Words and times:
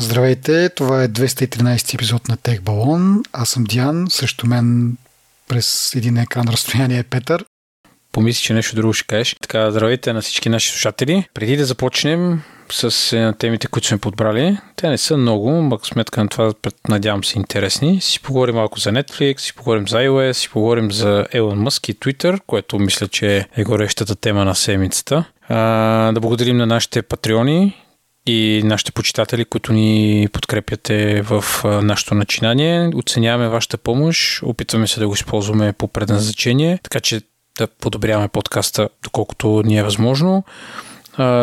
Здравейте, 0.00 0.68
това 0.68 1.02
е 1.02 1.08
213 1.08 1.94
епизод 1.94 2.28
на 2.28 2.36
Тех 2.36 2.62
Балон. 2.62 3.22
Аз 3.32 3.48
съм 3.48 3.64
Диан, 3.64 4.06
срещу 4.10 4.46
мен 4.46 4.96
през 5.48 5.94
един 5.94 6.16
екран 6.16 6.48
разстояние 6.48 6.98
е 6.98 7.02
Петър. 7.02 7.44
Помисли, 8.12 8.42
че 8.42 8.54
нещо 8.54 8.76
друго 8.76 8.92
ще 8.92 9.06
кажеш. 9.06 9.36
Така, 9.42 9.70
здравейте 9.70 10.12
на 10.12 10.20
всички 10.20 10.48
наши 10.48 10.70
слушатели. 10.70 11.28
Преди 11.34 11.56
да 11.56 11.64
започнем 11.64 12.42
с 12.70 13.12
е, 13.16 13.32
темите, 13.38 13.66
които 13.66 13.88
сме 13.88 13.98
подбрали, 13.98 14.58
те 14.76 14.88
не 14.88 14.98
са 14.98 15.16
много, 15.16 15.50
мък 15.50 15.86
сметка 15.86 16.22
на 16.22 16.28
това, 16.28 16.52
надявам 16.88 17.24
се, 17.24 17.38
интересни. 17.38 18.00
Си 18.00 18.22
поговорим 18.22 18.54
малко 18.54 18.78
за 18.78 18.90
Netflix, 18.90 19.38
си 19.38 19.54
поговорим 19.54 19.88
за 19.88 19.96
iOS, 19.96 20.32
си 20.32 20.48
поговорим 20.48 20.92
за 20.92 21.26
Elon 21.34 21.68
Musk 21.68 21.90
и 21.90 21.94
Twitter, 21.94 22.40
което 22.46 22.78
мисля, 22.78 23.08
че 23.08 23.46
е 23.56 23.64
горещата 23.64 24.16
тема 24.16 24.44
на 24.44 24.54
седмицата. 24.54 25.24
А, 25.48 26.12
да 26.12 26.20
благодарим 26.20 26.56
на 26.56 26.66
нашите 26.66 27.02
патреони, 27.02 27.76
и 28.28 28.62
нашите 28.64 28.92
почитатели, 28.92 29.44
които 29.44 29.72
ни 29.72 30.28
подкрепяте 30.32 31.22
в 31.22 31.44
нашето 31.64 32.14
начинание. 32.14 32.90
Оценяваме 32.94 33.48
вашата 33.48 33.78
помощ, 33.78 34.42
опитваме 34.42 34.86
се 34.86 35.00
да 35.00 35.08
го 35.08 35.14
използваме 35.14 35.72
по 35.72 35.88
предназначение, 35.88 36.78
така 36.82 37.00
че 37.00 37.20
да 37.58 37.66
подобряваме 37.66 38.28
подкаста 38.28 38.88
доколкото 39.02 39.62
ни 39.64 39.78
е 39.78 39.82
възможно. 39.82 40.44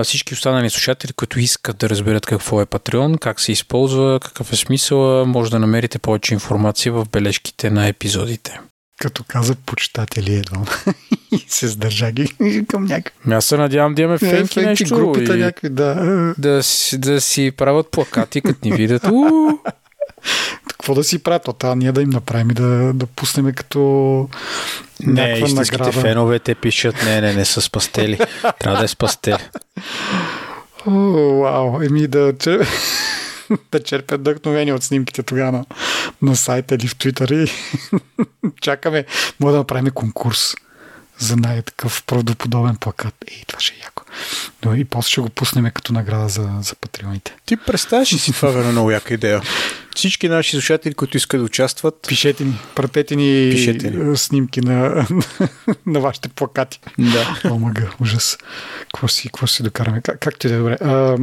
Всички 0.03 0.33
останали 0.33 0.69
слушатели, 0.69 1.13
които 1.13 1.39
искат 1.39 1.77
да 1.77 1.89
разберат 1.89 2.25
какво 2.25 2.61
е 2.61 2.65
Patreon, 2.65 3.19
как 3.19 3.39
се 3.39 3.51
използва, 3.51 4.19
какъв 4.19 4.53
е 4.53 4.55
смисъл, 4.55 5.25
може 5.25 5.51
да 5.51 5.59
намерите 5.59 5.99
повече 5.99 6.33
информация 6.33 6.93
в 6.93 7.05
бележките 7.11 7.69
на 7.69 7.87
епизодите. 7.87 8.59
Като 8.99 9.23
каза 9.27 9.55
почитатели 9.55 10.33
едва. 10.33 10.61
и 11.31 11.45
се 11.47 11.67
сдържа 11.67 12.11
ги 12.11 12.65
към 12.67 12.85
някакви. 12.85 13.33
Аз 13.33 13.45
се 13.45 13.57
надявам 13.57 13.95
да 13.95 14.01
имаме 14.01 14.17
фенки, 14.17 14.53
фенки 14.53 14.61
нещо. 14.61 14.95
Групите 14.95 15.33
и 15.33 15.37
някакви, 15.39 15.69
да. 15.69 16.33
Да 16.37 16.63
си, 16.63 16.97
да 16.97 17.21
си 17.21 17.51
правят 17.57 17.91
плакати, 17.91 18.41
като 18.41 18.59
ни 18.63 18.75
видят. 18.75 19.01
Какво 20.69 20.93
да 20.93 21.03
си 21.03 21.23
правят? 21.23 21.49
Това 21.59 21.75
ние 21.75 21.91
да 21.91 22.01
им 22.01 22.09
направим 22.09 22.51
и 22.51 22.53
да, 22.53 22.93
да 22.93 23.05
пуснем 23.05 23.53
като 23.53 23.79
не, 24.99 25.39
истинските 25.45 25.83
награда. 25.83 26.01
фенове 26.01 26.39
те 26.39 26.55
пишат, 26.55 26.95
не, 27.05 27.21
не, 27.21 27.33
не 27.33 27.45
са 27.45 27.61
с 27.61 27.69
пастели. 27.69 28.19
Трябва 28.59 28.79
да 28.79 28.85
е 28.85 28.87
с 28.87 28.95
пастели. 28.95 29.49
О, 30.87 30.91
вау, 31.41 31.81
еми 31.81 32.07
да, 32.07 32.33
че 32.39 32.59
да 33.71 33.83
черпят 33.83 34.19
вдъхновение 34.21 34.73
от 34.73 34.83
снимките 34.83 35.23
тогава 35.23 35.51
на, 35.51 35.65
на 36.21 36.35
сайта 36.35 36.75
или 36.75 36.87
в 36.87 36.95
Твитър 36.95 37.29
и 37.29 37.51
чакаме, 38.61 39.05
може 39.39 39.51
да 39.51 39.57
направим 39.57 39.91
конкурс 39.91 40.55
за 41.19 41.37
най-такъв 41.37 42.03
правдоподобен 42.03 42.75
плакат. 42.75 43.15
Ей, 43.31 43.43
това 43.47 43.59
ще 43.59 43.73
е 43.73 43.83
яко. 43.83 44.03
Но 44.65 44.75
и 44.75 44.85
после 44.85 45.09
ще 45.09 45.21
го 45.21 45.29
пуснем 45.29 45.71
като 45.73 45.93
награда 45.93 46.29
за, 46.29 46.49
за 46.61 46.75
патреоните. 46.75 47.35
Ти 47.45 47.57
представяш 47.57 48.13
ли 48.13 48.17
си 48.17 48.33
това 48.33 48.49
е 48.49 48.71
много 48.71 48.91
яка 48.91 49.13
идея? 49.13 49.41
Всички 49.95 50.29
наши 50.29 50.51
слушатели, 50.51 50.93
които 50.93 51.17
искат 51.17 51.39
да 51.39 51.45
участват... 51.45 52.05
Пишете 52.07 52.43
ни, 52.43 52.59
пратете 52.75 53.15
ни, 53.15 53.51
Пишете 53.51 53.91
ни. 53.91 54.17
снимки 54.17 54.61
на, 54.61 55.07
на 55.85 55.99
вашите 55.99 56.29
плакати. 56.29 56.79
Да. 56.99 57.39
Омага, 57.51 57.91
ужас. 58.01 58.37
Какво 58.79 59.07
си, 59.07 59.27
какво 59.27 59.47
си 59.47 59.63
докараме? 59.63 60.01
Как, 60.01 60.19
как 60.19 60.39
ти 60.39 60.47
да 60.47 60.53
е 60.53 60.57
добре? 60.57 60.77
А, 60.81 61.17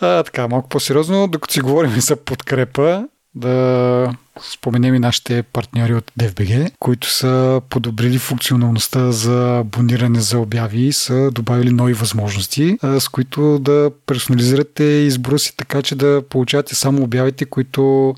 а, 0.00 0.22
така, 0.22 0.48
малко 0.48 0.68
по-сериозно, 0.68 1.28
докато 1.28 1.54
си 1.54 1.60
говорим 1.60 2.00
за 2.00 2.16
подкрепа, 2.16 3.04
да 3.36 4.14
споменем 4.52 4.94
и 4.94 4.98
нашите 4.98 5.42
партньори 5.42 5.94
от 5.94 6.12
DFBG, 6.20 6.72
които 6.78 7.10
са 7.10 7.60
подобрили 7.70 8.18
функционалността 8.18 9.12
за 9.12 9.58
абониране 9.58 10.20
за 10.20 10.38
обяви 10.38 10.80
и 10.80 10.92
са 10.92 11.30
добавили 11.30 11.70
нови 11.70 11.92
възможности, 11.92 12.78
с 12.98 13.08
които 13.08 13.58
да 13.58 13.90
персонализирате 14.06 14.84
избора 14.84 15.38
си 15.38 15.56
така, 15.56 15.82
че 15.82 15.94
да 15.94 16.22
получавате 16.30 16.74
само 16.74 17.02
обявите, 17.02 17.44
които 17.44 18.14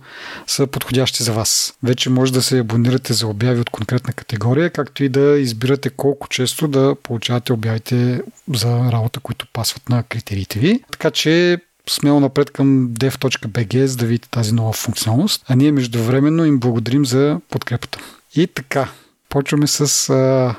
са 0.47 0.67
подходящи 0.67 1.23
за 1.23 1.33
вас. 1.33 1.75
Вече 1.83 2.11
може 2.11 2.33
да 2.33 2.43
се 2.43 2.59
абонирате 2.59 3.13
за 3.13 3.27
обяви 3.27 3.61
от 3.61 3.71
конкретна 3.71 4.13
категория, 4.13 4.71
както 4.71 5.05
и 5.05 5.09
да 5.09 5.39
избирате 5.39 5.91
колко 5.91 6.29
често 6.29 6.69
да 6.69 6.95
получавате 7.03 7.53
обявите 7.53 8.23
за 8.55 8.93
работа, 8.93 9.21
които 9.21 9.47
пасват 9.53 9.89
на 9.89 10.03
критериите 10.03 10.59
ви. 10.59 10.81
Така 10.91 11.11
че 11.11 11.59
смело 11.89 12.21
напред 12.21 12.51
към 12.51 12.89
dev.bg, 12.89 13.85
за 13.85 13.97
да 13.97 14.07
видите 14.07 14.29
тази 14.29 14.55
нова 14.55 14.73
функционалност. 14.73 15.45
А 15.49 15.57
ние 15.57 15.73
междувременно 15.73 16.45
им 16.45 16.59
благодарим 16.59 17.05
за 17.05 17.41
подкрепата. 17.51 17.99
И 18.35 18.47
така, 18.47 18.89
почваме 19.29 19.67
с 19.67 20.11
а, 20.11 20.55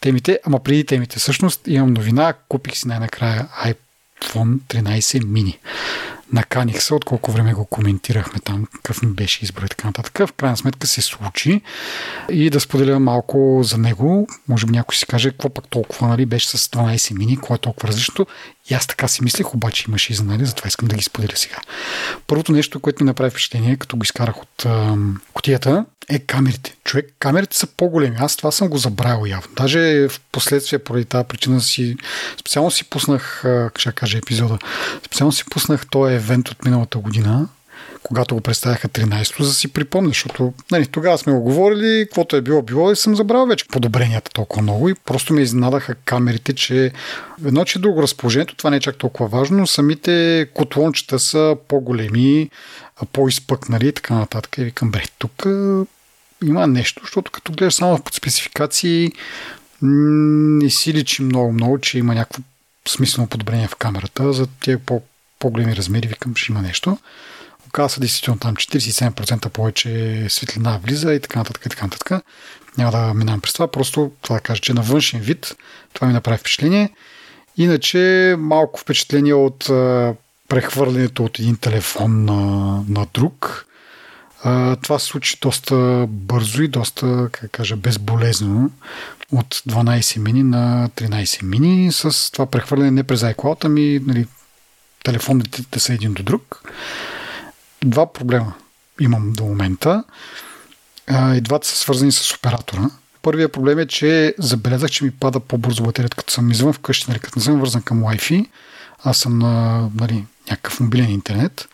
темите, 0.00 0.40
ама 0.44 0.62
преди 0.62 0.84
темите. 0.84 1.18
Всъщност 1.18 1.60
имам 1.66 1.92
новина, 1.92 2.34
купих 2.48 2.76
си 2.76 2.88
най-накрая 2.88 3.48
iPhone 3.64 4.58
13 4.58 5.00
mini. 5.02 5.56
Наканих 6.32 6.82
се, 6.82 6.94
от 6.94 7.04
колко 7.04 7.32
време 7.32 7.54
го 7.54 7.64
коментирахме 7.64 8.40
там, 8.40 8.66
какъв 8.74 9.02
ми 9.02 9.08
беше 9.08 9.44
избор 9.44 9.62
и 9.62 9.68
така 9.68 9.88
нататък. 9.88 10.18
В 10.28 10.32
крайна 10.32 10.56
сметка 10.56 10.86
се 10.86 11.02
случи 11.02 11.60
и 12.30 12.50
да 12.50 12.60
споделя 12.60 12.98
малко 12.98 13.60
за 13.64 13.78
него. 13.78 14.28
Може 14.48 14.66
би 14.66 14.72
някой 14.72 14.96
си 14.96 15.06
каже, 15.06 15.30
какво 15.30 15.48
пък 15.48 15.68
толкова, 15.68 16.08
нали, 16.08 16.26
беше 16.26 16.48
с 16.48 16.68
12 16.68 17.18
мини, 17.18 17.36
кое 17.36 17.54
е 17.54 17.58
толкова 17.58 17.88
различно. 17.88 18.26
И 18.70 18.74
аз 18.74 18.86
така 18.86 19.08
си 19.08 19.24
мислех, 19.24 19.54
обаче 19.54 19.84
имаше 19.88 20.12
изненади, 20.12 20.44
затова 20.44 20.68
искам 20.68 20.88
да 20.88 20.96
ги 20.96 21.02
споделя 21.02 21.36
сега. 21.36 21.56
Първото 22.26 22.52
нещо, 22.52 22.80
което 22.80 23.04
ми 23.04 23.06
направи 23.06 23.30
впечатление, 23.30 23.76
като 23.76 23.96
го 23.96 24.02
изкарах 24.02 24.42
от 24.42 24.66
а, 24.66 24.96
котията, 25.34 25.84
е 26.08 26.18
камерите. 26.18 26.74
Човек, 26.84 27.14
камерите 27.18 27.56
са 27.56 27.66
по-големи. 27.66 28.16
Аз 28.18 28.36
това 28.36 28.50
съм 28.50 28.68
го 28.68 28.78
забравил 28.78 29.26
явно. 29.26 29.48
Даже 29.56 30.08
в 30.08 30.20
последствие, 30.32 30.78
поради 30.78 31.04
тази 31.04 31.28
причина 31.28 31.60
си, 31.60 31.96
специално 32.40 32.70
си 32.70 32.84
пуснах, 32.84 33.40
как 33.42 33.78
ще 33.78 33.92
кажа 33.92 34.18
епизода, 34.18 34.58
специално 35.06 35.32
си 35.32 35.44
пуснах 35.50 35.86
този 35.90 36.17
евент 36.18 36.48
от 36.48 36.64
миналата 36.64 36.98
година, 36.98 37.48
когато 38.02 38.34
го 38.34 38.40
представяха 38.40 38.88
13-то, 38.88 39.42
за 39.42 39.48
да 39.48 39.54
си 39.54 39.68
припомня, 39.68 40.08
защото 40.08 40.52
нали, 40.70 40.86
тогава 40.86 41.18
сме 41.18 41.32
го 41.32 41.40
говорили, 41.40 42.04
каквото 42.04 42.36
е 42.36 42.40
било, 42.40 42.62
било 42.62 42.92
и 42.92 42.96
съм 42.96 43.16
забрал 43.16 43.46
вече 43.46 43.68
подобренията 43.68 44.30
толкова 44.30 44.62
много 44.62 44.88
и 44.88 44.94
просто 44.94 45.34
ме 45.34 45.42
изненадаха 45.42 45.94
камерите, 45.94 46.52
че 46.52 46.92
едно, 47.44 47.64
че 47.64 47.78
друго 47.78 48.02
разположението, 48.02 48.56
това 48.56 48.70
не 48.70 48.76
е 48.76 48.80
чак 48.80 48.96
толкова 48.96 49.28
важно, 49.28 49.58
но 49.58 49.66
самите 49.66 50.46
котлончета 50.54 51.18
са 51.18 51.56
по-големи, 51.68 52.50
по-изпъкнали 53.12 53.88
и 53.88 53.92
така 53.92 54.14
нататък. 54.14 54.58
И 54.58 54.64
викам, 54.64 54.90
бре, 54.90 55.02
тук 55.18 55.46
има 56.44 56.66
нещо, 56.66 57.00
защото 57.04 57.32
като 57.32 57.52
гледаш 57.52 57.74
само 57.74 57.98
под 57.98 58.14
спецификации, 58.14 59.12
не 59.82 60.70
си 60.70 60.94
личи 60.94 61.22
много-много, 61.22 61.78
че 61.78 61.98
има 61.98 62.14
някакво 62.14 62.42
смислено 62.88 63.28
подобрение 63.28 63.68
в 63.68 63.76
камерата. 63.76 64.32
За 64.32 64.46
тези 64.46 64.78
по- 64.78 65.02
по-големи 65.38 65.76
размери 65.76 66.08
викам, 66.08 66.34
че 66.34 66.52
има 66.52 66.62
нещо. 66.62 66.98
Оказва 67.66 67.88
се 67.90 68.00
действително 68.00 68.40
там 68.40 68.56
47% 68.56 69.48
повече 69.48 70.26
светлина 70.28 70.80
влиза 70.82 71.14
и 71.14 71.20
така 71.20 71.38
нататък 71.38 71.66
и 71.66 71.68
така 71.68 71.86
нататък. 71.86 72.24
Няма 72.78 72.90
да 72.90 73.14
минавам 73.14 73.40
през 73.40 73.52
това, 73.52 73.70
просто 73.70 74.12
това 74.22 74.36
да 74.36 74.42
кажа, 74.42 74.60
че 74.60 74.74
на 74.74 74.82
външен 74.82 75.20
вид 75.20 75.56
това 75.92 76.06
ми 76.06 76.12
направи 76.12 76.38
впечатление. 76.38 76.90
Иначе 77.56 78.34
малко 78.38 78.80
впечатление 78.80 79.34
от 79.34 79.64
прехвърлянето 80.48 81.24
от 81.24 81.38
един 81.38 81.56
телефон 81.56 82.24
на, 82.24 82.36
на 82.88 83.06
друг. 83.14 83.66
А, 84.42 84.76
това 84.76 84.98
се 84.98 85.06
случи 85.06 85.38
доста 85.42 86.06
бързо 86.08 86.62
и 86.62 86.68
доста, 86.68 87.28
как 87.32 87.50
кажа, 87.50 87.76
безболезнено 87.76 88.70
от 89.32 89.54
12 89.54 90.18
мини 90.18 90.42
на 90.42 90.90
13 90.96 91.42
мини 91.42 91.92
с 91.92 92.32
това 92.32 92.46
прехвърляне 92.46 92.90
не 92.90 93.02
през 93.02 93.20
iCloud, 93.20 93.64
ами 93.64 94.00
нали, 94.06 94.26
телефоните 95.08 95.64
да 95.72 95.80
са 95.80 95.94
един 95.94 96.12
до 96.12 96.22
друг. 96.22 96.62
Два 97.84 98.12
проблема 98.12 98.52
имам 99.00 99.32
до 99.32 99.44
момента. 99.44 100.04
И 101.10 101.40
двата 101.40 101.66
са 101.66 101.76
свързани 101.76 102.12
с 102.12 102.34
оператора. 102.34 102.90
Първият 103.22 103.52
проблем 103.52 103.78
е, 103.78 103.86
че 103.86 104.34
забелязах, 104.38 104.90
че 104.90 105.04
ми 105.04 105.10
пада 105.10 105.40
по-бързо 105.40 105.82
батерията, 105.82 106.16
като 106.16 106.32
съм 106.32 106.50
извън 106.50 106.72
вкъщи, 106.72 107.04
нали, 107.08 107.18
като 107.18 107.38
не 107.38 107.42
съм 107.42 107.60
вързан 107.60 107.82
към 107.82 108.02
Wi-Fi. 108.02 108.46
Аз 109.04 109.18
съм 109.18 109.38
на 109.38 109.88
нали, 109.94 110.24
някакъв 110.50 110.80
мобилен 110.80 111.10
интернет. 111.10 111.68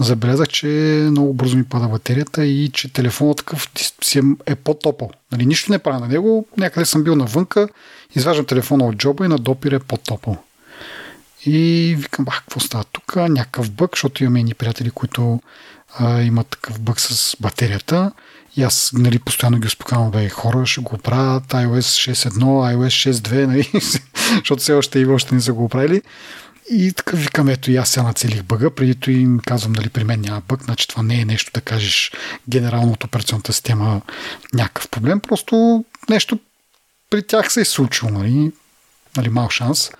Забелязах, 0.00 0.48
че 0.48 0.66
много 1.10 1.34
бързо 1.34 1.56
ми 1.56 1.64
пада 1.64 1.88
батерията 1.88 2.44
и 2.44 2.70
че 2.72 2.92
телефонът 2.92 3.36
такъв 3.36 3.68
е, 4.16 4.20
е 4.46 4.54
по-топъл. 4.54 5.10
Нали, 5.32 5.46
нищо 5.46 5.72
не 5.72 5.78
правя 5.78 6.00
на 6.00 6.08
него, 6.08 6.46
някъде 6.56 6.86
съм 6.86 7.04
бил 7.04 7.16
навънка, 7.16 7.68
изваждам 8.14 8.46
телефона 8.46 8.86
от 8.86 8.96
джоба 8.96 9.24
и 9.24 9.28
на 9.28 9.38
допир 9.38 9.72
е 9.72 9.78
по-топъл. 9.78 10.36
И 11.46 11.94
викам, 11.98 12.24
ах, 12.28 12.40
какво 12.40 12.60
става 12.60 12.84
тук? 12.84 13.16
Някакъв 13.16 13.70
бък, 13.70 13.90
защото 13.92 14.24
имаме 14.24 14.40
едни 14.40 14.54
приятели, 14.54 14.90
които 14.90 15.40
а, 15.98 16.22
имат 16.22 16.46
такъв 16.46 16.80
бък 16.80 17.00
с 17.00 17.36
батерията. 17.40 18.12
И 18.56 18.62
аз 18.62 18.90
нали, 18.94 19.18
постоянно 19.18 19.58
ги 19.58 19.66
успокавам, 19.66 20.10
бе, 20.10 20.28
хора, 20.28 20.66
ще 20.66 20.80
го 20.80 20.98
правят 20.98 21.44
iOS 21.44 22.14
6.1, 22.14 22.38
iOS 22.38 23.12
6.2, 23.12 23.46
нали, 23.46 23.70
защото 24.38 24.62
все 24.62 24.72
още 24.72 24.98
и 24.98 25.06
още 25.06 25.34
не 25.34 25.40
са 25.40 25.52
го 25.52 25.64
оправили. 25.64 26.02
И 26.70 26.92
така 26.92 27.16
викам, 27.16 27.48
ето 27.48 27.70
и 27.70 27.76
аз 27.76 27.88
сега 27.88 28.04
нацелих 28.04 28.42
бъга, 28.42 28.70
преди 28.70 29.12
им 29.12 29.40
казвам, 29.46 29.72
дали 29.72 29.88
при 29.88 30.04
мен 30.04 30.20
няма 30.20 30.42
бъг, 30.48 30.64
значи 30.64 30.88
това 30.88 31.02
не 31.02 31.20
е 31.20 31.24
нещо 31.24 31.50
да 31.54 31.60
кажеш 31.60 32.12
генерално 32.48 32.92
от 32.92 33.04
операционната 33.04 33.52
система 33.52 34.00
някакъв 34.54 34.88
проблем, 34.88 35.20
просто 35.20 35.84
нещо 36.10 36.38
при 37.10 37.22
тях 37.26 37.52
се 37.52 37.60
е 37.60 37.64
случило, 37.64 38.10
нали, 38.10 38.52
нали 39.16 39.28
мал 39.28 39.50
шанс 39.50 39.90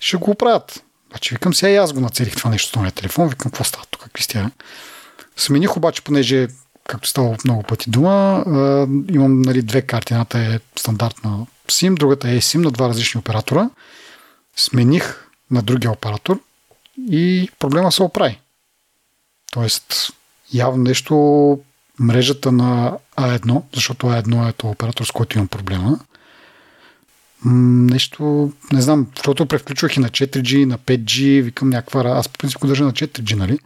ще 0.00 0.16
го 0.16 0.30
оправят. 0.30 0.82
Значи 1.10 1.34
викам, 1.34 1.54
сега 1.54 1.70
и 1.70 1.76
аз 1.76 1.92
го 1.92 2.00
нацелих 2.00 2.36
това 2.36 2.50
нещо 2.50 2.68
с 2.68 2.72
този 2.72 2.90
телефон. 2.90 3.28
Викам, 3.28 3.50
какво 3.50 3.64
става 3.64 3.84
тук, 3.90 4.08
Кристиан? 4.12 4.52
Смених 5.36 5.76
обаче, 5.76 6.02
понеже, 6.02 6.48
както 6.88 7.08
става 7.08 7.36
много 7.44 7.62
пъти 7.62 7.90
дума, 7.90 8.44
имам 9.10 9.42
нали, 9.42 9.62
две 9.62 9.82
карти. 9.82 10.12
Едната 10.14 10.38
е 10.38 10.60
стандартна 10.78 11.46
SIM, 11.68 11.94
другата 11.94 12.30
е 12.30 12.40
SIM 12.40 12.58
на 12.58 12.70
два 12.70 12.88
различни 12.88 13.18
оператора. 13.18 13.70
Смених 14.56 15.28
на 15.50 15.62
другия 15.62 15.90
оператор 15.90 16.40
и 17.10 17.50
проблема 17.58 17.92
се 17.92 18.02
оправи. 18.02 18.40
Тоест, 19.52 20.12
явно 20.52 20.82
нещо 20.82 21.58
мрежата 21.98 22.52
на 22.52 22.98
А1, 23.16 23.62
защото 23.74 24.06
А1 24.06 24.48
е 24.48 24.52
този 24.52 24.72
оператор, 24.72 25.04
с 25.04 25.10
който 25.10 25.38
имам 25.38 25.48
проблема. 25.48 26.00
Нещо, 27.44 28.52
не 28.72 28.80
знам, 28.80 29.06
защото 29.16 29.46
превключвах 29.46 29.96
и 29.96 30.00
на 30.00 30.08
4G, 30.08 30.56
и 30.56 30.66
на 30.66 30.78
5G, 30.78 31.42
викам 31.42 31.70
някаква... 31.70 32.00
Аз 32.00 32.28
по 32.28 32.38
принцип 32.38 32.60
го 32.60 32.66
държа 32.66 32.84
на 32.84 32.92
4G, 32.92 33.34
нали? 33.34 33.58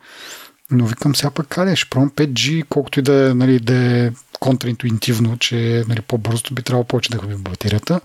Но 0.71 0.87
викам 0.87 1.17
сега 1.17 1.31
пък 1.31 1.49
каде, 1.49 1.77
ще 1.77 1.91
пробвам 1.91 2.11
5G, 2.11 2.65
колкото 2.69 3.01
и 3.01 3.03
да 3.03 3.31
е, 3.31 3.35
нали, 3.35 3.61
да 3.61 3.75
е 3.75 4.11
контраинтуитивно, 4.41 5.39
че 5.39 5.85
нали, 5.89 6.01
по-бързо 6.01 6.55
би 6.55 6.63
трябвало 6.63 6.85
повече 6.85 7.11
да 7.11 7.19
губи 7.19 7.37
батерията. 7.37 8.01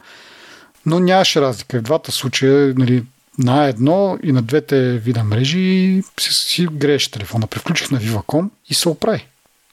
Но 0.86 1.00
нямаше 1.00 1.42
разлика. 1.42 1.80
В 1.80 1.82
двата 1.82 2.12
случая 2.12 2.74
нали, 2.78 3.04
на 3.38 3.66
едно 3.66 4.20
и 4.24 4.32
на 4.32 4.42
двете 4.42 4.98
вида 4.98 5.24
мрежи 5.24 6.02
си, 6.20 6.34
си 6.34 6.68
грееше 6.72 7.12
телефона. 7.12 7.48
Превключих 7.48 7.92
на 7.92 8.00
Viva.com 8.00 8.50
и 8.70 8.74
се 8.74 8.90
оправи. 8.90 9.28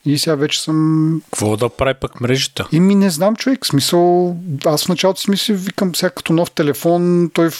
И 0.05 0.19
сега 0.19 0.35
вече 0.35 0.63
съм... 0.63 1.23
Какво 1.25 1.57
да 1.57 1.69
прави 1.69 1.95
пък 2.01 2.21
мрежата? 2.21 2.69
И 2.73 2.81
ми 2.81 2.95
не 2.95 3.11
знам, 3.11 3.37
човек. 3.37 3.67
Смисъл, 3.67 4.37
аз 4.65 4.85
в 4.85 4.89
началото 4.89 5.21
си 5.21 5.31
мисля, 5.31 5.55
викам 5.55 5.95
сега 5.95 6.11
като 6.11 6.33
нов 6.33 6.51
телефон, 6.51 7.31
той 7.35 7.51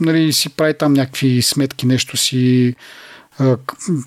нали, 0.00 0.32
си 0.32 0.48
прави 0.48 0.74
там 0.78 0.92
някакви 0.92 1.42
сметки, 1.42 1.86
нещо 1.86 2.16
си 2.16 2.74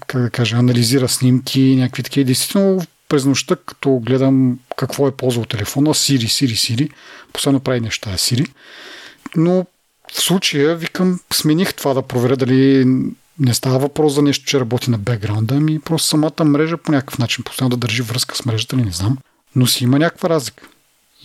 как 0.08 0.22
да 0.22 0.30
кажа, 0.30 0.58
анализира 0.58 1.10
снимки, 1.10 1.76
някакви 1.76 2.04
такива. 2.04 2.26
Действително, 2.26 2.82
през 3.10 3.26
нощта, 3.26 3.56
като 3.66 4.00
гледам 4.00 4.60
какво 4.78 5.08
е 5.08 5.12
ползвал 5.12 5.46
телефона, 5.46 5.96
Сири, 5.96 6.28
Сири, 6.28 6.56
Сири, 6.56 6.90
последно 7.34 7.60
прави 7.60 7.80
неща 7.80 8.18
Сири. 8.18 8.46
Но 9.36 9.66
в 10.14 10.22
случая, 10.22 10.76
викам, 10.76 11.20
смених 11.34 11.74
това 11.74 11.94
да 11.94 12.02
проверя 12.02 12.38
дали 12.38 12.86
не 13.40 13.54
става 13.54 13.80
въпрос 13.80 14.14
за 14.14 14.22
нещо, 14.22 14.46
че 14.46 14.60
работи 14.60 14.90
на 14.90 14.98
бекграунда, 14.98 15.56
ами 15.56 15.80
просто 15.80 16.08
самата 16.08 16.44
мрежа 16.44 16.78
по 16.78 16.92
някакъв 16.92 17.20
начин 17.20 17.44
постоянно 17.44 17.70
да 17.70 17.78
държи 17.78 18.02
връзка 18.02 18.36
с 18.36 18.46
мрежата 18.46 18.78
ли, 18.78 18.82
не 18.82 18.92
знам. 18.92 19.18
Но 19.56 19.68
си 19.68 19.84
има 19.84 20.00
някаква 20.00 20.30
разлика. 20.30 20.68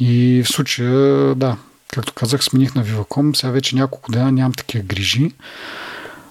И 0.01 0.43
в 0.45 0.49
случая, 0.49 0.95
да, 1.35 1.57
както 1.93 2.13
казах, 2.13 2.45
смених 2.45 2.75
на 2.75 2.85
Viva.com, 2.85 3.37
сега 3.37 3.51
вече 3.51 3.77
няколко 3.77 4.13
дена 4.13 4.33
нямам 4.33 4.53
такива 4.53 4.85
грижи. 4.85 5.33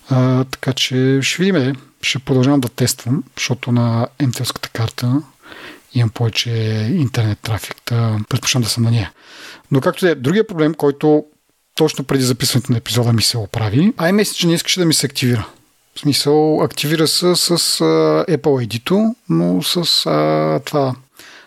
А, 0.09 0.43
така 0.43 0.73
че 0.73 1.19
ще 1.21 1.43
видим, 1.43 1.75
ще 2.01 2.19
продължавам 2.19 2.59
да 2.59 2.69
тествам, 2.69 3.23
защото 3.37 3.71
на 3.71 4.07
МТЛската 4.21 4.69
карта 4.69 5.21
имам 5.93 6.09
повече 6.09 6.49
интернет 6.95 7.39
трафик, 7.39 7.77
да 7.89 8.19
предпочитам 8.29 8.61
да 8.61 8.69
съм 8.69 8.83
на 8.83 8.91
нея. 8.91 9.11
Но 9.71 9.81
както 9.81 10.07
е, 10.07 10.15
другия 10.15 10.47
проблем, 10.47 10.73
който 10.73 11.25
точно 11.75 12.03
преди 12.03 12.23
записването 12.23 12.71
на 12.71 12.77
епизода 12.77 13.13
ми 13.13 13.21
се 13.21 13.37
оправи, 13.37 13.93
iMessage 13.93 14.47
не 14.47 14.53
искаше 14.53 14.79
да 14.79 14.85
ми 14.85 14.93
се 14.93 15.05
активира. 15.05 15.47
В 15.97 15.99
смисъл, 15.99 16.61
активира 16.61 17.07
се 17.07 17.35
с 17.35 17.49
а, 17.49 17.55
Apple 18.29 18.67
ID, 18.67 19.15
но 19.29 19.63
с 19.63 20.05
а, 20.05 20.59
това 20.65 20.95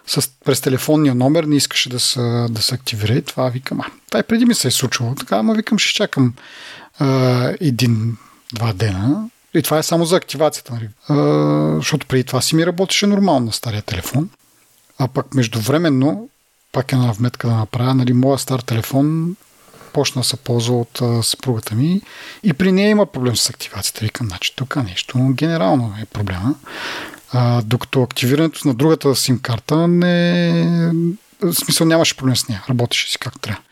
с, 0.06 0.30
през 0.44 0.60
телефонния 0.60 1.14
номер 1.14 1.44
не 1.44 1.56
искаше 1.56 1.88
да 1.88 2.00
се, 2.00 2.46
да 2.50 2.62
се 2.62 2.74
активира. 2.74 3.14
И 3.14 3.22
това 3.22 3.48
викам, 3.48 3.80
а, 3.80 3.84
това 4.08 4.20
и 4.20 4.22
преди 4.22 4.44
ми 4.44 4.54
се 4.54 4.68
е 4.68 4.70
случило, 4.70 5.14
така, 5.14 5.36
ама 5.36 5.54
викам, 5.54 5.78
ще 5.78 5.94
чакам 5.94 6.34
един-два 7.60 8.72
дена. 8.72 9.28
И 9.54 9.62
това 9.62 9.78
е 9.78 9.82
само 9.82 10.04
за 10.04 10.16
активацията, 10.16 10.72
нали? 10.74 10.88
а, 11.08 11.76
защото 11.76 12.06
преди 12.06 12.24
това 12.24 12.40
си 12.40 12.56
ми 12.56 12.66
работеше 12.66 13.06
нормално 13.06 13.46
на 13.46 13.52
стария 13.52 13.82
телефон, 13.82 14.28
а 14.98 15.08
пък 15.08 15.34
междувременно, 15.34 16.28
пак 16.72 16.92
една 16.92 17.12
вметка 17.12 17.48
да 17.48 17.54
направя, 17.54 17.94
нали, 17.94 18.12
моя 18.12 18.38
стар 18.38 18.60
телефон 18.60 19.36
почна 19.92 20.20
да 20.20 20.24
се 20.24 20.36
ползва 20.36 20.80
от 20.80 21.24
съпругата 21.24 21.74
ми 21.74 22.02
и 22.42 22.52
при 22.52 22.72
нея 22.72 22.88
има 22.88 23.06
проблем 23.06 23.36
с 23.36 23.50
активацията. 23.50 24.04
Викам, 24.04 24.26
значи 24.26 24.56
тук 24.56 24.76
нещо 24.76 25.18
генерално 25.32 25.94
е 26.02 26.04
проблема. 26.04 26.54
А, 27.32 27.62
докато 27.62 28.02
активирането 28.02 28.68
на 28.68 28.74
другата 28.74 29.16
сим 29.16 29.38
карта 29.38 29.88
не... 29.88 30.92
В 31.42 31.54
смисъл 31.54 31.86
нямаше 31.86 32.16
проблем 32.16 32.36
с 32.36 32.48
нея. 32.48 32.64
Работеше 32.70 33.10
си 33.10 33.18
както 33.18 33.38
трябва. 33.38 33.62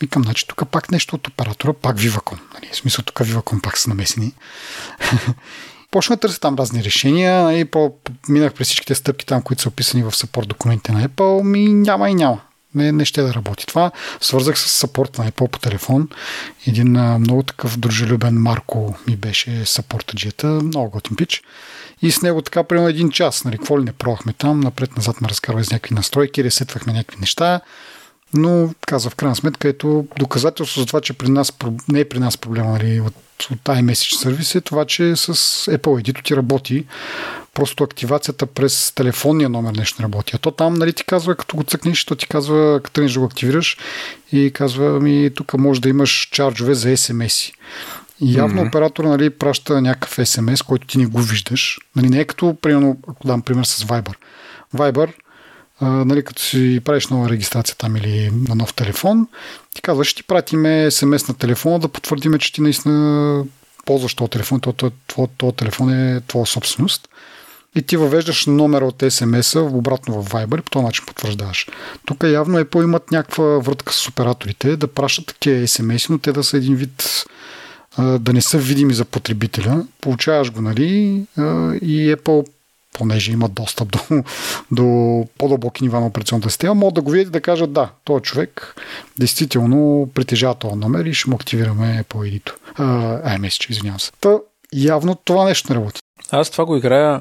Викам, 0.00 0.22
значи 0.22 0.46
тук 0.48 0.68
пак 0.70 0.90
нещо 0.90 1.16
от 1.16 1.28
оператора, 1.28 1.72
пак 1.72 1.98
Viva.com. 1.98 2.38
Нали? 2.54 2.70
В 2.72 2.76
смисъл 2.76 3.04
тук 3.04 3.16
Viva.com 3.16 3.62
пак 3.62 3.78
са 3.78 3.88
намесени. 3.88 4.32
Почна 5.90 6.16
да 6.16 6.20
търся 6.20 6.40
там 6.40 6.54
разни 6.54 6.84
решения 6.84 7.58
и 7.58 7.64
по, 7.64 7.94
минах 8.28 8.54
през 8.54 8.66
всичките 8.66 8.94
стъпки 8.94 9.26
там, 9.26 9.42
които 9.42 9.62
са 9.62 9.68
описани 9.68 10.02
в 10.02 10.16
съпорт 10.16 10.48
документите 10.48 10.92
на 10.92 11.08
Apple, 11.08 11.42
ми 11.42 11.68
няма 11.68 12.10
и 12.10 12.14
няма 12.14 12.40
не, 12.74 12.92
не 12.92 13.04
ще 13.04 13.22
да 13.22 13.34
работи. 13.34 13.66
Това 13.66 13.90
свързах 14.20 14.58
с 14.58 14.70
сапорт 14.70 15.18
на 15.18 15.30
Apple 15.30 15.48
по 15.48 15.58
телефон. 15.58 16.08
Един 16.66 16.96
а, 16.96 17.18
много 17.18 17.42
такъв 17.42 17.78
дружелюбен 17.78 18.34
Марко 18.34 18.94
ми 19.06 19.16
беше 19.16 19.66
сапортаджията, 19.66 20.46
много 20.46 20.90
готин 20.90 21.16
пич. 21.16 21.42
И 22.02 22.12
с 22.12 22.22
него 22.22 22.42
така 22.42 22.64
примерно 22.64 22.88
един 22.88 23.10
час, 23.10 23.44
нали, 23.44 23.58
какво 23.58 23.80
ли 23.80 23.84
не 23.84 23.92
пробвахме 23.92 24.32
там, 24.32 24.60
напред-назад 24.60 25.20
ме 25.20 25.28
разкарва 25.28 25.64
с 25.64 25.70
някакви 25.70 25.94
настройки, 25.94 26.44
ресетвахме 26.44 26.92
някакви 26.92 27.20
неща, 27.20 27.60
но 28.34 28.74
каза 28.86 29.10
в 29.10 29.14
крайна 29.14 29.36
сметка, 29.36 29.68
ето 29.68 30.06
доказателство 30.18 30.80
за 30.80 30.86
това, 30.86 31.00
че 31.00 31.12
при 31.12 31.28
нас, 31.28 31.52
не 31.88 32.00
е 32.00 32.08
при 32.08 32.18
нас 32.18 32.38
проблема 32.38 32.70
нали, 32.70 33.00
от, 33.00 33.14
от 33.50 33.58
iMessage 33.58 34.22
сервис 34.22 34.54
е 34.54 34.60
това, 34.60 34.84
че 34.84 35.16
с 35.16 35.34
Apple 35.66 36.02
Edit 36.02 36.24
ти 36.24 36.36
работи 36.36 36.86
просто 37.54 37.84
активацията 37.84 38.46
през 38.46 38.92
телефонния 38.94 39.48
номер 39.48 39.72
нещо 39.72 40.02
не 40.02 40.04
работи. 40.04 40.32
А 40.36 40.38
то 40.38 40.50
там, 40.50 40.74
нали, 40.74 40.92
ти 40.92 41.04
казва, 41.04 41.36
като 41.36 41.56
го 41.56 41.62
цъкнеш, 41.62 42.04
то 42.04 42.14
ти 42.14 42.26
казва, 42.26 42.80
като 42.82 42.94
тръгнеш 42.94 43.12
да 43.12 43.20
го 43.20 43.26
активираш 43.26 43.76
и 44.32 44.50
казва 44.54 45.00
ми, 45.00 45.30
тук 45.34 45.54
може 45.54 45.80
да 45.80 45.88
имаш 45.88 46.28
чарджове 46.32 46.74
за 46.74 46.88
SMS-и. 46.88 47.52
И 48.20 48.34
явно 48.34 48.62
mm-hmm. 48.62 48.68
оператор 48.68 49.04
нали, 49.04 49.30
праща 49.30 49.80
някакъв 49.80 50.16
SMS, 50.16 50.66
който 50.66 50.86
ти 50.86 50.98
не 50.98 51.06
го 51.06 51.20
виждаш. 51.20 51.78
Нали, 51.96 52.08
не 52.08 52.20
е 52.20 52.24
като, 52.24 52.56
примерно, 52.62 52.98
ако 53.08 53.26
дам 53.26 53.42
пример 53.42 53.64
с 53.64 53.84
Viber. 53.84 54.14
Viber, 54.76 55.12
а, 55.80 55.86
нали, 55.86 56.24
като 56.24 56.42
си 56.42 56.80
правиш 56.84 57.06
нова 57.06 57.28
регистрация 57.28 57.76
там 57.76 57.96
или 57.96 58.30
на 58.48 58.54
нов 58.54 58.74
телефон, 58.74 59.28
ти 59.74 59.82
казваш, 59.82 60.06
ще 60.06 60.22
ти 60.22 60.26
пратиме 60.26 60.86
SMS 60.90 61.28
на 61.28 61.34
телефона 61.34 61.78
да 61.78 61.88
потвърдиме, 61.88 62.38
че 62.38 62.52
ти 62.52 62.60
наистина 62.60 63.44
ползваш 63.84 64.14
този 64.14 64.30
телефон, 64.30 64.60
този, 64.60 64.76
този, 64.76 65.28
този 65.36 65.56
телефон 65.56 65.90
е 65.90 66.20
твоя 66.20 66.46
собственост 66.46 67.08
и 67.74 67.82
ти 67.82 67.96
въвеждаш 67.96 68.46
номера 68.46 68.86
от 68.86 68.98
SMS-а 69.02 69.60
обратно 69.60 70.22
в 70.22 70.30
Viber 70.30 70.58
и 70.58 70.62
по 70.62 70.70
този 70.70 70.84
начин 70.84 71.04
потвърждаваш. 71.06 71.66
Тук 72.06 72.24
явно 72.24 72.58
Apple 72.58 72.84
имат 72.84 73.10
някаква 73.10 73.44
врътка 73.44 73.92
с 73.92 74.08
операторите 74.08 74.76
да 74.76 74.88
пращат 74.88 75.26
такива 75.26 75.66
SMS, 75.66 76.10
но 76.10 76.18
те 76.18 76.32
да 76.32 76.44
са 76.44 76.56
един 76.56 76.76
вид 76.76 77.24
да 77.98 78.32
не 78.32 78.42
са 78.42 78.58
видими 78.58 78.94
за 78.94 79.04
потребителя. 79.04 79.86
Получаваш 80.00 80.52
го, 80.52 80.60
нали, 80.60 80.86
и 81.82 82.16
Apple 82.16 82.46
понеже 82.92 83.32
има 83.32 83.48
достъп 83.48 83.88
до, 83.88 84.24
до 84.70 84.84
по-дълбоки 85.38 85.84
нива 85.84 86.00
на 86.00 86.06
операционната 86.06 86.50
система, 86.50 86.74
могат 86.74 86.94
да 86.94 87.02
го 87.02 87.10
видят 87.10 87.28
и 87.28 87.32
да 87.32 87.40
кажат 87.40 87.72
да, 87.72 87.90
този 88.04 88.22
човек 88.22 88.74
действително 89.18 90.10
притежава 90.14 90.54
този 90.54 90.74
номер 90.74 91.04
и 91.04 91.14
ще 91.14 91.30
му 91.30 91.36
активираме 91.36 92.04
по 92.08 92.18
ID-то. 92.18 92.54
iMessage, 93.38 93.70
извинявам 93.70 94.00
се. 94.00 94.12
Та, 94.20 94.38
явно 94.72 95.14
това 95.14 95.44
нещо 95.44 95.72
не 95.72 95.76
работи. 95.76 96.00
Аз 96.30 96.50
това 96.50 96.64
го 96.64 96.76
играя 96.76 97.20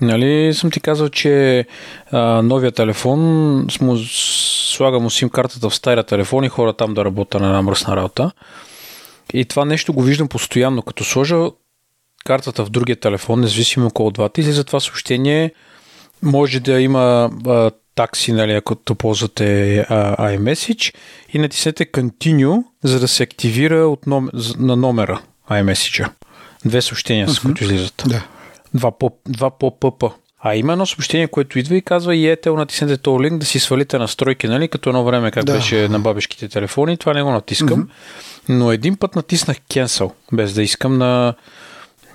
Нали 0.00 0.54
съм 0.54 0.70
ти 0.70 0.80
казал, 0.80 1.08
че 1.08 1.66
а, 2.10 2.42
новия 2.42 2.72
телефон 2.72 3.20
му, 3.80 3.96
слага 4.66 4.98
му 4.98 5.10
сим 5.10 5.28
картата 5.28 5.70
в 5.70 5.74
стария 5.74 6.04
телефон 6.04 6.44
и 6.44 6.48
хора 6.48 6.72
там 6.72 6.94
да 6.94 7.04
работя 7.04 7.40
на 7.40 7.46
една 7.46 7.62
мръсна 7.62 7.96
работа. 7.96 8.30
И 9.32 9.44
това 9.44 9.64
нещо 9.64 9.92
го 9.92 10.02
виждам 10.02 10.28
постоянно. 10.28 10.82
Като 10.82 11.04
сложа 11.04 11.46
картата 12.24 12.64
в 12.64 12.70
другия 12.70 12.96
телефон, 12.96 13.40
независимо 13.40 13.90
колко 13.90 14.10
двата, 14.10 14.40
излиза 14.40 14.64
това 14.64 14.80
съобщение. 14.80 15.52
Може 16.22 16.60
да 16.60 16.80
има 16.80 17.30
а, 17.46 17.70
такси, 17.94 18.32
нали, 18.32 18.52
ако 18.52 18.76
ползвате 18.76 19.78
а, 19.78 20.16
iMessage 20.16 20.94
и 21.32 21.38
натиснете 21.38 21.86
Continue, 21.86 22.64
за 22.82 23.00
да 23.00 23.08
се 23.08 23.22
активира 23.22 23.88
от 23.88 24.06
ном... 24.06 24.30
на 24.58 24.76
номера 24.76 25.20
iMessage. 25.50 26.10
Две 26.64 26.82
съобщения, 26.82 27.28
с 27.28 27.38
които 27.38 27.64
излизат. 27.64 28.02
Да. 28.06 28.24
Два 28.74 28.98
по, 28.98 29.10
два 29.28 29.50
по 29.50 29.78
ПП. 29.78 30.04
А 30.44 30.56
има 30.56 30.72
едно 30.72 30.86
съобщение, 30.86 31.28
което 31.28 31.58
идва 31.58 31.76
и 31.76 31.82
казва 31.82 32.16
и 32.16 32.28
ете, 32.28 32.50
натиснете 32.50 32.96
този 32.96 33.24
линк 33.24 33.38
да 33.38 33.46
си 33.46 33.58
свалите 33.58 33.98
настройки, 33.98 34.48
нали? 34.48 34.68
Като 34.68 34.90
едно 34.90 35.04
време, 35.04 35.30
как 35.30 35.44
да. 35.44 35.52
беше 35.52 35.88
на 35.88 36.00
бабешките 36.00 36.48
телефони. 36.48 36.96
Това 36.96 37.14
не 37.14 37.22
го 37.22 37.30
натискам. 37.30 37.82
Mm-hmm. 37.82 37.88
Но 38.48 38.72
един 38.72 38.96
път 38.96 39.16
натиснах 39.16 39.56
cancel, 39.60 40.12
без 40.32 40.52
да 40.52 40.62
искам 40.62 40.98
на, 40.98 41.34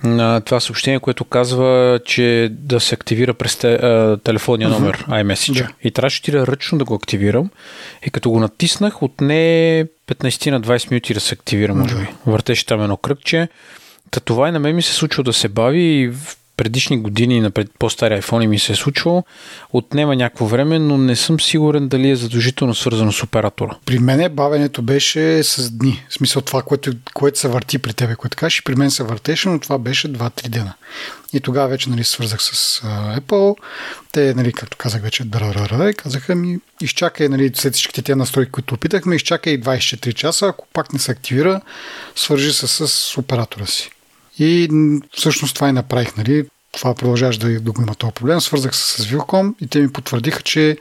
на 0.04 0.40
това 0.40 0.60
съобщение, 0.60 1.00
което 1.00 1.24
казва, 1.24 2.00
че 2.04 2.48
да 2.52 2.80
се 2.80 2.94
активира 2.94 3.34
през 3.34 3.56
те, 3.56 3.72
а, 3.72 4.18
телефонния 4.24 4.68
номер 4.68 5.04
mm-hmm. 5.04 5.24
iMessage. 5.24 5.62
Да. 5.62 5.68
И 5.82 5.90
трябваше 5.90 6.22
ти 6.22 6.30
да 6.30 6.46
ръчно 6.46 6.78
да 6.78 6.84
го 6.84 6.94
активирам. 6.94 7.50
И 8.06 8.10
като 8.10 8.30
го 8.30 8.40
натиснах, 8.40 9.02
от 9.02 9.20
не 9.20 9.84
15 10.08 10.50
на 10.50 10.60
20 10.60 10.90
минути 10.90 11.14
да 11.14 11.20
се 11.20 11.34
активира, 11.34 11.74
може 11.74 11.94
би. 11.94 12.06
Въртеше 12.26 12.66
там 12.66 12.82
едно 12.82 12.96
кръгче 12.96 13.48
Та 14.10 14.20
това 14.20 14.48
и 14.48 14.52
на 14.52 14.58
мен 14.58 14.76
ми 14.76 14.82
се 14.82 14.94
случва 14.94 15.22
да 15.22 15.32
се 15.32 15.48
бави 15.48 15.80
и 15.80 16.12
предишни 16.58 16.98
години 16.98 17.40
на 17.40 17.50
по-стари 17.78 18.22
iPhone 18.22 18.46
ми 18.46 18.58
се 18.58 18.72
е 18.72 18.76
случвало. 18.76 19.24
Отнема 19.72 20.16
някакво 20.16 20.46
време, 20.46 20.78
но 20.78 20.98
не 20.98 21.16
съм 21.16 21.40
сигурен 21.40 21.88
дали 21.88 22.10
е 22.10 22.16
задължително 22.16 22.74
свързано 22.74 23.12
с 23.12 23.22
оператора. 23.22 23.76
При 23.86 23.98
мен 23.98 24.34
бавенето 24.34 24.82
беше 24.82 25.42
с 25.42 25.70
дни. 25.70 26.04
В 26.08 26.14
смисъл 26.14 26.42
това, 26.42 26.62
което, 26.62 26.92
което 27.14 27.38
се 27.38 27.48
върти 27.48 27.78
при 27.78 27.92
тебе, 27.92 28.14
което 28.14 28.36
кажеш, 28.36 28.62
при 28.62 28.74
мен 28.74 28.90
се 28.90 29.02
въртеше, 29.02 29.48
но 29.48 29.60
това 29.60 29.78
беше 29.78 30.12
2-3 30.12 30.48
дена. 30.48 30.74
И 31.32 31.40
тогава 31.40 31.68
вече 31.68 31.90
нали, 31.90 32.04
свързах 32.04 32.42
с 32.42 32.80
Apple. 33.20 33.56
Те, 34.12 34.34
нали, 34.34 34.52
както 34.52 34.76
казах 34.76 35.02
вече, 35.02 35.24
драрара, 35.24 35.90
и 35.90 35.94
казаха 35.94 36.34
ми, 36.34 36.58
изчакай 36.80 37.28
нали, 37.28 37.50
след 37.54 37.74
всичките 37.74 38.02
тези 38.02 38.16
настройки, 38.18 38.52
които 38.52 38.74
опитахме, 38.74 39.16
изчакай 39.16 39.60
24 39.60 40.14
часа, 40.14 40.46
ако 40.46 40.66
пак 40.72 40.92
не 40.92 40.98
се 40.98 41.12
активира, 41.12 41.60
свържи 42.16 42.52
се 42.52 42.66
с 42.66 43.18
оператора 43.18 43.66
си. 43.66 43.90
И 44.38 44.68
всъщност 45.12 45.54
това 45.54 45.68
и 45.68 45.72
направих. 45.72 46.16
Нали? 46.16 46.46
Това 46.72 46.94
продължаваш 46.94 47.38
да, 47.38 47.60
да 47.60 47.72
го 47.72 47.82
има 47.82 47.94
този 47.94 48.12
проблем. 48.12 48.40
Свързах 48.40 48.76
се 48.76 49.02
с 49.02 49.06
Vilcom 49.06 49.54
и 49.60 49.66
те 49.66 49.80
ми 49.80 49.92
потвърдиха, 49.92 50.42
че 50.42 50.78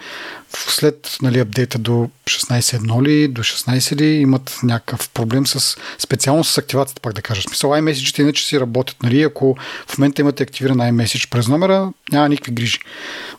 след 0.53 1.17
нали, 1.21 1.39
апдейта 1.39 1.77
до 1.77 2.09
16.1 2.25 3.03
ли, 3.03 3.27
до 3.27 3.43
16 3.43 3.95
ли 3.95 4.05
имат 4.05 4.59
някакъв 4.63 5.09
проблем 5.09 5.47
с 5.47 5.77
специално 5.99 6.43
с 6.43 6.57
активацията, 6.57 7.01
пак 7.01 7.13
да 7.13 7.21
кажа. 7.21 7.41
Смисъл, 7.41 7.69
iMessage 7.69 8.19
иначе 8.19 8.45
си 8.45 8.59
работят. 8.59 9.03
Нали? 9.03 9.21
Ако 9.21 9.57
в 9.87 9.97
момента 9.97 10.21
имате 10.21 10.43
активиран 10.43 10.77
iMessage 10.77 11.29
през 11.29 11.47
номера, 11.47 11.93
няма 12.11 12.29
никакви 12.29 12.51
грижи. 12.51 12.79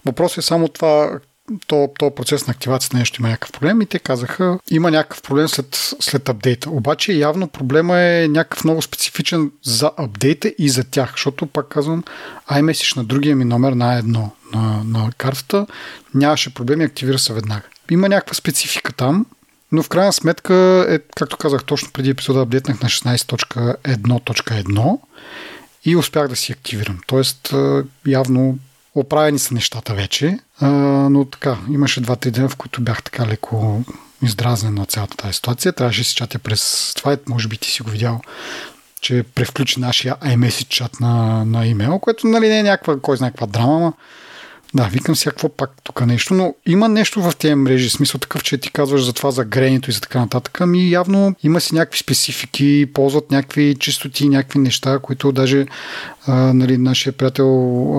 Въпросът 0.04 0.38
е 0.38 0.42
само 0.42 0.68
това 0.68 1.18
то, 1.66 1.90
то 1.98 2.14
процес 2.14 2.46
на 2.46 2.50
активация 2.50 2.98
нещо 2.98 3.20
има 3.20 3.28
някакъв 3.28 3.52
проблем 3.52 3.80
и 3.80 3.86
те 3.86 3.98
казаха, 3.98 4.58
има 4.70 4.90
някакъв 4.90 5.22
проблем 5.22 5.48
след, 5.48 5.94
след 6.00 6.28
апдейта. 6.28 6.70
Обаче 6.70 7.12
явно 7.12 7.48
проблема 7.48 7.98
е 7.98 8.28
някакъв 8.28 8.64
много 8.64 8.82
специфичен 8.82 9.50
за 9.62 9.90
апдейта 9.96 10.54
и 10.58 10.68
за 10.68 10.84
тях, 10.84 11.10
защото 11.10 11.46
пак 11.46 11.68
казвам, 11.68 12.04
iMessage 12.50 12.96
на 12.96 13.04
другия 13.04 13.36
ми 13.36 13.44
номер 13.44 13.72
на 13.72 13.98
едно 13.98 14.30
на, 14.54 14.82
на 14.84 15.10
картата 15.18 15.66
нямаше 16.14 16.54
проблеми, 16.54 16.84
активира 16.84 17.18
се 17.18 17.32
веднага. 17.32 17.62
Има 17.90 18.08
някаква 18.08 18.34
специфика 18.34 18.92
там, 18.92 19.26
но 19.72 19.82
в 19.82 19.88
крайна 19.88 20.12
сметка, 20.12 20.86
е, 20.88 20.98
както 20.98 21.36
казах 21.36 21.64
точно 21.64 21.90
преди 21.92 22.10
епизода, 22.10 22.40
апдейтнах 22.40 22.82
на 22.82 22.88
16.1.1 22.88 24.98
и 25.84 25.96
успях 25.96 26.28
да 26.28 26.36
си 26.36 26.52
активирам. 26.52 26.98
Тоест, 27.06 27.54
явно 28.06 28.58
Оправени 28.94 29.38
са 29.38 29.54
нещата 29.54 29.94
вече, 29.94 30.38
а, 30.60 30.68
но 31.10 31.24
така, 31.24 31.58
имаше 31.70 32.02
2-3 32.02 32.30
дена, 32.30 32.48
в 32.48 32.56
които 32.56 32.80
бях 32.80 33.02
така 33.02 33.26
леко 33.26 33.84
издразнен 34.22 34.74
на 34.74 34.86
цялата 34.86 35.16
тази 35.16 35.32
ситуация. 35.32 35.72
Трябваше 35.72 36.00
да 36.00 36.04
си 36.04 36.14
чатя 36.14 36.38
през 36.38 36.92
това, 36.96 37.16
може 37.28 37.48
би 37.48 37.56
ти 37.56 37.70
си 37.70 37.82
го 37.82 37.90
видял, 37.90 38.20
че 39.00 39.24
превключи 39.34 39.80
нашия 39.80 40.16
iMessage 40.16 40.68
чат 40.68 41.00
на, 41.00 41.44
на 41.44 41.66
имейл, 41.66 41.98
което 41.98 42.26
нали 42.26 42.48
не 42.48 42.58
е 42.58 42.62
някаква, 42.62 43.00
кой 43.00 43.16
знае 43.16 43.30
каква 43.30 43.46
драма, 43.46 43.80
но 43.80 43.92
да, 44.74 44.84
викам 44.88 45.16
си 45.16 45.28
какво 45.28 45.48
пак 45.48 45.70
тук 45.82 46.06
нещо, 46.06 46.34
но 46.34 46.54
има 46.66 46.88
нещо 46.88 47.22
в 47.22 47.36
тези 47.38 47.54
мрежи, 47.54 47.90
смисъл 47.90 48.18
такъв, 48.18 48.42
че 48.42 48.58
ти 48.58 48.72
казваш 48.72 49.04
за 49.04 49.12
това, 49.12 49.30
за 49.30 49.44
грението 49.44 49.90
и 49.90 49.92
за 49.92 50.00
така 50.00 50.20
нататък, 50.20 50.60
ами 50.60 50.90
явно 50.90 51.34
има 51.42 51.60
си 51.60 51.74
някакви 51.74 51.98
специфики, 51.98 52.86
ползват 52.94 53.30
някакви 53.30 53.76
чистоти, 53.80 54.28
някакви 54.28 54.58
неща, 54.58 54.98
които 54.98 55.32
даже 55.32 55.66
а, 56.26 56.34
нали, 56.34 56.78
нашия 56.78 57.12
приятел 57.12 57.48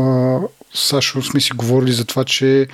а, 0.02 0.42
Сашо 0.74 1.22
сме 1.22 1.42
си 1.42 1.52
говорили 1.56 1.92
за 1.92 2.06
това, 2.06 2.24
че 2.26 2.68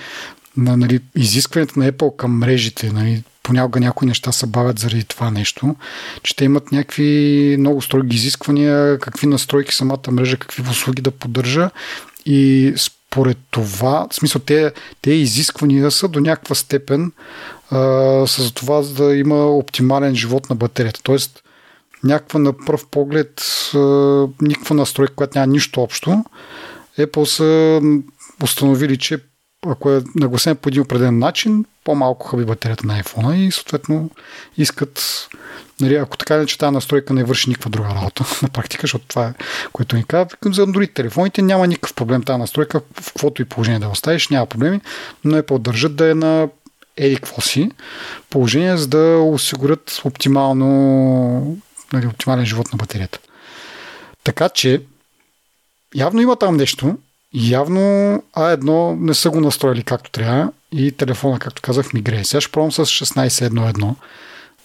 на, 0.57 0.77
нали, 0.77 0.99
изискването 1.15 1.79
на 1.79 1.91
Apple 1.91 2.15
към 2.15 2.37
мрежите, 2.37 2.91
нали, 2.91 3.23
понякога 3.43 3.79
някои 3.79 4.07
неща 4.07 4.31
се 4.31 4.45
бавят 4.45 4.79
заради 4.79 5.03
това 5.03 5.31
нещо, 5.31 5.75
че 6.23 6.35
те 6.35 6.45
имат 6.45 6.71
някакви 6.71 7.55
много 7.59 7.81
строги 7.81 8.15
изисквания, 8.15 8.99
какви 8.99 9.27
настройки 9.27 9.75
самата 9.75 10.11
мрежа, 10.11 10.37
какви 10.37 10.63
услуги 10.71 11.01
да 11.01 11.11
поддържа 11.11 11.69
и 12.25 12.73
според 12.77 13.37
това, 13.51 14.07
в 14.11 14.15
смисъл, 14.15 14.41
те, 14.41 14.71
те 15.01 15.11
изисквания 15.11 15.91
са 15.91 16.07
до 16.07 16.19
някаква 16.19 16.55
степен 16.55 17.11
а, 17.71 17.79
за 18.25 18.53
това 18.53 18.81
за 18.81 18.93
да 18.93 19.15
има 19.15 19.45
оптимален 19.45 20.15
живот 20.15 20.49
на 20.49 20.55
батерията. 20.55 21.03
Тоест, 21.03 21.43
някаква 22.03 22.39
на 22.39 22.53
пръв 22.57 22.85
поглед 22.87 23.41
а, 23.75 23.77
никаква 24.41 24.75
настройка, 24.75 25.15
която 25.15 25.37
няма 25.37 25.51
нищо 25.51 25.81
общо, 25.81 26.23
Apple 26.99 27.25
са 27.25 27.81
установили, 28.43 28.97
че 28.97 29.19
ако 29.67 29.91
е 29.91 30.03
нагласен 30.15 30.55
по 30.55 30.69
един 30.69 30.81
определен 30.81 31.19
начин, 31.19 31.65
по-малко 31.83 32.27
хаби 32.27 32.45
батерията 32.45 32.87
на 32.87 33.03
iPhone 33.03 33.35
и 33.35 33.51
съответно 33.51 34.09
искат, 34.57 35.27
нали, 35.81 35.95
ако 35.95 36.17
така 36.17 36.37
не 36.37 36.45
че 36.45 36.57
тази 36.57 36.73
настройка 36.73 37.13
не 37.13 37.23
върши 37.23 37.49
никаква 37.49 37.69
друга 37.69 37.89
работа 37.89 38.25
на 38.41 38.49
практика, 38.49 38.81
защото 38.81 39.05
това 39.07 39.27
е 39.27 39.33
което 39.73 39.95
ни 39.95 40.03
казва. 40.03 40.37
За 40.45 40.67
Android 40.67 40.93
телефоните 40.93 41.41
няма 41.41 41.67
никакъв 41.67 41.93
проблем 41.93 42.23
тази 42.23 42.39
настройка, 42.39 42.81
в 43.01 43.05
каквото 43.05 43.41
и 43.41 43.45
положение 43.45 43.79
да 43.79 43.87
оставиш, 43.87 44.29
няма 44.29 44.45
проблеми, 44.45 44.81
но 45.23 45.37
Apple 45.37 45.59
държат 45.59 45.95
да 45.95 46.11
е 46.11 46.13
на 46.13 46.49
еди 46.97 47.15
какво 47.15 47.41
си 47.41 47.71
положение, 48.29 48.77
за 48.77 48.87
да 48.87 49.19
осигурят 49.19 50.01
оптимално, 50.03 51.57
нали, 51.93 52.07
оптимален 52.07 52.45
живот 52.45 52.71
на 52.73 52.77
батерията. 52.77 53.19
Така 54.23 54.49
че 54.49 54.81
Явно 55.95 56.21
има 56.21 56.35
там 56.35 56.57
нещо. 56.57 56.97
Явно 57.33 57.81
А1 58.37 58.95
не 58.99 59.13
са 59.13 59.29
го 59.29 59.41
настроили 59.41 59.83
както 59.83 60.11
трябва 60.11 60.51
и 60.71 60.91
телефона, 60.91 61.39
както 61.39 61.61
казах, 61.61 61.93
ми 61.93 62.01
грее. 62.01 62.23
Сега 62.23 62.41
ще 62.41 62.51
пробвам 62.51 62.71
с 62.71 62.85
16.1.1 62.85 63.95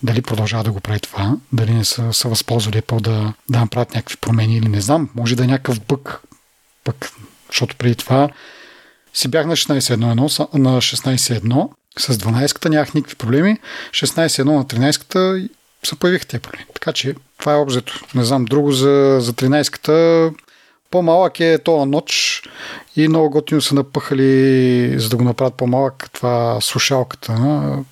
дали 0.03 0.23
продължава 0.23 0.65
да 0.65 0.73
го 0.73 0.81
прави 0.81 1.01
това, 1.01 1.37
дали 1.53 1.75
не 1.75 1.85
са, 1.85 2.13
са 2.13 2.29
възползвали 2.29 2.83
по 2.83 3.01
да, 3.01 3.35
да 3.51 3.61
направят 3.61 3.95
някакви 3.95 4.17
промени 4.17 4.57
или 4.57 4.69
не 4.69 4.81
знам. 4.81 5.11
Може 5.15 5.37
да 5.37 5.45
е 5.45 5.47
някакъв 5.47 5.81
бък, 5.81 6.23
пък, 6.85 7.13
защото 7.49 7.77
преди 7.77 7.95
това 7.95 8.29
си 9.15 9.29
бях 9.29 9.47
на 9.47 9.57
16.1.1, 9.57 10.59
на 10.59 10.81
16.1 10.81 11.69
с 11.99 12.19
12-ката 12.19 12.69
нямах 12.69 12.95
никакви 12.95 13.17
проблеми. 13.17 13.59
16.1 13.91 14.45
на 14.45 14.65
13-ката 14.65 15.49
се 15.87 15.97
появиха 15.97 16.27
тези 16.27 16.41
проблеми. 16.41 16.67
Така 16.75 16.93
че 16.93 17.15
това 17.39 17.53
е 17.53 17.57
обзето. 17.57 18.05
Не 18.15 18.25
знам, 18.25 18.45
друго 18.45 18.73
за, 18.73 19.19
за 19.21 19.33
13-ката 19.33 20.31
по-малък 20.91 21.41
е 21.41 21.59
тоя 21.65 21.87
ноч 21.87 22.43
и 22.97 23.09
много 23.09 23.31
готино 23.31 23.61
са 23.61 23.75
напъхали, 23.75 24.95
за 24.99 25.09
да 25.09 25.17
го 25.17 25.25
направят 25.25 25.55
по-малък, 25.55 26.11
това 26.13 26.59
слушалката, 26.61 27.33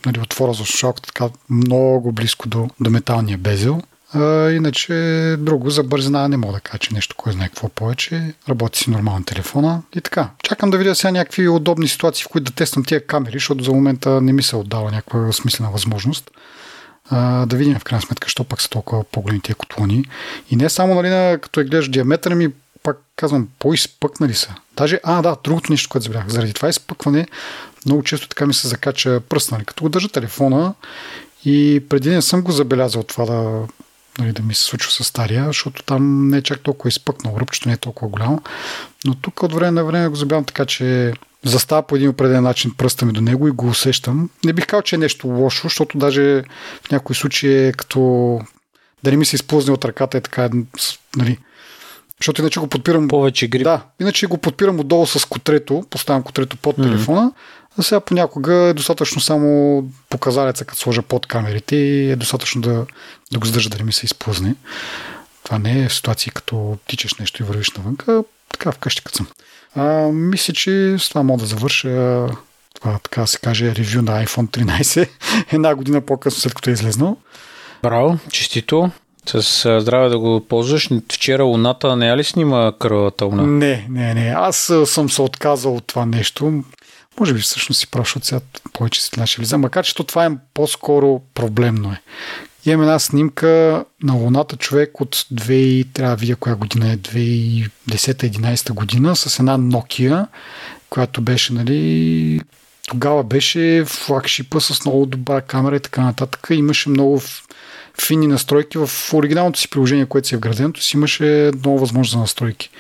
нали, 0.07 0.21
отвора 0.23 0.52
за 0.52 0.64
слушалката, 0.64 1.07
така 1.07 1.28
много 1.50 2.12
близко 2.12 2.49
до, 2.49 2.69
до 2.81 2.90
металния 2.90 3.38
безел. 3.38 3.81
А, 4.12 4.50
иначе 4.50 4.93
друго 5.38 5.71
за 5.71 5.83
бързина 5.83 6.28
не 6.28 6.37
мога 6.37 6.52
да 6.52 6.61
кажа, 6.61 6.78
че 6.78 6.95
нещо, 6.95 7.17
кой 7.17 7.33
знае 7.33 7.49
какво 7.49 7.69
повече. 7.69 8.35
Работи 8.49 8.78
си 8.78 8.90
нормално 8.90 9.25
телефона 9.25 9.83
и 9.97 10.00
така. 10.00 10.31
Чакам 10.43 10.71
да 10.71 10.78
видя 10.78 10.95
сега 10.95 11.11
някакви 11.11 11.49
удобни 11.49 11.88
ситуации, 11.88 12.25
в 12.25 12.28
които 12.28 12.45
да 12.45 12.57
тествам 12.57 12.85
тия 12.85 13.07
камери, 13.07 13.33
защото 13.33 13.64
за 13.64 13.73
момента 13.73 14.21
не 14.21 14.33
ми 14.33 14.43
се 14.43 14.57
отдава 14.57 14.90
някаква 14.90 15.33
смислена 15.33 15.71
възможност. 15.71 16.31
А, 17.11 17.47
да 17.47 17.57
видим 17.57 17.78
в 17.78 17.85
крайна 17.85 18.02
сметка, 18.02 18.28
що 18.28 18.45
пак 18.45 18.61
са 18.61 18.71
толкова 18.71 19.05
по-големи 19.05 19.40
тия 19.40 19.57
котлони. 19.57 20.05
И 20.50 20.57
не 20.57 20.69
само 20.69 20.95
нали, 20.95 21.09
на, 21.09 21.38
като 21.43 21.61
е 21.61 21.64
гледаш 21.64 21.88
диаметър, 21.88 22.35
ми 22.35 22.49
пак 22.83 22.97
казвам, 23.17 23.49
по-изпъкнали 23.59 24.35
са. 24.35 24.55
Даже, 24.77 25.01
а, 25.05 25.23
да, 25.23 25.37
другото 25.45 25.73
нещо, 25.73 25.89
което 25.89 26.05
забрах. 26.05 26.29
Заради 26.29 26.53
това 26.53 26.69
изпъкване 26.69 27.27
много 27.87 28.03
често 28.03 28.29
така 28.29 28.47
ми 28.47 28.55
се 28.55 28.69
закача 28.69 29.21
пръст, 29.29 29.53
нали? 29.53 29.65
Като 29.65 29.85
го 29.85 29.89
държа 29.89 30.09
телефона 30.09 30.75
и 31.45 31.83
преди 31.89 32.11
не 32.11 32.23
съм 32.23 32.43
го 32.43 32.53
забелязал 32.53 33.03
това 33.03 33.27
да, 33.27 33.67
нали, 34.19 34.33
да 34.33 34.43
ми 34.43 34.55
се 34.55 34.63
случва 34.63 34.93
с 34.93 35.05
стария, 35.05 35.47
защото 35.47 35.83
там 35.83 36.29
не 36.29 36.37
е 36.37 36.43
чак 36.43 36.61
толкова 36.61 36.89
изпъкнал, 36.89 37.37
ръбчето 37.41 37.69
не 37.69 37.75
е 37.75 37.77
толкова 37.77 38.09
голямо. 38.09 38.43
Но 39.05 39.15
тук 39.15 39.43
от 39.43 39.53
време 39.53 39.71
на 39.71 39.85
време 39.85 40.09
го 40.09 40.17
забелявам 40.17 40.45
така, 40.45 40.67
че 40.67 41.13
застава 41.45 41.83
по 41.83 41.97
един 41.97 42.09
определен 42.09 42.43
начин 42.43 42.75
пръста 42.79 43.07
ми 43.07 43.13
до 43.13 43.21
него 43.21 43.49
и 43.49 43.51
го 43.51 43.69
усещам. 43.69 44.31
Не 44.45 44.53
бих 44.53 44.67
казал, 44.67 44.83
че 44.83 44.95
е 44.95 44.99
нещо 44.99 45.29
лошо, 45.29 45.63
защото 45.63 45.99
даже 45.99 46.45
в 46.83 46.91
някои 46.91 47.17
случаи 47.17 47.67
е 47.67 47.73
като 47.73 48.41
да 49.03 49.11
не 49.11 49.17
ми 49.17 49.27
се 49.27 49.37
изплъзне 49.37 49.73
от 49.73 49.85
ръката 49.85 50.19
е 50.19 50.21
така, 50.21 50.51
нали, 51.17 51.39
защото 52.21 52.43
иначе 52.43 52.61
го 52.61 52.67
подпирам. 52.67 53.09
Повече 53.09 53.49
грип. 53.49 53.65
Да, 53.65 53.83
иначе 54.01 54.27
го 54.27 54.39
подпирам 54.39 54.81
отдолу 54.81 55.07
с 55.07 55.25
котрето, 55.25 55.85
поставям 55.91 56.23
котрето 56.23 56.57
под 56.57 56.77
mm-hmm. 56.77 56.83
телефона. 56.83 57.33
А 57.79 57.83
сега 57.83 58.01
понякога 58.01 58.55
е 58.55 58.75
достатъчно 58.75 59.21
само 59.21 59.85
показалеца, 60.11 60.65
като 60.65 60.81
сложа 60.81 61.03
под 61.03 61.27
камерите 61.27 61.77
и 61.77 62.11
е 62.11 62.17
достатъчно 62.17 62.61
да, 62.61 62.87
да 63.33 63.39
го 63.39 63.47
задържа 63.47 63.71
да 63.71 63.79
не 63.79 63.85
ми 63.85 63.93
се 63.93 64.07
изплъзне. 64.07 64.55
Това 65.45 65.59
не 65.59 65.85
е 65.85 65.89
в 65.89 65.95
ситуации 65.95 66.33
като 66.33 66.79
тичаш 66.87 67.15
нещо 67.15 67.43
и 67.43 67.47
вървиш 67.47 67.71
навънка, 67.71 68.25
така 68.53 68.73
вкъщи 68.73 69.03
като 69.05 69.17
съм. 69.17 69.27
А, 69.75 70.09
мисля, 70.13 70.55
че 70.55 70.97
с 70.99 71.09
това 71.09 71.23
мога 71.23 71.41
да 71.41 71.47
завърша 71.47 72.27
това, 72.75 72.99
така 73.03 73.27
се 73.27 73.39
каже, 73.39 73.75
ревю 73.75 74.03
на 74.03 74.25
iPhone 74.25 74.49
13 74.83 75.09
една 75.53 75.75
година 75.75 76.01
по-късно, 76.01 76.41
след 76.41 76.55
като 76.55 76.71
е 76.71 76.73
излезнал. 76.73 77.17
Браво, 77.83 78.19
честито. 78.33 78.91
С 79.29 79.81
здраве 79.81 80.09
да 80.09 80.19
го 80.19 80.41
ползваш. 80.49 80.89
Вчера 81.13 81.45
Луната 81.45 81.97
не 81.97 82.09
я 82.09 82.17
ли 82.17 82.25
снима 82.25 82.73
кръвата 82.79 83.25
луна? 83.25 83.47
Не, 83.47 83.87
не, 83.91 84.15
не. 84.15 84.35
Аз 84.37 84.73
съм 84.85 85.11
се 85.11 85.23
отказал 85.23 85.77
от 85.77 85.87
това 85.87 86.07
нещо. 86.07 86.63
Може 87.21 87.35
би 87.35 87.41
всъщност 87.41 87.81
си 87.81 87.87
прав, 87.87 88.15
сега 88.23 88.41
повече 88.73 89.03
си 89.03 89.11
ще 89.25 89.41
влиза. 89.41 89.59
Макар, 89.59 89.85
че 89.85 89.95
това 89.95 90.27
е 90.27 90.31
по-скоро 90.55 91.21
проблемно 91.35 91.93
е. 91.93 92.01
Имам 92.67 92.83
една 92.83 92.99
снимка 92.99 93.85
на 94.03 94.13
Луната 94.13 94.57
човек 94.57 95.01
от 95.01 95.17
2, 95.17 95.87
трябва 95.93 96.17
да 96.17 96.21
видя 96.21 96.37
коя 96.37 96.55
година 96.55 96.93
е, 96.93 96.97
2010-2011 96.97 98.73
година, 98.73 99.17
с 99.17 99.39
една 99.39 99.59
Nokia, 99.59 100.27
която 100.91 101.21
беше, 101.21 101.53
нали, 101.53 102.41
тогава 102.89 103.25
беше 103.25 103.85
флагшипа 103.87 104.61
с 104.61 104.85
много 104.85 105.07
добра 105.07 105.41
камера 105.41 105.77
и 105.77 105.81
така 105.81 106.01
нататък. 106.01 106.47
Имаше 106.51 106.89
много 106.89 107.23
фини 108.00 108.26
настройки 108.26 108.78
в 108.78 108.90
оригиналното 109.12 109.61
си 109.61 109.71
приложение, 109.71 110.07
което 110.07 110.28
си 110.28 110.35
е 110.35 110.38
вграденото 110.38 110.83
си, 110.83 110.97
имаше 110.97 111.50
много 111.55 111.78
възможност 111.78 112.12
за 112.12 112.19
настройки. 112.19 112.71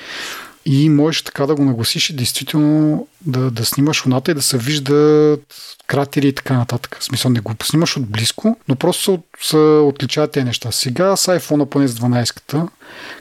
И 0.66 0.88
можеш 0.88 1.22
така 1.22 1.46
да 1.46 1.54
го 1.54 1.64
нагласиш 1.64 2.10
и 2.10 2.16
действително 2.16 3.06
да, 3.20 3.50
да 3.50 3.64
снимаш 3.64 4.06
луната 4.06 4.30
и 4.30 4.34
да 4.34 4.42
се 4.42 4.58
виждат 4.58 5.44
кратери 5.86 6.28
и 6.28 6.32
така 6.32 6.54
нататък. 6.54 6.96
В 7.00 7.04
смисъл 7.04 7.30
не 7.30 7.40
го 7.40 7.54
снимаш 7.62 7.96
от 7.96 8.06
близко, 8.06 8.56
но 8.68 8.76
просто 8.76 9.22
се, 9.40 9.48
се 9.48 9.56
отличават 9.56 10.30
тези 10.30 10.44
неща. 10.44 10.72
Сега 10.72 11.16
с 11.16 11.38
iPhone 11.38 11.64
поне 11.64 11.88
с 11.88 11.94
12-ката, 11.94 12.68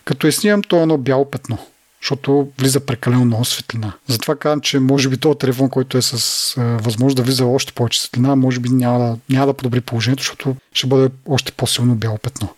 като 0.05 0.27
я 0.27 0.33
снимам, 0.33 0.61
то 0.61 0.79
е 0.79 0.81
едно 0.81 0.97
бяло 0.97 1.31
петно 1.31 1.57
защото 2.01 2.51
влиза 2.59 2.79
прекалено 2.79 3.25
много 3.25 3.45
светлина. 3.45 3.93
Затова 4.07 4.35
казвам, 4.35 4.61
че 4.61 4.79
може 4.79 5.09
би 5.09 5.17
този 5.17 5.39
телефон, 5.39 5.69
който 5.69 5.97
е 5.97 6.01
с 6.01 6.13
е, 6.57 6.61
възможност 6.61 7.17
да 7.17 7.23
влиза 7.23 7.45
още 7.45 7.73
повече 7.73 8.01
светлина, 8.01 8.35
може 8.35 8.59
би 8.59 8.69
няма 8.69 8.99
да, 8.99 9.17
няма 9.29 9.45
да 9.47 9.53
подобри 9.53 9.81
положението, 9.81 10.21
защото 10.21 10.55
ще 10.73 10.87
бъде 10.87 11.09
още 11.25 11.51
по-силно 11.51 11.95
бяло 11.95 12.17
петно. 12.17 12.49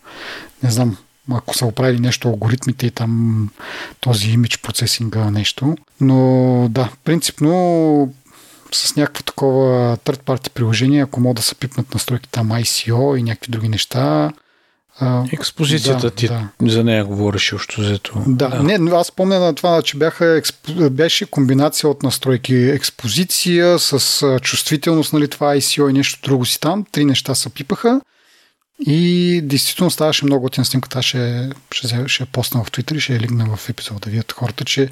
Не 0.62 0.70
знам, 0.70 0.96
ако 1.30 1.56
са 1.56 1.66
оправили 1.66 2.00
нещо 2.00 2.28
алгоритмите 2.28 2.86
и 2.86 2.90
там 2.90 3.48
този 4.00 4.30
имидж 4.30 4.58
процесинга 4.58 5.30
нещо. 5.30 5.76
Но 6.00 6.68
да, 6.70 6.88
принципно 7.04 8.14
с 8.72 8.96
някакво 8.96 9.22
такова 9.22 9.96
third 9.96 10.22
party 10.22 10.50
приложение, 10.50 11.02
ако 11.02 11.20
могат 11.20 11.36
да 11.36 11.42
се 11.42 11.54
пипнат 11.54 11.94
настройки 11.94 12.28
там 12.28 12.48
ICO 12.48 13.16
и 13.16 13.22
някакви 13.22 13.52
други 13.52 13.68
неща, 13.68 14.32
Експозицията 15.32 16.00
да, 16.00 16.10
ти 16.10 16.28
да. 16.28 16.48
за 16.62 16.84
нея 16.84 17.04
говореше 17.04 17.54
още 17.54 17.82
взето. 17.82 18.22
Да, 18.26 18.48
да. 18.48 18.62
Не, 18.62 18.90
аз 18.90 19.12
помня 19.12 19.38
на 19.38 19.54
това, 19.54 19.82
че 19.82 19.96
бяха, 19.96 20.42
беше 20.90 21.26
комбинация 21.26 21.90
от 21.90 22.02
настройки. 22.02 22.54
Експозиция 22.54 23.78
с 23.78 24.38
чувствителност, 24.42 25.12
нали, 25.12 25.28
това 25.28 25.56
ICO 25.56 25.90
и 25.90 25.92
нещо 25.92 26.20
друго 26.22 26.46
си 26.46 26.60
там. 26.60 26.84
Три 26.92 27.04
неща 27.04 27.34
се 27.34 27.50
пипаха. 27.50 28.00
И 28.86 29.40
действително 29.44 29.90
ставаше 29.90 30.24
много 30.24 30.42
готина 30.42 30.64
снимката. 30.64 31.02
Ще, 31.02 31.50
ще, 31.72 32.04
ще 32.06 32.24
постна 32.24 32.64
в 32.64 32.70
Twitter 32.70 32.94
и 32.94 33.00
ще 33.00 33.12
я 33.12 33.20
лигна 33.20 33.56
в 33.56 33.68
епизода 33.68 34.00
да 34.00 34.10
видят 34.10 34.32
хората, 34.32 34.64
че 34.64 34.88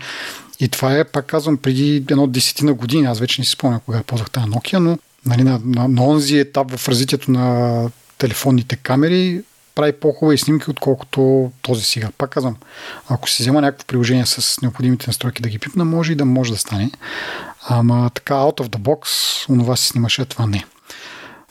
и 0.61 0.69
това 0.69 0.99
е, 0.99 1.05
пак 1.05 1.27
казвам, 1.27 1.57
преди 1.57 1.97
едно 1.97 2.27
десетина 2.27 2.75
години. 2.75 3.07
Аз 3.07 3.21
вече 3.21 3.41
не 3.41 3.45
си 3.45 3.51
спомня 3.51 3.81
кога 3.81 4.03
ползвах 4.03 4.31
тази 4.31 4.47
Nokia, 4.47 4.79
но 4.79 4.99
нали, 5.27 5.43
на, 5.43 5.61
на, 5.65 5.89
на 5.89 6.05
онзи 6.05 6.39
етап 6.39 6.77
в 6.77 6.89
развитието 6.89 7.31
на 7.31 7.91
телефонните 8.19 8.77
камери 8.77 9.43
прави 9.79 9.93
по-хубави 9.93 10.39
снимки, 10.39 10.71
отколкото 10.71 11.53
този 11.63 11.85
сега. 11.85 12.09
Пак 12.19 12.31
казвам, 12.31 12.57
ако 13.09 13.29
си 13.29 13.43
взема 13.43 13.61
някакво 13.61 13.87
приложение 13.87 14.27
с 14.27 14.63
необходимите 14.63 15.05
настройки 15.07 15.43
да 15.43 15.49
ги 15.49 15.59
пипна, 15.59 15.85
може 15.85 16.13
и 16.13 16.15
да 16.15 16.25
може 16.25 16.53
да 16.53 16.59
стане. 16.59 16.91
Ама 17.69 18.11
така, 18.15 18.35
out 18.35 18.61
of 18.61 18.69
the 18.69 18.79
box, 18.79 19.05
онова 19.51 19.77
си 19.77 19.87
снимаше, 19.87 20.25
това 20.25 20.47
не. 20.47 20.65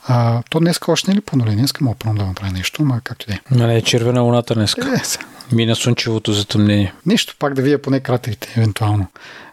А, 0.06 0.42
то 0.50 0.60
днес 0.60 0.78
още 0.88 1.10
не 1.10 1.12
е 1.12 1.16
ли 1.16 1.20
по-нуле? 1.20 1.50
Днес 1.50 1.80
мога 1.80 1.96
да 2.04 2.26
направи 2.26 2.52
нещо, 2.52 2.82
ама 2.82 3.00
както 3.04 3.26
и 3.28 3.32
да 3.32 3.64
е. 3.64 3.66
Не, 3.66 3.76
е 3.76 3.82
червена 3.82 4.20
луната 4.20 4.54
днес. 4.54 4.74
Е, 4.74 5.54
Мина 5.54 5.76
слънчевото 5.76 6.32
затъмнение. 6.32 6.94
Нещо, 7.06 7.36
пак 7.38 7.54
да 7.54 7.62
видя 7.62 7.82
поне 7.82 8.00
кратерите, 8.00 8.54
евентуално. 8.56 9.06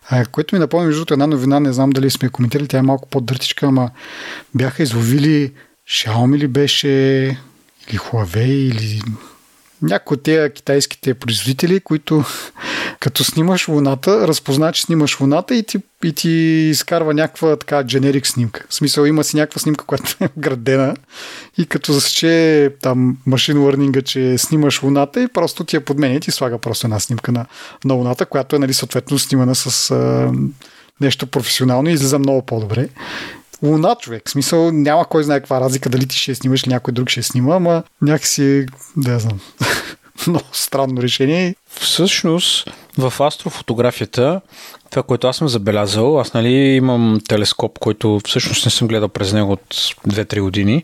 А, 0.09 0.25
което 0.25 0.55
ми 0.55 0.59
напомня, 0.59 0.87
между 0.87 1.05
една 1.11 1.27
новина, 1.27 1.59
не 1.59 1.73
знам 1.73 1.89
дали 1.89 2.09
сме 2.09 2.29
коментирали, 2.29 2.67
тя 2.67 2.77
е 2.77 2.81
малко 2.81 3.09
по-дъртичка, 3.09 3.65
ама 3.65 3.89
бяха 4.55 4.83
изловили 4.83 5.53
Xiaomi 5.89 6.37
ли 6.37 6.47
беше, 6.47 7.37
или 7.89 7.97
Huawei, 7.97 8.71
или 8.75 9.01
някои 9.81 10.15
от 10.15 10.23
тези 10.23 10.49
китайските 10.49 11.13
производители, 11.13 11.79
които 11.79 12.23
като 12.99 13.23
снимаш 13.23 13.67
луната, 13.67 14.27
разпозна, 14.27 14.71
че 14.71 14.81
снимаш 14.81 15.19
луната 15.21 15.55
и 15.55 15.63
ти, 15.63 15.77
и 16.03 16.13
ти 16.13 16.29
изкарва 16.71 17.13
някаква 17.13 17.55
така 17.55 17.83
дженерик 17.83 18.27
снимка. 18.27 18.65
В 18.69 18.75
смисъл 18.75 19.05
има 19.05 19.23
си 19.23 19.37
някаква 19.37 19.59
снимка, 19.59 19.85
която 19.85 20.15
е 20.21 20.29
градена 20.37 20.95
и 21.57 21.65
като 21.65 21.93
засече 21.93 22.69
там 22.81 23.17
машин 23.25 23.63
лърнинга, 23.63 24.01
че 24.01 24.37
снимаш 24.37 24.83
луната 24.83 25.21
и 25.21 25.27
просто 25.27 25.63
ти 25.63 25.75
я 25.75 25.85
подменя 25.85 26.15
и 26.15 26.19
ти 26.19 26.31
слага 26.31 26.57
просто 26.57 26.87
една 26.87 26.99
снимка 26.99 27.31
на, 27.31 27.45
на 27.85 27.93
луната, 27.93 28.25
която 28.25 28.55
е 28.55 28.59
нали, 28.59 28.73
съответно 28.73 29.19
снимана 29.19 29.55
с 29.55 29.91
а, 29.91 30.31
нещо 31.01 31.27
професионално 31.27 31.89
и 31.89 31.93
излиза 31.93 32.19
много 32.19 32.41
по-добре. 32.41 32.89
Луна, 33.63 33.95
човек. 33.99 34.23
В 34.25 34.31
смисъл, 34.31 34.71
няма 34.71 35.05
кой 35.05 35.23
знае 35.23 35.39
каква 35.39 35.61
разлика, 35.61 35.89
дали 35.89 36.07
ти 36.07 36.17
ще 36.17 36.35
снимаш 36.35 36.63
или 36.63 36.73
някой 36.73 36.93
друг 36.93 37.09
ще 37.09 37.23
снима, 37.23 37.55
ама 37.55 37.83
някакси, 38.01 38.65
да 38.97 39.11
я 39.11 39.19
знам, 39.19 39.39
много 40.27 40.45
странно 40.51 41.01
решение. 41.01 41.55
Всъщност, 41.79 42.71
в 42.97 43.13
астрофотографията, 43.19 44.41
това, 44.89 45.03
което 45.03 45.27
аз 45.27 45.37
съм 45.37 45.47
забелязал, 45.47 46.19
аз 46.19 46.33
нали 46.33 46.53
имам 46.53 47.19
телескоп, 47.27 47.79
който 47.79 48.21
всъщност 48.27 48.65
не 48.65 48.71
съм 48.71 48.87
гледал 48.87 49.09
през 49.09 49.33
него 49.33 49.51
от 49.51 49.75
2-3 50.07 50.41
години, 50.41 50.83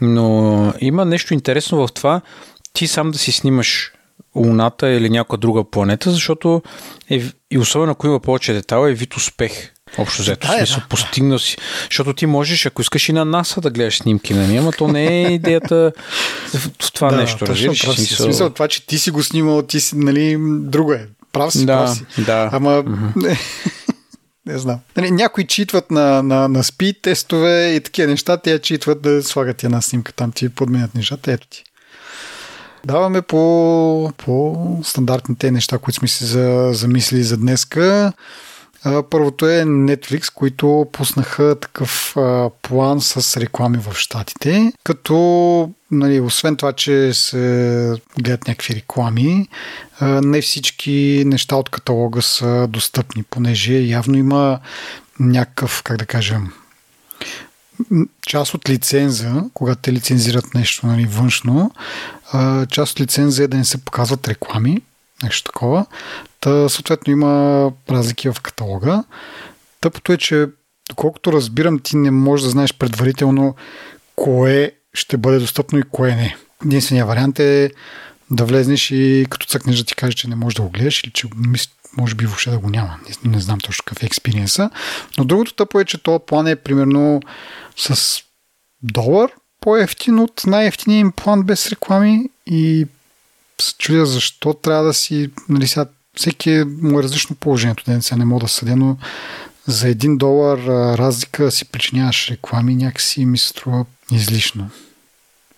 но 0.00 0.72
има 0.80 1.04
нещо 1.04 1.34
интересно 1.34 1.86
в 1.86 1.92
това, 1.92 2.20
ти 2.72 2.86
сам 2.86 3.10
да 3.10 3.18
си 3.18 3.32
снимаш 3.32 3.92
Луната 4.34 4.88
или 4.88 5.10
някоя 5.10 5.38
друга 5.38 5.64
планета, 5.64 6.10
защото 6.10 6.62
е, 7.10 7.22
и 7.50 7.58
особено 7.58 7.92
ако 7.92 8.06
има 8.06 8.20
повече 8.20 8.52
детала, 8.52 8.90
е 8.90 8.94
вид 8.94 9.16
успех. 9.16 9.72
Общо 9.98 10.22
взето, 10.22 10.46
да, 10.46 10.56
смисъл, 10.56 10.80
да. 10.80 10.86
постигнал 10.88 11.38
си. 11.38 11.56
Защото 11.90 12.12
ти 12.12 12.26
можеш, 12.26 12.66
ако 12.66 12.82
искаш 12.82 13.08
и 13.08 13.12
на 13.12 13.24
НАСА 13.24 13.60
да 13.60 13.70
гледаш 13.70 13.98
снимки 13.98 14.34
на 14.34 14.46
нея, 14.46 14.62
но 14.62 14.72
то 14.72 14.88
не 14.88 15.06
е 15.06 15.32
идеята 15.32 15.92
в 16.78 16.92
това 16.92 17.10
да, 17.10 17.16
нещо, 17.16 17.46
разбираш? 17.46 17.80
Смисъл... 17.80 18.24
смисъл, 18.24 18.50
това, 18.50 18.68
че 18.68 18.86
ти 18.86 18.98
си 18.98 19.10
го 19.10 19.22
снимал, 19.22 19.62
ти 19.62 19.80
си, 19.80 19.96
нали, 19.96 20.36
друго 20.60 20.92
е. 20.92 21.06
Прав 21.32 21.52
си, 21.52 21.66
да, 21.66 21.76
прав 21.76 21.96
си. 21.96 22.04
Да. 22.18 22.50
Ама, 22.52 22.70
mm-hmm. 22.70 23.38
не 24.46 24.58
знам. 24.58 24.78
Нали, 24.96 25.10
някои 25.10 25.46
читват 25.46 25.90
на, 25.90 26.22
на, 26.22 26.48
на 26.48 26.64
спид 26.64 26.96
тестове 27.02 27.72
и 27.74 27.80
такива 27.80 28.08
неща, 28.08 28.36
те 28.36 28.58
читват 28.58 29.02
да 29.02 29.22
слагат 29.22 29.64
една 29.64 29.80
снимка 29.80 30.12
там, 30.12 30.32
ти 30.32 30.48
подменят 30.48 30.94
нещата, 30.94 31.32
ето 31.32 31.46
ти. 31.50 31.64
Даваме 32.84 33.22
по, 33.22 34.12
по 34.16 34.56
стандартните 34.84 35.50
неща, 35.50 35.78
които 35.78 35.98
сме 35.98 36.08
си 36.08 36.24
за, 36.24 36.70
замислили 36.72 37.22
за 37.22 37.36
днеска. 37.36 38.12
Първото 39.10 39.48
е 39.48 39.62
Netflix, 39.62 40.34
които 40.34 40.86
пуснаха 40.92 41.56
такъв 41.60 42.16
план 42.62 43.00
с 43.00 43.36
реклами 43.40 43.78
в 43.78 43.94
Штатите, 43.94 44.72
като 44.84 45.70
нали, 45.90 46.20
освен 46.20 46.56
това, 46.56 46.72
че 46.72 47.14
се 47.14 47.94
гледат 48.20 48.48
някакви 48.48 48.74
реклами, 48.74 49.48
не 50.02 50.42
всички 50.42 51.22
неща 51.26 51.56
от 51.56 51.68
каталога 51.68 52.22
са 52.22 52.66
достъпни, 52.68 53.22
понеже 53.22 53.74
явно 53.74 54.16
има 54.16 54.58
някакъв, 55.20 55.82
как 55.82 55.96
да 55.96 56.06
кажем, 56.06 56.52
част 58.26 58.54
от 58.54 58.68
лиценза, 58.68 59.44
когато 59.54 59.80
те 59.80 59.92
лицензират 59.92 60.54
нещо 60.54 60.86
нали, 60.86 61.06
външно, 61.06 61.72
част 62.70 62.92
от 62.92 63.00
лиценза 63.00 63.42
е 63.44 63.48
да 63.48 63.56
не 63.56 63.64
се 63.64 63.84
показват 63.84 64.28
реклами, 64.28 64.82
нещо 65.22 65.52
такова. 65.52 65.86
Та, 66.40 66.68
съответно 66.68 67.12
има 67.12 67.72
разлики 67.90 68.28
в 68.28 68.40
каталога. 68.42 69.04
Тъпото 69.80 70.12
е, 70.12 70.16
че 70.16 70.46
доколкото 70.88 71.32
разбирам, 71.32 71.78
ти 71.78 71.96
не 71.96 72.10
можеш 72.10 72.44
да 72.44 72.50
знаеш 72.50 72.74
предварително 72.74 73.54
кое 74.16 74.72
ще 74.94 75.16
бъде 75.16 75.38
достъпно 75.38 75.78
и 75.78 75.82
кое 75.82 76.14
не. 76.14 76.36
Единственият 76.64 77.08
вариант 77.08 77.38
е 77.38 77.70
да 78.30 78.44
влезнеш 78.44 78.90
и 78.90 79.26
като 79.30 79.46
цъкнеш 79.46 79.78
да 79.78 79.84
ти 79.84 79.94
каже, 79.94 80.16
че 80.16 80.28
не 80.28 80.34
можеш 80.34 80.54
да 80.54 80.62
го 80.62 80.70
гледаш 80.70 81.04
или 81.04 81.10
че 81.10 81.28
може 81.96 82.14
би 82.14 82.26
въобще 82.26 82.50
да 82.50 82.58
го 82.58 82.70
няма. 82.70 82.98
Не, 83.08 83.30
не 83.30 83.40
знам 83.40 83.60
точно 83.60 83.84
какъв 83.84 84.02
е 84.02 84.06
експириенса. 84.06 84.70
Но 85.18 85.24
другото 85.24 85.54
тъпо 85.54 85.80
е, 85.80 85.84
че 85.84 86.02
този 86.02 86.24
план 86.26 86.46
е 86.46 86.56
примерно 86.56 87.20
с 87.76 88.18
долар 88.82 89.30
по-ефтин 89.60 90.18
от 90.18 90.42
най-ефтиния 90.46 90.98
им 90.98 91.12
план 91.12 91.42
без 91.42 91.68
реклами 91.68 92.30
и 92.46 92.86
се 93.62 93.74
чудя 93.78 94.06
защо 94.06 94.54
трябва 94.54 94.84
да 94.84 94.94
си, 94.94 95.30
нали 95.48 95.68
сега 95.68 95.86
всеки 96.16 96.50
е, 96.50 96.64
му 96.64 97.00
е 97.00 97.02
различно 97.02 97.36
положението, 97.36 97.84
ден 97.86 98.02
сега 98.02 98.18
не 98.18 98.24
мога 98.24 98.40
да 98.40 98.48
съдя, 98.48 98.76
но 98.76 98.96
за 99.66 99.88
един 99.88 100.16
долар 100.16 100.58
разлика 100.98 101.50
си 101.50 101.64
причиняваш 101.64 102.30
реклами 102.30 102.74
някакси 102.74 103.26
ми 103.26 103.38
се 103.38 103.48
струва 103.48 103.84
излишно. 104.12 104.70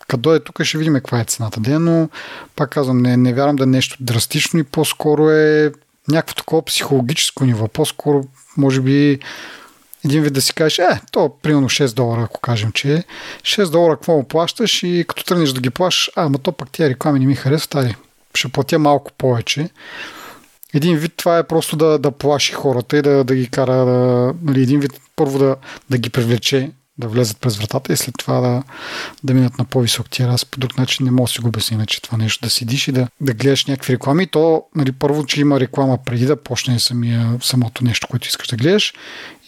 Като 0.07 0.35
е 0.35 0.39
тук 0.39 0.63
ще 0.63 0.77
видим 0.77 0.93
каква 0.93 1.19
е 1.19 1.25
цената 1.25 1.59
ден, 1.59 1.83
но 1.83 2.09
пак 2.55 2.69
казвам, 2.69 2.97
не, 2.97 3.17
не 3.17 3.33
вярвам 3.33 3.55
да 3.55 3.63
е 3.63 3.67
нещо 3.67 3.97
драстично 3.99 4.59
и 4.59 4.63
по-скоро 4.63 5.29
е 5.29 5.71
някакво 6.07 6.35
такова 6.35 6.65
психологическо 6.65 7.45
ниво. 7.45 7.67
По-скоро, 7.67 8.23
може 8.57 8.81
би, 8.81 9.19
един 10.05 10.23
вид 10.23 10.33
да 10.33 10.41
си 10.41 10.53
кажеш, 10.53 10.79
е, 10.79 11.01
то 11.11 11.31
примерно 11.41 11.69
6 11.69 11.95
долара, 11.95 12.21
ако 12.21 12.39
кажем, 12.39 12.71
че 12.71 12.93
е. 12.93 13.03
6 13.41 13.69
долара 13.69 13.95
какво 13.95 14.13
му 14.13 14.23
плащаш 14.23 14.83
и 14.83 15.05
като 15.07 15.23
тръгнеш 15.23 15.51
да 15.51 15.61
ги 15.61 15.69
плащаш, 15.69 16.11
а, 16.15 16.29
ма 16.29 16.37
то 16.37 16.51
пък 16.51 16.71
тия 16.71 16.89
реклами 16.89 17.19
не 17.19 17.25
ми 17.25 17.35
харесват, 17.35 17.69
тази 17.69 17.95
ще 18.35 18.47
платя 18.47 18.79
малко 18.79 19.11
повече. 19.17 19.69
Един 20.73 20.97
вид 20.97 21.13
това 21.17 21.37
е 21.37 21.47
просто 21.47 21.75
да, 21.75 21.99
да 21.99 22.11
плаши 22.11 22.53
хората 22.53 22.97
и 22.97 23.01
да, 23.01 23.23
да 23.23 23.35
ги 23.35 23.47
кара, 23.47 23.85
да, 23.85 24.33
нали, 24.43 24.61
един 24.61 24.79
вид 24.79 24.91
първо 25.15 25.39
да, 25.39 25.55
да 25.89 25.97
ги 25.97 26.09
привлече 26.09 26.71
да 26.97 27.07
влезат 27.07 27.37
през 27.37 27.57
вратата 27.57 27.93
и 27.93 27.97
след 27.97 28.15
това 28.17 28.39
да, 28.39 28.63
да 29.23 29.33
минат 29.33 29.57
на 29.57 29.65
по-висок 29.65 30.09
тир. 30.09 30.27
Аз 30.27 30.45
по 30.45 30.59
друг 30.59 30.77
начин 30.77 31.05
не 31.05 31.11
мога 31.11 31.27
да 31.27 31.31
си 31.31 31.41
го 31.41 31.47
обясня, 31.47 31.75
иначе 31.75 32.01
това 32.01 32.17
нещо 32.17 32.45
да 32.45 32.49
седиш 32.49 32.87
и 32.87 32.91
да, 32.91 33.07
да 33.21 33.33
гледаш 33.33 33.65
някакви 33.65 33.93
реклами. 33.93 34.27
То, 34.27 34.63
нали, 34.75 34.91
първо, 34.91 35.25
че 35.25 35.41
има 35.41 35.59
реклама 35.59 35.97
преди 36.05 36.25
да 36.25 36.35
почне 36.35 36.79
самия, 36.79 37.37
самото 37.41 37.83
нещо, 37.83 38.07
което 38.07 38.27
искаш 38.27 38.47
да 38.47 38.55
гледаш 38.55 38.93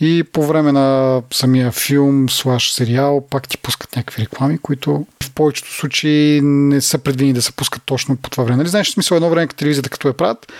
и 0.01 0.23
по 0.33 0.47
време 0.47 0.71
на 0.71 1.21
самия 1.33 1.71
филм, 1.71 2.29
слаш 2.29 2.73
сериал, 2.73 3.27
пак 3.29 3.47
ти 3.47 3.57
пускат 3.57 3.95
някакви 3.95 4.23
реклами, 4.23 4.57
които 4.57 5.05
в 5.23 5.31
повечето 5.31 5.73
случаи 5.73 6.41
не 6.43 6.81
са 6.81 6.97
предвидени 6.97 7.33
да 7.33 7.41
се 7.41 7.51
пускат 7.51 7.81
точно 7.85 8.17
по 8.17 8.29
това 8.29 8.43
време. 8.43 8.57
Нали, 8.57 8.69
знаеш, 8.69 8.89
смисъл 8.89 9.15
едно 9.15 9.29
време 9.29 9.47
телевизията 9.47 9.89
като 9.89 10.07
я 10.07 10.13
правят 10.13 10.51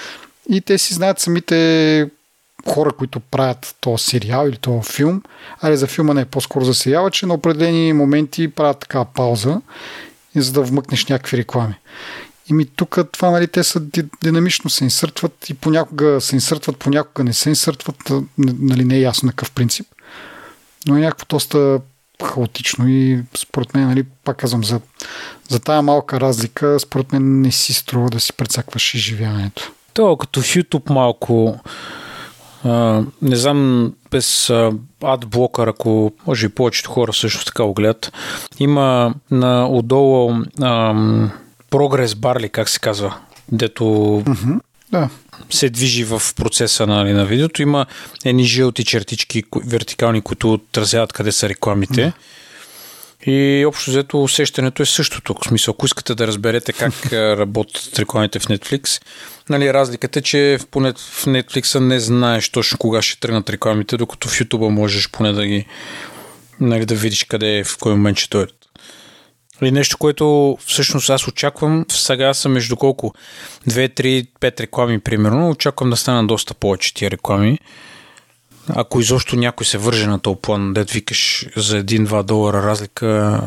и 0.49 0.61
те 0.61 0.77
си 0.77 0.93
знаят 0.93 1.19
самите 1.19 2.09
хора, 2.69 2.91
които 2.91 3.19
правят 3.19 3.75
този 3.81 4.03
сериал 4.03 4.47
или 4.47 4.57
този 4.57 4.91
филм, 4.91 5.21
али 5.61 5.77
за 5.77 5.87
филма 5.87 6.13
не 6.13 6.21
е 6.21 6.25
по-скоро 6.25 6.65
за 6.65 6.73
сериала, 6.73 7.11
че 7.11 7.25
на 7.25 7.33
определени 7.33 7.93
моменти 7.93 8.47
правят 8.47 8.79
такава 8.79 9.05
пауза, 9.05 9.61
за 10.35 10.51
да 10.51 10.61
вмъкнеш 10.61 11.05
някакви 11.05 11.37
реклами. 11.37 11.75
И 12.49 12.53
ми 12.53 12.65
тук 12.65 12.99
това, 13.11 13.31
нали, 13.31 13.47
те 13.47 13.63
са 13.63 13.81
динамично 14.23 14.69
се 14.69 14.83
инсъртват 14.83 15.49
и 15.49 15.53
понякога 15.53 16.21
се 16.21 16.35
инсъртват, 16.35 16.77
понякога 16.77 17.23
не 17.23 17.33
се 17.33 17.49
инсъртват, 17.49 18.11
нали, 18.37 18.85
не 18.85 18.95
е 18.95 18.99
ясно 18.99 19.27
на 19.27 19.31
какъв 19.31 19.51
принцип. 19.51 19.87
Но 20.87 20.97
е 20.97 20.99
някакво 20.99 21.25
доста 21.29 21.79
хаотично 22.23 22.89
и 22.89 23.23
според 23.37 23.73
мен, 23.73 23.87
нали, 23.87 24.03
пак 24.23 24.37
казвам, 24.37 24.63
за, 24.63 24.79
за 25.49 25.59
тая 25.59 25.81
малка 25.81 26.19
разлика, 26.19 26.79
според 26.79 27.11
мен 27.11 27.41
не 27.41 27.51
си 27.51 27.73
струва 27.73 28.09
да 28.09 28.19
си 28.19 28.33
прецакваш 28.33 28.93
изживяването. 28.93 29.71
То 29.93 30.17
като 30.17 30.41
в 30.41 30.45
YouTube 30.45 30.89
малко 30.89 31.59
не 33.21 33.35
знам, 33.35 33.93
без 34.11 34.51
адблокър, 35.03 35.67
ако 35.67 36.11
може 36.27 36.45
и 36.45 36.49
повечето 36.49 36.89
хора 36.89 37.13
също 37.13 37.45
така 37.45 37.63
го 37.63 37.73
гледат, 37.73 38.13
има 38.59 39.13
на 39.31 39.67
отдолу 39.67 40.31
uh, 40.31 41.29
прогрес 41.69 42.15
барли, 42.15 42.49
как 42.49 42.69
се 42.69 42.79
казва, 42.79 43.17
дето 43.51 44.23
да. 44.91 45.09
се 45.49 45.69
движи 45.69 46.03
в 46.03 46.21
процеса 46.35 46.87
на, 46.87 46.95
нали, 46.95 47.13
на 47.13 47.25
видеото. 47.25 47.61
Има 47.61 47.85
едни 48.25 48.43
жълти 48.43 48.85
чертички 48.85 49.43
вертикални, 49.65 50.21
които 50.21 50.53
отразяват 50.53 51.13
къде 51.13 51.31
са 51.31 51.49
рекламите. 51.49 51.93
Uh-huh. 51.93 52.13
И 53.25 53.65
общо 53.67 53.91
взето 53.91 54.23
усещането 54.23 54.83
е 54.83 54.85
същото. 54.85 55.35
В 55.41 55.47
смисъл, 55.47 55.71
ако 55.71 55.85
искате 55.85 56.15
да 56.15 56.27
разберете 56.27 56.73
как 56.73 56.93
работят 57.13 57.99
рекламите 57.99 58.39
в 58.39 58.45
Netflix, 58.45 59.01
нали, 59.49 59.73
разликата 59.73 60.19
е, 60.19 60.21
че 60.21 60.57
в, 60.61 60.67
поне 60.67 60.93
в 60.93 61.25
Netflix 61.25 61.79
не 61.79 61.99
знаеш 61.99 62.49
точно 62.49 62.77
кога 62.77 63.01
ще 63.01 63.19
тръгнат 63.19 63.49
рекламите, 63.49 63.97
докато 63.97 64.27
в 64.27 64.39
YouTube 64.39 64.69
можеш 64.69 65.09
поне 65.11 65.31
да 65.31 65.45
ги 65.45 65.65
нали, 66.59 66.85
да 66.85 66.95
видиш 66.95 67.23
къде 67.23 67.57
е, 67.57 67.63
в 67.63 67.77
кой 67.77 67.91
момент 67.91 68.17
ще 68.17 68.37
дойдат. 68.37 68.55
И 69.61 69.71
нещо, 69.71 69.97
което 69.97 70.57
всъщност 70.65 71.09
аз 71.09 71.27
очаквам, 71.27 71.85
сега 71.89 72.33
са 72.33 72.49
между 72.49 72.75
колко? 72.75 73.13
2, 73.69 74.01
3, 74.01 74.27
5 74.41 74.59
реклами 74.59 74.99
примерно, 74.99 75.49
очаквам 75.49 75.89
да 75.89 75.95
стана 75.95 76.27
доста 76.27 76.53
повече 76.53 76.93
тия 76.93 77.11
реклами. 77.11 77.59
Ако 78.69 78.99
изобщо 78.99 79.35
някой 79.35 79.65
се 79.65 79.77
върже 79.77 80.07
на 80.07 80.19
този 80.19 80.39
план, 80.41 80.73
дед 80.73 80.91
викаш 80.91 81.47
за 81.55 81.83
1-2 81.83 82.23
долара 82.23 82.63
разлика. 82.63 83.41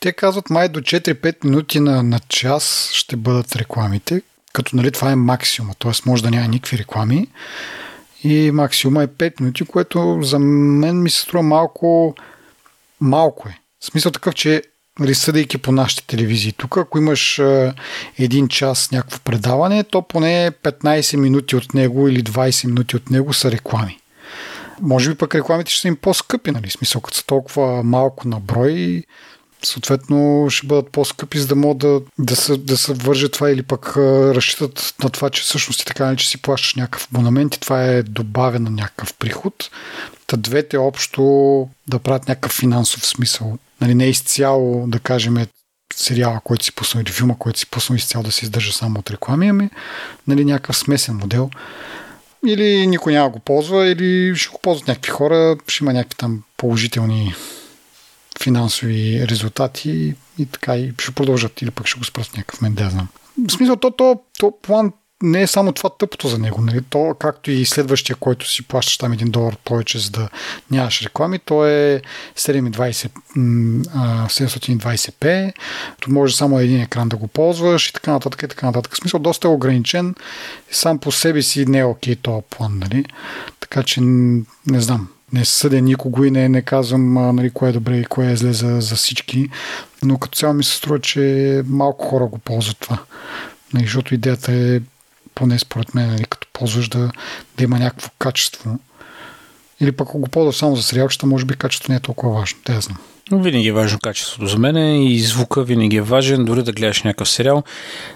Те 0.00 0.12
казват 0.12 0.50
май 0.50 0.68
до 0.68 0.80
4-5 0.80 1.44
минути 1.44 1.80
на, 1.80 2.02
на 2.02 2.20
час 2.28 2.90
ще 2.92 3.16
бъдат 3.16 3.56
рекламите, 3.56 4.22
като 4.52 4.76
нали 4.76 4.90
това 4.90 5.10
е 5.10 5.16
максимума, 5.16 5.74
т.е. 5.78 5.92
може 6.06 6.22
да 6.22 6.30
няма 6.30 6.48
никакви 6.48 6.78
реклами. 6.78 7.28
И 8.24 8.50
максимума 8.50 9.02
е 9.02 9.06
5 9.06 9.40
минути, 9.40 9.64
което 9.64 10.18
за 10.22 10.38
мен 10.38 11.02
ми 11.02 11.10
се 11.10 11.20
струва 11.20 11.42
малко 11.42 12.14
малко 13.00 13.48
е. 13.48 13.58
В 13.80 13.84
смисъл 13.84 14.12
такъв, 14.12 14.34
че 14.34 14.62
нали, 14.98 15.14
съдейки 15.14 15.58
по 15.58 15.72
нашите 15.72 16.06
телевизии 16.06 16.52
тук, 16.52 16.76
ако 16.76 16.98
имаш 16.98 17.38
е, 17.38 17.72
един 18.18 18.48
час 18.48 18.90
някакво 18.90 19.18
предаване, 19.18 19.84
то 19.84 20.02
поне 20.02 20.50
15 20.62 21.16
минути 21.16 21.56
от 21.56 21.74
него 21.74 22.08
или 22.08 22.22
20 22.22 22.66
минути 22.66 22.96
от 22.96 23.10
него 23.10 23.32
са 23.32 23.50
реклами. 23.50 23.98
Може 24.80 25.10
би 25.10 25.18
пък 25.18 25.34
рекламите 25.34 25.70
ще 25.70 25.80
са 25.80 25.88
им 25.88 25.96
по-скъпи, 25.96 26.50
нали? 26.50 26.70
Смисъл, 26.70 27.00
като 27.00 27.16
са 27.16 27.26
толкова 27.26 27.82
малко 27.82 28.28
на 28.28 28.40
брой, 28.40 29.02
съответно 29.66 30.46
ще 30.50 30.66
бъдат 30.66 30.90
по-скъпи, 30.90 31.38
за 31.38 31.46
да 31.46 31.56
могат 31.56 31.78
да, 31.78 32.00
да, 32.18 32.36
се, 32.36 32.56
да 32.56 32.76
се 32.76 32.92
вържат 32.92 33.32
това 33.32 33.50
или 33.50 33.62
пък 33.62 33.96
разчитат 33.96 34.94
на 35.02 35.10
това, 35.10 35.30
че 35.30 35.42
всъщност 35.42 35.82
и 35.82 35.84
така, 35.84 36.16
че 36.16 36.28
си 36.28 36.42
плащаш 36.42 36.74
някакъв 36.74 37.08
абонамент 37.12 37.54
и 37.54 37.60
това 37.60 37.84
е 37.84 38.02
добавен 38.02 38.62
на 38.62 38.70
някакъв 38.70 39.14
приход. 39.14 39.70
Та 40.26 40.36
двете 40.36 40.76
общо 40.76 41.22
да 41.86 41.98
правят 41.98 42.28
някакъв 42.28 42.52
финансов 42.52 43.06
смисъл. 43.06 43.58
Нали, 43.80 43.94
не 43.94 44.06
изцяло, 44.06 44.86
да 44.86 44.98
кажем, 44.98 45.46
сериала, 45.94 46.40
който 46.44 46.64
си 46.64 46.74
пуснал 46.74 47.02
или 47.02 47.12
филма, 47.12 47.34
който 47.38 47.58
си 47.58 47.66
пуснал 47.66 47.96
изцяло 47.96 48.24
да 48.24 48.32
се 48.32 48.44
издържа 48.44 48.72
само 48.72 48.98
от 48.98 49.10
реклами, 49.10 49.48
ами 49.48 49.70
нали, 50.26 50.44
някакъв 50.44 50.76
смесен 50.76 51.16
модел 51.16 51.50
или 52.46 52.86
никой 52.86 53.12
няма 53.12 53.30
го 53.30 53.38
ползва, 53.38 53.86
или 53.86 54.36
ще 54.36 54.48
го 54.48 54.58
ползват 54.62 54.88
някакви 54.88 55.10
хора, 55.10 55.56
ще 55.68 55.84
има 55.84 55.92
някакви 55.92 56.16
там 56.16 56.42
положителни 56.56 57.34
финансови 58.42 59.26
резултати 59.28 60.14
и 60.38 60.46
така 60.46 60.76
и 60.76 60.92
ще 60.98 61.12
продължат 61.12 61.62
или 61.62 61.70
пък 61.70 61.86
ще 61.86 61.98
го 61.98 62.04
спрат 62.04 62.36
някакъв 62.36 62.60
момент, 62.60 62.76
да 62.76 62.90
знам. 62.90 63.08
В 63.48 63.52
смисъл, 63.52 63.76
то, 63.76 63.90
то, 63.90 64.20
то 64.38 64.52
план 64.62 64.92
не 65.24 65.42
е 65.42 65.46
само 65.46 65.72
това 65.72 65.90
тъпото 65.90 66.28
за 66.28 66.38
него. 66.38 66.60
Нали? 66.60 66.80
То, 66.90 67.14
както 67.20 67.50
и 67.50 67.64
следващия, 67.64 68.16
който 68.16 68.50
си 68.50 68.62
плащаш 68.62 68.98
там 68.98 69.12
един 69.12 69.30
долар 69.30 69.56
повече, 69.64 69.98
за 69.98 70.10
да 70.10 70.28
нямаш 70.70 71.02
реклами, 71.02 71.38
то 71.38 71.66
е 71.66 72.02
720, 72.36 73.10
720p, 73.36 75.52
то 76.00 76.10
може 76.10 76.36
само 76.36 76.58
един 76.58 76.80
екран 76.80 77.08
да 77.08 77.16
го 77.16 77.26
ползваш 77.26 77.88
и 77.88 77.92
така 77.92 78.12
нататък 78.12 78.42
и 78.42 78.48
така 78.48 78.66
нататък. 78.66 78.94
В 78.94 78.96
смисъл, 78.96 79.20
доста 79.20 79.48
е 79.48 79.50
ограничен. 79.50 80.14
Сам 80.70 80.98
по 80.98 81.12
себе 81.12 81.42
си 81.42 81.66
не 81.66 81.78
е 81.78 81.84
окей 81.84 82.16
този 82.16 82.42
план. 82.50 82.78
Нали? 82.78 83.04
Така 83.60 83.82
че 83.82 84.00
не 84.00 84.80
знам. 84.80 85.08
Не 85.32 85.44
съдя 85.44 85.80
никого 85.80 86.24
и 86.24 86.30
не, 86.30 86.48
не 86.48 86.62
казвам 86.62 87.12
нали, 87.36 87.50
кое 87.50 87.68
е 87.68 87.72
добре 87.72 87.96
и 87.96 88.04
кое 88.04 88.32
е 88.32 88.36
зле 88.36 88.52
за, 88.52 88.80
за 88.80 88.96
всички, 88.96 89.50
но 90.02 90.18
като 90.18 90.38
цяло 90.38 90.54
ми 90.54 90.64
се 90.64 90.76
струва, 90.76 91.00
че 91.00 91.62
малко 91.66 92.04
хора 92.04 92.26
го 92.26 92.38
ползват 92.38 92.78
това. 92.78 92.98
Нали, 93.74 93.84
защото 93.84 94.14
идеята 94.14 94.52
е 94.52 94.80
поне 95.34 95.58
според 95.58 95.94
мен, 95.94 96.10
нали, 96.10 96.24
като 96.24 96.48
ползваш 96.52 96.88
да, 96.88 97.10
да 97.56 97.64
има 97.64 97.78
някакво 97.78 98.10
качество. 98.18 98.78
Или 99.80 99.92
пък 99.92 100.08
ако 100.08 100.18
го 100.18 100.28
ползваш 100.28 100.56
само 100.56 100.76
за 100.76 100.82
сериалчета, 100.82 101.26
може 101.26 101.44
би 101.44 101.56
качеството 101.56 101.92
не 101.92 101.96
е 101.96 102.00
толкова 102.00 102.38
важно. 102.38 102.58
Те 102.64 102.80
знам. 102.80 102.98
Но 103.30 103.38
винаги 103.38 103.68
е 103.68 103.72
важно 103.72 103.98
качеството 104.02 104.46
за 104.46 104.58
мен 104.58 105.02
и 105.02 105.20
звука 105.20 105.64
винаги 105.64 105.96
е 105.96 106.02
важен, 106.02 106.44
дори 106.44 106.62
да 106.62 106.72
гледаш 106.72 107.02
някакъв 107.02 107.28
сериал. 107.28 107.62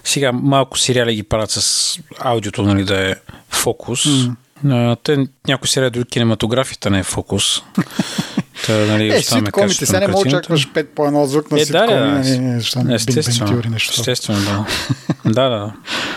Сега 0.04 0.32
малко 0.32 0.78
сериали 0.78 1.14
ги 1.14 1.22
правят 1.22 1.50
с 1.50 1.98
аудиото, 2.18 2.62
нали, 2.62 2.84
да 2.84 3.10
е 3.10 3.14
фокус. 3.50 4.04
Mm. 4.04 4.96
Те, 5.02 5.26
някои 5.48 5.68
сериали 5.68 5.90
дори 5.90 6.04
кинематографията 6.04 6.90
не 6.90 6.98
е 6.98 7.02
фокус. 7.02 7.62
Та, 8.68 8.86
нали, 8.86 9.08
е, 9.08 9.22
ситкомите, 9.22 9.86
сега 9.86 10.00
не 10.00 10.08
мога 10.08 10.28
очакваш 10.28 10.68
5 10.68 10.86
по 10.94 11.06
едно 11.06 11.26
звук 11.26 11.50
на 11.50 11.60
е, 11.60 11.64
ситкоми. 11.64 11.86
Да, 11.86 12.06
нали, 12.06 12.94
естествено, 12.94 13.62
нещо. 13.70 14.00
естествено, 14.00 14.38
да. 14.40 14.66
да, 15.30 15.48
да. 15.48 15.72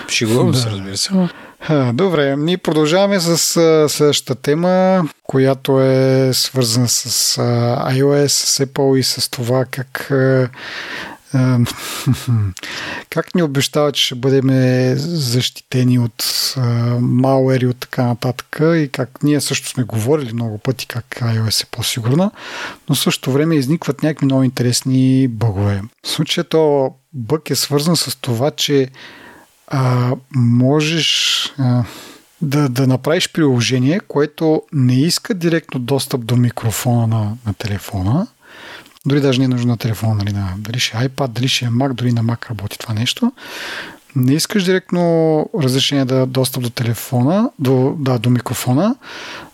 Шигувам 0.10 0.56
се, 0.56 0.70
разбира 0.70 0.98
се. 0.98 1.12
Добре, 1.94 2.36
ние 2.36 2.58
продължаваме 2.58 3.20
с 3.20 3.38
следващата 3.90 4.42
тема, 4.42 5.04
която 5.24 5.82
е 5.82 6.30
свързана 6.34 6.88
с 6.88 7.38
iOS, 7.92 8.28
с 8.28 8.66
Apple 8.66 8.98
и 8.98 9.04
с 9.04 9.32
това 9.32 9.66
как 9.66 10.12
как 13.10 13.36
ни 13.36 13.44
обещава, 13.44 13.91
че 13.91 14.06
ще 14.06 14.15
бъдем 14.15 14.50
защитени 14.98 16.00
от 16.00 16.56
малвери 17.00 17.65
и 17.65 17.67
от 17.67 17.78
така 17.78 18.04
нататък 18.04 18.60
и 18.62 18.89
как 18.91 19.24
ние 19.24 19.41
също 19.41 19.70
сме 19.70 19.84
говорили 19.84 20.34
много 20.34 20.58
пъти 20.58 20.88
как 20.88 21.06
iOS 21.06 21.63
е 21.63 21.67
по-сигурна, 21.72 22.32
но 22.89 22.96
в 22.96 23.00
същото 23.00 23.32
време 23.32 23.56
изникват 23.56 24.04
някакви 24.04 24.26
много 24.26 24.44
интересни 24.44 25.28
бъгове. 25.28 25.82
В 26.06 26.08
случая 26.08 26.44
то 26.44 26.94
бъг 27.13 27.50
е 27.50 27.56
свързан 27.56 27.96
с 27.96 28.15
това, 28.15 28.52
че 28.52 28.89
а, 29.67 30.12
можеш 30.36 31.46
а, 31.58 31.84
да, 32.41 32.70
да 32.70 32.88
направиш 32.88 33.32
приложение, 33.32 34.00
което 34.00 34.62
не 34.74 35.02
иска 35.02 35.34
директно 35.34 35.80
достъп 35.80 36.26
до 36.26 36.36
микрофона 36.36 37.08
на, 37.08 37.38
на 37.46 37.54
телефона, 37.54 38.28
дори 39.06 39.22
даже 39.22 39.40
не 39.40 39.46
е 39.46 39.48
нужно 39.48 39.68
на 39.68 39.78
телефона, 39.78 40.16
нали, 40.16 40.34
на, 40.34 40.54
дали 40.58 40.80
ще 40.80 40.98
е 40.98 41.10
iPad, 41.10 41.28
дали 41.28 41.48
ще 41.48 41.66
е 41.66 41.70
Mac, 41.70 41.94
дори 41.94 42.12
на 42.12 42.24
Mac 42.24 42.50
работи 42.50 42.80
това 42.80 42.94
нещо. 42.94 43.32
Не 44.16 44.34
искаш 44.34 44.64
директно 44.64 45.50
разрешение 45.60 46.06
да 46.06 46.26
достъп 46.26 46.64
до 46.64 46.70
телефона, 46.70 47.50
до, 47.60 47.96
да, 48.00 48.20
до 48.20 48.30
микрофона, 48.30 48.96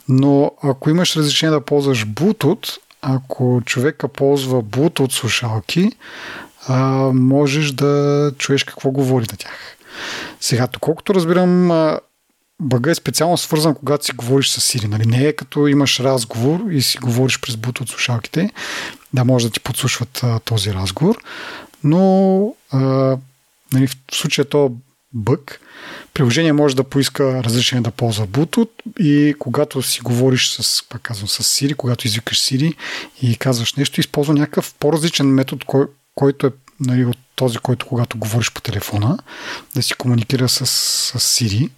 но 0.10 0.51
ако 0.63 0.89
имаш 0.89 1.15
разрешение 1.15 1.53
да 1.53 1.65
ползваш 1.65 2.07
Bluetooth, 2.07 2.77
ако 3.01 3.62
човека 3.65 4.07
ползва 4.07 4.63
Bluetooth 4.63 5.12
слушалки, 5.12 5.91
а, 6.67 6.77
можеш 7.13 7.71
да 7.71 8.31
чуеш 8.38 8.63
какво 8.63 8.91
говори 8.91 9.25
на 9.31 9.38
тях. 9.38 9.77
Сега, 10.41 10.67
колкото 10.79 11.13
разбирам, 11.13 11.71
бъга 12.61 12.91
е 12.91 12.95
специално 12.95 13.37
свързан, 13.37 13.75
когато 13.75 14.05
си 14.05 14.11
говориш 14.11 14.49
с 14.49 14.61
Siri. 14.61 14.87
Нали? 14.87 15.05
Не 15.05 15.23
е 15.23 15.33
като 15.33 15.67
имаш 15.67 15.99
разговор 15.99 16.71
и 16.71 16.81
си 16.81 16.97
говориш 16.97 17.39
през 17.39 17.55
Bluetooth 17.55 17.89
слушалките. 17.89 18.51
Да, 19.13 19.25
може 19.25 19.47
да 19.47 19.53
ти 19.53 19.59
подслушват 19.59 20.23
а, 20.23 20.39
този 20.39 20.73
разговор. 20.73 21.17
Но 21.83 22.53
а, 22.71 23.17
нали, 23.73 23.87
в 23.87 23.95
случая 24.11 24.45
то 24.45 24.71
бък, 25.13 25.61
приложение 26.13 26.53
може 26.53 26.75
да 26.75 26.83
поиска 26.83 27.43
разрешение 27.43 27.83
да 27.83 27.91
ползва 27.91 28.27
Bluetooth 28.27 28.99
и 28.99 29.35
когато 29.39 29.81
си 29.81 30.01
говориш 30.01 30.49
с, 30.49 30.83
пак 30.89 31.01
казвам, 31.01 31.27
с 31.27 31.43
Siri, 31.43 31.75
когато 31.75 32.07
извикаш 32.07 32.37
Siri 32.37 32.73
и 33.21 33.35
казваш 33.35 33.73
нещо, 33.73 33.99
използва 33.99 34.33
някакъв 34.33 34.73
по-различен 34.79 35.27
метод, 35.27 35.63
кой, 35.67 35.85
който 36.15 36.47
е 36.47 36.51
нали, 36.79 37.05
от 37.05 37.17
този, 37.35 37.57
който 37.57 37.85
когато 37.85 38.17
говориш 38.17 38.51
по 38.51 38.61
телефона, 38.61 39.17
да 39.75 39.83
си 39.83 39.93
комуникира 39.93 40.49
с, 40.49 40.65
с 40.65 41.19
Siri. 41.19 41.69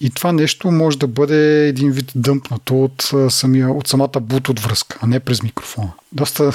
И 0.00 0.10
това 0.10 0.32
нещо 0.32 0.70
може 0.70 0.98
да 0.98 1.06
бъде 1.06 1.68
един 1.68 1.90
вид 1.90 2.12
дъмпнато 2.14 2.84
от, 2.84 3.12
самия, 3.28 3.70
от 3.70 3.88
самата 3.88 4.08
Bluetooth 4.08 4.60
връзка, 4.60 4.98
а 5.02 5.06
не 5.06 5.20
през 5.20 5.42
микрофона. 5.42 5.92
Доста 6.12 6.52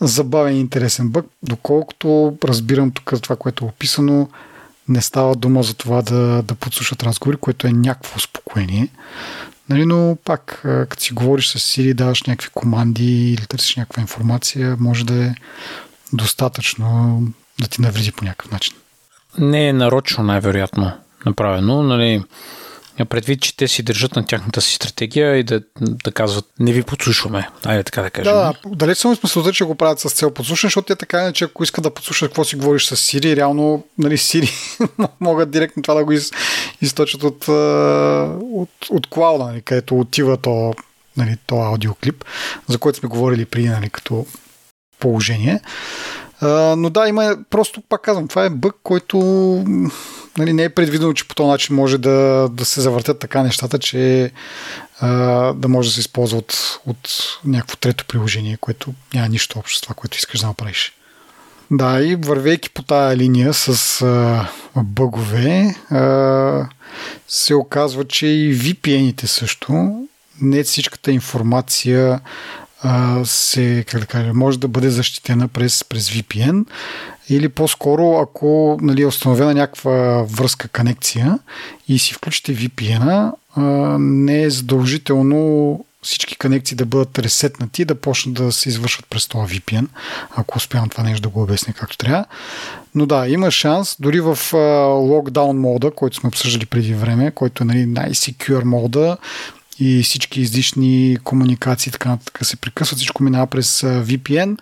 забавен 0.00 0.56
и 0.56 0.60
интересен 0.60 1.08
бък, 1.08 1.26
доколкото 1.42 2.36
разбирам 2.44 2.90
тук 2.90 3.12
това, 3.22 3.36
което 3.36 3.64
е 3.64 3.68
описано, 3.68 4.28
не 4.88 5.00
става 5.00 5.36
дума 5.36 5.62
за 5.62 5.74
това 5.74 6.02
да, 6.02 6.42
да 6.42 6.54
подслушат 6.54 7.02
разговори, 7.02 7.36
което 7.36 7.66
е 7.66 7.72
някакво 7.72 8.16
успокоение. 8.16 8.88
Нали, 9.68 9.86
но 9.86 10.16
пак, 10.24 10.60
като 10.62 11.02
си 11.02 11.12
говориш 11.12 11.48
с 11.48 11.58
Siri, 11.58 11.94
даваш 11.94 12.22
някакви 12.22 12.50
команди 12.54 13.32
или 13.32 13.46
търсиш 13.46 13.76
някаква 13.76 14.00
информация, 14.00 14.76
може 14.80 15.06
да 15.06 15.24
е 15.24 15.34
достатъчно 16.12 17.22
да 17.60 17.68
ти 17.68 17.82
навреди 17.82 18.12
по 18.12 18.24
някакъв 18.24 18.50
начин. 18.50 18.74
Не 19.38 19.68
е 19.68 19.72
нарочно 19.72 20.24
най-вероятно 20.24 20.92
направено. 21.26 21.82
Нали, 21.82 22.22
предвид, 23.08 23.42
че 23.42 23.56
те 23.56 23.68
си 23.68 23.82
държат 23.82 24.16
на 24.16 24.26
тяхната 24.26 24.60
си 24.60 24.74
стратегия 24.74 25.36
и 25.36 25.42
да, 25.42 25.60
да 25.80 26.12
казват 26.12 26.44
не 26.58 26.72
ви 26.72 26.82
подслушваме. 26.82 27.48
Айде 27.64 27.82
така 27.82 28.02
да 28.02 28.10
кажем. 28.10 28.32
Да, 28.32 28.52
да 28.66 28.76
далеч 28.76 28.98
съм 28.98 29.16
смисълта, 29.16 29.52
че 29.52 29.64
го 29.64 29.74
правят 29.74 30.00
с 30.00 30.10
цел 30.10 30.30
подслушване, 30.30 30.68
защото 30.68 30.86
те 30.86 30.96
така 30.96 31.20
иначе, 31.20 31.44
ако 31.44 31.62
искат 31.62 31.84
да 31.84 31.90
подслушат 31.90 32.28
какво 32.28 32.44
си 32.44 32.56
говориш 32.56 32.86
с 32.86 32.96
Сири, 32.96 33.36
реално 33.36 33.84
нали, 33.98 34.18
Сири 34.18 34.50
могат 35.20 35.50
директно 35.50 35.82
това 35.82 35.94
да 35.94 36.04
го 36.04 36.12
из, 36.12 36.30
източат 36.80 37.22
от, 37.22 37.48
от, 37.48 38.70
от 38.90 39.06
клауда, 39.06 39.44
нали, 39.44 39.62
където 39.62 39.98
отива 39.98 40.36
то, 40.36 40.74
нали, 41.16 41.36
то 41.46 41.56
аудиоклип, 41.56 42.24
за 42.68 42.78
който 42.78 42.98
сме 42.98 43.08
говорили 43.08 43.44
преди 43.44 43.68
нали, 43.68 43.90
като 43.90 44.26
положение. 44.98 45.60
Но 46.76 46.90
да, 46.90 47.08
има, 47.08 47.36
просто 47.50 47.82
пак 47.88 48.02
казвам, 48.02 48.28
това 48.28 48.44
е 48.44 48.50
бък, 48.50 48.76
който 48.82 49.18
нали, 50.38 50.52
не 50.52 50.64
е 50.64 50.68
предвидено, 50.68 51.12
че 51.12 51.28
по 51.28 51.34
този 51.34 51.50
начин 51.50 51.76
може 51.76 51.98
да, 51.98 52.48
да 52.52 52.64
се 52.64 52.80
завъртят 52.80 53.18
така 53.18 53.42
нещата, 53.42 53.78
че 53.78 54.30
а, 55.00 55.08
да 55.52 55.68
може 55.68 55.88
да 55.88 55.94
се 55.94 56.00
използва 56.00 56.38
от, 56.38 56.80
от 56.86 57.08
някакво 57.44 57.76
трето 57.76 58.04
приложение, 58.04 58.58
което 58.60 58.94
няма 59.14 59.28
нищо 59.28 59.58
общо 59.58 59.78
с 59.78 59.80
това, 59.80 59.94
което 59.94 60.16
искаш 60.16 60.40
да 60.40 60.46
направиш. 60.46 60.92
Да, 61.70 62.02
и 62.02 62.16
вървейки 62.16 62.70
по 62.70 62.82
тая 62.82 63.16
линия 63.16 63.54
с 63.54 64.02
а, 64.02 64.48
бъгове, 64.76 65.76
а, 65.90 66.68
се 67.28 67.54
оказва, 67.54 68.04
че 68.04 68.26
и 68.26 68.58
VPN-ите 68.58 69.26
също, 69.26 70.04
не 70.40 70.62
всичката 70.62 71.12
информация 71.12 72.20
се, 73.24 73.84
как 73.88 74.00
да 74.00 74.06
кажа, 74.06 74.34
може 74.34 74.58
да 74.58 74.68
бъде 74.68 74.90
защитена 74.90 75.48
през, 75.48 75.84
през 75.84 76.10
VPN 76.10 76.64
или 77.28 77.48
по-скоро, 77.48 78.18
ако 78.22 78.78
нали, 78.82 79.02
е 79.02 79.06
установена 79.06 79.54
някаква 79.54 80.22
връзка, 80.22 80.68
конекция 80.68 81.38
и 81.88 81.98
си 81.98 82.14
включите 82.14 82.56
VPN-а, 82.56 83.32
не 83.98 84.42
е 84.42 84.50
задължително 84.50 85.80
всички 86.02 86.36
конекции 86.36 86.76
да 86.76 86.86
бъдат 86.86 87.18
ресетнати 87.18 87.82
и 87.82 87.84
да 87.84 87.94
почнат 87.94 88.34
да 88.34 88.52
се 88.52 88.68
извършват 88.68 89.06
през 89.10 89.28
това 89.28 89.46
VPN, 89.46 89.86
ако 90.36 90.58
успявам 90.58 90.88
това 90.88 91.04
нещо 91.04 91.22
да 91.22 91.28
го 91.28 91.42
обясня 91.42 91.74
както 91.74 91.98
трябва. 91.98 92.24
Но 92.94 93.06
да, 93.06 93.28
има 93.28 93.50
шанс, 93.50 93.96
дори 94.00 94.20
в 94.20 94.38
локдаун 95.08 95.60
мода, 95.60 95.90
който 95.90 96.16
сме 96.16 96.28
обсъждали 96.28 96.66
преди 96.66 96.94
време, 96.94 97.30
който 97.30 97.62
е 97.62 97.66
нали, 97.66 97.86
най-secure 97.86 98.64
мода, 98.64 99.16
и 99.78 100.02
всички 100.02 100.40
излишни 100.40 101.16
комуникации 101.24 101.92
така 101.92 102.08
нататък 102.08 102.38
се 102.46 102.56
прекъсват, 102.56 102.96
всичко 102.96 103.22
минава 103.22 103.46
през 103.46 103.80
VPN. 103.80 104.58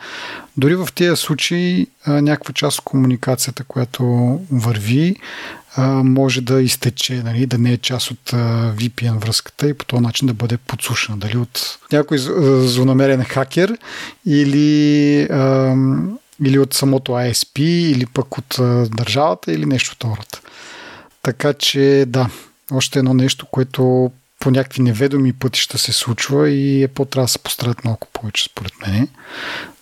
Дори 0.56 0.74
в 0.74 0.88
тези 0.94 1.16
случаи 1.16 1.86
някаква 2.06 2.52
част 2.52 2.78
от 2.78 2.84
комуникацията, 2.84 3.64
която 3.64 4.04
върви, 4.50 5.16
може 6.04 6.40
да 6.40 6.62
изтече, 6.62 7.22
нали, 7.22 7.46
да 7.46 7.58
не 7.58 7.72
е 7.72 7.78
част 7.78 8.10
от 8.10 8.30
VPN 8.76 9.18
връзката 9.18 9.68
и 9.68 9.74
по 9.74 9.84
този 9.84 10.02
начин 10.02 10.26
да 10.26 10.34
бъде 10.34 10.56
подслушана. 10.56 11.18
Дали 11.18 11.36
от 11.36 11.78
някой 11.92 12.18
злонамерен 12.18 13.24
хакер 13.24 13.78
или, 14.26 15.18
или 16.44 16.58
от 16.58 16.74
самото 16.74 17.12
ISP, 17.12 17.60
или 17.60 18.06
пък 18.06 18.38
от 18.38 18.56
държавата, 18.96 19.52
или 19.52 19.66
нещо 19.66 19.96
от 20.00 20.10
хората. 20.10 20.40
Така 21.22 21.52
че 21.52 22.04
да, 22.08 22.30
още 22.72 22.98
едно 22.98 23.14
нещо, 23.14 23.46
което 23.46 24.10
по 24.42 24.50
някакви 24.50 24.82
неведоми 24.82 25.32
пътища 25.32 25.78
се 25.78 25.92
случва 25.92 26.50
и 26.50 26.82
е 26.82 26.88
по-трябва 26.88 27.24
да 27.24 27.28
се 27.28 27.38
постарат 27.38 27.84
малко 27.84 28.08
повече, 28.12 28.44
според 28.44 28.72
мен, 28.86 29.08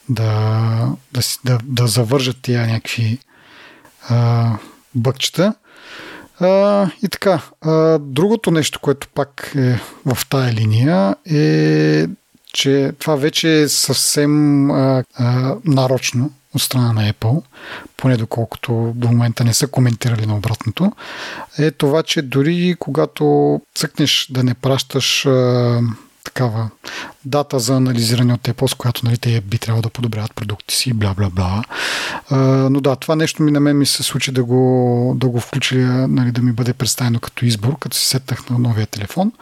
да, 0.09 0.93
да, 1.13 1.21
да, 1.45 1.59
да 1.65 1.87
завържат 1.87 2.37
тия 2.43 2.67
някакви 2.67 3.19
а, 4.09 4.51
бъкчета. 4.95 5.55
А, 6.41 6.87
и 7.03 7.09
така, 7.09 7.43
а, 7.61 7.99
другото 7.99 8.51
нещо, 8.51 8.81
което 8.81 9.09
пак 9.09 9.53
е 9.57 9.81
в 10.07 10.19
тая 10.31 10.53
линия 10.53 11.17
е, 11.31 12.07
че 12.53 12.93
това 12.99 13.17
вече 13.17 13.61
е 13.61 13.69
съвсем 13.69 14.71
а, 14.71 15.05
а, 15.15 15.57
нарочно 15.65 16.33
от 16.55 16.63
страна 16.63 16.93
на 16.93 17.13
Apple, 17.13 17.43
поне 17.97 18.17
доколкото 18.17 18.93
до 18.97 19.09
момента 19.09 19.45
не 19.45 19.55
са 19.55 19.69
коментирали 19.69 20.27
на 20.27 20.37
обратното, 20.37 20.93
е 21.59 21.71
това, 21.71 22.03
че 22.03 22.23
дори 22.23 22.77
когато 22.79 23.61
цъкнеш 23.75 24.29
да 24.31 24.45
не 24.45 24.55
пращаш 24.55 25.27
такава 26.35 26.71
дата 27.25 27.59
за 27.59 27.77
анализиране 27.77 28.35
от 28.35 28.41
Apple, 28.41 28.67
с 28.67 28.75
която 28.75 29.05
нали, 29.05 29.19
те 29.19 29.41
би 29.41 29.59
трябвало 29.59 29.83
да 29.83 29.91
подобряват 29.91 30.35
продукти 30.35 30.77
си, 30.77 30.93
бла, 30.93 31.15
бла, 31.15 31.31
бла. 31.31 31.63
Но 32.71 32.81
да, 32.81 32.97
това 32.97 33.17
нещо 33.17 33.43
ми 33.43 33.51
на 33.51 33.61
мен 33.61 33.79
ми 33.79 33.87
се 33.87 34.03
случи 34.03 34.33
да 34.33 34.45
го, 34.45 35.13
да 35.17 35.29
го 35.29 35.41
включи, 35.41 35.77
нали, 36.09 36.33
да 36.33 36.43
ми 36.43 36.53
бъде 36.53 36.73
представено 36.73 37.21
като 37.21 37.45
избор, 37.45 37.79
като 37.79 37.97
си 37.97 38.07
сетнах 38.07 38.51
на 38.51 38.59
новия 38.59 38.87
телефон. 38.87 39.33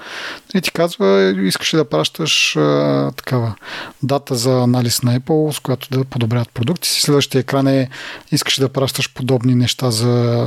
И 0.54 0.60
ти 0.60 0.70
казва, 0.72 1.34
искаш 1.38 1.70
да 1.70 1.88
пращаш 1.88 2.56
а, 2.56 3.10
такава 3.16 3.54
дата 4.02 4.34
за 4.34 4.62
анализ 4.62 5.02
на 5.02 5.20
Apple, 5.20 5.52
с 5.52 5.60
която 5.60 5.88
да 5.90 6.04
подобряват 6.04 6.50
продукти 6.50 6.88
си. 6.88 7.00
Следващия 7.00 7.40
екран 7.40 7.66
е, 7.66 7.90
искаш 8.32 8.60
да 8.60 8.68
пращаш 8.68 9.12
подобни 9.14 9.54
неща 9.54 9.90
за 9.90 10.46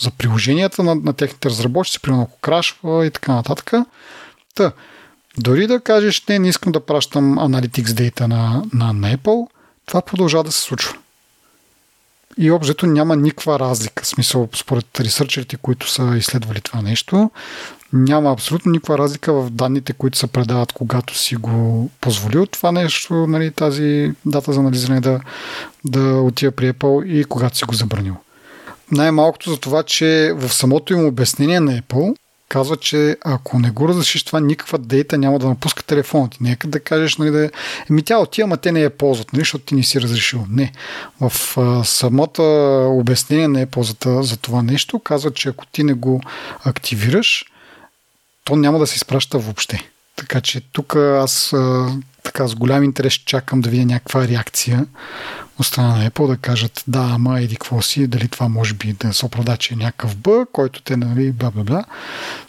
за 0.00 0.10
приложенията 0.10 0.82
на, 0.82 0.94
на 0.94 1.12
техните 1.12 1.50
разработчици, 1.50 2.00
примерно 2.00 2.22
ако 2.22 2.40
крашва 2.40 3.06
и 3.06 3.10
така 3.10 3.32
нататък. 3.34 3.72
Та, 4.54 4.72
дори 5.38 5.66
да 5.66 5.80
кажеш, 5.80 6.24
не, 6.28 6.38
не 6.38 6.48
искам 6.48 6.72
да 6.72 6.80
пращам 6.80 7.38
Analytics 7.38 7.86
Data 7.86 8.20
на, 8.20 8.62
на, 8.72 8.92
на 8.92 9.16
Apple, 9.16 9.46
това 9.86 10.02
продължава 10.02 10.44
да 10.44 10.52
се 10.52 10.60
случва. 10.60 10.96
И 12.38 12.50
обжето 12.50 12.86
няма 12.86 13.16
никаква 13.16 13.58
разлика. 13.58 14.02
В 14.02 14.06
смисъл, 14.06 14.48
според 14.56 15.00
ресърчерите, 15.00 15.56
които 15.56 15.90
са 15.90 16.14
изследвали 16.16 16.60
това 16.60 16.82
нещо, 16.82 17.30
няма 17.92 18.32
абсолютно 18.32 18.72
никаква 18.72 18.98
разлика 18.98 19.32
в 19.32 19.50
данните, 19.50 19.92
които 19.92 20.18
се 20.18 20.26
предават, 20.26 20.72
когато 20.72 21.18
си 21.18 21.36
го 21.36 21.90
позволил 22.00 22.46
това 22.46 22.72
нещо, 22.72 23.14
нали, 23.14 23.50
тази 23.50 24.12
дата 24.26 24.52
за 24.52 24.60
анализиране 24.60 25.00
да, 25.00 25.20
да 25.84 26.14
отива 26.14 26.52
при 26.52 26.72
Apple 26.72 27.04
и 27.04 27.24
когато 27.24 27.56
си 27.56 27.64
го 27.64 27.74
забранил. 27.74 28.16
Най-малкото 28.90 29.50
за 29.50 29.56
това, 29.56 29.82
че 29.82 30.32
в 30.36 30.54
самото 30.54 30.92
им 30.92 31.06
обяснение 31.06 31.60
на 31.60 31.82
Apple 31.82 32.16
казва, 32.48 32.76
че 32.76 33.16
ако 33.24 33.58
не 33.58 33.70
го 33.70 33.88
разрешиш 33.88 34.22
това, 34.22 34.40
никаква 34.40 34.78
дейта 34.78 35.18
няма 35.18 35.38
да 35.38 35.48
напуска 35.48 35.82
телефона 35.82 36.30
ти. 36.30 36.38
Нека 36.40 36.68
да 36.68 36.80
кажеш, 36.80 37.16
нали, 37.16 37.30
да... 37.30 37.50
Еми 37.90 38.02
тя 38.02 38.18
отива, 38.18 38.46
ама 38.46 38.56
те 38.56 38.72
не 38.72 38.80
я 38.80 38.90
ползват, 38.90 39.32
нали, 39.32 39.40
защото 39.40 39.64
ти 39.64 39.74
не 39.74 39.82
си 39.82 40.00
разрешил. 40.00 40.46
Не. 40.50 40.72
В 41.20 41.58
а, 41.58 41.84
самата 41.84 42.42
обяснение 42.88 43.48
на 43.48 43.66
Apple 43.66 43.80
за, 43.82 44.22
за 44.22 44.36
това 44.36 44.62
нещо 44.62 44.98
казва, 44.98 45.30
че 45.30 45.48
ако 45.48 45.66
ти 45.66 45.84
не 45.84 45.94
го 45.94 46.20
активираш, 46.64 47.44
то 48.44 48.56
няма 48.56 48.78
да 48.78 48.86
се 48.86 48.96
изпраща 48.96 49.38
въобще. 49.38 49.90
Така 50.16 50.40
че 50.40 50.60
тук 50.60 50.96
аз 50.96 51.52
а, 51.52 51.88
така 52.22 52.48
с 52.48 52.54
голям 52.54 52.84
интерес 52.84 53.14
чакам 53.14 53.60
да 53.60 53.70
видя 53.70 53.84
някаква 53.84 54.28
реакция 54.28 54.86
от 55.58 55.66
страна 55.66 55.96
на 55.96 56.10
Apple 56.10 56.26
да 56.26 56.36
кажат 56.36 56.84
да, 56.86 57.10
ама 57.14 57.40
еди 57.40 57.56
какво 57.56 57.82
си, 57.82 58.06
дали 58.06 58.28
това 58.28 58.48
може 58.48 58.74
би 58.74 58.92
да 58.92 59.12
се 59.12 59.26
оправда, 59.26 59.56
че 59.56 59.74
е 59.74 59.76
някакъв 59.76 60.16
бъ, 60.16 60.46
който 60.52 60.82
те 60.82 60.96
нали 60.96 61.32
бла 61.32 61.50
бла 61.50 61.64
бла. 61.64 61.84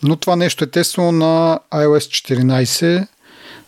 Но 0.04 0.16
това 0.16 0.36
нещо 0.36 0.64
е 0.64 0.68
тествано 0.68 1.12
на 1.12 1.60
iOS 1.72 2.34
14 2.34 3.08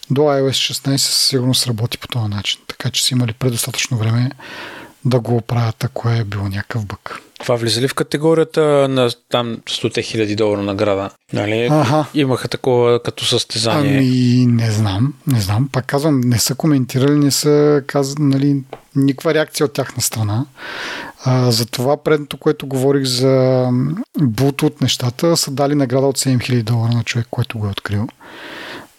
до 0.10 0.22
iOS 0.22 0.74
16 0.74 0.98
със 0.98 1.28
сигурност 1.28 1.68
работи 1.68 1.98
по 1.98 2.08
този 2.08 2.28
начин. 2.28 2.62
Така 2.68 2.90
че 2.90 3.06
са 3.06 3.14
имали 3.14 3.34
предостатъчно 3.34 3.98
време 3.98 4.32
да 5.06 5.20
го 5.20 5.36
оправят, 5.36 5.84
ако 5.84 6.10
е 6.10 6.24
било 6.24 6.44
някакъв 6.44 6.86
бък. 6.86 7.20
Това 7.44 7.56
влиза 7.56 7.82
ли 7.82 7.88
в 7.88 7.94
категорията 7.94 8.88
на 8.90 9.10
там 9.30 9.58
100 9.58 10.04
хиляди 10.04 10.36
долара 10.36 10.62
награда? 10.64 11.10
Нали? 11.34 11.68
Аха. 11.72 12.06
Имаха 12.14 12.48
такова 12.48 13.04
като 13.04 13.26
състезание. 13.26 13.98
Ами, 13.98 14.46
не 14.46 14.72
знам, 14.72 15.14
не 15.28 15.42
знам. 15.42 15.70
Пак 15.72 15.86
казвам, 15.86 16.20
не 16.20 16.40
са 16.40 16.56
коментирали, 16.56 17.16
не 17.16 17.32
са 17.32 17.84
казали, 17.88 18.24
нали, 18.24 18.62
никаква 18.96 19.34
реакция 19.34 19.66
от 19.66 19.74
тяхна 19.74 20.02
страна. 20.02 20.46
А, 21.24 21.52
за 21.52 21.66
това 21.66 22.04
предното, 22.04 22.38
което 22.38 22.68
говорих 22.68 23.04
за 23.04 23.68
буто 24.20 24.66
от 24.66 24.82
нещата, 24.82 25.38
са 25.38 25.52
дали 25.52 25.76
награда 25.76 26.08
от 26.08 26.18
7000 26.18 26.64
долара 26.64 26.94
на 26.94 27.04
човек, 27.04 27.28
който 27.32 27.60
го 27.60 27.66
е 27.66 27.70
открил. 27.70 28.08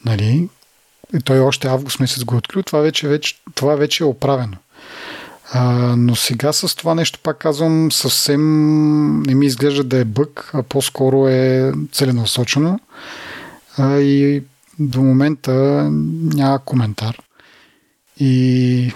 Нали? 0.04 0.48
И 1.16 1.20
той 1.20 1.40
още 1.40 1.68
август 1.68 2.00
месец 2.00 2.24
го 2.24 2.34
е 2.34 2.38
открил. 2.38 2.62
Това 2.62 2.80
вече, 2.80 3.08
вече, 3.08 3.34
това 3.54 3.76
вече 3.76 4.04
е 4.04 4.06
оправено. 4.06 4.56
Но 5.96 6.16
сега 6.16 6.52
с 6.52 6.76
това 6.76 6.94
нещо, 6.94 7.18
пак 7.22 7.38
казвам, 7.38 7.92
съвсем 7.92 9.22
не 9.22 9.34
ми 9.34 9.46
изглежда 9.46 9.84
да 9.84 9.98
е 9.98 10.04
бък, 10.04 10.50
а 10.54 10.62
по-скоро 10.62 11.28
е 11.28 11.72
целенасочено. 11.92 12.80
А, 13.78 13.98
и 13.98 14.42
до 14.78 15.02
момента 15.02 15.52
няма 16.34 16.58
коментар. 16.58 17.18
И 18.18 18.92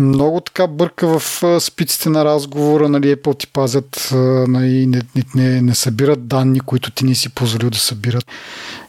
много 0.00 0.40
така 0.40 0.66
бърка 0.66 1.18
в 1.18 1.42
спиците 1.60 2.08
на 2.08 2.24
разговора, 2.24 2.88
нали, 2.88 3.16
Apple 3.16 3.38
ти 3.38 3.46
пазят, 3.46 4.08
нали, 4.48 4.86
не, 4.86 5.02
не, 5.34 5.62
не 5.62 5.74
събират 5.74 6.26
данни, 6.26 6.60
които 6.60 6.90
ти 6.90 7.04
не 7.04 7.14
си 7.14 7.28
позволил 7.28 7.70
да 7.70 7.78
събират. 7.78 8.26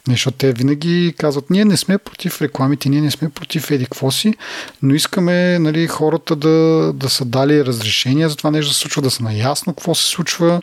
Защото 0.10 0.38
те 0.38 0.54
винаги 0.54 1.14
казват, 1.18 1.50
ние 1.50 1.66
не 1.66 1.78
сме 1.78 1.98
против 1.98 2.42
рекламите, 2.42 2.90
ние 2.90 3.02
не 3.02 3.12
сме 3.12 3.30
против 3.30 3.72
еди 3.72 3.88
си, 4.12 4.34
но 4.82 4.94
искаме 4.94 5.60
нали, 5.60 5.88
хората 5.88 6.36
да, 6.36 6.92
да 6.94 7.10
са 7.10 7.26
дали 7.26 7.66
разрешения 7.66 8.30
за 8.30 8.36
това 8.36 8.52
нещо 8.52 8.70
да 8.70 8.74
се 8.74 8.80
случва, 8.80 9.02
да 9.02 9.12
са 9.12 9.24
наясно 9.24 9.74
какво 9.74 9.96
се 9.96 10.06
случва, 10.06 10.62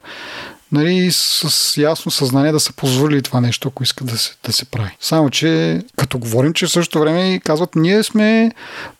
нали, 0.72 1.08
с 1.12 1.76
ясно 1.80 2.11
съзнание 2.11 2.52
да 2.52 2.61
са 2.61 2.72
позволили 2.72 3.22
това 3.22 3.40
нещо, 3.40 3.68
ако 3.68 3.82
искат 3.82 4.06
да 4.06 4.18
се, 4.18 4.35
да 4.44 4.52
се 4.52 4.64
прави. 4.64 4.96
Само, 5.00 5.30
че 5.30 5.82
като 5.96 6.18
говорим, 6.18 6.52
че 6.52 6.66
в 6.66 6.70
същото 6.70 7.00
време 7.00 7.40
казват, 7.44 7.74
ние 7.74 8.02
сме 8.02 8.52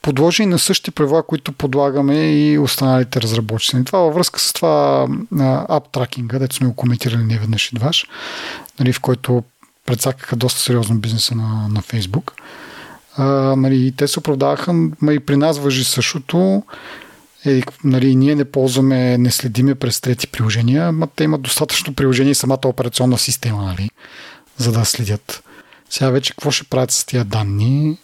подложени 0.02 0.50
на 0.50 0.58
същите 0.58 0.90
правила, 0.90 1.22
които 1.22 1.52
подлагаме 1.52 2.32
и 2.32 2.58
останалите 2.58 3.20
разработчици. 3.20 3.85
Това 3.85 3.98
във 3.98 4.14
връзка 4.14 4.40
с 4.40 4.52
това 4.52 5.06
ап 5.68 5.92
тракинга, 5.92 6.38
дето 6.38 6.56
сме 6.56 6.66
го 6.66 6.76
коментирали 6.76 7.24
не 7.24 7.38
веднъж 7.38 7.72
и 7.72 7.74
дваш, 7.74 8.06
нали, 8.80 8.92
в 8.92 9.00
който 9.00 9.42
предсакаха 9.87 10.37
доста 10.37 10.61
сериозно 10.61 10.98
бизнеса 10.98 11.35
на, 11.35 11.68
на 11.68 11.82
Facebook. 11.82 12.30
А, 13.16 13.24
нали, 13.56 13.92
те 13.96 14.08
се 14.08 14.18
оправдаваха, 14.18 14.72
ма 14.72 15.12
и 15.12 15.20
при 15.20 15.37
нас 15.37 15.58
въжи 15.58 15.85
същото 15.85 16.62
е, 17.46 17.62
нали, 17.85 18.16
ние 18.16 18.35
не 18.35 18.44
ползваме, 18.44 19.18
не 19.18 19.31
следиме 19.31 19.74
през 19.74 20.00
трети 20.00 20.26
приложения, 20.26 20.92
но 20.92 21.07
те 21.07 21.24
имат 21.24 21.42
достатъчно 21.42 21.94
приложения 21.94 22.31
и 22.31 22.35
самата 22.35 22.61
операционна 22.64 23.18
система, 23.18 23.62
нали, 23.62 23.90
за 24.57 24.72
да 24.72 24.85
следят. 24.85 25.42
Сега 25.90 26.11
вече 26.11 26.33
какво 26.33 26.50
ще 26.50 26.64
правят 26.64 26.90
с 26.90 27.05
тия 27.05 27.24
данни? 27.24 27.98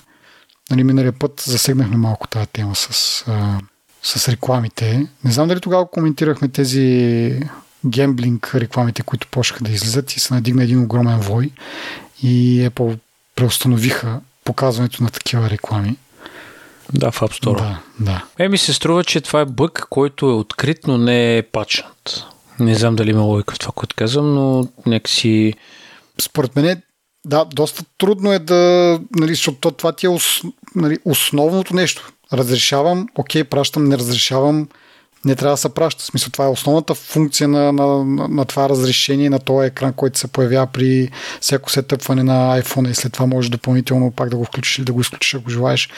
Нали, 0.71 0.85
миналия 0.85 1.13
път 1.13 1.43
засегнахме 1.47 1.97
малко 1.97 2.29
тази 2.29 2.47
тема 2.47 2.75
с, 2.75 3.25
а, 3.27 3.61
с 4.03 4.29
рекламите. 4.29 5.07
Не 5.25 5.33
знам 5.33 5.49
дали 5.49 5.61
тогава 5.61 5.91
коментирахме 5.91 6.49
тези 6.49 7.41
гемблинг 7.87 8.55
рекламите, 8.55 9.03
които 9.03 9.29
почнаха 9.31 9.65
да 9.65 9.71
излизат 9.71 10.13
и 10.13 10.21
се 10.21 10.35
надигна 10.35 10.63
един 10.63 10.83
огромен 10.83 11.21
вой 11.21 11.51
и 12.23 12.69
Apple 12.71 12.99
преустановиха 13.37 14.21
показването 14.45 15.03
на 15.03 15.11
такива 15.11 15.51
реклами. 15.51 15.97
Да, 16.93 17.11
в 17.11 17.21
App 17.21 17.45
Store. 17.45 17.57
Да, 17.57 17.79
да. 18.01 18.25
Е, 18.39 18.49
ми 18.49 18.59
се 18.59 18.73
струва, 18.73 19.05
че 19.05 19.21
това 19.21 19.41
е 19.41 19.45
бък, 19.45 19.87
който 19.91 20.27
е 20.27 20.33
открит, 20.33 20.79
но 20.87 20.99
не 20.99 21.39
е 21.39 21.43
пачнат. 21.43 22.25
Не 22.61 22.75
знам 22.75 22.97
дали 22.97 23.11
има 23.11 23.23
логика 23.23 23.55
в 23.55 23.59
това, 23.59 23.73
което 23.75 23.97
казвам, 23.97 24.35
но 24.35 24.69
нека 24.87 25.11
си... 25.11 25.55
Според 26.21 26.57
мен 26.57 26.83
да, 27.27 27.45
доста 27.45 27.85
трудно 27.99 28.33
е 28.33 28.39
да, 28.39 29.01
нали, 29.17 29.35
защото 29.35 29.71
това 29.71 29.93
ти 29.93 30.07
е 30.07 30.09
ос, 30.09 30.43
нали, 30.75 30.99
основното 31.05 31.75
нещо. 31.75 32.13
Разрешавам, 32.33 33.09
окей, 33.15 33.45
пращам, 33.45 33.85
не 33.85 33.99
разрешавам, 33.99 34.69
не 35.25 35.37
трябва 35.37 35.53
да 35.53 35.57
се 35.57 35.75
праща. 35.75 36.03
В 36.03 36.07
смисъл, 36.07 36.31
това 36.31 36.45
е 36.45 36.49
основната 36.49 36.95
функция 36.95 37.49
на, 37.49 37.73
на, 37.73 38.05
на, 38.29 38.45
това 38.45 38.69
разрешение, 38.69 39.31
на 39.31 39.39
този 39.39 39.67
екран, 39.67 39.93
който 39.93 40.19
се 40.19 40.29
появява 40.29 40.67
при 40.67 41.11
всяко 41.41 41.71
сетъпване 41.71 42.23
на 42.23 42.63
iPhone 42.63 42.91
и 42.91 42.95
след 42.95 43.13
това 43.13 43.27
можеш 43.27 43.51
допълнително 43.51 44.11
пак 44.11 44.29
да 44.29 44.37
го 44.37 44.45
включиш 44.45 44.79
или 44.79 44.85
да 44.85 44.93
го 44.93 45.01
изключиш, 45.01 45.35
ако 45.35 45.51
желаеш. 45.51 45.89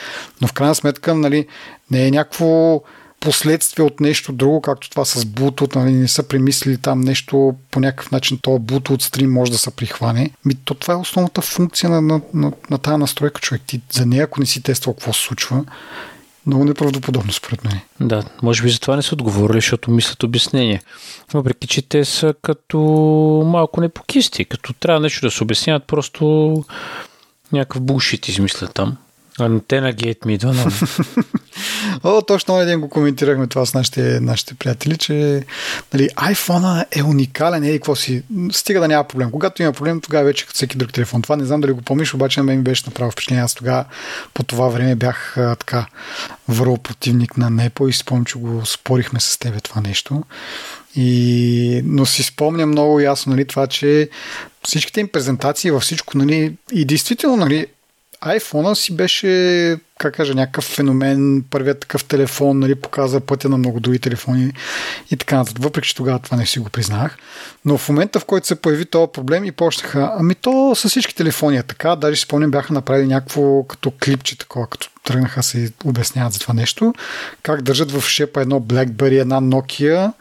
Но 0.40 0.48
в 0.48 0.52
крайна 0.52 0.74
сметка, 0.74 1.14
нали, 1.14 1.46
не 1.90 2.06
е 2.06 2.10
някакво 2.10 2.80
последствие 3.20 3.84
от 3.84 4.00
нещо 4.00 4.32
друго, 4.32 4.60
както 4.60 4.90
това 4.90 5.04
с 5.04 5.24
Bluetooth, 5.24 5.76
нали, 5.76 5.92
не 5.92 6.08
са 6.08 6.22
премислили 6.22 6.78
там 6.78 7.00
нещо 7.00 7.54
по 7.70 7.80
някакъв 7.80 8.10
начин, 8.10 8.38
то 8.42 8.50
Bluetooth 8.50 9.02
стрим 9.02 9.32
може 9.32 9.52
да 9.52 9.58
се 9.58 9.70
прихване. 9.70 10.30
Ми, 10.44 10.54
то 10.54 10.74
това 10.74 10.94
е 10.94 10.96
основната 10.96 11.40
функция 11.40 11.90
на, 11.90 12.00
на, 12.00 12.20
на, 12.34 12.52
на 12.70 12.78
тази 12.78 12.96
настройка, 12.96 13.40
човек. 13.40 13.62
Ти 13.66 13.80
за 13.92 14.06
нея, 14.06 14.24
ако 14.24 14.40
не 14.40 14.46
си 14.46 14.62
тествал 14.62 14.94
какво 14.94 15.12
се 15.12 15.22
случва, 15.22 15.64
много 16.46 16.64
неправдоподобно, 16.64 17.32
според 17.32 17.64
мен. 17.64 17.80
Да, 18.00 18.22
може 18.42 18.62
би 18.62 18.70
за 18.70 18.80
това 18.80 18.96
не 18.96 19.02
са 19.02 19.14
отговорили, 19.14 19.58
защото 19.58 19.90
мислят 19.90 20.22
обяснение. 20.22 20.82
Въпреки, 21.32 21.66
че 21.66 21.82
те 21.82 22.04
са 22.04 22.34
като 22.42 22.78
малко 23.46 23.80
непокисти, 23.80 24.44
като 24.44 24.72
трябва 24.72 25.00
нещо 25.00 25.26
да 25.26 25.30
се 25.30 25.42
обясняват, 25.42 25.84
просто 25.84 26.54
някакъв 27.52 27.82
булшит 27.82 28.28
измислят 28.28 28.74
там. 28.74 28.96
Антена 29.40 29.92
гейт 29.92 30.24
ми 30.24 30.34
идва 30.34 30.52
на... 30.52 30.66
О, 32.04 32.22
точно 32.22 32.60
един 32.60 32.80
го 32.80 32.88
коментирахме 32.88 33.46
това 33.46 33.66
с 33.66 33.74
нашите, 33.74 34.20
нашите 34.20 34.54
приятели, 34.54 34.96
че 34.96 35.44
нали, 35.94 36.08
iPhone 36.08 36.84
е 36.92 37.02
уникален, 37.02 37.64
е 37.64 37.72
какво 37.72 37.94
си. 37.94 38.22
Стига 38.52 38.80
да 38.80 38.88
няма 38.88 39.04
проблем. 39.04 39.30
Когато 39.30 39.62
има 39.62 39.72
проблем, 39.72 40.00
тогава 40.00 40.24
вече 40.24 40.46
като 40.46 40.54
всеки 40.54 40.76
друг 40.76 40.92
телефон. 40.92 41.22
Това 41.22 41.36
не 41.36 41.44
знам 41.44 41.60
дали 41.60 41.72
го 41.72 41.82
помниш, 41.82 42.14
обаче 42.14 42.40
на 42.40 42.44
мен 42.44 42.56
ми 42.58 42.62
беше 42.62 42.82
направо 42.86 43.10
впечатление. 43.10 43.44
Аз 43.44 43.54
тогава 43.54 43.84
по 44.34 44.42
това 44.42 44.68
време 44.68 44.94
бях 44.94 45.38
а, 45.38 45.56
така 45.56 45.86
върл 46.48 46.76
противник 46.76 47.36
на 47.36 47.50
Непо 47.50 47.88
и 47.88 47.92
спомням, 47.92 48.24
че 48.24 48.38
го 48.38 48.66
спорихме 48.66 49.20
с 49.20 49.38
тебе 49.38 49.60
това 49.60 49.80
нещо. 49.80 50.22
И, 50.96 51.82
но 51.84 52.06
си 52.06 52.22
спомня 52.22 52.66
много 52.66 53.00
ясно 53.00 53.30
нали, 53.30 53.44
това, 53.44 53.66
че 53.66 54.08
всичките 54.66 55.00
им 55.00 55.08
презентации 55.08 55.70
във 55.70 55.82
всичко, 55.82 56.18
нали, 56.18 56.56
и 56.72 56.84
действително, 56.84 57.36
нали, 57.36 57.66
iPhone 58.24 58.74
си 58.74 58.96
беше, 58.96 59.76
как 59.98 60.14
кажа, 60.14 60.34
някакъв 60.34 60.64
феномен, 60.64 61.44
първият 61.50 61.80
такъв 61.80 62.04
телефон, 62.04 62.58
нали, 62.58 62.74
показа 62.74 63.20
пътя 63.20 63.48
на 63.48 63.58
много 63.58 63.80
други 63.80 63.98
телефони 63.98 64.52
и 65.10 65.16
така 65.16 65.36
нататък. 65.36 65.62
Въпреки, 65.62 65.88
че 65.88 65.96
тогава 65.96 66.18
това 66.18 66.36
не 66.36 66.46
си 66.46 66.58
го 66.58 66.68
признах. 66.70 67.16
Но 67.64 67.78
в 67.78 67.88
момента, 67.88 68.20
в 68.20 68.24
който 68.24 68.46
се 68.46 68.54
появи 68.54 68.84
този 68.84 69.12
проблем 69.12 69.44
и 69.44 69.52
почнаха, 69.52 70.12
ами 70.18 70.34
то 70.34 70.74
с 70.74 70.88
всички 70.88 71.14
телефони 71.14 71.56
е 71.56 71.62
така, 71.62 71.96
даже 71.96 72.16
си 72.16 72.22
спомням, 72.22 72.50
бяха 72.50 72.72
направили 72.72 73.06
някакво 73.06 73.64
като 73.64 73.92
клипче 74.04 74.38
такова, 74.38 74.66
като 74.66 74.88
тръгнаха 75.04 75.42
се 75.42 75.72
обясняват 75.84 76.32
за 76.32 76.38
това 76.38 76.54
нещо, 76.54 76.94
как 77.42 77.62
държат 77.62 77.92
в 77.92 78.08
шепа 78.08 78.40
едно 78.40 78.60
BlackBerry, 78.60 79.20
една 79.20 79.40
Nokia 79.40 80.12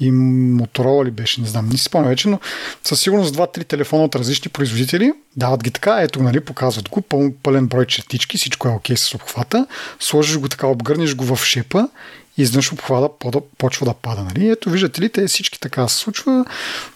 и 0.00 0.12
Motorola 0.12 1.04
ли 1.04 1.10
беше, 1.10 1.40
не 1.40 1.46
знам, 1.46 1.68
не 1.68 1.76
си 1.76 1.84
спомня 1.84 2.08
вече, 2.08 2.28
но 2.28 2.40
със 2.84 3.00
сигурност 3.00 3.32
два-три 3.32 3.64
телефона 3.64 4.04
от 4.04 4.14
различни 4.14 4.50
производители, 4.50 5.12
дават 5.36 5.64
ги 5.64 5.70
така, 5.70 6.00
ето, 6.00 6.22
нали, 6.22 6.40
показват 6.40 6.88
го, 6.88 7.00
пъл, 7.00 7.32
пълен 7.42 7.66
брой 7.66 7.86
чертички, 7.86 8.38
всичко 8.38 8.68
е 8.68 8.70
окей 8.70 8.96
с 8.96 9.14
обхвата, 9.14 9.66
сложиш 10.00 10.38
го 10.38 10.48
така, 10.48 10.66
обгърнеш 10.66 11.14
го 11.14 11.36
в 11.36 11.44
шепа 11.44 11.88
и 12.36 12.42
изведнъж 12.42 12.72
обхвата 12.72 13.40
почва 13.58 13.86
да 13.86 13.94
пада. 13.94 14.24
Нали? 14.24 14.48
Ето, 14.48 14.70
виждате 14.70 15.00
ли, 15.00 15.08
те 15.08 15.26
всички 15.26 15.60
така 15.60 15.88
се 15.88 15.96
случва, 15.96 16.44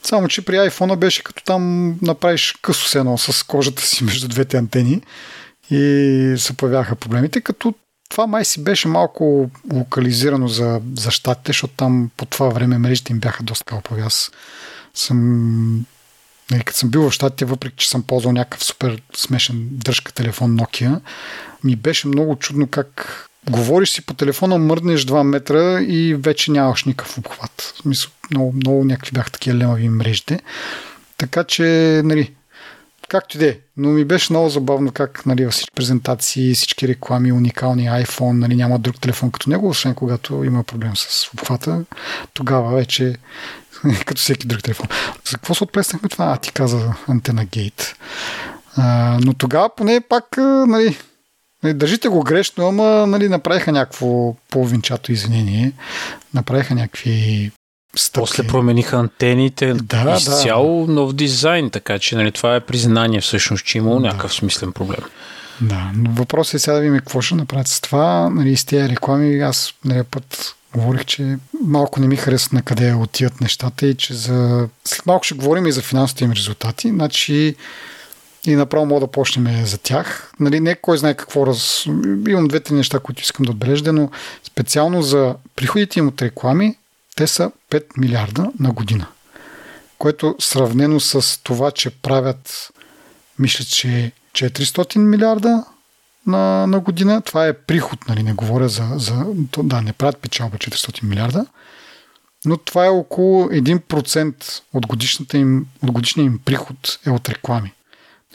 само 0.02 0.28
че 0.28 0.44
при 0.44 0.54
iPhone 0.54 0.96
беше 0.96 1.22
като 1.22 1.44
там 1.44 1.94
направиш 2.02 2.54
късо 2.62 2.88
с 2.88 2.94
едно 2.94 3.18
с 3.18 3.42
кожата 3.46 3.82
си 3.82 4.04
между 4.04 4.28
двете 4.28 4.56
антени 4.56 5.00
и 5.70 6.34
се 6.38 6.52
появяха 6.52 6.96
проблемите, 6.96 7.40
като 7.40 7.74
това 8.12 8.26
май 8.26 8.44
си 8.44 8.64
беше 8.64 8.88
малко 8.88 9.50
локализирано 9.72 10.48
за, 10.48 10.80
за 10.94 11.10
щатите, 11.10 11.48
защото 11.48 11.74
там 11.76 12.10
по 12.16 12.26
това 12.26 12.48
време 12.48 12.78
мрежите 12.78 13.12
им 13.12 13.18
бяха 13.18 13.42
доста 13.42 13.64
калпави. 13.64 14.00
Аз 14.00 14.30
съм 14.94 15.86
нали, 16.50 16.62
като 16.64 16.78
съм 16.78 16.90
бил 16.90 17.10
в 17.10 17.12
щатите, 17.12 17.44
въпреки 17.44 17.76
че 17.76 17.88
съм 17.88 18.02
ползвал 18.02 18.32
някакъв 18.32 18.64
супер 18.64 19.02
смешен 19.16 19.68
дръжка 19.70 20.12
телефон 20.12 20.56
Nokia, 20.56 21.00
ми 21.64 21.76
беше 21.76 22.08
много 22.08 22.36
чудно 22.36 22.66
как 22.66 23.28
говориш 23.50 23.90
си 23.90 24.06
по 24.06 24.14
телефона, 24.14 24.58
мърднеш 24.58 25.06
2 25.06 25.22
метра 25.22 25.82
и 25.82 26.14
вече 26.14 26.50
нямаш 26.50 26.84
никакъв 26.84 27.18
обхват. 27.18 27.74
В 27.76 27.82
смисъл, 27.82 28.10
много, 28.30 28.52
много 28.52 28.84
някакви 28.84 29.12
бяха 29.12 29.30
такива 29.30 29.58
лемави 29.58 29.88
мрежите. 29.88 30.40
Така 31.18 31.44
че, 31.44 31.62
нали, 32.04 32.34
както 33.12 33.36
и 33.36 33.40
да 33.40 33.48
е. 33.48 33.58
Но 33.76 33.88
ми 33.88 34.04
беше 34.04 34.32
много 34.32 34.48
забавно 34.48 34.92
как 34.92 35.26
нали, 35.26 35.44
във 35.44 35.52
всички 35.52 35.70
презентации, 35.74 36.54
всички 36.54 36.88
реклами, 36.88 37.32
уникални 37.32 37.88
iPhone, 37.88 38.32
нали, 38.32 38.56
няма 38.56 38.78
друг 38.78 39.00
телефон 39.00 39.30
като 39.30 39.50
него, 39.50 39.68
освен 39.68 39.94
когато 39.94 40.44
има 40.44 40.64
проблем 40.64 40.92
с 40.96 41.28
обхвата. 41.32 41.84
Тогава 42.34 42.76
вече 42.76 43.16
като 44.06 44.20
всеки 44.20 44.46
друг 44.46 44.62
телефон. 44.62 44.86
За 45.30 45.36
какво 45.36 45.54
се 45.54 45.64
отплеснахме 45.64 46.08
това? 46.08 46.32
А, 46.32 46.36
ти 46.36 46.52
каза 46.52 46.94
антена 47.08 47.44
гейт. 47.44 47.96
Но 49.20 49.34
тогава 49.34 49.74
поне 49.76 50.00
пак, 50.00 50.24
нали, 50.66 50.98
нали, 51.62 51.74
държите 51.74 52.08
го 52.08 52.22
грешно, 52.22 52.68
ама 52.68 53.06
нали, 53.06 53.28
направиха 53.28 53.72
някакво 53.72 54.34
половинчато 54.50 55.12
извинение. 55.12 55.72
Направиха 56.34 56.74
някакви 56.74 57.50
стъпки. 57.96 58.20
После 58.20 58.46
промениха 58.46 58.96
антените, 58.96 59.74
Да, 59.74 60.14
изцяло 60.18 60.86
нов 60.86 61.12
дизайн, 61.12 61.70
така 61.70 61.98
че 61.98 62.16
нали, 62.16 62.32
това 62.32 62.56
е 62.56 62.60
признание 62.60 63.20
всъщност, 63.20 63.64
че 63.64 63.78
имало 63.78 64.00
някакъв 64.00 64.34
смислен 64.34 64.72
проблем. 64.72 65.00
Да, 65.60 65.90
но 65.94 66.10
въпросът 66.10 66.54
е 66.54 66.58
сега 66.58 66.74
да 66.74 66.80
видим 66.80 66.98
какво 66.98 67.20
ще 67.20 67.34
направят 67.34 67.68
с 67.68 67.80
това. 67.80 68.30
Нали, 68.30 68.56
с 68.56 68.64
тези 68.64 68.88
реклами, 68.88 69.40
аз 69.40 69.74
нали, 69.84 70.02
път 70.02 70.54
говорих, 70.74 71.04
че 71.04 71.38
малко 71.64 72.00
не 72.00 72.06
ми 72.06 72.16
харесват 72.16 72.52
на 72.52 72.62
къде 72.62 72.94
отиват 72.94 73.40
нещата 73.40 73.86
и 73.86 73.94
че 73.94 74.14
за... 74.14 74.68
След 74.84 75.06
малко 75.06 75.24
ще 75.24 75.34
говорим 75.34 75.66
и 75.66 75.72
за 75.72 75.82
финансовите 75.82 76.24
им 76.24 76.32
резултати. 76.32 76.88
Значи 76.88 77.56
и 78.46 78.54
направо 78.54 78.86
мога 78.86 79.00
да 79.00 79.06
почнем 79.06 79.66
за 79.66 79.78
тях. 79.78 80.32
Нали, 80.40 80.60
не 80.60 80.74
кой 80.74 80.98
знае 80.98 81.14
какво 81.14 81.46
раз... 81.46 81.86
Имам 82.28 82.48
двете 82.48 82.74
неща, 82.74 82.98
които 82.98 83.22
искам 83.22 83.44
да 83.44 83.50
отбележда, 83.50 83.92
но 83.92 84.10
специално 84.44 85.02
за 85.02 85.34
приходите 85.56 85.98
им 85.98 86.08
от 86.08 86.22
реклами, 86.22 86.76
те 87.16 87.26
са 87.26 87.50
5 87.70 87.84
милиарда 87.96 88.52
на 88.58 88.72
година. 88.72 89.06
Което 89.98 90.36
сравнено 90.38 91.00
с 91.00 91.42
това, 91.42 91.70
че 91.70 91.90
правят, 91.90 92.72
мисля, 93.38 93.64
че 93.64 94.12
400 94.32 94.98
милиарда 94.98 95.64
на, 96.26 96.66
на 96.66 96.80
година. 96.80 97.20
Това 97.20 97.46
е 97.46 97.52
приход, 97.52 98.08
нали, 98.08 98.22
не 98.22 98.32
говоря 98.32 98.68
за, 98.68 98.88
за... 98.96 99.24
Да, 99.58 99.80
не 99.82 99.92
правят 99.92 100.18
печалба 100.18 100.56
400 100.56 101.04
милиарда, 101.04 101.46
но 102.44 102.56
това 102.56 102.86
е 102.86 102.88
около 102.88 103.48
1% 103.48 104.60
от, 104.72 104.86
годишната 104.86 105.38
им, 105.38 105.66
от 105.82 105.90
годишния 105.90 106.24
им 106.24 106.40
приход 106.44 106.98
е 107.06 107.10
от 107.10 107.28
реклами. 107.28 107.72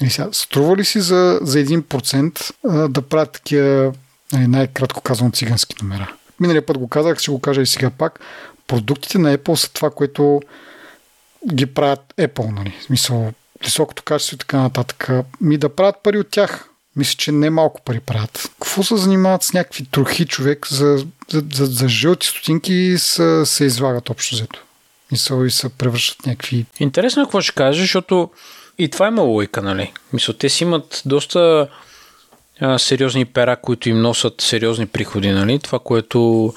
Нали, 0.02 0.12
сега, 0.12 0.30
струва 0.32 0.78
ли 0.78 0.86
си 0.86 1.02
за, 1.02 1.40
за 1.42 1.60
1% 1.60 2.52
а, 2.70 2.88
да 2.88 3.02
правят 3.02 3.32
такива, 3.32 3.94
нали, 4.34 4.48
най-кратко 4.48 5.02
казвам, 5.02 5.32
цигански 5.32 5.76
номера? 5.82 6.14
Миналия 6.40 6.66
път 6.66 6.78
го 6.78 6.88
казах, 6.88 7.20
ще 7.20 7.32
го 7.32 7.40
кажа 7.40 7.62
и 7.62 7.66
сега 7.66 7.90
пак. 7.90 8.20
Продуктите 8.68 9.18
на 9.18 9.38
Apple 9.38 9.56
са 9.56 9.74
това, 9.74 9.90
което 9.90 10.42
ги 11.54 11.66
правят 11.66 12.14
Apple, 12.18 12.52
нали? 12.56 12.74
В 12.80 12.84
смисъл, 12.84 13.34
високото 13.64 14.04
качество 14.04 14.36
и 14.36 14.38
така 14.38 14.58
нататък. 14.58 15.10
Ми 15.42 15.58
да 15.58 15.76
правят 15.76 15.96
пари 16.04 16.20
от 16.20 16.30
тях. 16.30 16.70
Мисля, 16.96 17.16
че 17.18 17.32
не 17.32 17.50
малко 17.50 17.82
пари 17.82 18.00
правят. 18.00 18.52
Какво 18.62 18.84
се 18.84 18.98
занимават 18.98 19.44
с 19.44 19.54
някакви 19.54 19.86
трохи 19.86 20.26
човек 20.26 20.68
за, 20.68 21.06
за, 21.32 21.44
за, 21.54 21.66
за 21.66 21.90
жълти 21.90 22.28
стотинки 22.28 22.96
са, 22.98 23.46
се 23.46 23.66
излагат 23.66 24.10
общо 24.10 24.36
взето. 24.36 24.64
Мисъл 25.12 25.46
и 25.46 25.52
се 25.52 25.70
превръщат 25.70 26.26
някакви... 26.26 26.66
Интересно 26.80 27.22
е 27.22 27.26
какво 27.26 27.42
ще 27.42 27.56
кажеш, 27.56 27.82
защото 27.82 28.30
и 28.78 28.90
това 28.90 29.08
има 29.08 29.22
лойка, 29.22 29.62
нали? 29.62 29.94
Мисля, 30.14 30.34
те 30.34 30.50
си 30.50 30.64
имат 30.64 31.02
доста 31.06 31.68
а, 32.60 32.80
сериозни 32.80 33.26
пера, 33.26 33.58
които 33.62 33.90
им 33.90 34.02
носят 34.02 34.42
сериозни 34.42 34.86
приходи, 34.88 35.32
нали? 35.32 35.60
Това, 35.60 35.80
което 35.80 36.54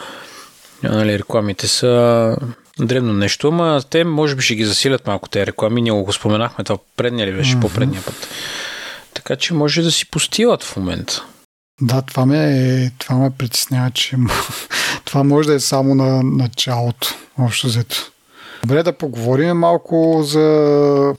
нали, 0.83 1.19
рекламите 1.19 1.69
са 1.69 2.37
древно 2.79 3.13
нещо, 3.13 3.49
ама 3.49 3.83
те 3.91 4.05
може 4.05 4.37
би 4.37 4.43
ще 4.43 4.55
ги 4.55 4.65
засилят 4.65 5.07
малко 5.07 5.29
тези 5.29 5.47
реклами. 5.47 5.83
Ние 5.83 5.93
го 5.93 6.13
споменахме, 6.13 6.65
това 6.65 6.79
предния 6.97 7.27
ли 7.27 7.33
беше, 7.33 7.57
mm-hmm. 7.57 7.61
по-предния 7.61 8.03
път. 8.03 8.29
Така 9.15 9.37
че 9.37 9.55
може 9.55 9.83
да 9.83 9.91
си 9.91 10.11
постилат 10.11 10.63
в 10.63 10.77
момента. 10.77 11.25
Да, 11.81 12.03
това 12.03 12.27
ме, 12.27 12.93
това 12.99 13.17
ме 13.17 13.31
притеснява, 13.31 13.91
че 13.91 14.17
това 15.05 15.25
може 15.25 15.49
да 15.49 15.55
е 15.55 15.61
само 15.61 15.95
на 15.95 16.23
началото, 16.23 17.15
общо 17.39 17.67
взето. 17.67 18.11
Добре 18.63 18.83
да 18.83 18.93
поговорим 18.93 19.57
малко 19.57 20.23
за, 20.23 21.15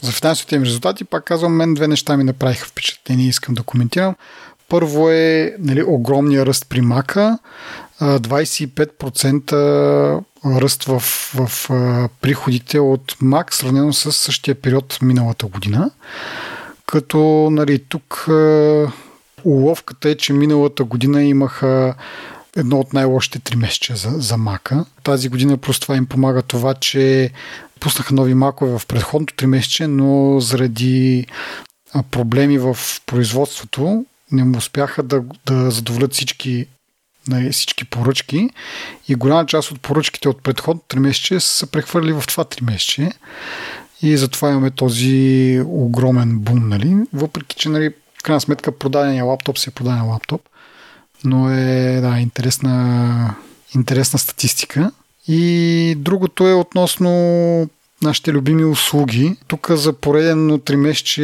за 0.00 0.12
финансовите 0.12 0.56
им 0.56 0.62
резултати. 0.62 1.04
Пак 1.04 1.24
казвам, 1.24 1.52
мен 1.52 1.74
две 1.74 1.88
неща 1.88 2.16
ми 2.16 2.24
направиха 2.24 2.66
впечатление 2.66 3.26
и 3.26 3.28
искам 3.28 3.54
да 3.54 3.62
коментирам. 3.62 4.14
Първо 4.68 5.10
е 5.10 5.56
нали, 5.58 5.82
огромния 5.82 6.46
ръст 6.46 6.66
при 6.68 6.80
Мака. 6.80 7.38
25% 8.00 10.24
ръст 10.46 10.84
в, 10.84 11.02
в 11.34 11.70
приходите 12.20 12.80
от 12.80 13.12
Mac, 13.12 13.54
сравнено 13.54 13.92
с 13.92 14.12
същия 14.12 14.54
период 14.54 14.98
миналата 15.02 15.46
година. 15.46 15.90
Като 16.86 17.48
нали, 17.52 17.84
тук 17.88 18.26
уловката 19.44 20.08
е, 20.08 20.14
че 20.14 20.32
миналата 20.32 20.84
година 20.84 21.22
имаха 21.22 21.94
едно 22.56 22.78
от 22.78 22.92
най-лошите 22.92 23.38
три 23.38 23.56
месеца 23.56 23.96
за, 23.96 24.10
за 24.10 24.36
мака. 24.36 24.84
Тази 25.02 25.28
година 25.28 25.56
просто 25.56 25.82
това 25.82 25.96
им 25.96 26.06
помага 26.06 26.42
това, 26.42 26.74
че 26.74 27.30
пуснаха 27.80 28.14
нови 28.14 28.34
макове 28.34 28.78
в 28.78 28.86
предходното 28.86 29.34
три 29.34 29.46
месече, 29.46 29.86
но 29.86 30.40
заради 30.40 31.26
проблеми 32.10 32.58
в 32.58 32.78
производството 33.06 34.04
не 34.32 34.58
успяха 34.58 35.02
да, 35.02 35.22
да 35.46 35.70
задоволят 35.70 36.12
всички 36.12 36.66
нали, 37.28 37.52
всички 37.52 37.84
поръчки 37.84 38.50
и 39.08 39.14
голяма 39.14 39.46
част 39.46 39.70
от 39.70 39.80
поръчките 39.80 40.28
от 40.28 40.42
предходното 40.42 40.96
3 40.96 40.98
месече 40.98 41.40
са 41.40 41.66
прехвърли 41.66 42.12
в 42.12 42.24
това 42.26 42.44
3 42.44 42.64
месече 42.64 43.10
и 44.02 44.16
затова 44.16 44.50
имаме 44.50 44.70
този 44.70 45.60
огромен 45.66 46.38
бум, 46.38 46.68
нали? 46.68 46.96
въпреки 47.12 47.56
че 47.56 47.68
нали, 47.68 47.90
в 48.18 48.22
крайна 48.22 48.40
сметка 48.40 48.72
продадения 48.72 49.24
лаптоп 49.24 49.58
си 49.58 49.70
е 49.70 49.72
продаден 49.72 50.08
лаптоп, 50.08 50.40
но 51.24 51.50
е 51.50 51.98
да, 52.00 52.18
интересна, 52.18 53.34
интересна 53.74 54.18
статистика. 54.18 54.90
И 55.28 55.94
другото 55.98 56.48
е 56.48 56.54
относно 56.54 57.10
нашите 58.02 58.32
любими 58.32 58.64
услуги. 58.64 59.36
Тук 59.46 59.70
за 59.70 59.92
поредено 59.92 60.58
3 60.58 60.76
месече 60.76 61.20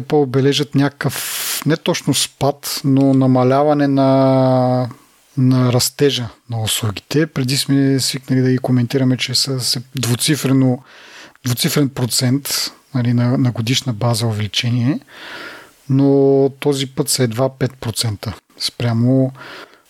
Apple 0.00 0.26
бележат 0.26 0.74
някакъв 0.74 1.62
не 1.66 1.76
точно 1.76 2.14
спад, 2.14 2.80
но 2.84 3.14
намаляване 3.14 3.88
на 3.88 4.88
на 5.36 5.72
растежа 5.72 6.28
на 6.50 6.62
услугите. 6.62 7.26
Преди 7.26 7.56
сме 7.56 8.00
свикнали 8.00 8.40
да 8.40 8.50
ги 8.50 8.58
коментираме, 8.58 9.16
че 9.16 9.34
са 9.34 9.80
двуцифрено, 9.96 10.82
двуцифрен 11.44 11.88
процент 11.88 12.72
нали, 12.94 13.12
на, 13.12 13.38
на 13.38 13.50
годишна 13.50 13.92
база 13.92 14.26
увеличение, 14.26 15.00
но 15.88 16.50
този 16.60 16.86
път 16.86 17.08
са 17.08 17.22
едва 17.22 17.48
5% 17.48 18.32
спрямо 18.58 19.32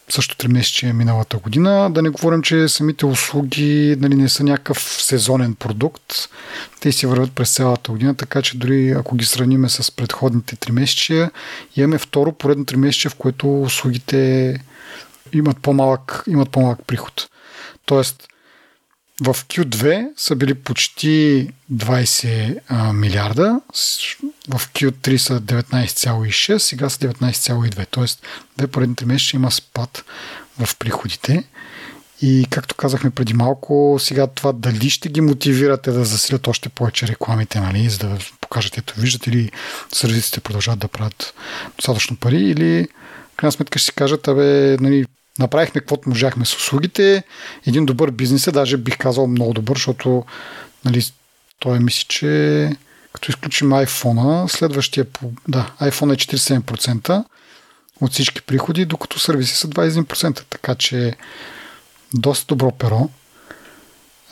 също 0.08 0.36
3 0.36 0.52
месече 0.52 0.92
миналата 0.92 1.38
година. 1.38 1.90
Да 1.90 2.02
не 2.02 2.08
говорим, 2.08 2.42
че 2.42 2.68
самите 2.68 3.06
услуги 3.06 3.96
нали, 4.00 4.14
не 4.14 4.28
са 4.28 4.44
някакъв 4.44 4.78
сезонен 4.82 5.54
продукт. 5.54 6.14
Те 6.80 6.92
си 6.92 7.06
върват 7.06 7.32
през 7.32 7.54
цялата 7.54 7.92
година, 7.92 8.14
така 8.14 8.42
че 8.42 8.58
дори 8.58 8.90
ако 8.90 9.16
ги 9.16 9.24
сравниме 9.24 9.68
с 9.68 9.90
предходните 9.96 10.56
3 10.56 10.70
месечия, 10.70 11.30
имаме 11.76 11.98
второ 11.98 12.32
поредно 12.32 12.64
3 12.64 12.76
месече, 12.76 13.08
в 13.08 13.14
което 13.14 13.62
услугите 13.62 14.60
имат 15.32 15.58
по-малък, 15.62 16.24
имат 16.26 16.50
по-малък 16.50 16.78
приход. 16.86 17.28
Тоест, 17.86 18.28
в 19.20 19.34
Q2 19.34 20.08
са 20.16 20.36
били 20.36 20.54
почти 20.54 21.48
20 21.72 22.58
а, 22.68 22.92
милиарда, 22.92 23.60
в 24.48 24.68
Q3 24.72 25.16
са 25.16 25.40
19,6, 25.40 26.58
сега 26.58 26.88
са 26.88 26.98
19,2. 26.98 27.86
Тоест, 27.90 28.26
две 28.56 28.66
поредните 28.66 29.06
месеца 29.06 29.36
има 29.36 29.50
спад 29.50 30.04
в 30.58 30.76
приходите. 30.76 31.44
И 32.22 32.46
както 32.50 32.74
казахме 32.74 33.10
преди 33.10 33.34
малко, 33.34 33.96
сега 34.00 34.26
това 34.26 34.52
дали 34.52 34.90
ще 34.90 35.08
ги 35.08 35.20
мотивирате 35.20 35.90
да 35.90 36.04
засилят 36.04 36.48
още 36.48 36.68
повече 36.68 37.08
рекламите, 37.08 37.60
нали, 37.60 37.88
за 37.88 37.98
да 37.98 38.18
покажат, 38.40 38.78
ето 38.78 39.00
виждате 39.00 39.30
ли 39.30 39.50
сервисите 39.92 40.40
продължават 40.40 40.80
да 40.80 40.88
правят 40.88 41.34
достатъчно 41.76 42.16
пари 42.16 42.42
или 42.42 42.88
в 43.32 43.36
крайна 43.36 43.52
сметка 43.52 43.78
ще 43.78 43.86
си 43.86 43.92
кажат, 43.92 44.28
абе, 44.28 44.76
нали, 44.80 45.06
Направихме 45.38 45.80
каквото 45.80 46.08
можахме 46.08 46.44
с 46.44 46.56
услугите. 46.56 47.22
Един 47.66 47.86
добър 47.86 48.10
бизнес 48.10 48.46
е, 48.46 48.52
даже 48.52 48.76
бих 48.76 48.98
казал 48.98 49.26
много 49.26 49.52
добър, 49.52 49.76
защото 49.76 50.24
нали, 50.84 51.02
той 51.58 51.78
мисли, 51.78 52.04
че 52.08 52.76
като 53.12 53.30
изключим 53.30 53.70
iPhone, 53.70 54.48
следващия, 54.48 55.06
да, 55.48 55.70
iPhone 55.80 56.12
е 56.12 56.16
47% 56.60 57.24
от 58.00 58.12
всички 58.12 58.42
приходи, 58.42 58.84
докато 58.84 59.18
сервиси 59.18 59.56
са 59.56 59.68
21%. 59.68 60.44
Така 60.50 60.74
че 60.74 61.16
доста 62.14 62.46
добро 62.46 62.70
перо. 62.70 63.08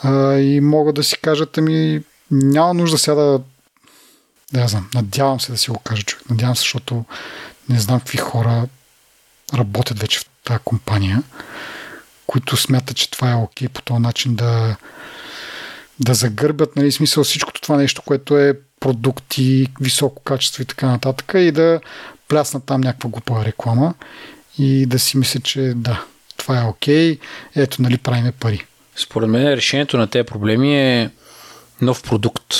А, 0.02 0.34
и 0.34 0.60
мога 0.60 0.92
да 0.92 1.04
си 1.04 1.18
кажат, 1.18 1.58
ами 1.58 2.02
няма 2.30 2.74
нужда 2.74 2.98
сега 2.98 3.14
да 3.14 3.40
да 4.52 4.60
я 4.60 4.68
знам, 4.68 4.90
надявам 4.94 5.40
се 5.40 5.52
да 5.52 5.58
си 5.58 5.70
го 5.70 5.78
кажа 5.78 6.02
човек. 6.02 6.30
Надявам 6.30 6.56
се, 6.56 6.60
защото 6.60 7.04
не 7.68 7.80
знам 7.80 8.00
какви 8.00 8.18
хора 8.18 8.68
работят 9.54 9.98
вече 9.98 10.18
в 10.18 10.26
тази 10.48 10.60
компания, 10.64 11.22
които 12.26 12.56
смятат, 12.56 12.96
че 12.96 13.10
това 13.10 13.30
е 13.30 13.34
окей 13.34 13.68
по 13.68 13.82
този 13.82 14.00
начин 14.00 14.34
да, 14.34 14.76
да 16.00 16.14
загърбят, 16.14 16.76
нали, 16.76 16.92
смисъл 16.92 17.24
всичкото 17.24 17.60
това 17.60 17.76
нещо, 17.76 18.02
което 18.02 18.38
е 18.38 18.58
продукти, 18.80 19.66
високо 19.80 20.22
качество 20.22 20.62
и 20.62 20.66
така 20.66 20.86
нататък 20.86 21.32
и 21.34 21.52
да 21.52 21.80
пляснат 22.28 22.64
там 22.64 22.80
някаква 22.80 23.10
глупа 23.10 23.44
реклама 23.44 23.94
и 24.58 24.86
да 24.86 24.98
си 24.98 25.16
мислят, 25.18 25.44
че 25.44 25.72
да, 25.76 26.04
това 26.36 26.60
е 26.60 26.64
окей, 26.64 27.18
ето, 27.56 27.82
нали, 27.82 27.98
правиме 27.98 28.32
пари. 28.32 28.64
Според 28.96 29.28
мен 29.28 29.54
решението 29.54 29.98
на 29.98 30.06
тези 30.06 30.26
проблеми 30.26 30.80
е 30.80 31.10
нов 31.80 32.02
продукт. 32.02 32.54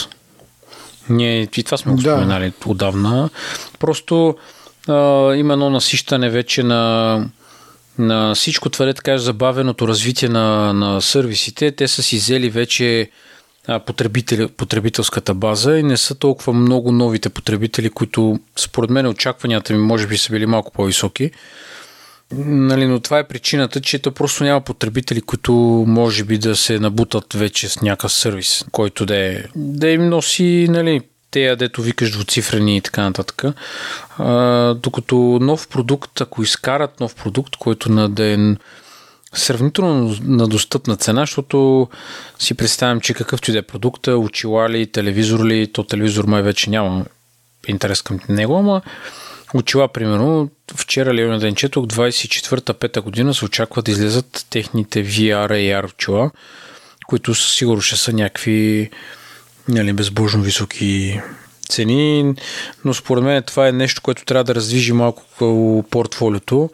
Ние 1.09 1.43
и 1.57 1.62
това 1.64 1.76
сме 1.76 1.93
го 1.93 1.99
да. 1.99 2.11
споменали 2.11 2.53
отдавна. 2.66 3.30
Просто 3.78 4.36
а, 4.89 4.95
има 5.34 5.53
едно 5.53 5.70
насищане 5.70 6.30
вече 6.30 6.62
на 6.62 7.24
на 7.99 8.35
всичко 8.35 8.71
това, 8.71 8.87
да 8.87 8.95
така 8.95 9.19
забавеното 9.19 9.89
развитие 9.89 10.29
на, 10.29 10.73
на 10.73 11.01
сервисите, 11.01 11.73
те 11.73 11.89
са 11.89 12.03
си 12.03 12.17
взели 12.17 12.51
вече 12.51 13.11
потребител, 13.87 14.49
потребителската 14.49 15.35
база 15.35 15.79
и 15.79 15.83
не 15.83 15.97
са 15.97 16.15
толкова 16.15 16.53
много 16.53 16.93
новите 16.93 17.29
потребители, 17.29 17.91
които 17.91 18.41
според 18.57 18.91
мен 18.91 19.07
очакванията 19.07 19.73
ми 19.73 19.79
може 19.79 20.07
би 20.07 20.19
са 20.19 20.33
били 20.33 20.47
малко 20.47 20.73
по-високи. 20.73 21.31
Нали, 22.37 22.87
но 22.87 23.01
това 23.01 23.19
е 23.19 23.29
причината, 23.29 23.81
че 23.81 23.99
то 23.99 24.13
просто 24.13 24.45
няма 24.45 24.61
потребители, 24.61 25.21
които 25.21 25.53
може 25.89 26.25
би 26.25 26.39
да 26.39 26.57
се 26.57 26.79
набутат 26.79 27.35
вече 27.35 27.69
с 27.69 27.83
някакъв 27.83 28.13
сервис, 28.13 28.65
който 28.73 29.07
да, 29.07 29.17
е, 29.17 29.45
да 29.57 29.89
им 29.89 30.09
носи 30.09 30.67
нали, 30.71 31.01
те, 31.31 31.57
дето 31.57 31.83
викаш 31.83 32.11
двуцифрени 32.11 32.76
и 32.76 32.81
така 32.81 33.03
нататък. 33.03 33.45
А, 34.18 34.74
докато 34.74 35.16
нов 35.41 35.68
продукт, 35.68 36.20
ако 36.20 36.43
изкарат 36.43 37.01
нов 37.01 37.14
продукт, 37.14 37.57
който 37.57 37.93
на 37.93 38.09
ден 38.09 38.59
сравнително 39.35 40.16
на 40.22 40.49
достъпна 40.49 40.97
цена, 40.97 41.22
защото 41.22 41.89
си 42.39 42.55
представям, 42.55 43.01
че 43.01 43.14
какъвто 43.14 43.51
и 43.51 43.53
да 43.53 43.59
е 43.59 43.62
продукта, 43.62 44.18
очила 44.18 44.70
ли, 44.70 44.87
телевизор 44.87 45.47
ли, 45.47 45.72
то 45.72 45.83
телевизор 45.83 46.24
май 46.24 46.43
вече 46.43 46.70
няма 46.70 47.05
интерес 47.68 48.03
към 48.03 48.20
него, 48.29 48.59
ама 48.59 48.83
очила, 49.55 49.89
примерно, 49.89 50.51
вчера 50.76 51.14
ли 51.14 51.24
на 51.24 51.39
ден 51.39 51.55
четох, 51.55 51.87
24-та 51.87 53.01
година 53.01 53.35
се 53.35 53.45
очаква 53.45 53.83
да 53.83 53.91
излезат 53.91 54.47
техните 54.51 55.05
VR 55.05 55.51
AR 55.51 55.91
очила, 55.93 56.31
които 57.07 57.35
сигурно 57.35 57.81
ще 57.81 57.97
са 57.97 58.12
някакви 58.12 58.91
нали, 59.69 59.93
безбожно 59.93 60.43
високи 60.43 61.21
цени, 61.69 62.35
но 62.85 62.95
според 62.95 63.25
мен 63.25 63.43
това 63.43 63.69
е 63.69 63.73
нещо, 63.73 64.03
което 64.03 64.25
трябва 64.25 64.45
да 64.45 64.55
раздвижи 64.55 64.93
малко 64.93 65.23
портфолиото. 65.91 66.71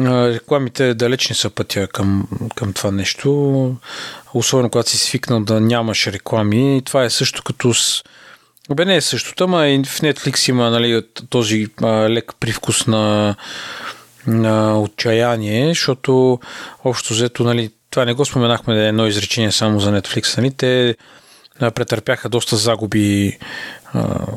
Рекламите 0.00 0.94
далеч 0.94 1.28
не 1.28 1.34
са 1.34 1.50
пътя 1.50 1.88
към, 1.88 2.28
към 2.54 2.72
това 2.72 2.90
нещо, 2.90 3.76
особено 4.34 4.70
когато 4.70 4.90
си 4.90 4.98
свикнал 4.98 5.40
да 5.40 5.60
нямаш 5.60 6.06
реклами. 6.06 6.82
Това 6.84 7.04
е 7.04 7.10
също 7.10 7.42
като 7.42 7.74
с... 7.74 8.02
Бе, 8.74 8.84
не 8.84 8.96
е 8.96 9.00
същото, 9.00 9.44
ама 9.44 9.68
и 9.68 9.84
в 9.84 10.00
Netflix 10.00 10.48
има 10.48 10.70
нали, 10.70 11.02
този 11.28 11.66
а, 11.82 11.86
лек 11.86 12.32
привкус 12.40 12.86
на, 12.86 13.36
на 14.26 14.80
отчаяние, 14.80 15.68
защото 15.68 16.40
общо 16.84 17.14
взето, 17.14 17.44
нали, 17.44 17.70
това 17.90 18.04
не 18.04 18.12
го 18.12 18.24
споменахме 18.24 18.74
да 18.74 18.84
е 18.84 18.88
едно 18.88 19.06
изречение 19.06 19.52
само 19.52 19.80
за 19.80 20.00
Netflix. 20.00 20.38
Нали, 20.38 20.50
те 20.50 20.96
претърпяха 21.58 22.28
доста 22.28 22.56
загуби 22.56 23.38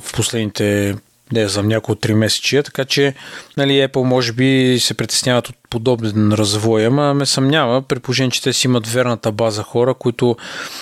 в 0.01 0.13
последните 0.13 0.95
не 1.31 1.47
знам, 1.47 1.67
няколко 1.67 1.99
три 1.99 2.13
месечия, 2.13 2.63
така 2.63 2.85
че 2.85 3.13
нали, 3.57 3.71
Apple 3.71 4.03
може 4.03 4.33
би 4.33 4.77
се 4.79 4.93
притесняват 4.93 5.49
от 5.49 5.55
подобен 5.69 6.31
развой, 6.33 6.85
ама 6.85 7.13
ме 7.13 7.25
съмнява, 7.25 7.81
при 7.81 7.99
положение, 7.99 8.31
че 8.31 8.41
те 8.41 8.53
си 8.53 8.67
имат 8.67 8.87
верната 8.87 9.31
база 9.31 9.63
хора, 9.63 9.93
които 9.93 10.37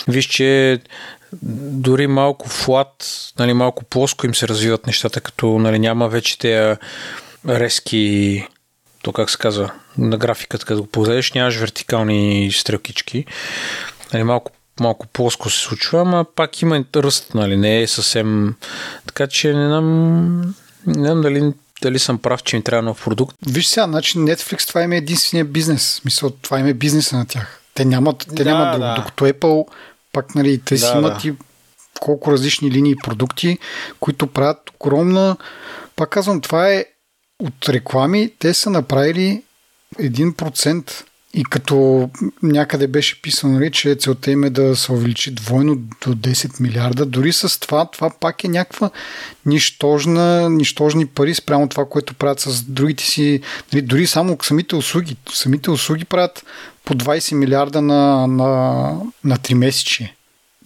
виж, 0.08 0.26
че 0.26 0.80
дори 1.42 2.08
малко 2.08 2.50
флат, 2.50 3.10
нали, 3.40 3.54
малко 3.54 3.84
плоско 3.84 4.26
им 4.26 4.36
се 4.36 4.48
развиват 4.48 4.88
нещата, 4.88 5.22
като 5.22 5.60
нали, 5.60 5.80
няма 5.80 6.10
вече 6.10 6.40
тези 6.40 6.76
резки 7.50 8.48
то 9.04 9.12
как 9.12 9.30
се 9.30 9.38
казва, 9.38 9.72
на 9.98 10.18
графиката, 10.18 10.66
като 10.66 10.82
го 10.82 10.88
погледнеш, 10.88 11.34
нямаш 11.34 11.58
вертикални 11.58 12.52
стрелкички. 12.52 13.26
Нали, 14.14 14.24
малко 14.24 14.52
малко 14.80 15.08
плоско 15.08 15.50
се 15.50 15.60
случва, 15.60 16.02
ама 16.02 16.26
пак 16.36 16.62
има 16.62 16.84
ръст, 16.96 17.34
нали, 17.34 17.58
не 17.58 17.82
е 17.82 17.88
съвсем... 17.88 18.56
Така 19.08 19.28
че 19.28 19.54
не 19.54 19.68
знам, 19.68 20.42
не 20.88 20.94
знам 20.94 21.22
дали, 21.22 21.54
дали 21.82 22.00
съм 22.00 22.18
прав, 22.18 22.44
че 22.44 22.56
ми 22.56 22.64
трябва 22.64 22.84
нов 22.84 23.04
продукт. 23.04 23.36
Виж 23.48 23.68
сега, 23.68 23.86
значи 23.88 24.18
Netflix 24.18 24.68
това 24.68 24.82
е 24.82 24.98
единствения 24.98 25.46
бизнес. 25.46 26.02
Мисля, 26.06 26.30
това 26.42 26.60
е 26.60 26.74
бизнеса 26.74 27.18
на 27.18 27.26
тях. 27.26 27.62
Те 27.74 27.86
нямат, 27.86 28.28
те 28.36 28.44
да, 28.44 28.50
нямат 28.50 28.72
друг, 28.72 28.82
да. 28.82 28.96
докато 28.96 29.26
Apple 29.26 29.68
пак, 30.14 30.36
нали, 30.36 30.62
те 30.66 30.76
да, 30.76 30.80
си 30.80 30.92
имат 30.98 31.22
да. 31.22 31.28
и 31.28 31.34
колко 32.00 32.32
различни 32.32 32.72
линии 32.72 32.96
продукти, 32.96 33.58
които 34.00 34.28
правят 34.28 34.58
огромна... 34.80 35.38
Пак 35.96 36.10
казвам, 36.10 36.42
това 36.42 36.70
е 36.70 36.86
от 37.40 37.70
реклами, 37.70 38.32
те 38.40 38.54
са 38.54 38.70
направили 38.70 39.44
1% 40.00 41.04
и 41.36 41.44
като 41.44 42.10
някъде 42.44 42.88
беше 42.88 43.22
писано, 43.22 43.54
нали, 43.54 43.72
че 43.72 43.96
целта 43.96 44.32
им 44.32 44.44
е 44.44 44.50
да 44.50 44.76
се 44.76 44.92
увеличи 44.92 45.32
двойно 45.32 45.76
до 45.76 46.16
10 46.16 46.62
милиарда, 46.62 47.06
дори 47.06 47.34
с 47.34 47.60
това, 47.60 47.86
това 47.86 48.10
пак 48.10 48.44
е 48.44 48.48
някаква 48.48 48.90
нищожна, 49.46 50.50
нищожни 50.50 51.06
пари 51.06 51.36
спрямо 51.36 51.70
това, 51.70 51.86
което 51.86 52.14
правят 52.14 52.40
с 52.40 52.64
другите 52.64 53.04
си, 53.04 53.42
нали, 53.74 53.82
дори 53.82 54.08
само 54.08 54.38
самите 54.44 54.76
услуги. 54.76 55.18
Самите 55.34 55.72
услуги 55.72 56.06
правят 56.06 56.46
по 56.86 56.94
20 56.94 57.34
милиарда 57.34 57.82
на, 57.82 58.28
на, 58.28 58.48
на 59.24 59.38
3 59.38 59.54
месечи. 59.54 60.16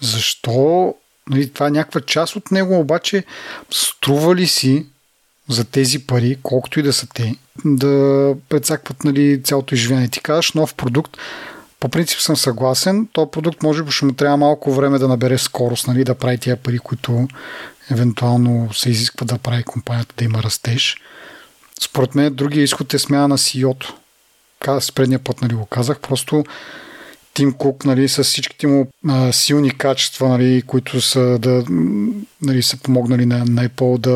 Защо? 0.01 0.95
Нали, 1.30 1.49
това 1.49 1.67
е 1.67 1.72
някаква 1.72 2.01
част 2.01 2.36
от 2.36 2.51
него, 2.51 2.80
обаче 2.80 3.24
струва 3.72 4.36
ли 4.36 4.47
си 4.47 4.86
за 5.49 5.65
тези 5.65 5.99
пари, 5.99 6.37
колкото 6.43 6.79
и 6.79 6.83
да 6.83 6.93
са 6.93 7.07
те, 7.13 7.35
да 7.65 8.35
предсакват 8.49 9.03
нали, 9.03 9.43
цялото 9.43 9.75
изживяване. 9.75 10.07
Ти 10.07 10.21
казваш 10.21 10.53
нов 10.53 10.73
продукт, 10.75 11.17
по 11.79 11.89
принцип 11.89 12.19
съм 12.19 12.37
съгласен. 12.37 13.07
То 13.13 13.31
продукт 13.31 13.63
може 13.63 13.83
би 13.83 13.91
ще 13.91 14.05
му 14.05 14.13
трябва 14.13 14.37
малко 14.37 14.73
време 14.73 14.99
да 14.99 15.07
набере 15.07 15.37
скорост, 15.37 15.87
нали, 15.87 16.03
да 16.03 16.15
прави 16.15 16.37
тия 16.37 16.57
пари, 16.57 16.79
които 16.79 17.27
евентуално 17.91 18.73
се 18.73 18.89
изисква 18.89 19.25
да 19.25 19.37
прави 19.37 19.63
компанията 19.63 20.15
да 20.17 20.25
има 20.25 20.43
растеж. 20.43 20.97
Според 21.81 22.15
мен 22.15 22.33
другия 22.33 22.63
изход 22.63 22.93
е 22.93 22.99
смяна 22.99 23.27
на 23.27 23.37
CEO-то. 23.37 23.95
С 24.79 24.91
предния 24.91 25.19
път 25.19 25.41
нали, 25.41 25.53
го 25.53 25.65
казах. 25.65 25.99
Просто 25.99 26.43
Тим 27.34 27.53
Кук 27.53 27.86
нали, 27.86 28.09
с 28.09 28.23
всичките 28.23 28.67
му 28.67 28.88
а, 29.07 29.32
силни 29.32 29.77
качества, 29.77 30.27
нали, 30.27 30.61
които 30.61 31.01
са, 31.01 31.39
да, 31.39 31.63
нали, 32.41 32.63
са 32.63 32.77
помогнали 32.77 33.25
на, 33.25 33.38
на 33.38 33.69
Apple 33.69 33.97
да, 33.97 34.13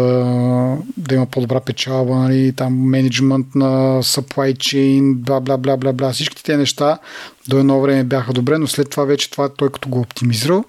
да 0.97 1.16
има 1.16 1.26
по-добра 1.26 1.59
печалба, 1.59 2.16
нали, 2.16 2.53
там 2.55 2.89
менеджмент 2.89 3.55
на 3.55 4.03
supply 4.03 4.55
chain, 4.55 5.16
бла, 5.16 5.39
бла, 5.39 5.57
бла, 5.57 5.78
бла, 5.78 5.93
бла. 5.93 6.14
Всичките 6.14 6.43
тези 6.43 6.57
неща 6.57 6.99
до 7.47 7.57
едно 7.57 7.82
време 7.82 8.03
бяха 8.03 8.34
добре, 8.34 8.57
но 8.57 8.68
след 8.68 8.89
това 8.89 9.05
вече 9.05 9.32
това 9.32 9.49
той 9.49 9.72
като 9.72 9.89
го 9.89 9.99
оптимизирал 9.99 10.64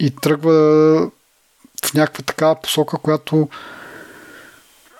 и 0.00 0.10
тръгва 0.10 0.52
в 1.86 1.94
някаква 1.94 2.22
такава 2.22 2.60
посока, 2.60 2.98
която 2.98 3.48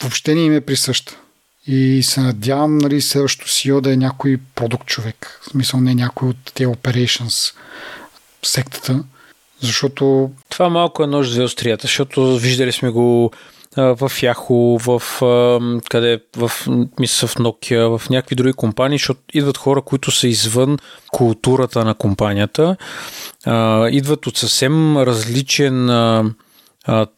въобще 0.03 0.35
не 0.35 0.41
им 0.41 0.53
е 0.53 0.61
присъща. 0.61 1.21
И 1.67 2.03
се 2.03 2.21
надявам 2.21 2.79
нали, 2.79 3.01
следващото 3.01 3.51
CEO 3.51 3.81
да 3.81 3.93
е 3.93 3.97
някой 3.97 4.39
продукт 4.55 4.87
човек. 4.87 5.41
В 5.43 5.51
смисъл 5.51 5.81
не 5.81 5.95
някой 5.95 6.29
от 6.29 6.37
тези 6.55 6.67
operations 6.67 7.55
сектата. 8.43 9.05
Защото... 9.61 10.31
Това 10.49 10.69
малко 10.69 11.05
е 11.05 11.07
нож 11.07 11.29
за 11.29 11.45
острията, 11.45 11.83
защото 11.83 12.37
виждали 12.37 12.73
сме 12.73 12.91
го 12.91 13.31
в 13.77 13.97
Yahoo, 13.99 14.99
в, 14.99 15.81
къде, 15.91 16.21
в, 16.37 16.51
мисля, 17.01 17.29
в 17.29 17.35
Nokia, 17.35 17.99
в 17.99 18.11
някакви 18.11 18.37
други 18.37 18.53
компании, 18.53 18.99
защото 18.99 19.21
идват 19.33 19.57
хора, 19.57 19.83
които 19.83 20.11
са 20.11 20.29
извън 20.29 20.79
културата 21.13 21.85
на 21.85 21.95
компанията, 21.95 22.77
идват 23.91 24.27
от 24.27 24.37
съвсем 24.37 24.97
различен 24.97 25.91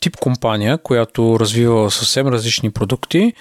тип 0.01 0.17
компания, 0.17 0.79
която 0.79 1.41
развива 1.41 1.91
съвсем 1.91 2.29
различни 2.29 2.71
продукти 2.71 3.33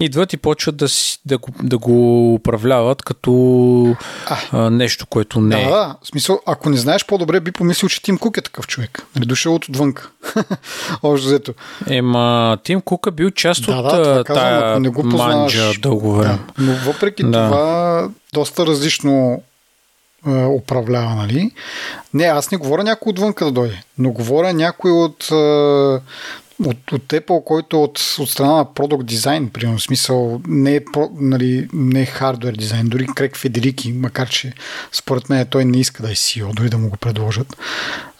идват 0.00 0.32
и 0.32 0.36
почват 0.36 0.76
да, 0.76 0.88
си, 0.88 1.18
да, 1.26 1.38
го, 1.38 1.48
да 1.62 1.78
го 1.78 2.34
управляват 2.34 3.02
като 3.02 3.96
а, 4.26 4.38
а, 4.52 4.70
нещо, 4.70 5.06
което 5.06 5.40
не 5.40 5.62
е. 5.62 5.64
Да, 5.64 5.70
да, 5.70 5.96
в 6.02 6.06
смисъл, 6.06 6.40
ако 6.46 6.70
не 6.70 6.76
знаеш 6.76 7.06
по-добре, 7.06 7.40
би 7.40 7.52
помислил, 7.52 7.88
че 7.88 8.02
Тим 8.02 8.18
Кук 8.18 8.36
е 8.36 8.42
такъв 8.42 8.66
човек. 8.66 9.06
Нали, 9.16 9.26
дошъл 9.26 9.54
от 9.54 9.68
отвънка. 9.68 10.10
Общо 11.02 11.26
взето. 11.26 11.54
Ема, 11.90 12.58
Тим 12.64 12.80
Кук 12.80 13.06
е 13.06 13.10
бил 13.10 13.30
част 13.30 13.66
да, 13.66 13.72
от 13.72 13.84
да, 13.84 14.24
казвам, 14.24 14.24
тая 14.24 14.80
не 14.80 14.88
го 14.88 15.02
манджа 15.02 15.72
дълго 15.82 16.12
време. 16.14 16.38
Да, 16.58 16.64
но 16.64 16.72
въпреки 16.72 17.22
да. 17.22 17.30
това, 17.48 18.08
доста 18.32 18.66
различно 18.66 19.42
е, 20.26 20.44
управлява, 20.44 21.14
нали? 21.14 21.50
Не, 22.14 22.24
аз 22.24 22.50
не 22.50 22.58
говоря 22.58 22.84
някой 22.84 23.10
отвънка 23.10 23.44
да 23.44 23.50
дойде, 23.50 23.82
но 23.98 24.10
говоря 24.10 24.52
някой 24.52 24.90
от 24.90 25.30
е, 25.30 26.00
от, 26.66 26.92
от 26.92 27.02
Apple, 27.02 27.44
който 27.44 27.82
от, 27.82 28.16
от 28.18 28.30
страна 28.30 28.56
на 28.56 28.74
продукт 28.74 29.06
дизайн, 29.06 29.50
примерно, 29.50 29.80
смисъл 29.80 30.40
не 30.48 30.76
е, 30.76 30.80
нали, 31.12 31.68
не 31.72 32.02
е 32.02 32.06
хардвер 32.06 32.52
дизайн, 32.52 32.88
дори 32.88 33.06
Крек 33.14 33.36
Федерики, 33.36 33.92
макар 33.92 34.28
че 34.28 34.52
според 34.92 35.28
мен 35.28 35.46
той 35.46 35.64
не 35.64 35.78
иска 35.78 36.02
да 36.02 36.10
е 36.10 36.14
CEO, 36.14 36.54
дори 36.54 36.68
да 36.68 36.78
му 36.78 36.88
го 36.88 36.96
предложат. 36.96 37.56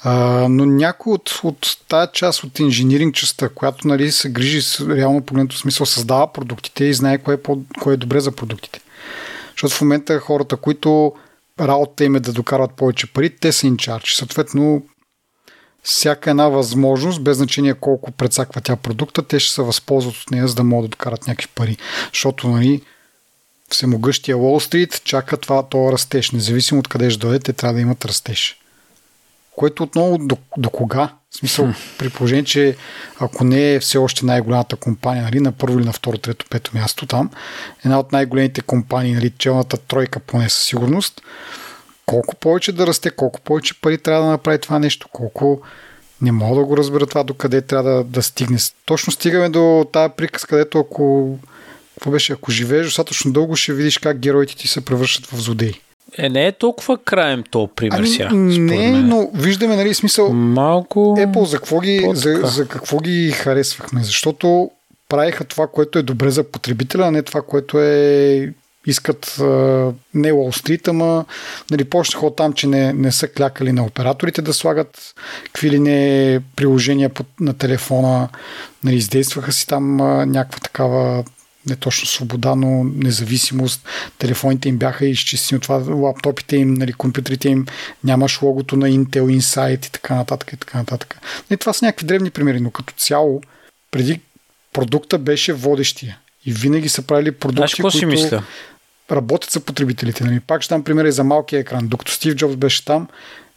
А, 0.03 0.47
но 0.51 0.67
някой 0.67 1.13
от, 1.13 1.41
от 1.45 1.77
тази 1.89 2.11
част 2.13 2.45
от 2.45 2.59
инжиниринг 2.59 3.15
частта, 3.15 3.49
която 3.49 3.89
нали, 3.89 4.13
се 4.13 4.31
грижи 4.31 4.85
реално 4.89 5.23
погледнато 5.23 5.59
смисъл, 5.59 5.87
създава 5.87 6.33
продуктите 6.33 6.85
и 6.85 6.95
знае 6.95 7.19
кое 7.19 7.35
е, 7.35 7.43
по, 7.43 7.59
кое 7.81 7.95
е 7.95 7.97
добре 7.97 8.21
за 8.21 8.33
продуктите. 8.33 8.81
Защото 9.51 9.75
в 9.75 9.81
момента 9.81 10.19
хората, 10.19 10.57
които 10.57 11.13
работата 11.61 12.05
им 12.05 12.17
е 12.17 12.21
да 12.21 12.33
докарват 12.33 12.75
повече 12.75 13.13
пари, 13.13 13.31
те 13.31 13.53
са 13.53 13.67
инчарч. 13.67 14.15
Съответно, 14.15 14.83
всяка 15.83 16.31
една 16.31 16.49
възможност, 16.49 17.23
без 17.23 17.37
значение 17.37 17.75
колко 17.75 18.11
прецаква 18.11 18.61
тя 18.61 18.77
продукта, 18.77 19.23
те 19.23 19.41
ще 19.41 19.55
се 19.55 19.63
възползват 19.63 20.17
от 20.17 20.31
нея, 20.31 20.49
за 20.49 20.55
да 20.55 20.65
могат 20.65 20.91
да 20.91 20.97
докарат 20.97 21.27
някакви 21.27 21.49
пари. 21.55 21.77
Защото, 22.13 22.49
нали, 22.49 22.83
всемогъщия 23.69 24.37
Уолл 24.37 24.61
Стрит 24.61 25.01
чака 25.05 25.37
това, 25.37 25.63
това 25.63 25.93
растеж. 25.93 26.31
Независимо 26.31 26.81
от 26.81 26.89
къде 26.89 27.11
ще 27.11 27.21
дойде, 27.21 27.39
те 27.39 27.53
трябва 27.53 27.75
да 27.75 27.81
имат 27.81 28.05
растеж. 28.05 28.57
Което 29.57 29.83
отново 29.83 30.19
до, 30.19 30.37
до 30.57 30.71
кога? 30.71 31.13
В 31.31 31.37
смисъл, 31.37 31.65
хм. 31.65 31.73
при 31.99 32.11
положение, 32.11 32.45
че 32.45 32.77
ако 33.19 33.45
не 33.45 33.75
е 33.75 33.81
все 33.81 33.99
още 33.99 34.27
най-голямата 34.27 34.77
компания, 34.77 35.25
нали, 35.25 35.41
на 35.41 35.53
първо 35.53 35.79
или 35.79 35.87
на 35.87 35.93
второ, 35.93 36.19
трето, 36.19 36.47
пето 36.51 36.71
място 36.75 37.07
там, 37.07 37.31
една 37.85 37.99
от 37.99 38.13
най-големите 38.13 38.61
компании, 38.61 39.15
нали, 39.15 39.33
челната 39.39 39.77
тройка 39.77 40.21
поне 40.21 40.49
със 40.49 40.65
сигурност, 40.65 41.23
колко 42.11 42.37
повече 42.37 42.73
да 42.73 42.87
расте, 42.87 43.11
колко 43.11 43.41
повече 43.41 43.81
пари 43.81 43.99
трябва 43.99 44.25
да 44.25 44.31
направи 44.31 44.59
това 44.59 44.79
нещо, 44.79 45.09
колко 45.13 45.61
не 46.23 46.33
мога 46.33 46.61
да 46.61 46.67
го 46.67 46.77
разбера 46.77 47.07
това 47.07 47.23
докъде 47.23 47.61
трябва 47.61 47.91
да, 47.91 48.05
да 48.05 48.23
стигне. 48.23 48.59
Точно 48.85 49.13
стигаме 49.13 49.49
до 49.49 49.87
тази 49.93 50.13
приказка, 50.17 50.49
където 50.49 50.79
ако 50.79 51.39
какво 51.95 52.11
беше, 52.11 52.33
ако 52.33 52.51
живееш 52.51 52.87
достатъчно 52.87 53.33
дълго, 53.33 53.57
ще 53.57 53.73
видиш 53.73 53.99
как 53.99 54.19
героите 54.19 54.57
ти 54.57 54.69
се 54.69 54.85
превръщат 54.85 55.27
в 55.27 55.37
злодеи. 55.37 55.75
Е, 56.19 56.29
не 56.29 56.47
е 56.47 56.53
толкова 56.53 56.99
краем 56.99 57.45
то 57.51 57.69
пример 57.77 57.99
ами, 57.99 58.09
сега. 58.09 58.31
Не, 58.33 58.91
но 58.91 59.31
виждаме, 59.35 59.77
нали, 59.77 59.95
смисъл. 59.95 60.33
Малко. 60.33 61.01
Apple 61.19 61.45
за 61.45 61.57
какво, 61.57 61.81
ги, 61.81 62.11
за, 62.13 62.41
за 62.45 62.69
какво 62.69 62.99
ги 62.99 63.31
харесвахме? 63.31 64.05
Защото 64.05 64.71
правиха 65.09 65.45
това, 65.45 65.67
което 65.67 65.99
е 65.99 66.03
добре 66.03 66.31
за 66.31 66.45
потребителя, 66.45 67.07
а 67.07 67.11
не 67.11 67.23
това, 67.23 67.43
което 67.43 67.79
е 67.79 68.53
искат 68.87 69.37
а, 69.41 69.45
не 70.15 70.33
Wall 70.33 70.63
Street, 70.63 70.89
ама 70.89 71.25
нали, 71.71 71.85
почнаха 71.85 72.27
от 72.27 72.37
там, 72.37 72.53
че 72.53 72.67
не, 72.67 72.93
не 72.93 73.13
са 73.13 73.29
клякали 73.29 73.73
на 73.73 73.85
операторите 73.85 74.43
да 74.43 74.55
слагат 74.55 75.15
какви 75.45 75.71
ли 75.71 75.79
не 75.79 76.41
приложения 76.57 77.09
под, 77.09 77.27
на 77.41 77.55
телефона, 77.55 78.29
нали, 78.85 78.97
издействаха 78.97 79.53
си 79.53 79.67
там 79.67 80.01
а, 80.01 80.27
някаква 80.27 80.59
такава 80.59 81.25
не 81.67 81.77
точно 81.77 82.07
свобода, 82.07 82.55
но 82.55 82.85
независимост. 82.85 83.89
Телефоните 84.19 84.69
им 84.69 84.79
бяха 84.79 85.07
изчистени 85.07 85.57
от 85.57 85.63
това, 85.63 85.77
лаптопите 85.95 86.57
им, 86.57 86.75
нали, 86.75 86.93
компютрите 86.93 87.49
им, 87.49 87.67
нямаш 88.05 88.43
логото 88.43 88.77
на 88.77 88.91
Intel 88.91 89.39
Insight 89.39 89.87
и 89.87 89.91
така 89.91 90.15
нататък 90.15 90.53
и 90.53 90.57
така 90.57 90.79
нататък. 90.79 91.19
Нали, 91.51 91.59
това 91.59 91.73
са 91.73 91.85
някакви 91.85 92.07
древни 92.07 92.31
примери, 92.31 92.61
но 92.61 92.71
като 92.71 92.95
цяло, 92.97 93.43
преди 93.91 94.21
продукта 94.73 95.19
беше 95.19 95.53
водещия. 95.53 96.19
И 96.47 96.53
винаги 96.53 96.89
са 96.89 97.03
правили 97.03 97.33
продукти, 97.33 97.83
които 97.83 98.07
мисля? 98.07 98.43
работят 99.11 99.51
за 99.51 99.61
потребителите. 99.61 100.25
Нали. 100.25 100.41
Пак 100.41 100.63
ще 100.63 100.75
дам 100.75 100.85
примери 100.85 101.13
за 101.13 101.25
малкия 101.25 101.61
екран. 101.61 101.89
Докато 101.89 102.13
Стив 102.13 102.35
Джобс 102.35 102.57
беше 102.57 102.85
там, 102.85 103.09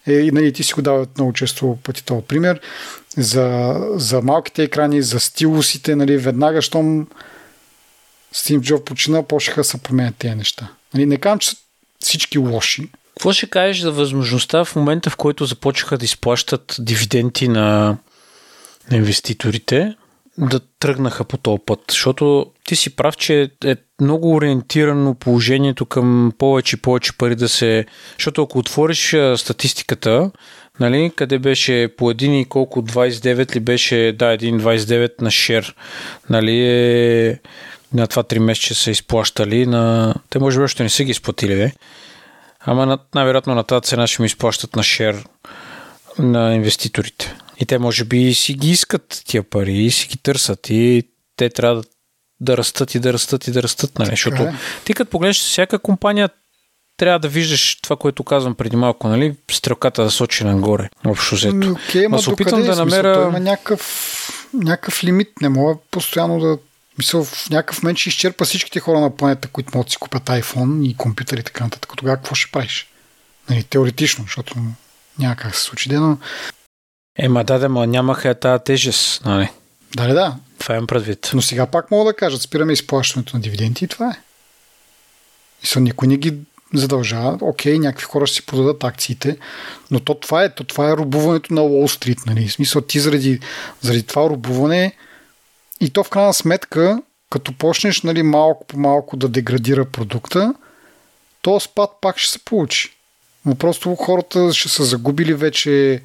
е, 0.06 0.12
и 0.12 0.30
нали, 0.30 0.52
ти 0.52 0.64
си 0.64 0.74
го 0.74 0.82
дават 0.82 1.18
много 1.18 1.32
често 1.32 1.78
пъти 1.82 2.04
този 2.04 2.22
пример, 2.22 2.60
за, 3.16 3.76
за 3.94 4.22
малките 4.22 4.62
екрани, 4.62 5.02
за 5.02 5.20
стилусите, 5.20 5.96
нали, 5.96 6.16
веднага, 6.16 6.62
щом 6.62 7.06
Стив 8.32 8.60
Джоб 8.60 8.84
почина, 8.84 9.22
почнаха 9.22 9.60
да 9.60 9.64
се 9.64 9.78
променят 9.78 10.16
тези 10.16 10.34
неща. 10.34 10.68
Нали, 10.94 11.06
не 11.06 11.16
казвам, 11.16 11.38
че 11.38 11.50
са 11.50 11.56
всички 12.00 12.38
лоши. 12.38 12.88
Какво 13.14 13.32
ще 13.32 13.50
кажеш 13.50 13.82
за 13.82 13.92
възможността 13.92 14.64
в 14.64 14.76
момента, 14.76 15.10
в 15.10 15.16
който 15.16 15.44
започнаха 15.44 15.98
да 15.98 16.04
изплащат 16.04 16.76
дивиденти 16.78 17.48
на, 17.48 17.96
на 18.90 18.96
инвеститорите, 18.96 19.96
да 20.38 20.60
тръгнаха 20.80 21.24
по 21.24 21.36
този 21.36 21.62
път? 21.66 21.80
Защото 21.90 22.52
ти 22.64 22.76
си 22.76 22.96
прав, 22.96 23.16
че 23.16 23.50
е 23.64 23.76
много 24.00 24.34
ориентирано 24.34 25.14
положението 25.14 25.86
към 25.86 26.32
повече 26.38 26.76
и 26.76 26.80
повече 26.80 27.18
пари 27.18 27.34
да 27.34 27.48
се... 27.48 27.86
Защото 28.18 28.42
ако 28.42 28.58
отвориш 28.58 29.16
статистиката, 29.36 30.30
нали, 30.80 31.12
къде 31.16 31.38
беше 31.38 31.88
по 31.96 32.10
един 32.10 32.40
и 32.40 32.44
колко 32.44 32.82
29 32.82 33.56
ли 33.56 33.60
беше, 33.60 34.14
да, 34.18 34.32
един 34.32 34.60
29 34.60 35.22
на 35.22 35.30
шер, 35.30 35.74
нали, 36.30 36.66
е 36.66 37.40
на 37.92 38.06
това 38.06 38.22
3 38.22 38.38
месеца 38.38 38.74
са 38.74 38.90
изплащали. 38.90 39.66
На... 39.66 40.14
Те 40.30 40.38
може 40.38 40.58
би 40.58 40.64
още 40.64 40.82
не 40.82 40.88
са 40.88 41.04
ги 41.04 41.10
изплатили, 41.10 41.54
бе. 41.54 41.72
Ама 42.60 42.98
най-вероятно 43.14 43.54
на 43.54 43.62
тази 43.62 43.82
цена 43.82 44.06
ще 44.06 44.22
ми 44.22 44.26
изплащат 44.26 44.76
на 44.76 44.82
шер 44.82 45.24
на 46.18 46.54
инвеститорите. 46.54 47.34
И 47.58 47.66
те 47.66 47.78
може 47.78 48.04
би 48.04 48.34
си 48.34 48.54
ги 48.54 48.70
искат 48.70 49.22
тия 49.26 49.42
пари 49.42 49.72
и 49.72 49.90
си 49.90 50.08
ги 50.08 50.18
търсят 50.18 50.70
и 50.70 51.02
те 51.36 51.50
трябва 51.50 51.76
да, 51.76 51.82
да 52.40 52.56
растат 52.56 52.94
и 52.94 53.00
да 53.00 53.12
растат 53.12 53.48
и 53.48 53.50
да 53.50 53.62
растат. 53.62 53.98
Нали? 53.98 54.10
Защото 54.10 54.42
е. 54.42 54.54
ти 54.84 54.94
като 54.94 55.10
погледнеш 55.10 55.38
всяка 55.38 55.78
компания 55.78 56.28
трябва 56.96 57.18
да 57.18 57.28
виждаш 57.28 57.78
това, 57.82 57.96
което 57.96 58.24
казвам 58.24 58.54
преди 58.54 58.76
малко, 58.76 59.08
нали? 59.08 59.36
Стрелката 59.50 60.02
да 60.02 60.10
сочи 60.10 60.44
нагоре, 60.44 60.88
общо 61.06 61.34
взето. 61.34 61.56
Okay, 61.56 62.06
ма 62.06 62.18
се 62.18 62.30
опитвам 62.30 62.62
да 62.62 62.76
намеря... 62.76 63.14
Той 63.14 63.28
има 63.28 63.40
някакъв, 63.40 64.50
някакъв 64.54 65.04
лимит. 65.04 65.28
Не 65.40 65.48
мога 65.48 65.74
постоянно 65.90 66.40
да 66.40 66.58
мисля, 66.98 67.24
в 67.24 67.50
някакъв 67.50 67.82
момент 67.82 67.98
ще 67.98 68.08
изчерпа 68.08 68.44
всичките 68.44 68.80
хора 68.80 69.00
на 69.00 69.16
планета, 69.16 69.48
които 69.48 69.70
могат 69.74 69.86
да 69.86 69.90
си 69.90 69.96
купят 69.96 70.22
iPhone 70.22 70.86
и 70.86 70.96
компютър 70.96 71.38
и 71.38 71.42
така 71.42 71.64
нататък. 71.64 71.92
Тогава 71.96 72.16
какво 72.16 72.34
ще 72.34 72.50
правиш? 72.52 72.88
Нали, 73.50 73.62
теоретично, 73.62 74.24
защото 74.24 74.54
няма 75.18 75.36
как 75.36 75.54
се 75.54 75.62
случи, 75.62 75.92
но... 75.92 76.18
Ема 77.18 77.44
да, 77.44 77.58
да, 77.58 77.68
ма 77.68 77.86
нямаха 77.86 78.34
тази 78.34 78.64
тежест, 78.64 79.24
нали? 79.24 79.48
Да, 79.96 80.14
да. 80.14 80.36
Това 80.58 80.74
имам 80.74 80.86
предвид. 80.86 81.30
Но 81.34 81.42
сега 81.42 81.66
пак 81.66 81.90
мога 81.90 82.04
да 82.12 82.16
кажа, 82.16 82.38
спираме 82.38 82.72
изплащането 82.72 83.36
на 83.36 83.42
дивиденти 83.42 83.84
и 83.84 83.88
това 83.88 84.10
е. 84.10 84.20
Мисля, 85.62 85.80
никой 85.80 86.08
не 86.08 86.16
ги 86.16 86.34
задължава. 86.74 87.38
Окей, 87.40 87.78
някакви 87.78 88.04
хора 88.04 88.26
ще 88.26 88.36
си 88.36 88.46
продадат 88.46 88.84
акциите, 88.84 89.38
но 89.90 90.00
то 90.00 90.14
това 90.14 90.44
е, 90.44 90.54
то 90.54 90.64
това 90.64 90.90
е 90.90 90.96
рубуването 90.96 91.54
на 91.54 91.62
Уолл 91.62 91.88
Стрит. 91.88 92.18
Нали? 92.26 92.48
В 92.48 92.52
смисъл, 92.52 92.82
ти 92.82 93.00
заради, 93.00 93.40
заради 93.80 94.02
това 94.02 94.30
рубуване 94.30 94.92
и 95.80 95.90
то 95.90 96.04
в 96.04 96.10
крайна 96.10 96.34
сметка, 96.34 97.02
като 97.30 97.52
почнеш 97.52 98.02
нали, 98.02 98.22
малко 98.22 98.66
по 98.66 98.78
малко 98.78 99.16
да 99.16 99.28
деградира 99.28 99.84
продукта, 99.84 100.54
то 101.42 101.60
спад 101.60 101.90
пак 102.00 102.18
ще 102.18 102.32
се 102.32 102.38
получи. 102.38 102.90
Но 103.46 103.54
просто 103.54 103.94
хората 103.94 104.52
ще 104.52 104.68
са 104.68 104.84
загубили 104.84 105.34
вече 105.34 106.02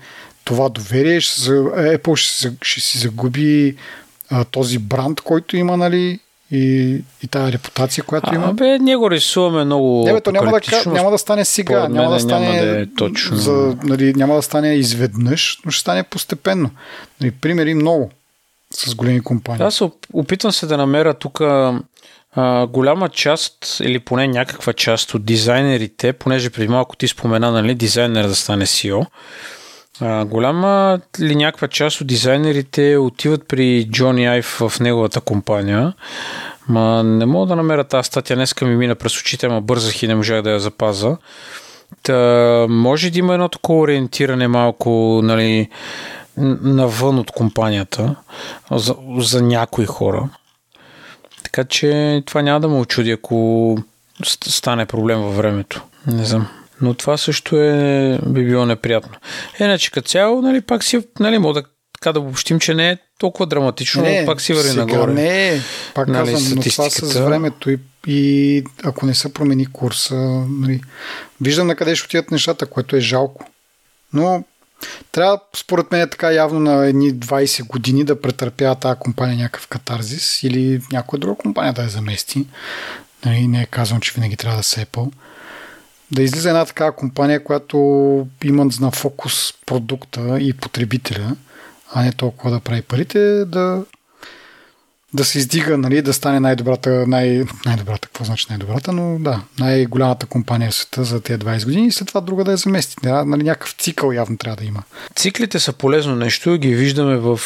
това 0.50 0.70
доверие, 0.70 1.22
ще 1.22 1.41
Apple 1.41 2.16
ще, 2.16 2.52
ще 2.62 2.82
си 2.82 2.97
загуби 2.97 3.76
а, 4.30 4.43
този 4.43 4.80
бранд, 4.80 5.22
който 5.22 5.58
има, 5.58 5.78
нали, 5.78 6.20
и, 6.52 6.95
и 7.24 7.28
тази 7.28 7.54
репутация, 7.54 8.04
която 8.04 8.30
а, 8.32 8.36
има. 8.36 8.54
Бе, 8.54 8.80
ние 8.80 8.95
го 8.95 9.12
рисуваме 9.12 9.66
много. 9.66 10.04
Не, 10.06 10.14
бе, 10.14 10.22
то 10.22 10.32
няма 10.32 10.52
да, 10.52 10.91
няма 10.91 11.12
да 11.12 11.18
стане 11.18 11.45
сега, 11.45 11.88
няма 11.88 12.14
да 12.14 12.20
стане, 12.20 12.50
няма 12.50 12.62
да, 12.62 12.82
е 12.82 12.86
точно. 12.97 13.38
За, 13.38 13.78
нали, 13.84 14.14
няма 14.14 14.36
да 14.36 14.41
стане 14.41 14.74
изведнъж, 14.74 15.60
но 15.66 15.72
ще 15.72 15.82
стане 15.82 16.04
постепенно. 16.04 16.70
Нали, 17.22 17.32
примери 17.32 17.74
много 17.74 18.12
с 18.74 18.95
големи 18.95 19.22
компании. 19.22 19.66
Аз 19.66 19.82
опитвам 20.14 20.52
се 20.52 20.66
да 20.66 20.78
намеря 20.78 21.14
тук 21.14 21.41
голяма 22.68 23.10
част 23.10 23.80
или 23.84 24.00
поне 24.00 24.28
някаква 24.28 24.74
част 24.74 25.14
от 25.14 25.26
дизайнерите, 25.26 26.14
понеже 26.14 26.50
преди 26.50 26.68
малко 26.68 26.95
ти 26.95 27.08
спомена, 27.08 27.52
нали, 27.52 27.76
дизайнер 27.76 28.28
да 28.28 28.36
стане 28.36 28.66
CEO, 28.66 29.06
а, 30.02 30.26
голяма 30.26 31.00
ли 31.20 31.36
някаква 31.36 31.68
част 31.68 32.02
от 32.02 32.08
дизайнерите 32.08 32.97
отиват 32.97 33.47
при 33.47 33.88
Джони 33.91 34.28
Айв 34.28 34.45
в 34.45 34.80
неговата 34.80 35.22
компания, 35.22 35.93
ма 36.68 37.04
не 37.04 37.26
мога 37.26 37.47
да 37.47 37.56
намеря 37.56 37.84
тази 37.84 38.08
статия, 38.08 38.36
днеска 38.36 38.66
ми 38.66 38.76
мина 38.76 38.95
през 38.95 39.20
очите, 39.20 39.47
ма 39.47 39.62
бързах 39.62 40.04
и 40.04 40.08
не 40.08 40.16
можах 40.16 40.41
да 40.41 40.52
я 40.52 40.60
запаза. 40.60 41.18
Та, 42.04 42.66
може 42.70 43.10
да 43.10 43.20
има 43.20 43.34
едно 43.34 43.50
такова 43.50 43.80
ориентиране 43.80 44.47
малко, 44.47 45.22
нали, 45.24 45.70
навън 46.38 47.20
от 47.20 47.32
компанията 47.32 48.16
за, 48.72 48.95
за 49.18 49.41
някои 49.41 49.86
хора. 49.86 50.30
Така 51.43 51.64
че 51.64 52.24
това 52.26 52.41
няма 52.41 52.60
да 52.60 52.68
му 52.68 52.80
очуди, 52.80 53.12
ако 53.12 53.78
стане 54.26 54.86
проблем 54.86 55.20
във 55.20 55.36
времето. 55.36 55.84
Не 56.08 56.26
знам. 56.26 56.47
Но 56.82 56.93
това 56.93 57.17
също 57.17 57.55
е, 57.57 58.19
би 58.25 58.45
било 58.45 58.65
неприятно. 58.65 59.15
Иначе 59.59 59.91
като 59.91 60.09
цяло, 60.09 60.41
нали, 60.41 60.61
пак 60.61 60.84
си, 60.84 61.07
нали, 61.19 61.38
мога 61.38 61.61
да, 61.61 61.67
така 61.93 62.13
да 62.13 62.19
обобщим, 62.19 62.59
че 62.59 62.73
не 62.73 62.89
е 62.89 62.97
толкова 63.19 63.45
драматично, 63.45 64.01
не, 64.01 64.25
пак 64.25 64.41
си 64.41 64.53
върви 64.53 64.73
нагоре. 64.73 65.13
Не 65.13 65.47
е, 65.47 65.61
пак 65.95 66.07
нали, 66.07 66.32
казвам, 66.34 66.55
но 66.55 66.61
това 66.61 66.89
с 66.89 67.19
времето 67.19 67.71
и, 67.71 67.80
и 68.07 68.63
ако 68.84 69.05
не 69.05 69.13
се 69.13 69.34
промени 69.34 69.65
курса, 69.65 70.15
нали, 70.49 70.82
виждам 71.41 71.67
на 71.67 71.75
къде 71.75 71.95
ще 71.95 72.05
отидат 72.05 72.32
нещата, 72.32 72.65
което 72.65 72.95
е 72.95 72.99
жалко. 72.99 73.45
Но 74.13 74.43
трябва, 75.11 75.39
според 75.55 75.91
мен, 75.91 76.01
е 76.01 76.09
така 76.09 76.32
явно 76.32 76.59
на 76.59 76.86
едни 76.86 77.13
20 77.13 77.67
години 77.67 78.03
да 78.03 78.21
претърпява 78.21 78.75
тази 78.75 78.99
компания 78.99 79.38
някакъв 79.38 79.67
катарзис 79.67 80.43
или 80.43 80.82
някоя 80.91 81.19
друга 81.19 81.36
компания 81.36 81.73
да 81.73 81.82
я 81.82 81.89
замести. 81.89 82.47
Нали, 83.25 83.47
не 83.47 83.61
е 83.61 83.65
казвам, 83.65 84.01
че 84.01 84.13
винаги 84.15 84.38
трябва 84.38 84.57
да 84.57 84.63
се 84.63 84.86
Apple. 84.86 85.11
Да 86.12 86.24
излиза 86.24 86.49
една 86.49 86.66
такава 86.66 86.91
компания, 86.91 87.43
която 87.43 87.78
има 88.43 88.70
на 88.82 88.91
фокус 88.91 89.53
продукта 89.66 90.38
и 90.39 90.53
потребителя, 90.53 91.36
а 91.93 92.03
не 92.03 92.12
толкова 92.12 92.51
да 92.51 92.60
прави 92.60 92.82
парите, 92.82 93.45
да 93.45 93.84
да 95.14 95.26
се 95.26 95.38
издига, 95.38 95.78
нали, 95.78 96.01
да 96.01 96.14
стане 96.14 96.39
най-добрата, 96.39 96.89
най- 97.07 97.43
най-добрата, 97.66 98.07
какво 98.07 98.24
значи 98.24 98.45
най-добрата, 98.49 98.91
но 98.91 99.20
да, 99.20 99.41
най-голямата 99.60 100.26
компания 100.26 100.72
в 100.72 100.76
света 100.76 101.03
за 101.03 101.22
тези 101.22 101.39
20 101.39 101.66
години 101.66 101.88
и 101.88 101.91
след 101.91 102.07
това 102.07 102.22
друга 102.22 102.43
да 102.43 102.51
я 102.51 102.57
замести. 102.57 102.95
Нали, 103.03 103.43
някакъв 103.43 103.76
цикъл 103.80 104.12
явно 104.12 104.38
трябва 104.38 104.55
да 104.55 104.66
има. 104.66 104.84
Циклите 105.16 105.60
са 105.60 105.74
полезно 105.74 106.16
нещо, 106.16 106.57
ги 106.57 106.76
виждаме 106.76 107.18
в 107.18 107.39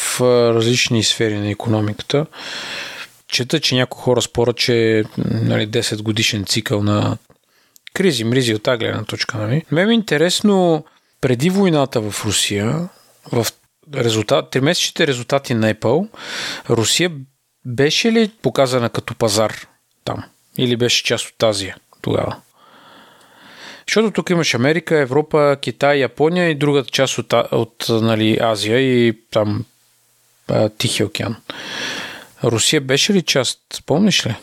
различни 0.54 1.04
сфери 1.04 1.38
на 1.38 1.50
економиката 1.50 2.26
чета, 3.28 3.60
че 3.60 3.74
някои 3.74 4.02
хора 4.02 4.22
спорят, 4.22 4.56
че 4.56 5.04
нали, 5.18 5.68
10 5.68 6.02
годишен 6.02 6.44
цикъл 6.44 6.82
на 6.82 7.16
кризи, 7.94 8.24
мризи 8.24 8.54
от 8.54 8.62
тази 8.62 8.78
гледна 8.78 9.04
точка. 9.04 9.38
Нали? 9.38 9.64
Ме 9.70 9.82
е 9.82 9.92
интересно, 9.92 10.84
преди 11.20 11.50
войната 11.50 12.00
в 12.00 12.24
Русия, 12.24 12.88
в 13.32 13.46
резултат, 13.94 14.50
тримесечните 14.50 15.06
резултати 15.06 15.54
на 15.54 15.74
Apple, 15.74 16.08
Русия 16.70 17.10
беше 17.64 18.12
ли 18.12 18.32
показана 18.42 18.90
като 18.90 19.14
пазар 19.14 19.66
там? 20.04 20.24
Или 20.58 20.76
беше 20.76 21.04
част 21.04 21.28
от 21.28 21.42
Азия 21.42 21.76
тогава? 22.02 22.36
Защото 23.88 24.10
тук 24.10 24.30
имаш 24.30 24.54
Америка, 24.54 24.98
Европа, 24.98 25.56
Китай, 25.60 25.98
Япония 25.98 26.50
и 26.50 26.54
другата 26.54 26.90
част 26.90 27.18
от, 27.18 27.32
от 27.32 27.86
нали, 27.88 28.38
Азия 28.40 28.80
и 28.80 29.18
там 29.30 29.64
Тихия 30.78 31.06
океан. 31.06 31.36
Русия 32.44 32.80
беше 32.80 33.12
ли 33.12 33.22
част, 33.22 33.60
помниш 33.86 34.26
ли? 34.26 34.36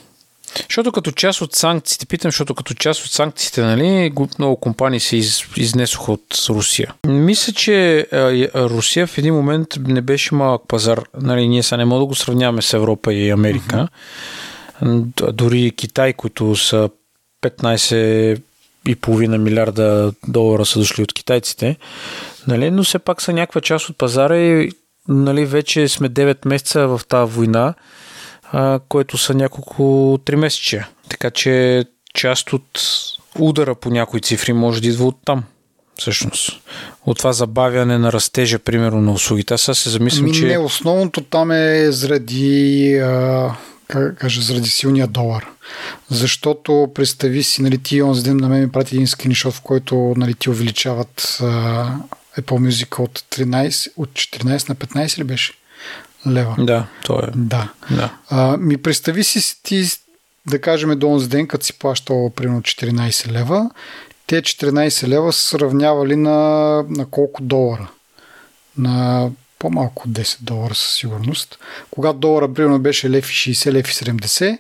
Защото 0.70 0.92
като 0.92 1.12
част 1.12 1.42
от 1.42 1.56
санкциите, 1.56 2.06
питам, 2.06 2.32
защото 2.32 2.56
като 2.56 2.74
част 2.74 3.06
от 3.06 3.12
санкциите, 3.12 3.62
нали, 3.62 4.14
много 4.40 4.56
компании 4.56 5.00
се 5.00 5.18
из, 5.18 5.44
изнесоха 5.58 6.12
от 6.12 6.46
Русия. 6.50 6.94
Мисля, 7.08 7.54
че 7.54 8.08
Русия 8.56 9.08
в 9.08 9.18
един 9.18 9.34
момент 9.34 9.68
не 9.88 10.02
беше 10.02 10.36
малък 10.36 10.62
пазар. 10.68 11.02
Нали, 11.22 11.48
ние 11.48 11.64
сега 11.64 11.78
не 11.78 11.86
можем 11.86 12.02
да 12.02 12.06
го 12.06 12.16
сравняваме 12.16 12.62
с 12.62 12.74
Европа 12.74 13.14
и 13.14 13.30
Америка. 13.30 13.88
Uh-huh. 14.84 15.32
Дори 15.32 15.72
Китай, 15.72 16.14
които 16.14 16.56
са 16.56 16.90
15 17.42 18.42
и 18.88 18.96
половина 18.96 19.38
милиарда 19.38 20.14
долара 20.28 20.66
са 20.66 20.80
дошли 20.80 21.04
от 21.04 21.14
китайците, 21.14 21.78
нали, 22.48 22.72
но 22.72 22.84
все 22.84 23.00
пак 23.00 23.22
са 23.22 23.34
някаква 23.34 23.62
част 23.62 23.90
от 23.90 23.98
пазара 23.98 24.38
и 24.38 24.72
нали, 25.08 25.46
вече 25.46 25.88
сме 25.88 26.10
9 26.10 26.48
месеца 26.48 26.88
в 26.88 27.02
тази 27.08 27.32
война, 27.32 27.74
а, 28.52 28.80
което 28.90 29.18
са 29.18 29.34
няколко 29.34 29.84
3 30.26 30.36
месече. 30.36 30.86
Така 31.10 31.32
че 31.32 31.86
част 32.14 32.54
от 32.54 32.82
удара 33.40 33.76
по 33.76 33.90
някои 33.90 34.22
цифри 34.22 34.54
може 34.54 34.82
да 34.82 34.88
идва 34.88 35.06
от 35.06 35.18
там. 35.26 35.44
Всъщност. 36.00 36.62
От 37.06 37.18
това 37.18 37.34
забавяне 37.34 37.98
на 37.98 38.14
растежа, 38.14 38.60
примерно, 38.60 39.02
на 39.02 39.12
услугите. 39.12 39.54
Аз 39.54 39.62
се 39.62 39.90
замислям, 39.90 40.26
Ми, 40.26 40.34
че... 40.34 40.46
Не, 40.46 40.58
основното 40.58 41.22
там 41.22 41.52
е 41.52 41.92
заради, 41.92 42.96
а, 43.04 43.56
как 43.88 44.18
кажа, 44.18 44.42
заради 44.42 44.70
силния 44.70 45.08
долар. 45.08 45.48
Защото 46.10 46.92
представи 46.96 47.44
си, 47.44 47.62
нали, 47.62 47.78
ти 47.78 48.02
онзи 48.02 48.24
ден 48.24 48.38
на 48.38 48.50
мен 48.50 48.62
ми 48.62 48.72
прати 48.72 48.96
един 48.96 49.08
скриншот, 49.08 49.54
в 49.54 49.62
който 49.62 50.14
нали, 50.18 50.34
ти 50.34 50.50
увеличават 50.50 51.38
а, 51.42 51.46
Apple 52.38 52.70
Music 52.70 53.00
от, 53.00 53.20
13, 53.20 53.92
от 53.98 54.10
14 54.10 54.70
на 54.70 54.76
15 54.76 55.18
ли 55.18 55.24
беше? 55.24 55.54
Лева. 56.28 56.56
Да, 56.60 56.88
то 57.06 57.20
е. 57.20 57.28
Да. 57.36 57.70
да. 57.92 58.14
А, 58.30 58.58
ми 58.58 58.78
представи 58.78 59.24
си 59.24 59.64
ти, 59.64 59.86
да 60.48 60.62
кажем, 60.62 61.00
до 61.00 61.08
онзи 61.08 61.30
ден, 61.30 61.48
като 61.48 61.66
си 61.66 61.80
плащал 61.80 62.30
примерно 62.30 62.62
14 62.62 63.32
лева, 63.32 63.70
те 64.28 64.42
14 64.42 65.08
лева 65.08 65.34
са 65.34 65.42
сравнявали 65.42 66.16
на, 66.16 66.38
на 66.90 67.06
колко 67.06 67.44
долара? 67.44 67.88
На 68.78 69.30
по-малко 69.60 70.04
от 70.08 70.14
10 70.14 70.38
долара 70.42 70.76
със 70.76 70.94
сигурност. 70.94 71.60
Когато 71.92 72.20
долара 72.20 72.54
примерно 72.54 72.80
беше 72.80 73.10
лев 73.10 73.32
и 73.32 73.34
60, 73.34 73.72
лев 73.72 73.92
и 73.92 73.94
70, 73.94 74.58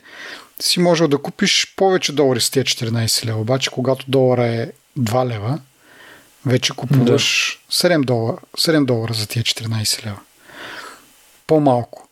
си 0.59 0.79
можел 0.79 1.07
да 1.07 1.17
купиш 1.17 1.73
повече 1.75 2.13
долари 2.13 2.41
с 2.41 2.49
тези 2.49 2.65
14 2.65 3.25
лева. 3.25 3.39
Обаче, 3.39 3.69
когато 3.69 4.05
долара 4.07 4.47
е 4.47 4.71
2 4.99 5.27
лева, 5.27 5.59
вече 6.45 6.73
купуваш 6.73 7.59
да. 7.69 7.89
7, 7.89 8.05
долара, 8.05 8.37
7 8.57 8.85
долара 8.85 9.13
за 9.13 9.27
тия 9.27 9.43
14 9.43 10.05
лева. 10.05 10.19
По-малко. 11.47 12.07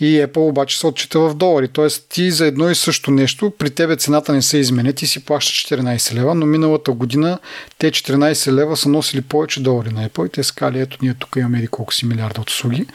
И 0.00 0.04
Apple 0.04 0.48
обаче 0.48 0.78
се 0.78 0.86
отчита 0.86 1.20
в 1.20 1.34
долари. 1.34 1.68
Тоест 1.68 2.06
ти 2.08 2.30
за 2.30 2.46
едно 2.46 2.70
и 2.70 2.74
също 2.74 3.10
нещо, 3.10 3.52
при 3.58 3.70
тебе 3.70 3.96
цената 3.96 4.32
не 4.32 4.42
се 4.42 4.58
изменя, 4.58 4.92
ти 4.92 5.06
си 5.06 5.24
плащаш 5.24 5.66
14 5.66 6.14
лева, 6.14 6.34
но 6.34 6.46
миналата 6.46 6.92
година 6.92 7.38
те 7.78 7.90
14 7.90 8.52
лева 8.52 8.76
са 8.76 8.88
носили 8.88 9.22
повече 9.22 9.62
долари 9.62 9.90
на 9.90 10.08
Apple 10.08 10.26
и 10.26 10.30
те 10.30 10.42
скали, 10.42 10.80
ето 10.80 10.98
ние 11.02 11.14
тук 11.14 11.36
имаме 11.36 11.58
и 11.58 11.66
колко 11.66 11.94
си 11.94 12.06
милиарда 12.06 12.40
от 12.40 12.50
услуги. 12.50 12.86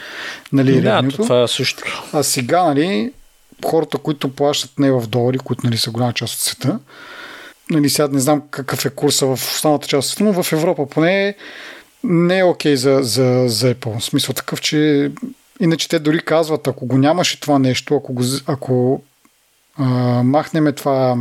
Нали, 0.53 0.81
да, 0.81 1.07
това 1.11 1.43
е 1.43 1.47
също. 1.47 1.83
А 2.13 2.23
сега, 2.23 2.63
нали, 2.63 3.11
хората, 3.65 3.97
които 3.97 4.35
плащат 4.35 4.79
не 4.79 4.91
в 4.91 5.07
долари, 5.07 5.37
които 5.37 5.65
нали, 5.65 5.77
са 5.77 5.91
голяма 5.91 6.13
част 6.13 6.33
от 6.33 6.39
света, 6.39 6.79
нали, 7.69 7.89
сега 7.89 8.07
не 8.07 8.19
знам 8.19 8.43
какъв 8.51 8.85
е 8.85 8.89
курса 8.89 9.25
в 9.25 9.33
останалата 9.33 9.87
част 9.87 10.07
от 10.07 10.11
света, 10.11 10.23
но 10.23 10.43
в 10.43 10.53
Европа 10.53 10.85
поне 10.85 11.35
не 12.03 12.39
е 12.39 12.43
окей 12.43 12.73
okay 12.73 12.75
за, 12.75 12.99
за, 13.01 13.43
за 13.47 13.75
Apple. 13.75 13.99
В 13.99 14.03
смисъл 14.03 14.33
такъв, 14.33 14.61
че 14.61 15.11
иначе 15.61 15.89
те 15.89 15.99
дори 15.99 16.19
казват, 16.19 16.67
ако 16.67 16.85
го 16.85 16.97
нямаше 16.97 17.39
това 17.39 17.59
нещо, 17.59 17.95
ако, 17.95 18.13
го, 18.13 18.23
ако 18.45 19.03
а, 19.77 19.85
махнеме 20.23 20.71
това 20.71 21.17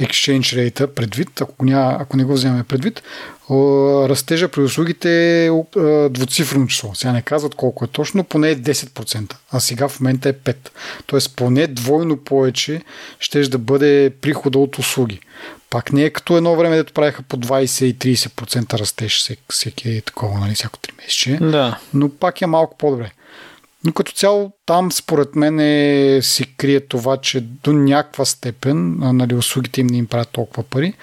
exchange 0.00 0.40
rate 0.40 0.86
предвид, 0.86 1.40
ако, 1.40 1.64
ня, 1.64 1.96
ако 2.00 2.16
не 2.16 2.24
го 2.24 2.32
вземем 2.32 2.64
предвид, 2.64 3.02
растежа 4.08 4.48
при 4.48 4.60
услугите 4.60 5.46
е 5.46 5.50
двуцифрено 6.10 6.66
число. 6.66 6.94
Сега 6.94 7.12
не 7.12 7.22
казват 7.22 7.54
колко 7.54 7.84
е 7.84 7.88
точно, 7.88 8.24
поне 8.24 8.50
е 8.50 8.56
10%, 8.56 9.34
а 9.52 9.60
сега 9.60 9.88
в 9.88 10.00
момента 10.00 10.28
е 10.28 10.32
5%. 10.32 10.54
Тоест 11.06 11.36
поне 11.36 11.66
двойно 11.66 12.16
повече 12.16 12.82
ще 13.20 13.40
да 13.40 13.58
бъде 13.58 14.12
прихода 14.20 14.58
от 14.58 14.78
услуги. 14.78 15.20
Пак 15.70 15.92
не 15.92 16.02
е 16.02 16.10
като 16.10 16.36
едно 16.36 16.56
време, 16.56 16.76
дето 16.76 16.92
правиха 16.92 17.22
по 17.22 17.36
20 17.36 17.84
и 17.84 18.16
30% 18.16 18.78
растеж 18.78 19.18
всеки, 19.18 19.42
всеки 19.50 20.02
такова, 20.06 20.38
нали, 20.38 20.54
всяко 20.54 20.78
3 20.78 20.96
месече. 20.98 21.38
Да. 21.40 21.78
Но 21.94 22.08
пак 22.08 22.42
е 22.42 22.46
малко 22.46 22.76
по-добре. 22.78 23.12
Но 23.84 23.92
като 23.92 24.12
цяло 24.12 24.52
там 24.66 24.92
според 24.92 25.36
мен 25.36 25.60
е, 25.60 26.18
си 26.22 26.54
крие 26.56 26.80
това, 26.80 27.16
че 27.16 27.40
до 27.40 27.72
някаква 27.72 28.24
степен 28.24 28.96
нали, 28.98 29.34
услугите 29.34 29.80
им 29.80 29.86
не 29.86 29.96
им 29.96 30.06
правят 30.06 30.28
толкова 30.28 30.62
пари, 30.62 30.94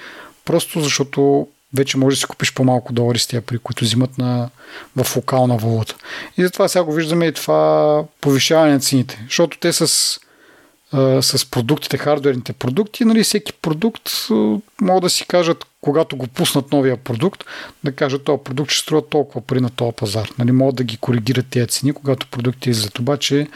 просто 0.46 0.82
защото 0.82 1.48
вече 1.74 1.98
може 1.98 2.16
да 2.16 2.20
си 2.20 2.26
купиш 2.26 2.54
по-малко 2.54 2.94
долари 2.94 3.20
с 3.20 3.28
тия 3.28 3.42
пари, 3.42 3.58
които 3.58 3.86
взимат 3.86 4.18
на, 4.18 4.50
в 4.96 5.16
локална 5.16 5.58
валута. 5.58 5.96
И 6.38 6.44
затова 6.44 6.68
сега 6.68 6.84
го 6.84 6.94
виждаме 6.94 7.26
и 7.26 7.34
това 7.34 8.04
повишаване 8.22 8.74
на 8.74 8.80
цените, 8.80 9.24
защото 9.28 9.58
те 9.60 9.74
с 9.74 10.20
с 11.22 11.46
продуктите, 11.52 11.98
хардверните 11.98 12.54
продукти. 12.54 13.06
Нали, 13.06 13.24
всеки 13.24 13.54
продукт 13.54 14.10
могат 14.82 15.04
да 15.04 15.10
си 15.10 15.26
кажат, 15.28 15.66
когато 15.84 16.18
го 16.18 16.28
пуснат 16.28 16.72
новия 16.72 16.98
продукт, 16.98 17.44
да 17.84 17.92
кажат, 17.92 18.24
този 18.24 18.44
продукт 18.44 18.72
ще 18.72 18.82
струва 18.82 19.10
толкова 19.10 19.42
пари 19.42 19.62
на 19.62 19.70
този 19.70 19.92
пазар. 19.96 20.30
Нали, 20.40 20.52
могат 20.52 20.76
да 20.76 20.84
ги 20.84 20.98
коригират 20.98 21.46
тези 21.50 21.68
цени, 21.68 21.94
когато 21.94 22.28
продуктите 22.28 22.70
излизат. 22.70 23.00
Обаче 23.00 23.48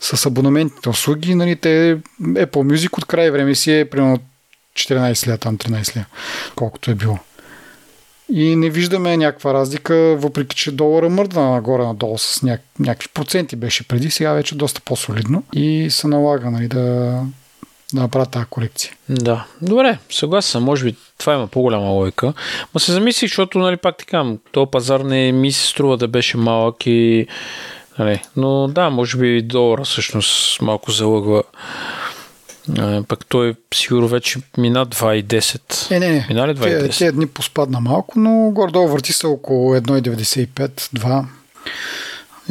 с 0.00 0.26
абонаментните 0.26 0.88
услуги, 0.88 1.34
нали, 1.34 1.56
те 1.56 1.98
Apple 2.22 2.46
Music 2.46 2.98
от 2.98 3.04
край 3.04 3.30
време 3.30 3.54
си 3.54 3.78
е 3.78 3.90
примерно 3.90 4.18
14 4.74 5.26
лева, 5.26 5.38
там 5.38 5.58
13 5.58 5.96
лева, 5.96 6.06
колкото 6.56 6.90
е 6.90 6.94
било. 6.94 7.18
И 8.32 8.56
не 8.56 8.70
виждаме 8.70 9.16
някаква 9.16 9.54
разлика, 9.54 9.94
въпреки 10.18 10.56
че 10.56 10.72
долара 10.72 11.08
мърдна 11.08 11.50
нагоре-надолу 11.50 12.18
с 12.18 12.42
ня... 12.42 12.58
някакви 12.78 13.08
проценти 13.14 13.56
беше 13.56 13.88
преди, 13.88 14.10
сега 14.10 14.32
вече 14.32 14.54
доста 14.54 14.80
по-солидно 14.80 15.44
и 15.52 15.90
се 15.90 16.08
налага 16.08 16.50
нали, 16.50 16.68
да, 16.68 17.20
да 17.94 18.00
направят 18.00 18.30
тази 18.30 18.46
корекция. 18.50 18.92
Да, 19.08 19.46
добре, 19.62 19.98
съгласен 20.10 20.50
съм. 20.50 20.64
Може 20.64 20.84
би 20.84 20.96
това 21.18 21.34
има 21.34 21.46
по-голяма 21.46 21.86
логика. 21.86 22.32
Ма 22.74 22.80
се 22.80 22.92
замислих, 22.92 23.30
защото, 23.30 23.58
нали, 23.58 23.76
пак 23.76 23.98
така, 23.98 24.24
този 24.52 24.70
пазар 24.70 25.00
не 25.00 25.32
ми 25.32 25.52
се 25.52 25.66
струва 25.66 25.96
да 25.96 26.08
беше 26.08 26.36
малък 26.36 26.86
и... 26.86 27.26
Нали, 27.98 28.22
но 28.36 28.68
да, 28.68 28.90
може 28.90 29.18
би 29.18 29.42
долара 29.42 29.84
всъщност 29.84 30.60
малко 30.60 30.90
залъгва 30.90 31.42
пък 33.08 33.26
той 33.26 33.54
сигурно 33.74 34.08
вече 34.08 34.38
мина 34.58 34.86
2,10. 34.86 35.90
Не, 35.90 35.98
не, 35.98 36.12
не. 36.12 36.26
Мина 36.28 36.48
ли 36.48 36.54
2,10? 36.54 36.98
Тези 36.98 37.12
дни 37.12 37.26
поспадна 37.26 37.80
малко, 37.80 38.18
но 38.18 38.50
горе-долу 38.50 38.88
върти 38.88 39.12
се 39.12 39.26
около 39.26 39.74
1,95-2 39.74 41.24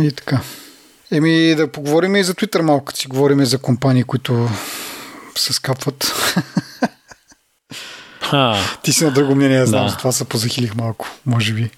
и 0.02 0.12
така. 0.12 0.42
Еми 1.12 1.56
да 1.56 1.68
поговорим 1.68 2.16
и 2.16 2.24
за 2.24 2.34
Twitter 2.34 2.62
малко, 2.62 2.94
си 2.94 3.08
говорим 3.08 3.46
за 3.46 3.58
компании, 3.58 4.04
които 4.04 4.50
се 5.36 5.54
скапват. 5.54 6.14
А, 8.32 8.58
Ти 8.84 8.94
си 8.94 9.06
на 9.06 9.12
друго 9.12 9.36
мнение, 9.36 9.66
знам, 9.66 9.88
Да. 9.88 9.98
това 9.98 10.12
се 10.12 10.26
позахилих 10.26 10.76
малко, 10.76 11.08
може 11.26 11.54
би. 11.54 11.70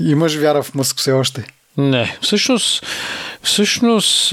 Имаш 0.00 0.34
вяра 0.36 0.62
в 0.62 0.74
Мъск 0.74 0.98
все 0.98 1.12
още. 1.12 1.44
не, 1.76 2.18
всъщност, 2.22 2.86
всъщност, 3.42 4.32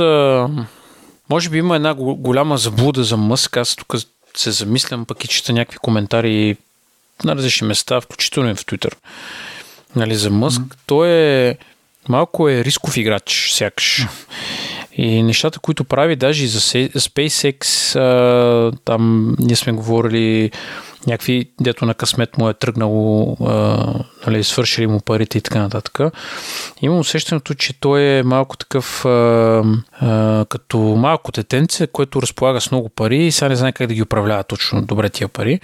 може 1.30 1.50
би 1.50 1.58
има 1.58 1.76
една 1.76 1.94
го- 1.94 2.16
голяма 2.16 2.58
заблуда 2.58 3.04
за 3.04 3.18
Мъск. 3.18 3.58
Аз 3.58 3.76
тук 3.76 3.94
се 4.38 4.52
замислям, 4.52 5.06
пък 5.06 5.24
и 5.24 5.28
чета 5.28 5.54
някакви 5.54 5.78
коментари 5.78 6.58
на 7.24 7.36
различни 7.36 7.68
места, 7.68 8.02
включително 8.02 8.50
и 8.50 8.56
в 8.56 8.66
Twitter. 8.66 8.94
Нали, 9.96 10.16
за 10.16 10.30
Мъск. 10.30 10.62
Mm-hmm. 10.62 10.76
Той 10.86 11.10
е 11.10 11.58
малко 12.10 12.50
е 12.50 12.64
рисков 12.64 12.98
играч, 12.98 13.50
сякаш. 13.54 14.06
И 14.98 15.24
нещата, 15.24 15.60
които 15.60 15.84
прави, 15.84 16.16
даже 16.16 16.44
и 16.44 16.48
за 16.48 16.60
SpaceX, 16.60 17.96
а, 18.00 18.72
там 18.86 19.36
ние 19.40 19.56
сме 19.56 19.74
говорили 19.74 20.52
някакви, 21.08 21.46
дето 21.62 21.86
на 21.86 21.94
късмет 21.94 22.38
му 22.38 22.50
е 22.50 22.54
тръгнало, 22.54 23.38
а, 23.46 23.86
нали, 24.28 24.44
свършили 24.44 24.88
му 24.88 25.02
парите 25.02 25.38
и 25.38 25.42
така 25.42 25.60
нататък. 25.60 26.00
Имам 26.82 27.00
усещането, 27.00 27.54
че 27.54 27.80
той 27.80 28.02
е 28.02 28.24
малко 28.24 28.58
такъв, 28.58 29.06
а, 29.06 29.64
а, 29.92 30.46
като 30.50 30.78
малко 30.78 31.32
детенце, 31.32 31.88
което 31.88 32.22
разполага 32.22 32.62
с 32.62 32.72
много 32.72 32.90
пари 32.90 33.18
и 33.18 33.32
сега 33.32 33.50
не 33.50 33.56
знае 33.56 33.72
как 33.72 33.88
да 33.88 33.94
ги 33.94 34.02
управлява 34.02 34.44
точно 34.44 34.82
добре 34.82 35.10
тия 35.10 35.28
пари 35.28 35.60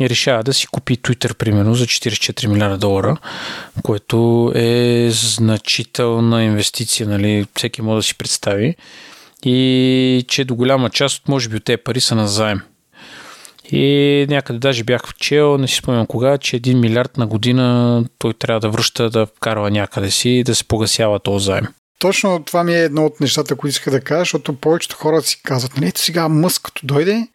и 0.00 0.10
решава 0.10 0.44
да 0.44 0.54
си 0.54 0.66
купи 0.66 0.96
Twitter, 0.96 1.34
примерно, 1.34 1.74
за 1.74 1.84
44 1.84 2.46
милиарда 2.46 2.78
долара, 2.78 3.16
което 3.82 4.52
е 4.54 5.08
значителна 5.10 6.44
инвестиция, 6.44 7.08
нали, 7.08 7.46
всеки 7.56 7.82
може 7.82 7.96
да 7.96 8.02
си 8.02 8.18
представи. 8.18 8.76
И 9.44 10.24
че 10.28 10.44
до 10.44 10.54
голяма 10.54 10.90
част 10.90 11.18
от, 11.18 11.28
може 11.28 11.48
би, 11.48 11.56
от 11.56 11.64
тези 11.64 11.76
пари 11.76 12.00
са 12.00 12.14
на 12.14 12.28
заем. 12.28 12.60
И 13.72 14.26
някъде 14.28 14.58
даже 14.58 14.84
бях 14.84 15.08
вчел, 15.08 15.58
не 15.58 15.68
си 15.68 15.74
спомням 15.74 16.06
кога, 16.06 16.38
че 16.38 16.60
1 16.60 16.74
милиард 16.74 17.16
на 17.16 17.26
година 17.26 18.04
той 18.18 18.34
трябва 18.34 18.60
да 18.60 18.70
връща 18.70 19.10
да 19.10 19.26
вкарва 19.26 19.70
някъде 19.70 20.10
си 20.10 20.28
и 20.28 20.44
да 20.44 20.54
се 20.54 20.64
погасява 20.64 21.18
този 21.18 21.44
заем. 21.44 21.66
Точно 21.98 22.44
това 22.44 22.64
ми 22.64 22.74
е 22.74 22.84
едно 22.84 23.04
от 23.04 23.20
нещата, 23.20 23.56
които 23.56 23.70
иска 23.70 23.90
да 23.90 24.00
кажа, 24.00 24.18
защото 24.18 24.52
повечето 24.56 24.96
хора 24.96 25.22
си 25.22 25.40
казват, 25.44 25.76
нали, 25.76 25.88
ето 25.88 26.00
сега 26.00 26.28
Мъск 26.28 26.62
като 26.62 26.86
дойде, 26.86 27.28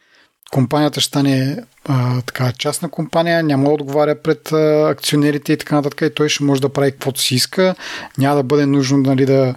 компанията 0.54 0.99
ще 0.99 1.08
стане 1.08 1.58
а, 1.86 2.22
така, 2.22 2.51
частна 2.51 2.89
компания, 2.89 3.43
няма 3.43 3.64
да 3.64 3.70
отговаря 3.70 4.16
пред 4.16 4.51
а, 4.51 4.89
акционерите 4.89 5.54
и 5.54 5.58
така 5.58 5.76
нататък 5.76 6.01
и 6.01 6.16
той 6.16 6.30
ще 6.30 6.43
може 6.43 6.62
да 6.62 6.70
прави 6.70 6.91
каквото 6.91 7.22
си 7.22 7.36
иска. 7.36 7.76
Няма 8.18 8.36
да 8.36 8.43
бъде 8.43 8.66
нужно 8.66 8.97
нали, 8.97 9.26
да 9.26 9.56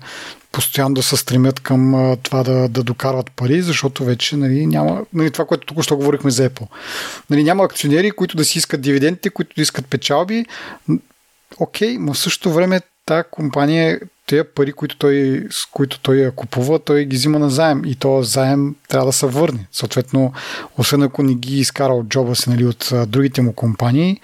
постоянно 0.53 0.94
да 0.94 1.03
се 1.03 1.16
стремят 1.16 1.61
към 1.61 1.94
а, 1.94 2.16
това 2.16 2.42
да, 2.42 2.68
да 2.68 2.82
докарват 2.82 3.30
пари, 3.36 3.62
защото 3.62 4.05
вече 4.05 4.36
нали, 4.36 4.66
няма 4.66 5.05
нали, 5.12 5.30
това, 5.30 5.44
което 5.44 5.66
тук 5.66 5.82
що 5.82 5.97
говорихме 5.97 6.30
за 6.30 6.51
Apple. 6.51 6.66
Нали, 7.30 7.44
няма 7.44 7.64
акционери, 7.64 8.11
които 8.11 8.36
да 8.36 8.44
си 8.44 8.59
искат 8.59 8.80
дивидендите, 8.80 9.30
които 9.30 9.55
да 9.57 9.62
искат 9.62 9.86
печалби. 9.86 10.47
Окей, 11.59 11.99
но 12.01 12.14
в 12.14 12.18
същото 12.18 12.53
време 12.53 12.80
тази 13.07 13.24
компания 13.30 14.01
тези 14.27 14.43
пари, 14.55 14.72
които 14.72 14.97
той, 14.97 15.47
с 15.51 15.66
които 15.66 16.01
той 16.01 16.16
я 16.16 16.31
купува, 16.31 16.79
той 16.79 17.05
ги 17.05 17.16
взима 17.16 17.39
на 17.39 17.51
заем 17.51 17.83
и 17.87 17.95
то 17.95 18.22
заем 18.22 18.74
трябва 18.89 19.07
да 19.07 19.12
се 19.12 19.27
върне. 19.27 19.66
Съответно, 19.72 20.33
освен 20.79 21.03
ако 21.03 21.22
не 21.22 21.35
ги 21.35 21.59
изкара 21.59 21.93
от 21.93 22.09
джоба 22.09 22.37
си 22.37 22.51
нали, 22.51 22.64
от 22.64 22.93
другите 23.07 23.43
му 23.43 23.53
компании, 23.53 24.20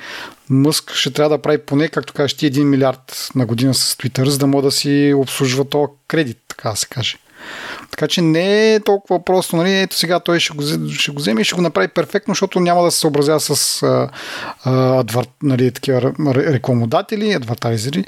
Мъск 0.51 0.93
ще 0.95 1.11
трябва 1.11 1.37
да 1.37 1.43
прави 1.43 1.59
поне, 1.59 1.89
както 1.89 2.13
кажеш 2.13 2.35
ти, 2.35 2.53
1 2.53 2.65
милиард 2.65 3.31
на 3.35 3.47
година 3.47 3.75
с 3.75 3.97
Twitter, 3.97 4.25
за 4.25 4.39
да 4.39 4.47
може 4.47 4.65
да 4.65 4.71
си 4.71 5.13
обслужва 5.17 5.65
този 5.65 5.93
кредит, 6.09 6.39
така 6.49 6.71
да 6.71 6.77
се 6.77 6.87
каже. 6.87 7.17
Така 7.91 8.09
че 8.09 8.21
не 8.21 8.75
е 8.75 8.81
толкова 8.81 9.25
просто, 9.25 9.57
нали, 9.57 9.81
ето 9.81 9.97
сега 9.97 10.21
той 10.21 10.41
ще 10.41 10.55
го, 10.55 10.63
ще 10.93 11.11
го 11.11 11.19
вземе 11.19 11.41
и 11.41 11.45
ще 11.45 11.55
го 11.55 11.63
направи 11.63 11.89
перфектно, 11.89 12.35
защото 12.35 12.61
няма 12.61 12.83
да 12.83 12.91
се 12.91 12.99
съобразява 12.99 13.41
с 13.41 13.83
а, 13.83 14.09
а, 14.65 15.01
адвар, 15.01 15.27
нали, 15.43 15.71
такива 15.71 16.13
рекламодатели, 16.37 17.33
адвартайзери 17.33 18.05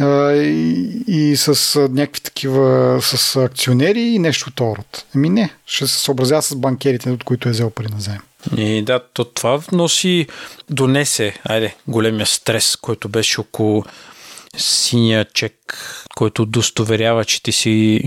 а, 0.00 0.32
и, 0.32 1.04
и 1.06 1.36
с 1.36 1.80
някакви 1.90 2.20
такива, 2.20 2.98
с 3.02 3.36
акционери 3.36 4.00
и 4.00 4.18
нещо 4.18 4.50
от 4.50 4.60
род. 4.60 5.04
Еми 5.14 5.28
не, 5.28 5.50
ще 5.66 5.86
се 5.86 5.98
съобразява 5.98 6.42
с 6.42 6.54
банкерите, 6.54 7.10
от 7.10 7.24
които 7.24 7.48
е 7.48 7.52
взел 7.52 7.70
пари 7.70 7.88
на 7.94 8.00
заем. 8.00 8.20
И 8.56 8.82
да, 8.82 9.00
то 9.14 9.24
това 9.24 9.60
носи, 9.72 10.26
донесе, 10.70 11.34
айде, 11.44 11.74
големия 11.88 12.26
стрес, 12.26 12.76
който 12.76 13.08
беше 13.08 13.40
около 13.40 13.84
синия 14.56 15.24
чек, 15.34 15.54
който 16.16 16.42
удостоверява, 16.42 17.24
че 17.24 17.42
ти 17.42 17.52
си 17.52 18.00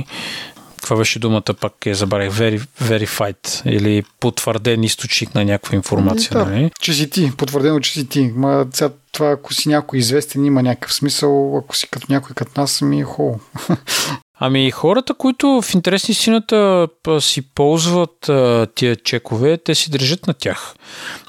каква 0.87 0.97
беше 0.97 1.19
думата, 1.19 1.41
пак 1.41 1.85
я 1.85 1.95
забравих, 1.95 2.31
veri, 2.31 2.61
verified 2.81 3.65
или 3.65 4.03
потвърден 4.19 4.83
източник 4.83 5.35
на 5.35 5.45
някаква 5.45 5.75
информация. 5.75 6.29
Да, 6.31 6.45
нали? 6.45 6.71
че 6.81 6.93
си 6.93 7.09
ти, 7.09 7.31
потвърдено, 7.37 7.79
че 7.79 7.91
си 7.91 8.07
ти. 8.07 8.31
Ма, 8.35 8.67
ця, 8.73 8.89
това, 9.17 9.31
ако 9.31 9.53
си 9.53 9.69
някой 9.69 9.99
известен, 9.99 10.45
има 10.45 10.63
някакъв 10.63 10.93
смисъл, 10.93 11.57
ако 11.57 11.75
си 11.75 11.87
като 11.89 12.07
някой 12.09 12.35
като 12.35 12.61
нас, 12.61 12.81
ми 12.81 12.99
е 12.99 13.03
хубаво. 13.03 13.39
Ами 14.39 14.71
хората, 14.71 15.13
които 15.13 15.61
в 15.61 15.73
интерес 15.73 16.09
истината 16.09 16.87
си 17.19 17.41
ползват 17.41 18.29
а, 18.29 18.67
тия 18.75 18.95
чекове, 18.95 19.57
те 19.57 19.75
си 19.75 19.91
държат 19.91 20.27
на 20.27 20.33
тях. 20.33 20.75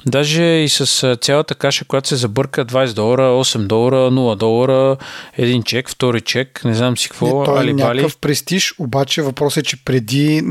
Даже 0.05 0.43
и 0.43 0.69
с 0.69 1.17
цялата 1.21 1.55
каша, 1.55 1.85
която 1.85 2.07
се 2.07 2.15
забърка 2.15 2.65
20 2.65 2.93
долара, 2.93 3.21
8 3.21 3.67
долара, 3.67 4.11
0 4.11 4.35
долара, 4.35 4.97
един 5.37 5.63
чек, 5.63 5.89
втори 5.89 6.21
чек, 6.21 6.61
не 6.65 6.73
знам 6.73 6.97
си 6.97 7.09
какво. 7.09 7.39
Не, 7.39 7.45
той 7.45 7.69
е 7.69 7.73
някакъв 7.73 8.17
престиж, 8.17 8.73
обаче 8.79 9.21
въпросът 9.21 9.57
е, 9.65 9.67
че 9.67 9.83
преди 9.85 10.43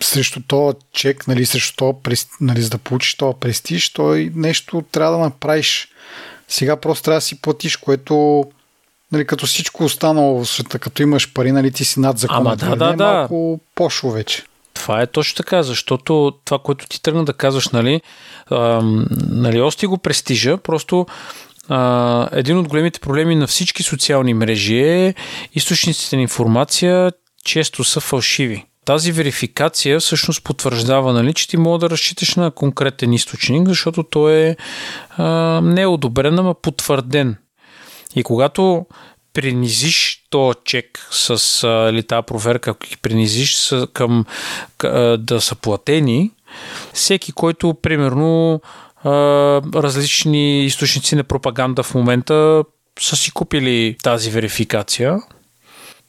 срещу 0.00 0.40
този 0.46 0.76
чек, 0.92 1.28
нали, 1.28 1.46
срещу 1.46 1.76
този, 1.76 2.16
нали, 2.40 2.62
за 2.62 2.70
да 2.70 2.78
получиш 2.78 3.14
този 3.14 3.36
престиж, 3.40 3.92
той 3.92 4.32
нещо 4.34 4.84
трябва 4.92 5.18
да 5.18 5.24
направиш. 5.24 5.88
Сега 6.48 6.76
просто 6.76 7.04
трябва 7.04 7.16
да 7.16 7.20
си 7.20 7.40
платиш, 7.40 7.76
което 7.76 8.44
нали, 9.12 9.26
като 9.26 9.46
всичко 9.46 9.84
останало 9.84 10.44
в 10.44 10.48
света, 10.48 10.78
като 10.78 11.02
имаш 11.02 11.32
пари, 11.32 11.52
нали, 11.52 11.70
ти 11.70 11.84
си 11.84 12.00
над 12.00 12.18
закона. 12.18 12.40
Ама 12.40 12.56
да, 12.56 12.76
да, 12.76 12.90
е 12.90 12.96
да. 12.96 13.04
малко 13.04 13.60
пошло 13.74 14.10
вече. 14.10 14.44
Това 14.74 15.02
е 15.02 15.06
точно 15.06 15.36
така, 15.36 15.62
защото 15.62 16.32
това, 16.44 16.58
което 16.58 16.86
ти 16.86 17.02
тръгна 17.02 17.24
да 17.24 17.32
казваш, 17.32 17.68
нали, 17.68 18.00
ам, 18.50 19.06
нали 19.28 19.60
ости 19.60 19.86
го 19.86 19.98
престижа, 19.98 20.56
просто 20.56 21.06
а, 21.68 22.28
един 22.32 22.58
от 22.58 22.68
големите 22.68 23.00
проблеми 23.00 23.34
на 23.34 23.46
всички 23.46 23.82
социални 23.82 24.34
мрежи 24.34 24.78
е 24.78 25.14
източниците 25.54 26.16
на 26.16 26.22
информация 26.22 27.12
често 27.44 27.84
са 27.84 28.00
фалшиви. 28.00 28.64
Тази 28.88 29.12
верификация 29.12 30.00
всъщност 30.00 30.44
потвърждава, 30.44 31.12
нали, 31.12 31.34
че 31.34 31.48
ти 31.48 31.56
мога 31.56 31.78
да 31.78 31.90
разчиташ 31.90 32.36
на 32.36 32.50
конкретен 32.50 33.12
източник, 33.12 33.68
защото 33.68 34.02
той 34.02 34.32
е 34.32 34.56
а, 35.10 35.60
не 35.60 35.82
е 35.82 35.86
одобрен, 35.86 36.38
ама 36.38 36.54
потвърден. 36.54 37.36
И 38.16 38.22
когато 38.22 38.86
принизиш 39.32 40.26
то 40.30 40.54
чек 40.64 41.08
с 41.10 41.66
или 41.92 42.02
тази 42.02 42.26
проверка, 42.26 42.70
ако 42.70 42.86
ги 42.86 42.96
принизиш 42.96 43.54
с, 43.54 43.86
към 43.92 44.24
да 45.18 45.40
са 45.40 45.54
платени, 45.54 46.30
всеки, 46.92 47.32
който 47.32 47.74
примерно 47.82 48.60
различни 49.74 50.64
източници 50.64 51.16
на 51.16 51.24
пропаганда 51.24 51.82
в 51.82 51.94
момента 51.94 52.64
са 53.00 53.16
си 53.16 53.30
купили 53.30 53.96
тази 54.02 54.30
верификация, 54.30 55.18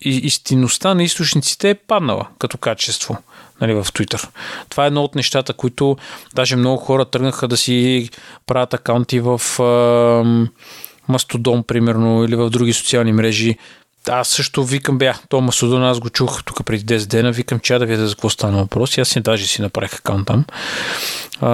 истинността 0.01 0.93
на 0.93 1.03
източниците 1.03 1.69
е 1.69 1.75
паднала 1.75 2.27
като 2.39 2.57
качество 2.57 3.17
нали, 3.61 3.73
в 3.73 3.83
Twitter. 3.83 4.27
Това 4.69 4.83
е 4.83 4.87
едно 4.87 5.03
от 5.03 5.15
нещата, 5.15 5.53
които 5.53 5.97
даже 6.35 6.55
много 6.55 6.77
хора 6.77 7.05
тръгнаха 7.05 7.47
да 7.47 7.57
си 7.57 8.09
правят 8.45 8.73
акаунти 8.73 9.19
в 9.19 9.41
Мастодон, 11.07 11.63
примерно, 11.63 12.23
или 12.23 12.35
в 12.35 12.49
други 12.49 12.73
социални 12.73 13.11
мрежи. 13.11 13.57
Аз 14.09 14.27
също 14.27 14.63
викам, 14.63 14.97
бях, 14.97 15.21
то 15.29 15.41
Мастодон, 15.41 15.83
аз 15.83 15.99
го 15.99 16.09
чух 16.09 16.43
тук 16.43 16.65
преди 16.65 16.99
10 16.99 17.05
дена, 17.05 17.31
викам, 17.31 17.59
че 17.59 17.77
да 17.77 17.85
видя 17.85 18.07
за 18.07 18.15
какво 18.15 18.29
стана 18.29 18.57
въпрос. 18.57 18.97
Аз 18.97 19.09
си 19.09 19.21
даже 19.21 19.47
си 19.47 19.61
направих 19.61 19.95
аккаунт 19.95 20.27
там. 20.27 20.45
А, 21.41 21.49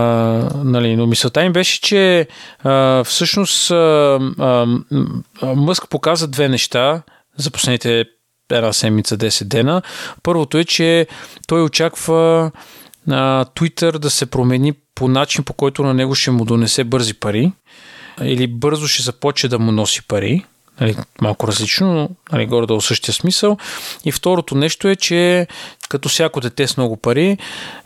нали, 0.64 0.96
но 0.96 1.08
мисълта 1.08 1.44
им 1.44 1.54
беше, 1.54 1.82
че 1.82 2.28
а, 2.64 3.04
всъщност 3.04 3.72
а, 3.72 4.20
а, 4.40 4.66
Мъск 5.56 5.90
показа 5.90 6.28
две 6.28 6.50
неща 6.50 7.02
за 7.38 7.52
последните 7.52 8.06
една 8.52 8.74
седмица, 8.74 9.18
10 9.18 9.44
дена. 9.44 9.82
Първото 10.24 10.58
е, 10.58 10.66
че 10.66 11.08
той 11.48 11.64
очаква 11.64 12.52
а, 13.10 13.46
Twitter 13.46 13.98
да 13.98 14.10
се 14.10 14.26
промени 14.26 14.74
по 14.96 15.08
начин, 15.08 15.44
по 15.44 15.54
който 15.54 15.84
на 15.84 15.94
него 15.94 16.16
ще 16.16 16.32
му 16.32 16.46
донесе 16.46 16.84
бързи 16.84 17.14
пари 17.14 17.52
или 18.22 18.48
бързо 18.48 18.88
ще 18.88 19.04
започне 19.04 19.50
да 19.50 19.60
му 19.60 19.72
носи 19.72 20.08
пари. 20.08 20.46
Нали, 20.82 20.96
малко 21.22 21.48
различно, 21.48 21.94
но 21.94 22.10
нали, 22.32 22.46
горе 22.46 22.66
да 22.66 22.82
същия 22.82 23.14
смисъл. 23.14 23.58
И 24.06 24.12
второто 24.12 24.56
нещо 24.56 24.88
е, 24.88 24.96
че 24.96 25.48
като 25.90 26.10
всяко 26.10 26.42
дете 26.42 26.68
с 26.68 26.78
много 26.78 26.98
пари 26.98 27.38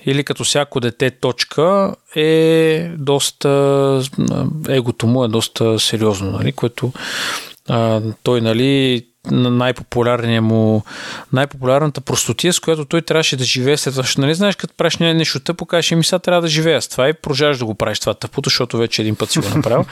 или 0.05 0.24
като 0.24 0.43
всяко 0.43 0.80
дете 0.80 1.12
точка 1.12 1.95
е 2.16 2.91
доста 2.97 3.49
егото 4.70 5.07
му 5.07 5.24
е 5.24 5.28
доста 5.28 5.80
сериозно, 5.80 6.32
нали, 6.32 6.51
което 6.51 6.91
а, 7.70 8.01
той 8.24 8.41
нали 8.41 9.05
най-популярния 9.32 10.41
му, 10.41 10.84
най-популярната 11.34 12.01
простотия, 12.01 12.53
с 12.53 12.59
която 12.59 12.86
той 12.86 13.01
трябваше 13.01 13.38
да 13.38 13.43
живее 13.43 13.78
след 13.78 13.93
това. 13.93 14.07
Нали 14.17 14.36
знаеш, 14.36 14.55
като 14.55 14.74
правиш 14.78 14.97
нещо 14.97 15.39
тъпо, 15.39 15.65
кажеш, 15.65 15.91
ми 15.91 16.03
сега 16.03 16.20
трябва 16.20 16.41
да 16.41 16.47
живея 16.47 16.82
с 16.82 16.88
това 16.88 17.09
и 17.09 17.13
продължаваш 17.13 17.57
да 17.57 17.65
го 17.65 17.76
правиш 17.76 17.99
това 17.99 18.13
тъпото, 18.13 18.49
защото 18.49 18.78
вече 18.78 19.01
един 19.01 19.15
път 19.15 19.32
си 19.32 19.39
го 19.39 19.49
направил. 19.55 19.86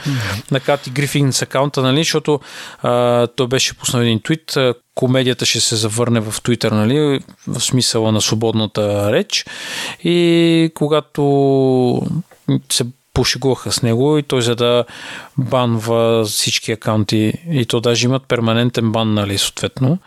на 0.50 0.60
Кати 0.60 0.90
Грифин 0.90 1.32
с 1.32 1.42
акаунта, 1.42 1.82
нали, 1.82 1.98
защото 1.98 2.40
а, 2.82 3.26
той 3.26 3.46
беше 3.46 3.74
пуснал 3.74 4.02
един 4.02 4.20
твит, 4.22 4.54
комедията 4.94 5.46
ще 5.46 5.60
се 5.60 5.76
завърне 5.76 6.20
в 6.20 6.42
Твитър, 6.42 6.72
нали, 6.72 7.20
в 7.46 7.60
смисъла 7.60 8.12
на 8.12 8.20
свободната 8.20 9.12
реч. 9.12 9.44
И 10.04 10.70
когато 10.74 11.22
се 12.72 12.84
пошегуваха 13.18 13.72
с 13.72 13.82
него 13.82 14.18
и 14.18 14.22
той 14.22 14.42
за 14.42 14.56
да 14.56 14.84
банва 15.38 16.24
всички 16.24 16.72
акаунти 16.72 17.32
и 17.50 17.66
то 17.66 17.80
даже 17.80 18.06
имат 18.06 18.22
перманентен 18.28 18.92
бан, 18.92 19.14
нали, 19.14 19.38
съответно 19.38 19.98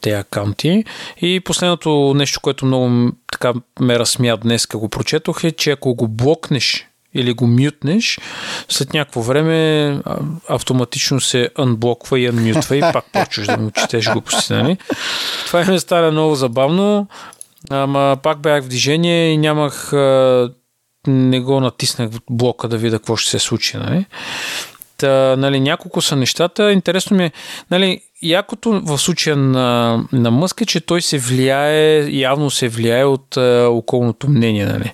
тези 0.00 0.14
акаунти. 0.14 0.84
И 1.20 1.40
последното 1.40 2.12
нещо, 2.16 2.40
което 2.40 2.66
много 2.66 3.12
така 3.32 3.52
ме 3.80 3.98
разсмя 3.98 4.36
днес, 4.36 4.66
го 4.66 4.88
прочетох 4.88 5.44
е, 5.44 5.52
че 5.52 5.70
ако 5.70 5.94
го 5.94 6.08
блокнеш 6.08 6.86
или 7.14 7.32
го 7.32 7.46
мютнеш, 7.46 8.18
след 8.68 8.92
някакво 8.92 9.20
време 9.20 9.98
автоматично 10.48 11.20
се 11.20 11.48
анблоква 11.58 12.20
и 12.20 12.26
анмютва 12.26 12.76
и 12.76 12.80
пак 12.92 13.04
почваш 13.12 13.46
да 13.46 13.56
му 13.56 13.70
четеш 13.70 14.10
глупости. 14.10 14.52
Нали? 14.52 14.76
Това 15.46 15.64
ми 15.64 15.80
стара 15.80 16.10
много 16.10 16.34
забавно, 16.34 17.06
ама 17.70 18.16
пак 18.22 18.40
бях 18.40 18.64
в 18.64 18.68
движение 18.68 19.32
и 19.32 19.36
нямах 19.36 19.92
не 21.06 21.40
го 21.40 21.60
натиснах 21.60 22.10
в 22.10 22.20
блока 22.30 22.68
да 22.68 22.78
видя 22.78 22.98
какво 22.98 23.16
ще 23.16 23.30
се 23.30 23.38
случи. 23.38 23.76
Нали? 23.76 24.06
Та, 24.96 25.36
нали, 25.36 25.60
няколко 25.60 26.02
са 26.02 26.16
нещата. 26.16 26.72
Интересно 26.72 27.16
ми 27.16 27.24
е, 27.24 27.32
нали, 27.70 28.00
якото 28.22 28.80
в 28.84 28.98
случая 28.98 29.36
на, 29.36 30.00
на 30.12 30.30
Мъск 30.30 30.60
е, 30.60 30.66
че 30.66 30.80
той 30.80 31.02
се 31.02 31.18
влияе, 31.18 32.08
явно 32.10 32.50
се 32.50 32.68
влияе 32.68 33.04
от 33.04 33.36
а, 33.36 33.68
околното 33.70 34.28
мнение. 34.28 34.66
Нали. 34.66 34.92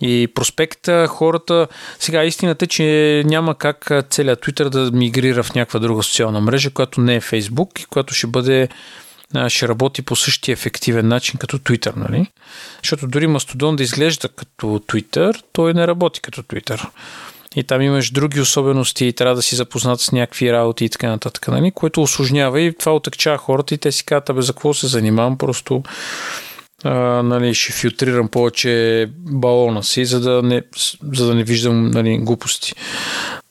И 0.00 0.28
проспекта, 0.34 1.06
хората, 1.06 1.66
сега 1.98 2.24
истината 2.24 2.64
е, 2.64 2.68
че 2.68 3.22
няма 3.26 3.54
как 3.54 3.90
целият 4.10 4.46
Twitter 4.46 4.68
да 4.68 4.90
мигрира 4.92 5.42
в 5.42 5.54
някаква 5.54 5.80
друга 5.80 6.02
социална 6.02 6.40
мрежа, 6.40 6.70
която 6.70 7.00
не 7.00 7.14
е 7.14 7.20
Facebook 7.20 7.80
и 7.80 7.84
която 7.84 8.14
ще 8.14 8.26
бъде 8.26 8.68
ще 9.48 9.68
работи 9.68 10.02
по 10.02 10.16
същия 10.16 10.52
ефективен 10.52 11.08
начин 11.08 11.38
като 11.38 11.58
Twitter, 11.58 11.96
нали? 11.96 12.26
Защото 12.82 13.06
дори 13.06 13.26
Мастодон 13.26 13.76
да 13.76 13.82
изглежда 13.82 14.28
като 14.28 14.66
Twitter, 14.66 15.42
той 15.52 15.74
не 15.74 15.86
работи 15.86 16.20
като 16.20 16.42
Twitter 16.42 16.88
и 17.56 17.64
там 17.64 17.82
имаш 17.82 18.10
други 18.10 18.40
особености 18.40 19.06
и 19.06 19.12
трябва 19.12 19.34
да 19.34 19.42
си 19.42 19.56
запознат 19.56 20.00
с 20.00 20.12
някакви 20.12 20.52
работи 20.52 20.84
и 20.84 20.88
така 20.88 21.08
нататък, 21.08 21.48
нали? 21.48 21.70
което 21.70 22.02
осложнява 22.02 22.60
и 22.60 22.74
това 22.78 22.94
отъкчава 22.94 23.38
хората 23.38 23.74
и 23.74 23.78
те 23.78 23.92
си 23.92 24.04
казват, 24.04 24.30
абе 24.30 24.42
за 24.42 24.52
какво 24.52 24.74
се 24.74 24.86
занимавам, 24.86 25.38
просто 25.38 25.82
а, 26.84 26.90
нали, 27.22 27.54
ще 27.54 27.72
филтрирам 27.72 28.28
повече 28.28 29.06
балона 29.18 29.82
си, 29.82 30.04
за 30.04 30.20
да 30.20 30.42
не, 30.42 30.62
за 31.14 31.26
да 31.26 31.34
не 31.34 31.44
виждам 31.44 31.90
нали, 31.90 32.18
глупости. 32.18 32.74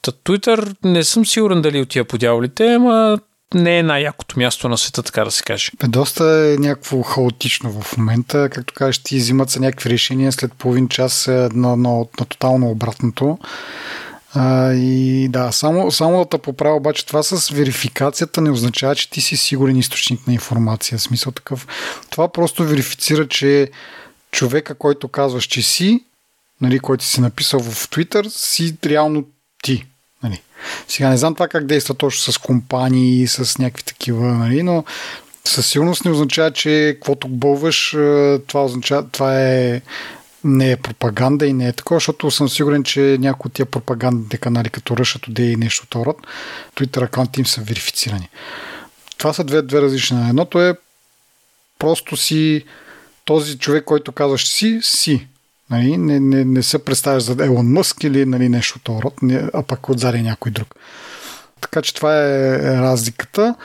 Та 0.01 0.11
Twitter 0.11 0.75
не 0.83 1.03
съм 1.03 1.25
сигурен 1.25 1.61
дали 1.61 1.81
отива 1.81 2.05
по 2.05 2.17
дяволите, 2.17 2.73
ама 2.73 3.19
не 3.53 3.77
е 3.79 3.83
най-якото 3.83 4.39
място 4.39 4.69
на 4.69 4.77
света, 4.77 5.03
така 5.03 5.23
да 5.23 5.31
се 5.31 5.43
каже. 5.43 5.71
Бе, 5.79 5.87
доста 5.87 6.23
е 6.23 6.61
някакво 6.61 7.03
хаотично 7.03 7.81
в 7.81 7.97
момента. 7.97 8.49
Както 8.49 8.73
кажеш, 8.73 8.97
ти 8.97 9.17
взимат 9.17 9.49
се 9.49 9.59
някакви 9.59 9.89
решения 9.89 10.31
след 10.31 10.53
половин 10.53 10.89
час 10.89 11.27
на, 11.27 11.49
на, 11.53 11.75
на 11.97 12.05
тотално 12.27 12.69
обратното. 12.69 13.37
А, 14.33 14.73
и 14.73 15.27
да, 15.29 15.51
само, 15.51 15.91
само 15.91 16.17
да 16.17 16.29
те 16.29 16.37
поправя, 16.37 16.75
обаче 16.75 17.05
това 17.05 17.23
с 17.23 17.49
верификацията 17.49 18.41
не 18.41 18.51
означава, 18.51 18.95
че 18.95 19.09
ти 19.09 19.21
си 19.21 19.37
сигурен 19.37 19.77
източник 19.77 20.27
на 20.27 20.33
информация. 20.33 20.99
Смисъл 20.99 21.31
такъв. 21.31 21.67
Това 22.09 22.27
просто 22.27 22.63
верифицира, 22.63 23.27
че 23.27 23.71
човека, 24.31 24.75
който 24.75 25.07
казваш, 25.07 25.43
че 25.43 25.61
си, 25.61 26.03
нали, 26.61 26.79
който 26.79 27.03
си 27.03 27.21
написал 27.21 27.59
в 27.59 27.89
Twitter, 27.89 28.27
си 28.27 28.77
реално 28.85 29.25
ти. 29.63 29.85
Сега 30.87 31.09
не 31.09 31.17
знам 31.17 31.33
това 31.33 31.47
как 31.47 31.65
действа 31.65 31.95
точно 31.95 32.33
с 32.33 32.37
компании, 32.37 33.27
с 33.27 33.57
някакви 33.57 33.83
такива, 33.83 34.25
нали, 34.25 34.63
но 34.63 34.83
със 35.47 35.67
сигурност 35.67 36.05
не 36.05 36.11
означава, 36.11 36.51
че 36.51 36.91
каквото 36.95 37.27
бълваш, 37.27 37.89
това, 38.47 38.65
означава, 38.65 39.07
това 39.11 39.41
е 39.41 39.81
не 40.43 40.71
е 40.71 40.77
пропаганда 40.77 41.45
и 41.45 41.53
не 41.53 41.67
е 41.67 41.73
такова, 41.73 41.95
защото 41.95 42.31
съм 42.31 42.49
сигурен, 42.49 42.83
че 42.83 43.17
някои 43.19 43.49
от 43.49 43.53
тия 43.53 43.65
пропагандните 43.65 44.37
канали, 44.37 44.69
като 44.69 44.97
Ръшато 44.97 45.31
Day 45.31 45.53
и 45.53 45.55
нещо 45.55 45.83
от 45.83 46.05
род, 46.05 46.17
Twitter 46.75 47.03
аккаунти 47.03 47.39
им 47.39 47.45
са 47.45 47.61
верифицирани. 47.61 48.29
Това 49.17 49.33
са 49.33 49.43
две, 49.43 49.61
две 49.61 49.81
различни. 49.81 50.29
Едното 50.29 50.61
е 50.61 50.75
просто 51.79 52.17
си 52.17 52.65
този 53.25 53.57
човек, 53.57 53.83
който 53.83 54.11
казваш 54.11 54.47
си, 54.47 54.79
си. 54.81 55.27
Нали? 55.69 55.97
Не, 55.97 56.19
не, 56.19 56.45
не 56.45 56.63
се 56.63 56.85
представяш 56.85 57.23
за 57.23 57.45
Елон 57.45 57.71
Мъск 57.71 58.03
или 58.03 58.25
нали, 58.25 58.49
нещо 58.49 58.79
от 58.85 59.03
род, 59.03 59.13
а 59.53 59.63
пък 59.63 59.89
отзади 59.89 60.21
някой 60.21 60.51
друг. 60.51 60.75
Така 61.61 61.81
че 61.81 61.93
това 61.93 62.15
е 62.15 62.59
разликата. 62.61 63.55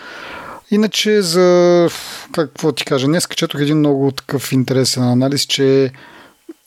Иначе 0.71 1.23
за, 1.23 1.89
какво 2.33 2.73
ти 2.73 2.85
кажа, 2.85 3.07
днес 3.07 3.29
четох 3.37 3.61
един 3.61 3.79
много 3.79 4.13
такъв 4.13 4.53
интересен 4.53 5.03
анализ, 5.03 5.43
че 5.43 5.93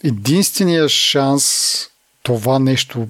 единствения 0.03 0.89
шанс 0.89 1.75
това 2.23 2.59
нещо 2.59 3.07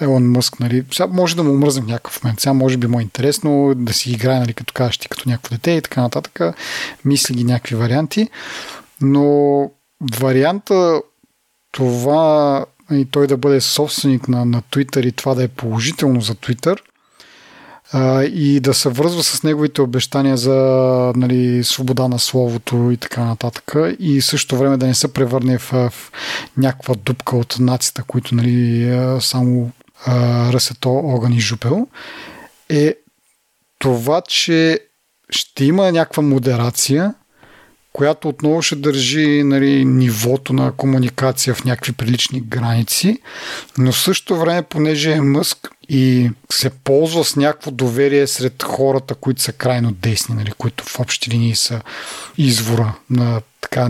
Елон 0.00 0.30
Мъск, 0.30 0.60
нали, 0.60 0.84
сега 0.92 1.06
може 1.06 1.36
да 1.36 1.42
му 1.42 1.50
омръзне 1.50 1.82
в 1.82 1.86
някакъв 1.86 2.24
момент. 2.24 2.40
Сега 2.40 2.52
може 2.52 2.76
би 2.76 2.86
му 2.86 3.00
е 3.00 3.02
интересно 3.02 3.74
да 3.76 3.92
си 3.92 4.10
играе, 4.10 4.38
нали, 4.38 4.54
като 4.54 4.74
кажеш 4.74 4.98
ти 4.98 5.08
като 5.08 5.28
някакво 5.28 5.54
дете 5.54 5.70
и 5.70 5.82
така 5.82 6.00
нататък. 6.00 6.40
Мисли 7.04 7.34
ги 7.34 7.44
някакви 7.44 7.76
варианти. 7.76 8.28
Но 9.00 9.70
варианта 10.20 11.00
това 11.72 12.64
и 12.90 13.04
той 13.10 13.26
да 13.26 13.36
бъде 13.36 13.60
собственик 13.60 14.28
на, 14.28 14.44
на 14.44 14.62
Twitter 14.62 15.06
и 15.06 15.12
това 15.12 15.34
да 15.34 15.44
е 15.44 15.48
положително 15.48 16.20
за 16.20 16.34
Twitter 16.34 16.78
а, 17.92 18.22
и 18.24 18.60
да 18.60 18.74
се 18.74 18.88
връзва 18.88 19.22
с 19.22 19.42
неговите 19.42 19.82
обещания 19.82 20.36
за 20.36 20.56
нали, 21.16 21.64
свобода 21.64 22.08
на 22.08 22.18
словото 22.18 22.90
и 22.90 22.96
така 22.96 23.24
нататък 23.24 23.74
и 23.98 24.20
също 24.20 24.56
време 24.56 24.76
да 24.76 24.86
не 24.86 24.94
се 24.94 25.12
превърне 25.12 25.58
в, 25.58 25.72
в 25.72 26.12
някаква 26.56 26.94
дупка 26.94 27.36
от 27.36 27.56
нацията, 27.60 28.02
които 28.02 28.34
нали, 28.34 28.90
само 29.20 29.70
ръсето 30.52 30.90
огън 30.90 31.32
и 31.32 31.40
жупел, 31.40 31.86
е 32.68 32.94
това, 33.78 34.20
че 34.20 34.80
ще 35.30 35.64
има 35.64 35.92
някаква 35.92 36.22
модерация, 36.22 37.14
която 37.92 38.28
отново 38.28 38.62
ще 38.62 38.76
държи 38.76 39.42
нали, 39.42 39.84
нивото 39.84 40.52
на 40.52 40.72
комуникация 40.72 41.54
в 41.54 41.64
някакви 41.64 41.92
прилични 41.92 42.40
граници, 42.40 43.18
но 43.78 43.92
също 43.92 44.36
време, 44.36 44.62
понеже 44.62 45.12
е 45.12 45.20
Мъск 45.20 45.70
и 45.88 46.30
се 46.52 46.70
ползва 46.70 47.24
с 47.24 47.36
някакво 47.36 47.70
доверие 47.70 48.26
сред 48.26 48.62
хората, 48.62 49.14
които 49.14 49.42
са 49.42 49.52
крайно 49.52 49.92
десни, 49.92 50.34
нали, 50.34 50.50
които 50.58 50.84
в 50.84 51.00
общи 51.00 51.30
линии 51.30 51.56
са 51.56 51.80
извора 52.38 52.94
на 53.10 53.40
така 53.60 53.88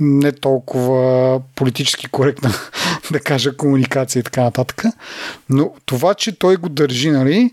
не 0.00 0.32
толкова 0.32 1.40
политически 1.54 2.06
коректна, 2.06 2.54
да 3.12 3.20
кажа, 3.20 3.56
комуникация 3.56 4.20
и 4.20 4.22
така 4.22 4.42
нататък. 4.42 4.84
Но 5.48 5.72
това, 5.86 6.14
че 6.14 6.38
той 6.38 6.56
го 6.56 6.68
държи, 6.68 7.10
нали, 7.10 7.50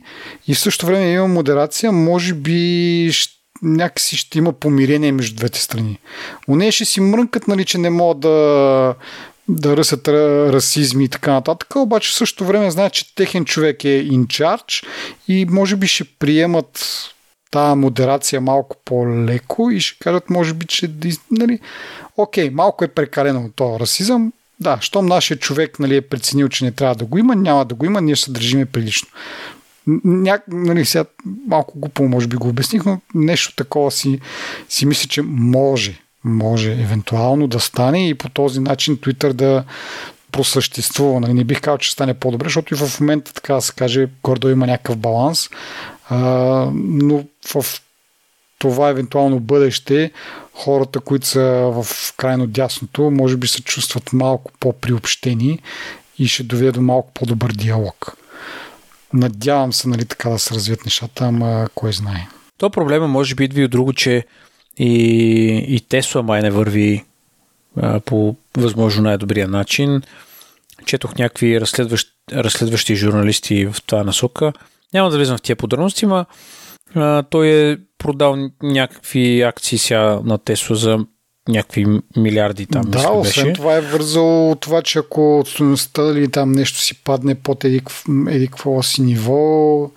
и 0.47 0.55
в 0.55 0.59
същото 0.59 0.85
време 0.85 1.11
има 1.11 1.27
модерация, 1.27 1.91
може 1.91 2.33
би 2.33 3.09
ще 3.13 3.36
някакси 3.61 4.17
ще 4.17 4.37
има 4.37 4.53
помирение 4.53 5.11
между 5.11 5.35
двете 5.35 5.59
страни. 5.59 5.99
Уне 6.47 6.71
ще 6.71 6.85
си 6.85 7.01
мрънкат, 7.01 7.47
нали, 7.47 7.65
че 7.65 7.77
не 7.77 7.89
могат 7.89 8.19
да, 8.19 8.95
да 9.47 9.77
ръсят 9.77 10.07
расизми 10.07 11.03
и 11.03 11.09
така 11.09 11.31
нататък, 11.31 11.75
обаче 11.75 12.11
в 12.11 12.13
същото 12.13 12.45
време 12.45 12.71
знаят, 12.71 12.93
че 12.93 13.15
техен 13.15 13.45
човек 13.45 13.83
е 13.83 13.89
инчардж 13.89 14.85
и 15.27 15.45
може 15.49 15.75
би 15.75 15.87
ще 15.87 16.03
приемат 16.03 16.87
тази 17.51 17.75
модерация 17.75 18.41
малко 18.41 18.75
по-леко 18.85 19.71
и 19.71 19.79
ще 19.79 19.99
кажат, 19.99 20.29
може 20.29 20.53
би, 20.53 20.65
че 20.65 20.91
нали, 21.31 21.59
окей, 22.17 22.49
малко 22.49 22.83
е 22.83 22.87
прекалено 22.87 23.49
този 23.55 23.79
расизъм, 23.79 24.33
да, 24.59 24.77
щом 24.81 25.05
нашия 25.05 25.37
човек 25.37 25.79
нали, 25.79 25.95
е 25.95 26.01
преценил, 26.01 26.49
че 26.49 26.65
не 26.65 26.71
трябва 26.71 26.95
да 26.95 27.05
го 27.05 27.17
има, 27.17 27.35
няма 27.35 27.65
да 27.65 27.75
го 27.75 27.85
има, 27.85 28.01
ние 28.01 28.15
ще 28.15 28.31
държиме 28.31 28.65
прилично. 28.65 29.07
Ня, 30.03 30.39
нали, 30.47 30.85
сега 30.85 31.05
малко 31.47 31.79
глупо 31.79 32.03
може 32.03 32.27
би 32.27 32.35
го 32.35 32.49
обясних, 32.49 32.85
но 32.85 33.01
нещо 33.15 33.55
такова 33.55 33.91
си, 33.91 34.19
си 34.69 34.85
мисля, 34.85 35.07
че 35.07 35.21
може, 35.21 35.99
може 36.23 36.71
евентуално 36.71 37.47
да 37.47 37.59
стане 37.59 38.09
и 38.09 38.13
по 38.13 38.29
този 38.29 38.59
начин 38.59 38.97
Twitter 38.97 39.33
да 39.33 39.63
просъществува. 40.31 41.19
Нали, 41.19 41.33
не 41.33 41.43
бих 41.43 41.61
казал, 41.61 41.77
че 41.77 41.91
стане 41.91 42.13
по-добре, 42.13 42.45
защото 42.45 42.73
и 42.73 42.77
в 42.77 42.99
момента, 42.99 43.33
така 43.33 43.53
да 43.53 43.61
се 43.61 43.73
каже, 43.73 44.07
гордо 44.23 44.49
има 44.49 44.67
някакъв 44.67 44.97
баланс, 44.97 45.49
а, 46.09 46.19
но 46.73 47.23
в 47.53 47.65
това 48.59 48.89
евентуално 48.89 49.39
бъдеще 49.39 50.11
хората, 50.53 50.99
които 50.99 51.27
са 51.27 51.41
в 51.73 52.13
крайно 52.17 52.47
дясното, 52.47 53.11
може 53.11 53.37
би 53.37 53.47
се 53.47 53.61
чувстват 53.63 54.13
малко 54.13 54.51
по-приобщени 54.59 55.59
и 56.19 56.27
ще 56.27 56.43
доведе 56.43 56.71
до 56.71 56.81
малко 56.81 57.11
по-добър 57.13 57.51
диалог. 57.51 58.17
Надявам 59.13 59.73
се, 59.73 59.89
нали, 59.89 60.05
така 60.05 60.29
да 60.29 60.39
се 60.39 60.55
развият 60.55 60.85
нещата, 60.85 61.25
ама 61.25 61.67
кой 61.75 61.93
знае. 61.93 62.27
То 62.57 62.69
проблема 62.69 63.07
може 63.07 63.35
би 63.35 63.43
идва 63.43 63.61
и 63.61 63.65
от 63.65 63.71
друго, 63.71 63.93
че 63.93 64.25
и, 64.77 64.93
и 65.67 65.79
Тесла 65.79 66.23
май 66.23 66.41
не 66.41 66.51
върви 66.51 67.03
а, 67.77 67.99
по 67.99 68.35
възможно 68.57 69.03
най-добрия 69.03 69.47
начин. 69.47 70.01
Четох 70.85 71.15
някакви 71.15 71.61
разследващ, 71.61 72.09
разследващи 72.33 72.95
журналисти 72.95 73.65
в 73.65 73.75
това 73.85 74.03
насока. 74.03 74.53
Няма 74.93 75.09
да 75.09 75.17
влизам 75.17 75.37
в 75.37 75.41
тия 75.41 75.55
подробности, 75.55 76.05
но 76.05 76.25
той 77.29 77.47
е 77.47 77.77
продал 77.97 78.49
някакви 78.63 79.41
акции 79.41 79.77
сега 79.77 80.19
на 80.23 80.37
Тесла 80.37 80.75
за 80.75 80.99
някакви 81.47 81.85
милиарди 82.17 82.65
там. 82.65 82.81
Да, 82.81 82.97
мисля, 82.97 83.11
освен 83.11 83.43
беше. 83.43 83.53
това 83.53 83.75
е 83.75 83.81
вързало 83.81 84.55
това, 84.55 84.81
че 84.81 84.99
ако 84.99 85.39
от 85.39 85.47
стоеността 85.47 86.03
или 86.03 86.31
там 86.31 86.51
нещо 86.51 86.79
си 86.79 86.93
падне 87.03 87.35
под 87.35 87.63
еди 87.63 87.81
какво 88.47 88.83
си 88.83 89.01
ниво, 89.01 89.91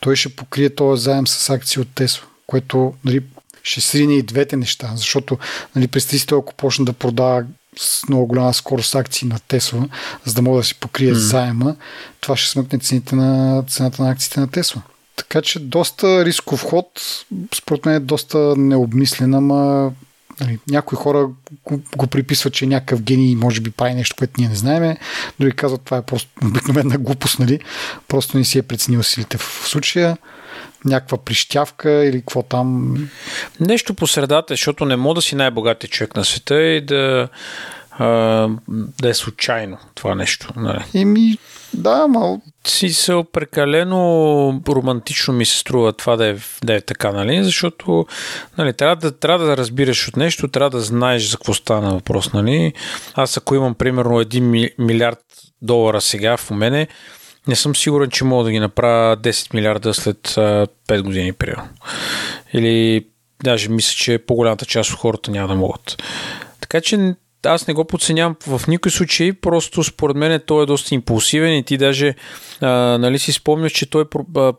той 0.00 0.16
ще 0.16 0.28
покрие 0.28 0.70
този 0.70 1.02
заем 1.02 1.26
с 1.26 1.50
акции 1.50 1.82
от 1.82 1.88
Тесла, 1.94 2.26
което 2.46 2.94
нали, 3.04 3.20
ще 3.62 3.80
срине 3.80 4.14
и 4.14 4.22
двете 4.22 4.56
неща, 4.56 4.92
защото 4.94 5.38
нали, 5.76 5.88
през 5.88 6.06
300, 6.06 6.38
ако 6.38 6.54
почне 6.54 6.84
да 6.84 6.92
продава 6.92 7.44
с 7.78 8.08
много 8.08 8.26
голяма 8.26 8.54
скорост 8.54 8.94
акции 8.94 9.28
на 9.28 9.38
Тесла, 9.48 9.88
за 10.24 10.34
да 10.34 10.42
мога 10.42 10.58
да 10.58 10.64
си 10.64 10.74
покрие 10.74 11.12
mm. 11.12 11.14
заема, 11.14 11.76
това 12.20 12.36
ще 12.36 12.50
смъкне 12.50 12.78
цените 12.78 13.16
на, 13.16 13.62
цената 13.68 14.02
на 14.02 14.10
акциите 14.10 14.40
на 14.40 14.50
Тесла. 14.50 14.82
Така 15.16 15.42
че 15.42 15.58
доста 15.58 16.24
рисков 16.24 16.62
ход, 16.62 16.86
според 17.54 17.86
мен 17.86 17.94
е 17.94 18.00
доста 18.00 18.38
необмислен, 18.56 19.34
ама 19.34 19.92
нали, 20.40 20.58
някои 20.68 20.96
хора 20.96 21.28
го, 21.96 22.06
приписват, 22.06 22.52
че 22.54 22.66
някакъв 22.66 23.02
гений 23.02 23.34
може 23.34 23.60
би 23.60 23.70
прави 23.70 23.94
нещо, 23.94 24.16
което 24.18 24.32
ние 24.38 24.48
не 24.48 24.54
знаеме. 24.54 24.96
Други 25.40 25.56
казват, 25.56 25.82
това 25.82 25.96
е 25.96 26.02
просто 26.02 26.30
обикновена 26.44 26.98
глупост, 26.98 27.38
нали? 27.38 27.60
Просто 28.08 28.38
не 28.38 28.44
си 28.44 28.58
е 28.58 28.62
преценил 28.62 29.02
силите 29.02 29.38
в 29.38 29.62
случая 29.64 30.16
някаква 30.84 31.18
прищявка 31.18 31.90
или 31.90 32.20
какво 32.20 32.42
там. 32.42 32.96
Нещо 33.60 33.94
по 33.94 34.06
средата, 34.06 34.52
защото 34.52 34.84
не 34.84 34.96
мога 34.96 35.14
да 35.14 35.22
си 35.22 35.34
най-богатия 35.34 35.90
човек 35.90 36.16
на 36.16 36.24
света 36.24 36.62
и 36.62 36.80
да, 36.80 37.28
а, 37.98 38.48
да 38.68 39.08
е 39.08 39.14
случайно 39.14 39.78
това 39.94 40.14
нещо. 40.14 40.48
Нали? 40.56 40.84
Еми, 40.94 41.38
да, 41.74 42.08
мал. 42.08 42.40
Си 42.66 42.88
се 42.88 43.22
прекалено 43.32 44.62
романтично 44.68 45.34
ми 45.34 45.46
се 45.46 45.58
струва 45.58 45.92
това 45.92 46.16
да 46.16 46.26
е, 46.26 46.36
да 46.64 46.74
е 46.74 46.80
така, 46.80 47.12
нали? 47.12 47.44
Защото 47.44 48.06
нали, 48.58 48.72
трябва, 48.72 48.96
да, 48.96 49.18
трябва 49.18 49.46
да 49.46 49.56
разбираш 49.56 50.08
от 50.08 50.16
нещо, 50.16 50.48
трябва 50.48 50.70
да 50.70 50.80
знаеш 50.80 51.30
за 51.30 51.36
какво 51.36 51.54
стана 51.54 51.90
въпрос, 51.90 52.32
нали? 52.32 52.72
Аз 53.14 53.36
ако 53.36 53.54
имам 53.54 53.74
примерно 53.74 54.10
1 54.10 54.72
милиард 54.78 55.24
долара 55.62 56.00
сега 56.00 56.36
в 56.36 56.50
мене, 56.50 56.88
не 57.48 57.56
съм 57.56 57.76
сигурен, 57.76 58.10
че 58.10 58.24
мога 58.24 58.44
да 58.44 58.50
ги 58.50 58.58
направя 58.58 59.16
10 59.16 59.54
милиарда 59.54 59.94
след 59.94 60.18
5 60.28 61.02
години, 61.02 61.32
примерно. 61.32 61.68
Или 62.52 63.06
даже 63.44 63.68
мисля, 63.68 63.94
че 63.96 64.18
по-голямата 64.18 64.66
част 64.66 64.90
от 64.90 64.98
хората 64.98 65.30
няма 65.30 65.48
да 65.48 65.54
могат. 65.54 66.02
Така 66.60 66.80
че 66.80 67.14
аз 67.44 67.66
не 67.66 67.74
го 67.74 67.84
подценявам 67.84 68.36
в 68.46 68.60
никой 68.68 68.90
случай, 68.90 69.32
просто 69.32 69.84
според 69.84 70.16
мен 70.16 70.40
той 70.46 70.62
е 70.62 70.66
доста 70.66 70.94
импулсивен 70.94 71.56
и 71.56 71.62
ти 71.62 71.76
даже 71.76 72.14
а, 72.60 72.68
нали 72.98 73.18
си 73.18 73.32
спомняш, 73.32 73.72
че 73.72 73.90
той 73.90 74.04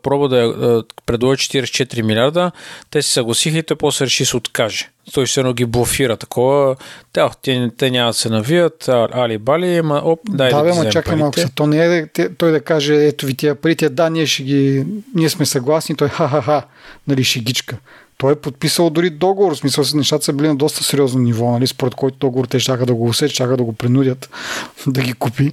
проба 0.02 0.28
да 0.28 0.36
а, 0.36 0.82
предложи 1.06 1.48
44 1.48 2.02
милиарда, 2.02 2.50
те 2.90 3.02
се 3.02 3.12
съгласиха 3.12 3.58
и 3.58 3.62
той 3.62 3.76
после 3.76 4.04
реши 4.04 4.24
се 4.24 4.36
откаже. 4.36 4.90
Той 5.12 5.26
ще 5.26 5.40
едно 5.40 5.52
ги 5.52 5.64
блофира 5.64 6.16
такова, 6.16 6.76
да, 7.14 7.30
те, 7.42 7.70
те 7.76 7.90
няма 7.90 8.10
да 8.10 8.14
се 8.14 8.28
навият, 8.28 8.88
али 8.88 9.38
бали, 9.38 9.76
ама 9.76 10.02
оп, 10.04 10.20
дай 10.28 10.50
да, 10.50 10.62
да 10.62 10.74
ма 10.74 10.90
чакай 10.90 11.16
малко, 11.16 11.40
то 11.54 11.66
не 11.66 11.86
е 11.96 12.06
той 12.38 12.52
да 12.52 12.60
каже, 12.60 12.94
ето 12.94 13.26
ви 13.26 13.34
тия 13.34 13.54
парите, 13.54 13.88
да, 13.88 14.10
ние 14.10 14.26
ще 14.26 14.42
ги, 14.42 14.86
ние 15.14 15.28
сме 15.28 15.46
съгласни, 15.46 15.96
той 15.96 16.08
ха-ха-ха, 16.08 16.62
нали, 17.08 17.24
шегичка. 17.24 17.76
Той 18.18 18.32
е 18.32 18.36
подписал 18.36 18.90
дори 18.90 19.10
договор, 19.10 19.54
в 19.54 19.58
смисъл, 19.58 19.84
нещата 19.94 20.24
са 20.24 20.32
били 20.32 20.48
на 20.48 20.56
доста 20.56 20.84
сериозно 20.84 21.20
ниво, 21.20 21.50
нали, 21.50 21.66
според 21.66 21.94
който 21.94 22.16
договор 22.16 22.46
те 22.46 22.60
ще 22.60 22.76
да 22.76 22.94
го 22.94 23.08
усет, 23.08 23.30
ще 23.30 23.46
да 23.46 23.62
го 23.62 23.72
принудят 23.72 24.30
да 24.86 25.02
ги 25.02 25.12
купи. 25.12 25.52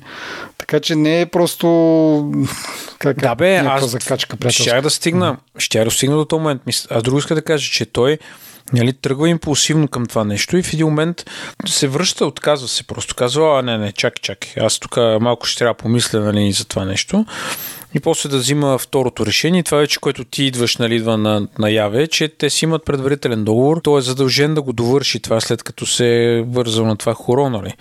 Така 0.58 0.80
че 0.80 0.96
не 0.96 1.22
е 1.22 1.26
просто 1.26 1.68
как, 3.00 3.18
да, 3.18 3.36
бе, 3.36 3.56
аз 3.56 3.90
закачка 3.90 4.50
Ще 4.50 4.82
да 4.82 4.90
стигна, 4.90 5.38
ще 5.58 5.84
да 5.84 5.92
стигна 5.92 6.16
до 6.16 6.26
този 6.26 6.40
момент. 6.40 6.62
Аз 6.90 7.04
друго 7.04 7.20
иска 7.20 7.36
да 7.36 7.42
кажа, 7.42 7.72
че 7.72 7.86
той 7.86 8.18
нали, 8.74 8.94
тръгва 8.94 9.30
импулсивно 9.30 9.88
към 9.88 10.06
това 10.06 10.24
нещо 10.24 10.58
и 10.58 10.64
в 10.64 10.74
един 10.74 10.86
момент 10.86 11.26
се 11.66 11.88
връща, 11.88 12.26
отказва 12.26 12.68
се 12.68 12.84
просто. 12.84 13.16
Казва, 13.16 13.60
а 13.60 13.62
не, 13.62 13.78
не, 13.78 13.92
чакай, 13.92 14.22
чакай, 14.22 14.64
аз 14.64 14.80
тук 14.80 14.98
малко 14.98 15.46
ще 15.46 15.58
трябва 15.60 15.74
да 15.74 15.78
помисля 15.78 16.20
нали, 16.20 16.52
за 16.52 16.66
това 16.66 16.86
нещо 16.86 17.26
и 17.96 18.00
после 18.00 18.30
да 18.30 18.38
взима 18.38 18.78
второто 18.78 19.26
решение. 19.26 19.64
Това 19.64 19.78
вече, 19.78 20.00
което 20.00 20.26
ти 20.26 20.44
идваш, 20.44 20.78
нали, 20.78 20.96
идва 20.96 21.18
на, 21.18 21.48
наяве, 21.60 22.08
че 22.08 22.28
те 22.28 22.50
си 22.50 22.66
имат 22.66 22.86
предварителен 22.86 23.44
договор. 23.44 23.82
Той 23.84 24.00
е 24.00 24.02
задължен 24.02 24.54
да 24.54 24.62
го 24.62 24.74
довърши 24.74 25.20
това, 25.20 25.42
след 25.42 25.64
като 25.64 25.86
се 25.86 26.08
е 26.08 26.42
вързал 26.42 26.86
на 26.86 26.98
това 26.98 27.14
хоро, 27.14 27.50
нали. 27.50 27.74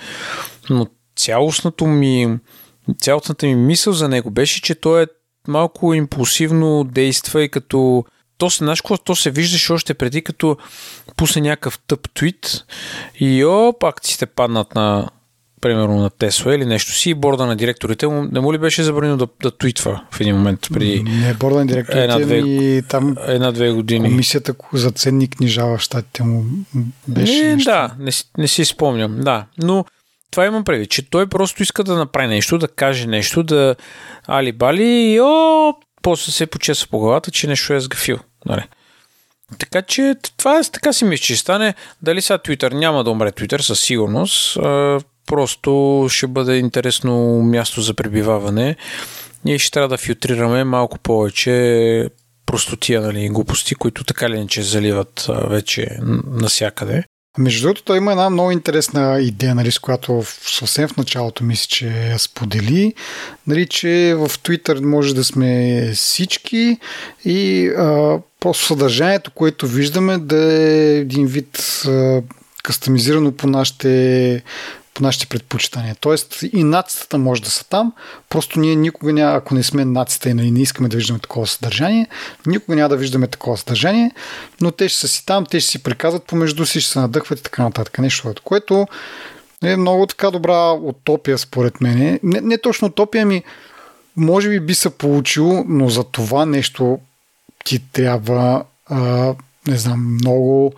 Но 0.70 0.86
цялостното 1.16 1.86
ми, 1.86 2.38
цялостната 2.98 3.46
ми 3.46 3.54
мисъл 3.54 3.92
за 3.92 4.08
него 4.08 4.30
беше, 4.30 4.62
че 4.62 4.74
той 4.74 5.02
е 5.02 5.06
малко 5.48 5.94
импулсивно 5.94 6.84
действа 6.84 7.42
и 7.42 7.48
като 7.48 8.04
то 8.38 8.50
се, 8.50 8.56
знаеш 8.56 8.82
то 9.04 9.16
се 9.16 9.30
виждаше 9.30 9.72
още 9.72 9.94
преди, 9.94 10.22
като 10.22 10.56
пусне 11.16 11.42
някакъв 11.42 11.78
тъп 11.86 12.14
твит 12.14 12.64
и 13.20 13.44
оп, 13.44 13.84
акциите 13.84 14.26
паднат 14.26 14.74
на 14.74 15.08
примерно 15.64 15.96
на 15.96 16.10
Тесла 16.10 16.54
или 16.54 16.64
нещо 16.64 16.92
си 16.92 17.10
и 17.10 17.14
борда 17.14 17.46
на 17.46 17.56
директорите 17.56 18.06
му, 18.06 18.24
не 18.32 18.40
му 18.40 18.52
ли 18.52 18.58
беше 18.58 18.82
забранено 18.82 19.16
да, 19.16 19.26
да 19.42 19.58
твитва 19.58 20.02
в 20.10 20.20
един 20.20 20.36
момент 20.36 20.60
преди 20.72 21.02
Не, 21.02 21.34
борда 21.34 21.58
на 21.58 21.66
директорите 21.66 22.02
една-две, 22.02 22.36
и 22.36 22.82
там 22.88 23.16
една-две 23.26 23.70
години. 23.70 24.08
Комисията 24.08 24.54
за 24.72 24.90
ценни 24.90 25.30
книжа 25.30 25.66
в 25.66 25.78
щатите 25.78 26.22
му 26.22 26.44
беше 27.08 27.42
не, 27.42 27.54
нещо. 27.54 27.70
Да, 27.70 27.94
не, 27.98 28.10
не 28.38 28.48
си 28.48 28.64
спомням, 28.64 29.20
да. 29.20 29.46
Но 29.58 29.84
това 30.30 30.46
имам 30.46 30.64
предвид, 30.64 30.90
че 30.90 31.10
той 31.10 31.26
просто 31.26 31.62
иска 31.62 31.84
да 31.84 31.96
направи 31.96 32.28
нещо, 32.28 32.58
да 32.58 32.68
каже 32.68 33.06
нещо, 33.06 33.42
да 33.42 33.74
али-бали 34.28 35.12
и 35.12 35.20
о, 35.20 35.72
после 36.02 36.32
се 36.32 36.46
почеса 36.46 36.88
по 36.90 36.98
главата, 36.98 37.30
че 37.30 37.46
нещо 37.46 37.74
е 37.74 37.80
сгафил. 37.80 38.18
Нали? 38.46 38.62
Така 39.58 39.82
че 39.82 40.14
това 40.36 40.58
е, 40.58 40.62
така 40.72 40.92
си 40.92 41.04
мисля, 41.04 41.22
че 41.22 41.36
стане. 41.36 41.74
Дали 42.02 42.22
сега 42.22 42.38
Twitter 42.38 42.72
няма 42.72 43.04
да 43.04 43.10
умре 43.10 43.30
Twitter 43.30 43.60
със 43.60 43.80
сигурност. 43.80 44.58
Просто 45.26 46.06
ще 46.10 46.26
бъде 46.26 46.56
интересно 46.56 47.42
място 47.42 47.80
за 47.80 47.94
пребиваване 47.94 48.76
и 49.46 49.58
ще 49.58 49.70
трябва 49.70 49.88
да 49.88 49.98
филтрираме 49.98 50.64
малко 50.64 50.98
повече 50.98 52.10
простотия, 52.46 53.00
нали, 53.00 53.28
глупости, 53.28 53.74
които 53.74 54.04
така 54.04 54.30
ли 54.30 54.46
че 54.48 54.62
заливат 54.62 55.26
вече 55.48 55.98
насякъде. 56.30 57.04
Между 57.38 57.66
другото, 57.66 57.94
има 57.94 58.10
една 58.10 58.30
много 58.30 58.50
интересна 58.50 59.20
идея, 59.20 59.54
нали, 59.54 59.70
с 59.70 59.78
която 59.78 60.22
съвсем 60.46 60.88
в 60.88 60.96
началото 60.96 61.44
мисля, 61.44 61.66
че 61.68 61.86
я 61.86 62.18
сподели, 62.18 62.94
нали, 63.46 63.66
че 63.68 64.14
в 64.18 64.28
Twitter 64.28 64.80
може 64.80 65.14
да 65.14 65.24
сме 65.24 65.92
всички 65.94 66.78
и 67.24 67.68
а, 67.68 68.18
просто 68.40 68.66
съдържанието, 68.66 69.30
което 69.30 69.66
виждаме, 69.66 70.18
да 70.18 70.52
е 70.52 70.96
един 70.96 71.26
вид 71.26 71.82
а, 71.86 72.22
кастомизирано 72.62 73.32
по 73.32 73.46
нашите 73.46 74.42
по 74.94 75.02
нашите 75.02 75.26
предпочитания. 75.26 75.96
Тоест 76.00 76.42
и 76.52 76.64
нацията 76.64 77.18
може 77.18 77.42
да 77.42 77.50
са 77.50 77.64
там, 77.64 77.92
просто 78.28 78.60
ние 78.60 78.76
никога 78.76 79.12
няма, 79.12 79.36
ако 79.36 79.54
не 79.54 79.62
сме 79.62 79.84
нацията 79.84 80.28
и 80.28 80.34
не 80.34 80.62
искаме 80.62 80.88
да 80.88 80.96
виждаме 80.96 81.18
такова 81.18 81.46
съдържание, 81.46 82.06
никога 82.46 82.76
няма 82.76 82.88
да 82.88 82.96
виждаме 82.96 83.26
такова 83.26 83.56
съдържание, 83.56 84.10
но 84.60 84.70
те 84.70 84.88
ще 84.88 84.98
са 84.98 85.08
си 85.08 85.26
там, 85.26 85.46
те 85.46 85.60
ще 85.60 85.70
си 85.70 85.82
приказват 85.82 86.24
помежду 86.24 86.66
си, 86.66 86.80
ще 86.80 86.92
се 86.92 86.98
надъхват 86.98 87.40
и 87.40 87.42
така 87.42 87.62
нататък. 87.62 87.98
Нещо, 87.98 88.34
което 88.44 88.86
е 89.62 89.76
много 89.76 90.06
така 90.06 90.30
добра 90.30 90.70
утопия 90.72 91.38
според 91.38 91.80
мен. 91.80 92.18
Не, 92.22 92.40
не 92.40 92.58
точно 92.58 92.88
утопия, 92.88 93.26
ми 93.26 93.42
може 94.16 94.48
би 94.48 94.60
би 94.60 94.74
се 94.74 94.90
получило, 94.90 95.64
но 95.68 95.88
за 95.88 96.04
това 96.04 96.46
нещо 96.46 96.98
ти 97.64 97.82
трябва 97.92 98.64
а, 98.86 99.34
не 99.66 99.76
знам, 99.76 100.14
много 100.14 100.74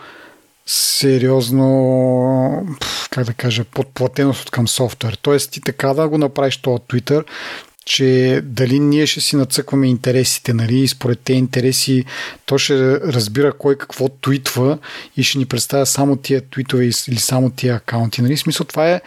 сериозно, 0.67 2.67
как 3.11 3.27
да 3.27 3.33
кажа, 3.33 3.65
подплатеност 3.65 4.43
от 4.43 4.51
към 4.51 4.69
софтуер. 4.69 5.19
Тоест 5.23 5.51
ти 5.51 5.61
така 5.61 5.95
да 5.95 6.09
го 6.09 6.19
направиш 6.19 6.57
това 6.57 6.79
Twitter, 6.79 7.25
че 7.85 8.41
дали 8.45 8.79
ние 8.79 9.07
ще 9.07 9.21
си 9.21 9.37
нацъкваме 9.37 9.87
интересите, 9.87 10.53
нали, 10.53 10.79
и 10.79 10.89
според 10.89 11.21
те 11.21 11.33
интереси 11.33 12.05
то 12.47 12.59
ще 12.59 13.01
разбира 13.01 13.53
кой 13.53 13.79
какво 13.79 14.09
твитва 14.09 14.79
и 15.17 15.23
ще 15.23 15.39
ни 15.39 15.47
представя 15.47 15.87
само 15.87 16.17
тия 16.17 16.43
твитове 16.51 16.85
или 16.85 17.19
само 17.19 17.51
тия 17.51 17.75
акаунти. 17.75 18.23
Нали? 18.23 18.37
В 18.37 18.41
смисъл 18.41 18.67
това 18.67 18.91
е, 18.91 19.01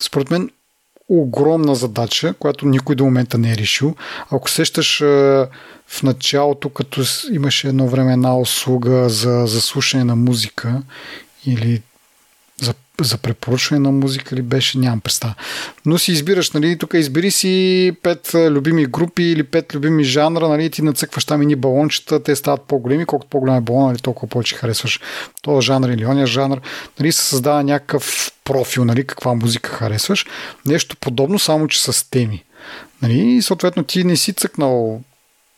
според 0.00 0.30
мен, 0.30 0.50
огромна 1.08 1.74
задача, 1.74 2.34
която 2.38 2.66
никой 2.66 2.94
до 2.94 3.04
момента 3.04 3.38
не 3.38 3.52
е 3.52 3.56
решил. 3.56 3.94
Ако 4.30 4.50
сещаш 4.50 5.02
в 5.94 6.02
началото, 6.02 6.68
като 6.68 7.02
имаше 7.32 7.68
едно 7.68 7.88
време 7.88 8.12
една 8.12 8.38
услуга 8.38 9.08
за, 9.08 9.46
за 9.46 9.60
слушане 9.60 10.04
на 10.04 10.16
музика 10.16 10.82
или 11.46 11.82
за, 12.60 12.74
за 13.00 13.18
препоръчване 13.18 13.80
на 13.80 13.90
музика 13.90 14.36
ли 14.36 14.42
беше, 14.42 14.78
нямам 14.78 15.00
представа. 15.00 15.34
Но 15.86 15.98
си 15.98 16.12
избираш, 16.12 16.50
нали, 16.50 16.78
тук 16.78 16.94
избери 16.94 17.30
си 17.30 17.92
пет 18.02 18.30
любими 18.34 18.86
групи 18.86 19.22
или 19.22 19.42
пет 19.42 19.74
любими 19.74 20.04
жанра, 20.04 20.48
нали, 20.48 20.70
ти 20.70 20.82
нацъкваш 20.82 21.24
там 21.24 21.40
едни 21.40 21.56
балончета, 21.56 22.22
те 22.22 22.36
стават 22.36 22.62
по-големи, 22.62 23.06
колкото 23.06 23.30
по-голям 23.30 23.56
е 23.56 23.60
балон, 23.60 23.86
нали, 23.88 23.98
толкова 23.98 24.28
повече 24.28 24.56
харесваш 24.56 25.00
този 25.42 25.66
жанр 25.66 25.88
или 25.88 26.06
ония 26.06 26.26
жанр. 26.26 26.60
Нали, 27.00 27.12
се 27.12 27.22
създава 27.22 27.64
някакъв 27.64 28.32
профил, 28.44 28.84
нали, 28.84 29.06
каква 29.06 29.34
музика 29.34 29.70
харесваш. 29.70 30.26
Нещо 30.66 30.96
подобно, 30.96 31.38
само 31.38 31.68
че 31.68 31.82
с 31.82 32.10
теми. 32.10 32.44
Нали, 33.02 33.42
съответно 33.42 33.84
ти 33.84 34.04
не 34.04 34.16
си 34.16 34.32
цъкнал 34.32 35.02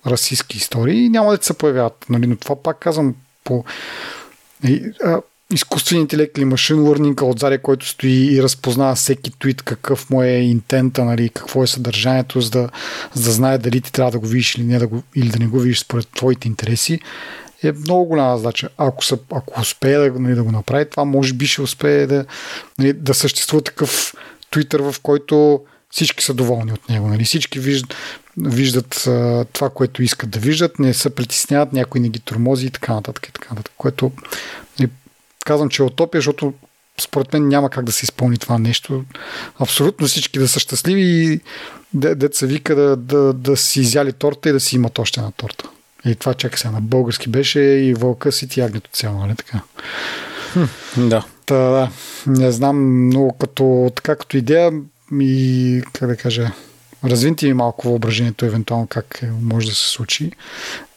расистски 0.06 0.56
истории 0.56 1.08
няма 1.08 1.36
да 1.36 1.44
се 1.44 1.54
появяват. 1.54 2.06
Нали? 2.08 2.26
Но 2.26 2.36
това 2.36 2.62
пак 2.62 2.78
казвам 2.78 3.14
по 3.44 3.64
изкуствен 5.52 6.00
интелект 6.00 6.38
или 6.38 6.44
машин 6.44 6.76
learning 6.76 7.22
отзади, 7.22 7.58
който 7.58 7.88
стои 7.88 8.34
и 8.34 8.42
разпознава 8.42 8.94
всеки 8.94 9.38
твит 9.38 9.62
какъв 9.62 10.10
му 10.10 10.22
е 10.22 10.28
интента, 10.28 11.04
нали, 11.04 11.28
какво 11.28 11.62
е 11.62 11.66
съдържанието, 11.66 12.40
за 12.40 12.50
да, 12.50 12.68
за 13.14 13.24
да 13.24 13.30
знае 13.30 13.58
дали 13.58 13.80
ти 13.80 13.92
трябва 13.92 14.10
да 14.10 14.18
го 14.18 14.26
видиш 14.26 14.54
или, 14.54 14.64
не 14.64 14.78
да 14.78 14.86
го, 14.86 15.02
или 15.16 15.28
да 15.28 15.38
не 15.38 15.46
го 15.46 15.58
видиш 15.58 15.80
според 15.80 16.08
твоите 16.08 16.48
интереси, 16.48 17.00
е 17.62 17.72
много 17.72 18.04
голяма 18.04 18.38
задача. 18.38 18.68
Ако, 18.78 19.04
са, 19.04 19.18
ако 19.32 19.60
успее 19.60 19.98
да, 19.98 20.20
нали, 20.20 20.34
да 20.34 20.42
го 20.42 20.52
направи, 20.52 20.90
това 20.90 21.04
може 21.04 21.32
би 21.32 21.46
ще 21.46 21.62
успее 21.62 22.06
да, 22.06 22.24
нали, 22.78 22.92
да 22.92 23.14
съществува 23.14 23.62
такъв 23.62 24.14
Twitter, 24.52 24.92
в 24.92 25.00
който 25.00 25.60
всички 25.90 26.24
са 26.24 26.34
доволни 26.34 26.72
от 26.72 26.88
него. 26.88 27.08
Нали? 27.08 27.24
Всички 27.24 27.58
виждат, 27.58 27.96
виждат 28.36 29.06
а, 29.06 29.44
това, 29.52 29.70
което 29.70 30.02
искат 30.02 30.30
да 30.30 30.38
виждат, 30.38 30.78
не 30.78 30.94
се 30.94 31.14
притесняват, 31.14 31.72
някой 31.72 32.00
не 32.00 32.08
ги 32.08 32.18
тормози 32.18 32.66
и 32.66 32.70
така 32.70 32.94
нататък. 32.94 33.26
И 33.28 33.32
така 33.32 33.48
нататък 33.50 33.72
което 33.76 34.12
нали, 34.80 34.90
казвам, 35.44 35.68
че 35.68 35.82
е 35.82 35.86
утопия, 35.86 36.18
защото 36.18 36.54
според 37.00 37.32
мен 37.32 37.48
няма 37.48 37.70
как 37.70 37.84
да 37.84 37.92
се 37.92 38.04
изпълни 38.04 38.38
това 38.38 38.58
нещо. 38.58 39.04
Абсолютно 39.58 40.06
всички 40.06 40.38
да 40.38 40.48
са 40.48 40.60
щастливи 40.60 41.02
и 41.02 41.40
деца 41.94 42.46
вика 42.46 42.74
да, 42.74 42.96
да, 42.96 43.32
да 43.32 43.56
си 43.56 43.80
изяли 43.80 44.12
торта 44.12 44.48
и 44.48 44.52
да 44.52 44.60
си 44.60 44.76
имат 44.76 44.98
още 44.98 45.20
една 45.20 45.30
торта. 45.30 45.68
И 46.04 46.14
това 46.14 46.34
чакай 46.34 46.58
сега 46.58 46.70
на 46.70 46.80
български 46.80 47.28
беше 47.28 47.60
и 47.60 47.94
вълка 47.94 48.32
си 48.32 48.48
ти 48.48 48.60
ягнето 48.60 48.90
цяло, 48.92 49.18
нали 49.18 49.36
така? 49.36 49.60
Хм, 50.52 51.08
да. 51.08 51.24
Та, 51.46 51.54
да. 51.54 51.90
Не 52.26 52.52
знам, 52.52 53.08
но 53.08 53.32
като, 53.40 53.92
така 53.96 54.16
като 54.16 54.36
идея 54.36 54.72
и, 55.12 55.82
как 55.92 56.08
да 56.08 56.16
кажа, 56.16 56.50
развинти 57.04 57.46
ми 57.46 57.54
малко 57.54 57.88
въображението, 57.88 58.44
евентуално 58.44 58.86
как 58.86 59.22
може 59.42 59.68
да 59.68 59.74
се 59.74 59.88
случи. 59.88 60.32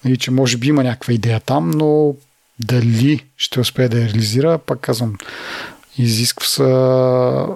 И 0.06 0.18
че 0.18 0.32
може 0.32 0.58
би 0.58 0.68
има 0.68 0.84
някаква 0.84 1.14
идея 1.14 1.40
там, 1.40 1.72
но 1.72 2.16
дали 2.60 3.26
ще 3.38 3.60
успее 3.60 3.90
да 3.90 4.00
я 4.00 4.08
реализира, 4.08 4.58
пак 4.58 4.80
казвам, 4.80 5.18
изисква 5.98 6.48
са 6.48 7.48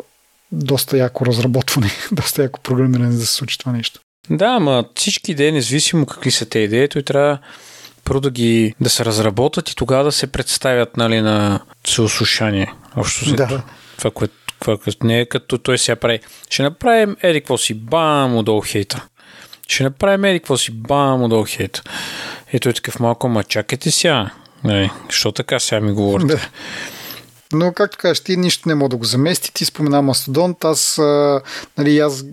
доста 0.51 0.97
яко 0.97 1.25
разработване, 1.25 1.91
доста 2.11 2.43
яко 2.43 2.59
програмиране 2.59 3.11
за 3.11 3.19
да 3.19 3.25
се 3.25 3.33
случи 3.33 3.57
това 3.57 3.71
нещо. 3.71 3.99
Да, 4.29 4.45
ама 4.45 4.85
всички 4.95 5.31
идеи, 5.31 5.51
независимо 5.51 6.05
какви 6.05 6.31
са 6.31 6.45
те 6.45 6.59
идеи, 6.59 6.89
той 6.89 7.01
трябва 7.01 7.37
първо 8.03 8.21
да 8.21 8.31
ги 8.31 8.75
да 8.81 8.89
се 8.89 9.05
разработят 9.05 9.69
и 9.69 9.75
тогава 9.75 10.03
да 10.03 10.11
се 10.11 10.27
представят 10.27 10.97
нали, 10.97 11.21
на 11.21 11.59
съослушание. 11.87 12.73
Общо 12.95 13.35
да. 13.35 13.63
това, 13.97 14.11
което 14.11 14.33
не 15.03 15.19
е 15.19 15.25
като 15.25 15.57
той 15.57 15.77
сега 15.77 15.95
прави. 15.95 16.19
Ще 16.49 16.63
направим 16.63 17.15
еди 17.21 17.41
какво 17.41 17.57
си, 17.57 17.73
бам, 17.73 18.37
отдолу 18.37 18.61
хейта. 18.61 19.07
Ще 19.67 19.83
направим 19.83 20.23
еди 20.23 20.39
какво 20.39 20.57
си, 20.57 20.71
бам, 20.71 21.23
отдолу 21.23 21.45
хейта. 21.47 21.81
И 22.53 22.59
той 22.59 22.69
е 22.69 22.75
такъв 22.75 22.99
малко, 22.99 23.29
ма 23.29 23.43
чакайте 23.43 23.91
сега. 23.91 24.31
Не, 24.63 24.91
що 25.09 25.31
така 25.31 25.59
сега 25.59 25.81
ми 25.81 25.91
говорите? 25.91 26.49
Но, 27.53 27.73
както 27.73 27.97
кажеш, 27.97 28.19
ти 28.19 28.37
нищо 28.37 28.69
не 28.69 28.75
мога 28.75 28.89
да 28.89 28.97
го 28.97 29.05
замести. 29.05 29.53
Ти 29.53 29.65
спомена 29.65 30.01
Мастодонт. 30.01 30.63
Аз, 30.65 30.97
а, 30.97 31.41
нали, 31.77 31.99
аз 31.99 32.25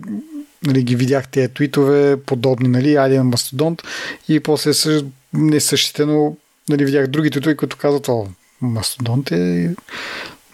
нали, 0.65 0.83
ги 0.83 0.95
видях 0.95 1.27
тези 1.27 1.53
твитове, 1.53 2.17
подобни, 2.25 2.67
нали, 2.67 2.95
айде 2.95 3.17
на 3.17 3.23
Мастодонт. 3.23 3.83
И 4.29 4.39
после 4.39 4.73
съ... 4.73 5.05
не 5.33 5.59
същите, 5.59 6.05
но 6.05 6.35
нали, 6.69 6.85
видях 6.85 7.07
другите 7.07 7.33
твитове, 7.33 7.55
които 7.55 7.77
казват, 7.77 8.07
о, 8.07 8.27
Мастодонт 8.61 9.31
е 9.31 9.75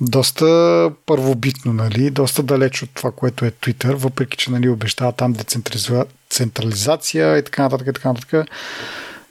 доста 0.01 0.91
първобитно, 1.05 1.73
нали, 1.73 2.09
доста 2.09 2.43
далеч 2.43 2.83
от 2.83 2.89
това, 2.93 3.11
което 3.11 3.45
е 3.45 3.51
Twitter, 3.51 3.93
въпреки 3.93 4.37
че 4.37 4.51
нали, 4.51 4.69
обещава 4.69 5.11
там 5.11 5.33
децентрализация 5.33 7.37
и 7.37 7.43
така 7.43 7.63
нататък. 7.63 7.87
И 7.87 7.93
така 7.93 8.09
нататък. 8.09 8.47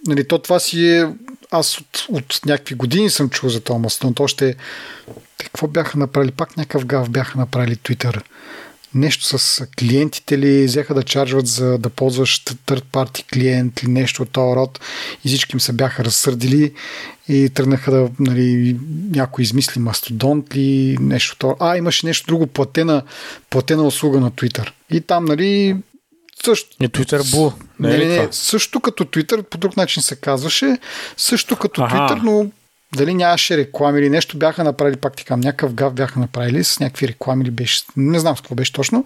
Нали, 0.07 0.29
то 0.29 0.39
това 0.39 0.59
си 0.59 0.89
е 0.89 1.09
аз 1.51 1.79
от, 1.79 2.07
от 2.09 2.41
някакви 2.47 2.75
години 2.75 3.11
съм 3.11 3.31
чул 3.31 3.49
за 3.49 3.61
този 3.61 3.81
Мастодонт. 3.81 4.21
Още 4.21 4.55
какво 5.39 5.67
бяха 5.67 5.99
направили? 5.99 6.33
Пак 6.33 6.57
някакъв 6.57 6.87
гав 6.87 7.11
бяха 7.11 7.39
направили 7.39 7.77
Twitter. 7.77 8.23
Нещо 8.97 9.39
с 9.39 9.67
клиентите 9.79 10.39
ли 10.39 10.65
взеха 10.65 10.95
да 10.95 11.03
чарджват 11.03 11.47
за 11.47 11.79
да 11.79 11.91
ползваш 11.91 12.45
third 12.45 12.85
party 12.85 13.33
клиент 13.33 13.83
или 13.83 13.91
нещо 13.91 14.23
от 14.23 14.31
този 14.31 14.57
род 14.57 14.81
и 15.25 15.29
всички 15.29 15.57
им 15.57 15.61
се 15.61 15.73
бяха 15.73 16.05
разсърдили 16.05 16.73
и 17.29 17.51
тръгнаха 17.55 17.91
да, 17.91 18.09
нали, 18.21 18.77
някой 19.11 19.43
измисли 19.43 19.81
мастодонт 19.81 20.47
или 20.55 20.99
нещо 21.01 21.37
това. 21.39 21.55
А, 21.61 21.77
имаше 21.77 22.07
нещо 22.07 22.27
друго, 22.27 22.47
платена, 22.47 23.03
платена 23.51 23.83
услуга 23.83 24.21
на 24.21 24.31
Twitter. 24.31 24.71
И 24.91 25.01
там, 25.01 25.25
нали, 25.25 25.77
също. 26.45 26.77
И 26.81 26.89
Twitter 26.89 27.21
Blue. 27.21 27.53
Не, 27.81 27.99
не, 27.99 28.05
не, 28.05 28.29
също 28.31 28.81
като 28.81 29.05
Twitter, 29.05 29.43
по 29.43 29.59
друг 29.59 29.77
начин 29.77 30.03
се 30.03 30.17
казваше, 30.17 30.79
също 31.17 31.57
като. 31.57 31.81
Twitter, 31.81 32.21
но 32.23 32.51
дали 32.97 33.15
нямаше 33.15 33.57
реклами 33.57 34.01
или 34.01 34.11
нещо 34.11 34.39
бяха 34.39 34.65
направили, 34.65 34.97
пак 34.97 35.17
така, 35.17 35.37
някакъв 35.37 35.75
гав 35.75 35.95
бяха 35.95 36.21
направили 36.21 36.65
с 36.65 36.81
някакви 36.81 37.09
реклами 37.09 37.43
или 37.43 37.51
беше, 37.51 37.83
не 37.97 38.19
знам 38.19 38.37
с 38.37 38.41
какво 38.41 38.55
беше 38.55 38.73
точно, 38.73 39.05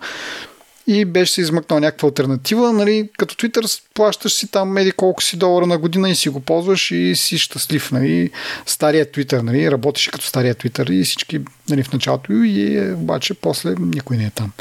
и 0.93 1.05
беше 1.05 1.33
се 1.33 1.41
измъкнал 1.41 1.81
някаква 1.81 2.09
альтернатива, 2.09 2.73
нали, 2.73 3.09
като 3.19 3.35
Twitter 3.35 3.83
плащаш 3.95 4.33
си 4.33 4.51
там 4.51 4.77
еди 4.77 4.93
колко 4.93 5.23
си 5.23 5.37
долара 5.37 5.67
на 5.67 5.79
година 5.79 6.11
и 6.11 6.15
си 6.15 6.29
го 6.29 6.41
ползваш 6.41 6.91
и 6.91 7.17
си 7.17 7.39
щастлив, 7.39 7.93
нали, 7.93 8.31
стария 8.67 9.07
Twitter, 9.07 9.43
нали, 9.43 9.71
работиш 9.71 10.09
като 10.09 10.25
стария 10.25 10.55
Twitter 10.55 10.91
и 10.91 11.05
всички, 11.05 11.41
нали, 11.69 11.83
в 11.83 11.93
началото 11.93 12.33
и 12.33 12.77
е, 12.79 12.93
обаче 12.93 13.35
после 13.35 13.75
никой 13.79 14.17
не 14.17 14.25
е 14.25 14.31
там. 14.31 14.53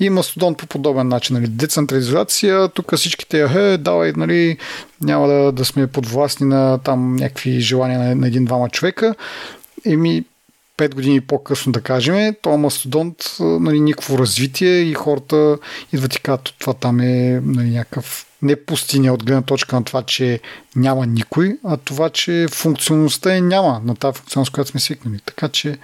И 0.00 0.10
Мастодон 0.10 0.54
по 0.54 0.66
подобен 0.66 1.08
начин, 1.08 1.36
нали, 1.36 1.48
децентрализация, 1.48 2.68
тук 2.68 2.96
всичките, 2.96 3.40
е, 3.40 3.78
давай, 3.78 4.12
нали, 4.16 4.56
няма 5.00 5.28
да, 5.28 5.52
да 5.52 5.64
сме 5.64 5.86
подвластни 5.86 6.46
на 6.46 6.78
там 6.78 7.16
някакви 7.16 7.60
желания 7.60 7.98
на, 7.98 8.14
на 8.14 8.26
един-двама 8.26 8.68
човека, 8.68 9.14
Еми, 9.86 10.24
5 10.80 10.94
години 10.94 11.20
по-късно, 11.20 11.72
да 11.72 11.80
кажем, 11.80 12.34
то 12.42 12.58
мастодонт, 12.58 13.16
нали, 13.40 13.80
никакво 13.80 14.18
развитие 14.18 14.80
и 14.80 14.94
хората 14.94 15.58
идват 15.92 16.14
и 16.14 16.20
казват, 16.20 16.54
това 16.58 16.74
там 16.74 17.00
е 17.00 17.40
нали, 17.44 17.70
някакъв 17.70 18.26
не 18.42 18.64
пустиня 18.64 19.14
от 19.14 19.24
гледна 19.24 19.42
точка 19.42 19.76
на 19.76 19.84
това, 19.84 20.02
че 20.02 20.40
няма 20.76 21.06
никой, 21.06 21.58
а 21.64 21.76
това, 21.76 22.10
че 22.10 22.46
функционалността 22.50 23.36
е 23.36 23.40
няма 23.40 23.82
на 23.84 23.96
тази 23.96 24.18
функционалност, 24.18 24.52
която 24.52 24.70
сме 24.70 24.80
свикнали. 24.80 25.18
Така 25.26 25.48
че, 25.48 25.78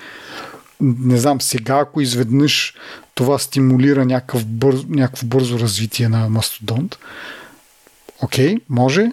не 0.81 1.19
знам, 1.19 1.41
сега 1.41 1.79
ако 1.79 2.01
изведнъж 2.01 2.75
това 3.15 3.39
стимулира 3.39 4.05
някакъв 4.05 4.47
бърз, 4.47 4.81
някакво 4.89 5.27
бързо 5.27 5.59
развитие 5.59 6.09
на 6.09 6.29
мастодонт, 6.29 6.99
окей, 8.23 8.57
може, 8.69 9.11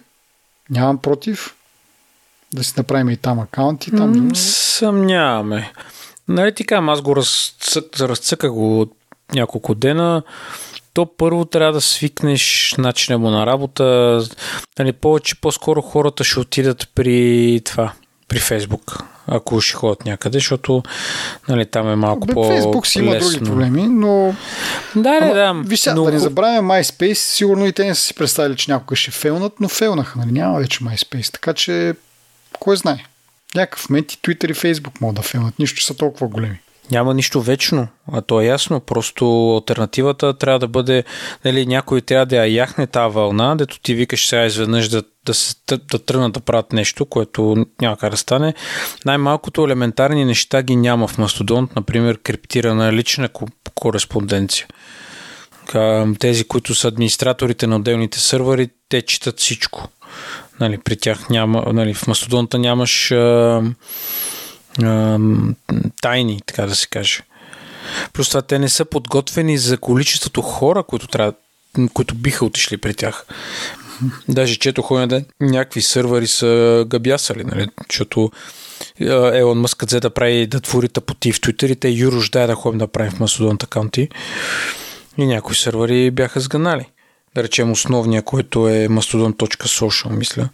нямам 0.70 0.98
против, 0.98 1.56
да 2.56 2.64
си 2.64 2.74
направим 2.78 3.10
и 3.10 3.18
там 3.18 3.40
акаунт 3.40 3.88
и 3.88 3.92
там. 3.92 4.16
Mm, 4.16 4.34
съмняваме. 4.34 5.72
Нали 6.28 6.56
ти 6.56 6.66
казвам, 6.66 6.90
аз 6.90 7.02
го 7.02 7.16
разцък, 7.16 8.00
разцъках 8.00 8.52
го 8.52 8.82
от 8.82 8.92
няколко 9.34 9.76
дена. 9.76 10.24
То 10.94 11.06
първо 11.18 11.46
трябва 11.46 11.74
да 11.74 11.82
свикнеш 11.82 12.76
начина 12.78 13.18
му 13.18 13.30
на 13.30 13.46
работа. 13.46 14.20
Нали, 14.80 14.94
повече, 14.94 15.42
по-скоро 15.42 15.82
хората 15.82 16.24
ще 16.24 16.40
отидат 16.40 16.90
при 16.96 17.62
това, 17.66 17.94
при 18.28 18.40
Фейсбук, 18.40 19.04
ако 19.28 19.62
ще 19.62 19.76
ходят 19.76 20.06
някъде, 20.06 20.38
защото 20.38 20.84
нали, 21.48 21.66
там 21.66 21.90
е 21.90 21.96
малко 21.96 22.28
Бе, 22.28 22.34
по 22.34 22.44
Фейсбук 22.44 22.88
си 22.88 23.00
има 23.00 23.18
други 23.18 23.40
проблеми, 23.40 23.88
но... 23.88 24.36
Да, 24.96 25.20
не, 25.20 25.34
да. 25.34 25.54
Виж, 25.66 25.86
но... 25.86 26.04
да 26.04 26.12
не 26.12 26.20
забравяме 26.20 26.74
MySpace, 26.74 27.14
сигурно 27.14 27.66
и 27.66 27.74
те 27.74 27.86
не 27.86 27.96
са 27.96 28.02
си 28.02 28.14
представили, 28.14 28.56
че 28.56 28.72
някога 28.72 28.96
ще 28.96 29.12
фейлнат, 29.12 29.54
но 29.60 29.68
фейлнаха, 29.68 30.20
нали? 30.20 30.32
Няма 30.32 30.60
вече 30.60 30.80
MySpace, 30.80 31.34
така 31.34 31.54
че 31.54 31.94
кой 32.64 32.78
знае. 32.78 33.06
Някакъв 33.56 33.90
момент 33.90 34.14
и 34.14 34.18
Twitter 34.18 34.52
и 34.52 34.54
Facebook 34.54 35.02
могат 35.02 35.16
да 35.16 35.22
филмат, 35.22 35.60
нищо, 35.60 35.84
са 35.84 35.98
толкова 35.98 36.28
големи. 36.28 36.60
Няма 36.92 37.14
нищо 37.14 37.42
вечно, 37.42 37.88
а 38.12 38.22
то 38.22 38.42
е 38.42 38.46
ясно. 38.46 38.80
Просто 38.80 39.56
альтернативата 39.56 40.38
трябва 40.38 40.60
да 40.60 40.68
бъде, 40.68 41.04
нали, 41.46 41.66
някой 41.66 42.02
трябва 42.02 42.26
да 42.26 42.36
я 42.36 42.54
яхне 42.54 42.88
тази 42.88 43.14
вълна, 43.14 43.56
дето 43.56 43.80
ти 43.80 43.96
викаш 43.96 44.28
сега 44.28 44.46
изведнъж 44.46 44.90
да, 44.90 45.04
да, 45.26 45.34
се, 45.34 45.56
да 45.68 46.00
тръгнат 46.00 46.34
да 46.34 46.40
правят 46.40 46.74
нещо, 46.74 47.06
което 47.06 47.66
няма 47.82 47.98
как 47.98 48.12
да 48.12 48.18
стане. 48.18 48.54
Най-малкото 49.06 49.66
елементарни 49.66 50.26
неща 50.26 50.64
ги 50.64 50.76
няма 50.76 51.08
в 51.08 51.18
Мастодонт, 51.18 51.76
например 51.76 52.18
криптирана 52.18 52.94
лична 52.94 53.30
кореспонденция. 53.76 54.68
Тези, 56.20 56.44
които 56.44 56.76
са 56.76 56.88
администраторите 56.88 57.68
на 57.68 57.76
отделните 57.76 58.20
сървъри, 58.20 58.70
те 58.90 59.02
читат 59.02 59.40
всичко. 59.40 59.88
Нали, 60.64 60.78
при 60.78 60.96
тях 60.96 61.30
няма, 61.30 61.64
нали, 61.74 61.94
в 61.94 62.08
Мастодонта 62.08 62.60
нямаш 62.60 63.12
а, 63.12 63.62
а, 64.84 65.20
тайни, 66.02 66.42
така 66.46 66.66
да 66.66 66.76
се 66.76 66.88
каже. 66.88 67.20
Просто 68.14 68.32
това 68.32 68.42
те 68.42 68.60
не 68.60 68.70
са 68.70 68.86
подготвени 68.86 69.58
за 69.58 69.78
количеството 69.78 70.42
хора, 70.42 70.84
които, 70.84 71.08
трябва, 71.08 71.34
които 71.94 72.16
биха 72.16 72.46
отишли 72.46 72.78
при 72.78 72.94
тях. 72.94 73.26
Даже 74.30 74.60
четох 74.60 74.86
ходя 74.86 75.08
ден, 75.08 75.26
някакви 75.42 75.82
сървъри 75.82 76.28
са 76.28 76.86
габясали, 76.88 77.44
нали, 77.44 77.68
защото 77.92 78.32
Елон 79.34 79.60
Мъск 79.60 79.86
взе 79.86 80.00
да 80.00 80.10
прави 80.10 80.48
да 80.48 80.60
твори 80.60 80.90
тъпоти 80.90 81.32
в 81.32 81.42
Twitter 81.42 81.72
и 81.72 81.76
те 81.76 82.30
дай 82.32 82.48
да 82.48 82.56
ходим 82.56 82.80
да 82.80 82.88
правим 82.88 83.12
в 83.12 83.20
Мастодонт 83.20 83.64
акаунти. 83.64 84.10
И 85.18 85.26
някои 85.26 85.56
сървъри 85.56 86.12
бяха 86.12 86.40
сганали 86.40 86.86
да 87.36 87.44
речем 87.44 87.72
основния, 87.72 88.22
който 88.22 88.68
е 88.68 88.88
mastodon.social, 88.88 90.10
мисля. 90.10 90.50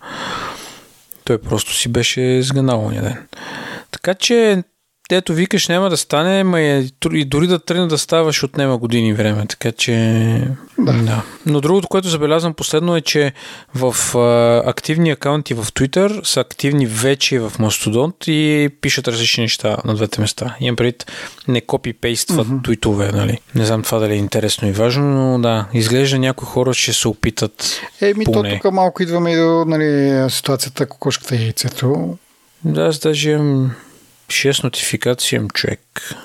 Той 1.24 1.42
просто 1.42 1.74
си 1.74 1.90
беше 1.90 2.42
сгнал 2.44 2.86
ония 2.86 3.02
ден. 3.02 3.28
Така 3.92 4.14
че 4.14 4.64
ето 5.16 5.34
викаш 5.34 5.68
няма 5.68 5.90
да 5.90 5.98
стане, 5.98 6.44
ма 6.44 6.62
е, 6.62 6.84
и 7.12 7.26
дори 7.26 7.48
да 7.48 7.60
тръгне 7.60 7.88
да 7.88 7.98
ставаш 7.98 8.44
отнема 8.44 8.78
години 8.78 9.14
време, 9.14 9.46
така 9.48 9.72
че... 9.72 9.94
Да. 10.78 10.94
да. 10.94 11.24
Но 11.46 11.62
другото, 11.62 11.88
което 11.88 12.08
забелязвам 12.08 12.54
последно 12.54 12.96
е, 12.96 13.02
че 13.02 13.34
в 13.76 14.18
а, 14.18 14.64
активни 14.70 15.12
акаунти 15.12 15.54
в 15.54 15.66
Twitter 15.66 16.24
са 16.24 16.40
активни 16.40 16.86
вече 16.86 17.40
в 17.40 17.52
Mastodon 17.60 18.30
и 18.30 18.70
пишат 18.82 19.08
различни 19.08 19.42
неща 19.42 19.78
на 19.86 19.96
двете 19.96 20.22
места. 20.22 20.56
Имам 20.60 20.76
пред 20.76 21.12
не 21.48 21.62
копи-пействат 21.62 22.48
mm-hmm. 22.48 22.64
твитове, 22.64 23.12
нали? 23.12 23.40
Не 23.56 23.66
знам 23.66 23.84
това 23.84 24.00
дали 24.00 24.14
е 24.14 24.18
интересно 24.18 24.68
и 24.68 24.72
важно, 24.72 25.06
но 25.06 25.40
да, 25.40 25.66
изглежда 25.74 26.20
някои 26.20 26.46
хора 26.46 26.74
ще 26.74 26.94
се 26.94 27.08
опитат 27.08 27.82
Еми, 28.02 28.26
поне. 28.26 28.50
то 28.50 28.62
тук 28.62 28.74
малко 28.74 29.04
идваме 29.04 29.32
и 29.32 29.36
до 29.36 29.66
нали, 29.68 30.26
ситуацията 30.30 30.86
кокошката 30.86 31.36
и 31.36 31.44
яйцето. 31.44 32.18
Да, 32.64 32.86
аз 32.86 33.00
даже 33.00 33.32
имам 33.32 33.72
6 34.30 34.64
нотификации 34.64 35.36
имам 35.36 35.50
човек. 35.50 36.16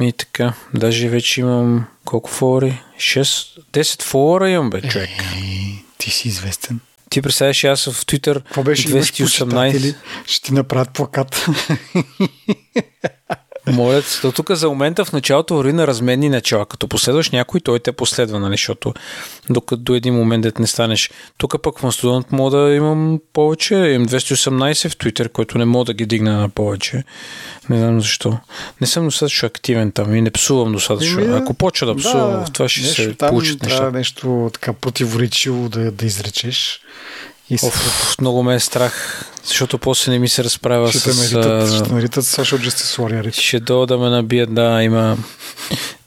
И 0.00 0.12
така, 0.12 0.52
даже 0.74 1.08
вече 1.08 1.40
имам 1.40 1.86
колко 2.04 2.30
фолори? 2.30 2.82
6, 2.96 3.60
10 3.72 4.02
фолора 4.02 4.50
имам, 4.50 4.70
бе, 4.70 4.82
човек. 4.82 5.10
Ей, 5.36 5.84
ти 5.98 6.10
си 6.10 6.28
известен. 6.28 6.80
Ти 7.10 7.22
представяш, 7.22 7.64
аз 7.64 7.84
в 7.84 8.06
Twitter 8.06 8.42
Какво 8.42 8.62
беше? 8.62 8.90
Имаш 8.90 9.12
218. 9.12 9.24
почитатели? 9.24 9.94
Ще 10.26 10.46
ти 10.46 10.54
направят 10.54 10.90
плакат. 10.90 11.46
Моля, 13.66 14.02
то 14.22 14.32
тук 14.32 14.50
за 14.50 14.68
момента 14.68 15.04
в 15.04 15.12
началото 15.12 15.56
върви 15.56 15.72
на 15.72 15.86
разменни 15.86 16.28
начала. 16.28 16.66
Като 16.66 16.88
последваш 16.88 17.30
някой, 17.30 17.60
той 17.60 17.78
те 17.78 17.92
последва, 17.92 18.38
нали? 18.38 18.52
Защото 18.52 18.94
докато 19.50 19.82
до 19.82 19.94
един 19.94 20.14
момент 20.14 20.42
дет 20.42 20.58
не 20.58 20.66
станеш. 20.66 21.10
Тук 21.38 21.62
пък 21.62 21.78
в 21.78 21.82
Mastodon 21.82 22.24
мога 22.30 22.58
да 22.58 22.74
имам 22.74 23.20
повече. 23.32 23.74
Имам 23.74 24.08
218 24.08 24.88
в 24.88 24.96
Twitter, 24.96 25.28
който 25.28 25.58
не 25.58 25.64
мога 25.64 25.84
да 25.84 25.94
ги 25.94 26.06
дигна 26.06 26.38
на 26.40 26.48
повече. 26.48 27.04
Не 27.70 27.78
знам 27.78 28.00
защо. 28.00 28.38
Не 28.80 28.86
съм 28.86 29.04
достатъчно 29.04 29.46
активен 29.46 29.92
там 29.92 30.14
и 30.14 30.20
не 30.20 30.30
псувам 30.30 30.72
достатъчно. 30.72 31.26
Да. 31.26 31.36
Ако 31.36 31.54
почва 31.54 31.86
да 31.86 31.96
псувам, 31.96 32.44
в 32.44 32.52
това 32.52 32.68
ще 32.68 32.80
нещо 32.80 33.02
се 33.02 33.14
там 33.14 33.28
получат 33.28 33.60
трябва 33.60 33.90
неща. 33.90 33.98
нещо 33.98 34.50
така 34.52 34.72
противоречиво 34.72 35.68
да, 35.68 35.90
да 35.90 36.06
изречеш. 36.06 36.80
И 37.50 37.58
Оф, 37.62 38.16
много 38.20 38.42
ме 38.42 38.54
е 38.54 38.60
страх, 38.60 39.24
защото 39.46 39.78
после 39.78 40.12
не 40.12 40.18
ми 40.18 40.28
се 40.28 40.44
разправя 40.44 40.90
ще 40.90 40.98
с... 40.98 41.34
наритат, 41.34 41.74
ще 41.74 41.92
наритат 41.92 42.24
Social 42.24 42.68
Justice 42.68 42.98
Warrior. 42.98 43.32
Ще 43.40 43.60
дойда 43.60 43.86
да 43.86 43.98
ме 43.98 44.10
набият, 44.10 44.54
да, 44.54 44.82
има 44.82 45.16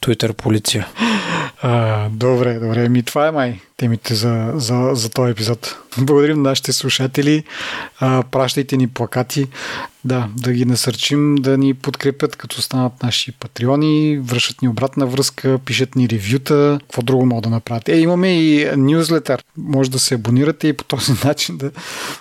Twitter 0.07 0.33
полиция. 0.33 0.87
А, 1.61 2.09
добре, 2.09 2.53
добре. 2.53 2.89
Ми 2.89 3.03
това 3.03 3.27
е 3.27 3.31
май 3.31 3.59
темите 3.77 4.15
за, 4.15 4.51
за, 4.55 4.89
за 4.93 5.09
този 5.09 5.31
епизод. 5.31 5.75
Благодарим 5.97 6.41
на 6.41 6.49
нашите 6.49 6.73
слушатели. 6.73 7.43
А, 7.99 8.23
пращайте 8.31 8.77
ни 8.77 8.87
плакати. 8.87 9.47
Да, 10.05 10.29
да 10.37 10.53
ги 10.53 10.65
насърчим 10.65 11.35
да 11.35 11.57
ни 11.57 11.73
подкрепят, 11.73 12.35
като 12.35 12.61
станат 12.61 13.03
наши 13.03 13.31
патреони, 13.31 14.19
връщат 14.23 14.61
ни 14.61 14.67
обратна 14.67 15.05
връзка, 15.05 15.59
пишат 15.65 15.95
ни 15.95 16.09
ревюта. 16.09 16.79
Какво 16.81 17.01
друго 17.01 17.25
могат 17.25 17.43
да 17.43 17.49
направят? 17.49 17.89
Е, 17.89 17.97
имаме 17.97 18.41
и 18.41 18.71
нюзлетър. 18.77 19.43
Може 19.57 19.91
да 19.91 19.99
се 19.99 20.15
абонирате 20.15 20.67
и 20.67 20.73
по 20.73 20.83
този 20.83 21.11
начин 21.25 21.57
да... 21.57 21.71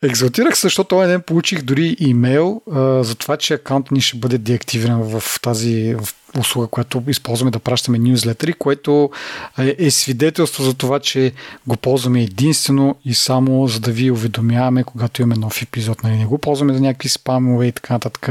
Екзалтирах 0.02 0.54
защото 0.60 0.88
този 0.88 1.08
ден 1.08 1.22
получих 1.22 1.62
дори 1.62 1.96
имейл 1.98 2.62
а, 2.72 3.04
за 3.04 3.14
това, 3.14 3.36
че 3.36 3.54
акаунт 3.54 3.90
ни 3.90 4.00
ще 4.00 4.18
бъде 4.18 4.38
деактивиран 4.38 5.02
в 5.02 5.22
тази 5.42 5.94
в 5.94 6.08
услуга, 6.40 6.66
която 6.66 7.02
използваме 7.08 7.50
да 7.50 7.58
пращаме 7.58 7.98
нюзлетери, 7.98 8.52
което 8.52 9.10
е, 9.58 9.76
е 9.78 9.90
свидетелство 9.90 10.62
за 10.62 10.74
това, 10.74 11.00
че 11.00 11.32
го 11.66 11.76
ползваме 11.76 12.22
единствено 12.22 12.96
и 13.04 13.14
само 13.14 13.68
за 13.68 13.80
да 13.80 13.90
ви 13.90 14.10
уведомяваме, 14.10 14.84
когато 14.84 15.22
имаме 15.22 15.40
нов 15.40 15.62
епизод. 15.62 16.02
Нали, 16.02 16.16
не 16.16 16.26
го 16.26 16.38
ползваме 16.38 16.74
за 16.74 16.80
някакви 16.80 17.08
спамове 17.08 17.66
и 17.66 17.72
така 17.72 17.94
нататък. 17.94 18.28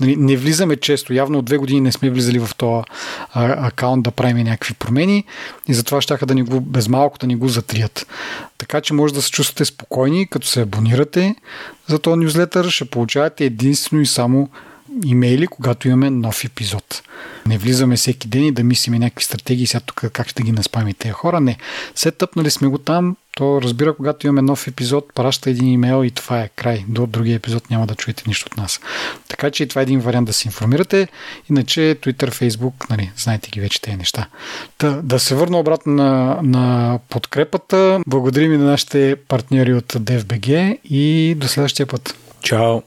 Нали, 0.00 0.16
не 0.16 0.36
влизаме 0.36 0.76
често. 0.76 1.14
Явно 1.14 1.38
от 1.38 1.44
две 1.44 1.56
години 1.56 1.80
не 1.80 1.92
сме 1.92 2.10
влизали 2.10 2.38
в 2.38 2.50
този 2.56 2.84
акаунт 3.34 4.02
да 4.02 4.10
правим 4.10 4.36
някакви 4.36 4.74
промени 4.74 5.24
и 5.68 5.74
затова 5.74 6.00
ще 6.00 6.16
да 6.26 6.34
ни 6.34 6.42
го, 6.42 6.60
без 6.60 6.88
малко 6.88 7.18
да 7.18 7.26
ни 7.26 7.36
го 7.36 7.48
затрият. 7.48 8.06
Така 8.58 8.80
че 8.80 8.94
може 8.94 9.14
да 9.14 9.22
се 9.22 9.30
чувствате 9.30 9.64
спокойни, 9.64 10.26
като 10.26 10.46
се 10.46 10.60
абонирате 10.60 11.34
за 11.86 11.98
този 11.98 12.20
нюзлетър, 12.20 12.70
ще 12.70 12.84
получавате 12.84 13.44
единствено 13.44 14.02
и 14.02 14.06
само 14.06 14.48
имейли, 15.04 15.46
когато 15.46 15.88
имаме 15.88 16.10
нов 16.10 16.44
епизод. 16.44 17.02
Не 17.46 17.58
влизаме 17.58 17.96
всеки 17.96 18.28
ден 18.28 18.44
и 18.44 18.52
да 18.52 18.64
мислиме 18.64 18.98
някакви 18.98 19.24
стратегии, 19.24 19.66
сега 19.66 19.80
тук 19.80 20.04
как 20.12 20.28
ще 20.28 20.42
ги 20.42 20.52
наспаме 20.52 20.94
тези 20.94 21.12
хора. 21.12 21.40
Не. 21.40 21.56
Се 21.94 22.10
тъпнали 22.10 22.50
сме 22.50 22.68
го 22.68 22.78
там, 22.78 23.16
то 23.36 23.62
разбира, 23.62 23.96
когато 23.96 24.26
имаме 24.26 24.42
нов 24.42 24.66
епизод, 24.66 25.14
праща 25.14 25.50
един 25.50 25.68
имейл 25.68 26.04
и 26.04 26.10
това 26.10 26.40
е 26.40 26.48
край. 26.56 26.84
До 26.88 27.06
другия 27.06 27.36
епизод 27.36 27.70
няма 27.70 27.86
да 27.86 27.94
чуете 27.94 28.24
нищо 28.26 28.48
от 28.52 28.56
нас. 28.56 28.80
Така 29.28 29.50
че 29.50 29.66
това 29.66 29.80
е 29.80 29.82
един 29.82 30.00
вариант 30.00 30.26
да 30.26 30.32
се 30.32 30.48
информирате. 30.48 31.08
Иначе 31.50 31.80
Twitter, 31.80 32.30
Facebook, 32.30 32.90
нали, 32.90 33.10
знаете 33.16 33.50
ги 33.50 33.60
вече 33.60 33.82
тези 33.82 33.96
неща. 33.96 34.28
Та, 34.78 34.90
да 34.90 35.18
се 35.18 35.34
върна 35.34 35.58
обратно 35.58 35.92
на, 35.92 36.38
на 36.42 36.98
подкрепата. 37.08 38.00
Благодарим 38.06 38.52
и 38.52 38.58
на 38.58 38.64
нашите 38.64 39.16
партньори 39.28 39.74
от 39.74 39.92
DFBG 39.92 40.78
и 40.84 41.34
до 41.34 41.48
следващия 41.48 41.86
път. 41.86 42.16
Чао! 42.42 42.82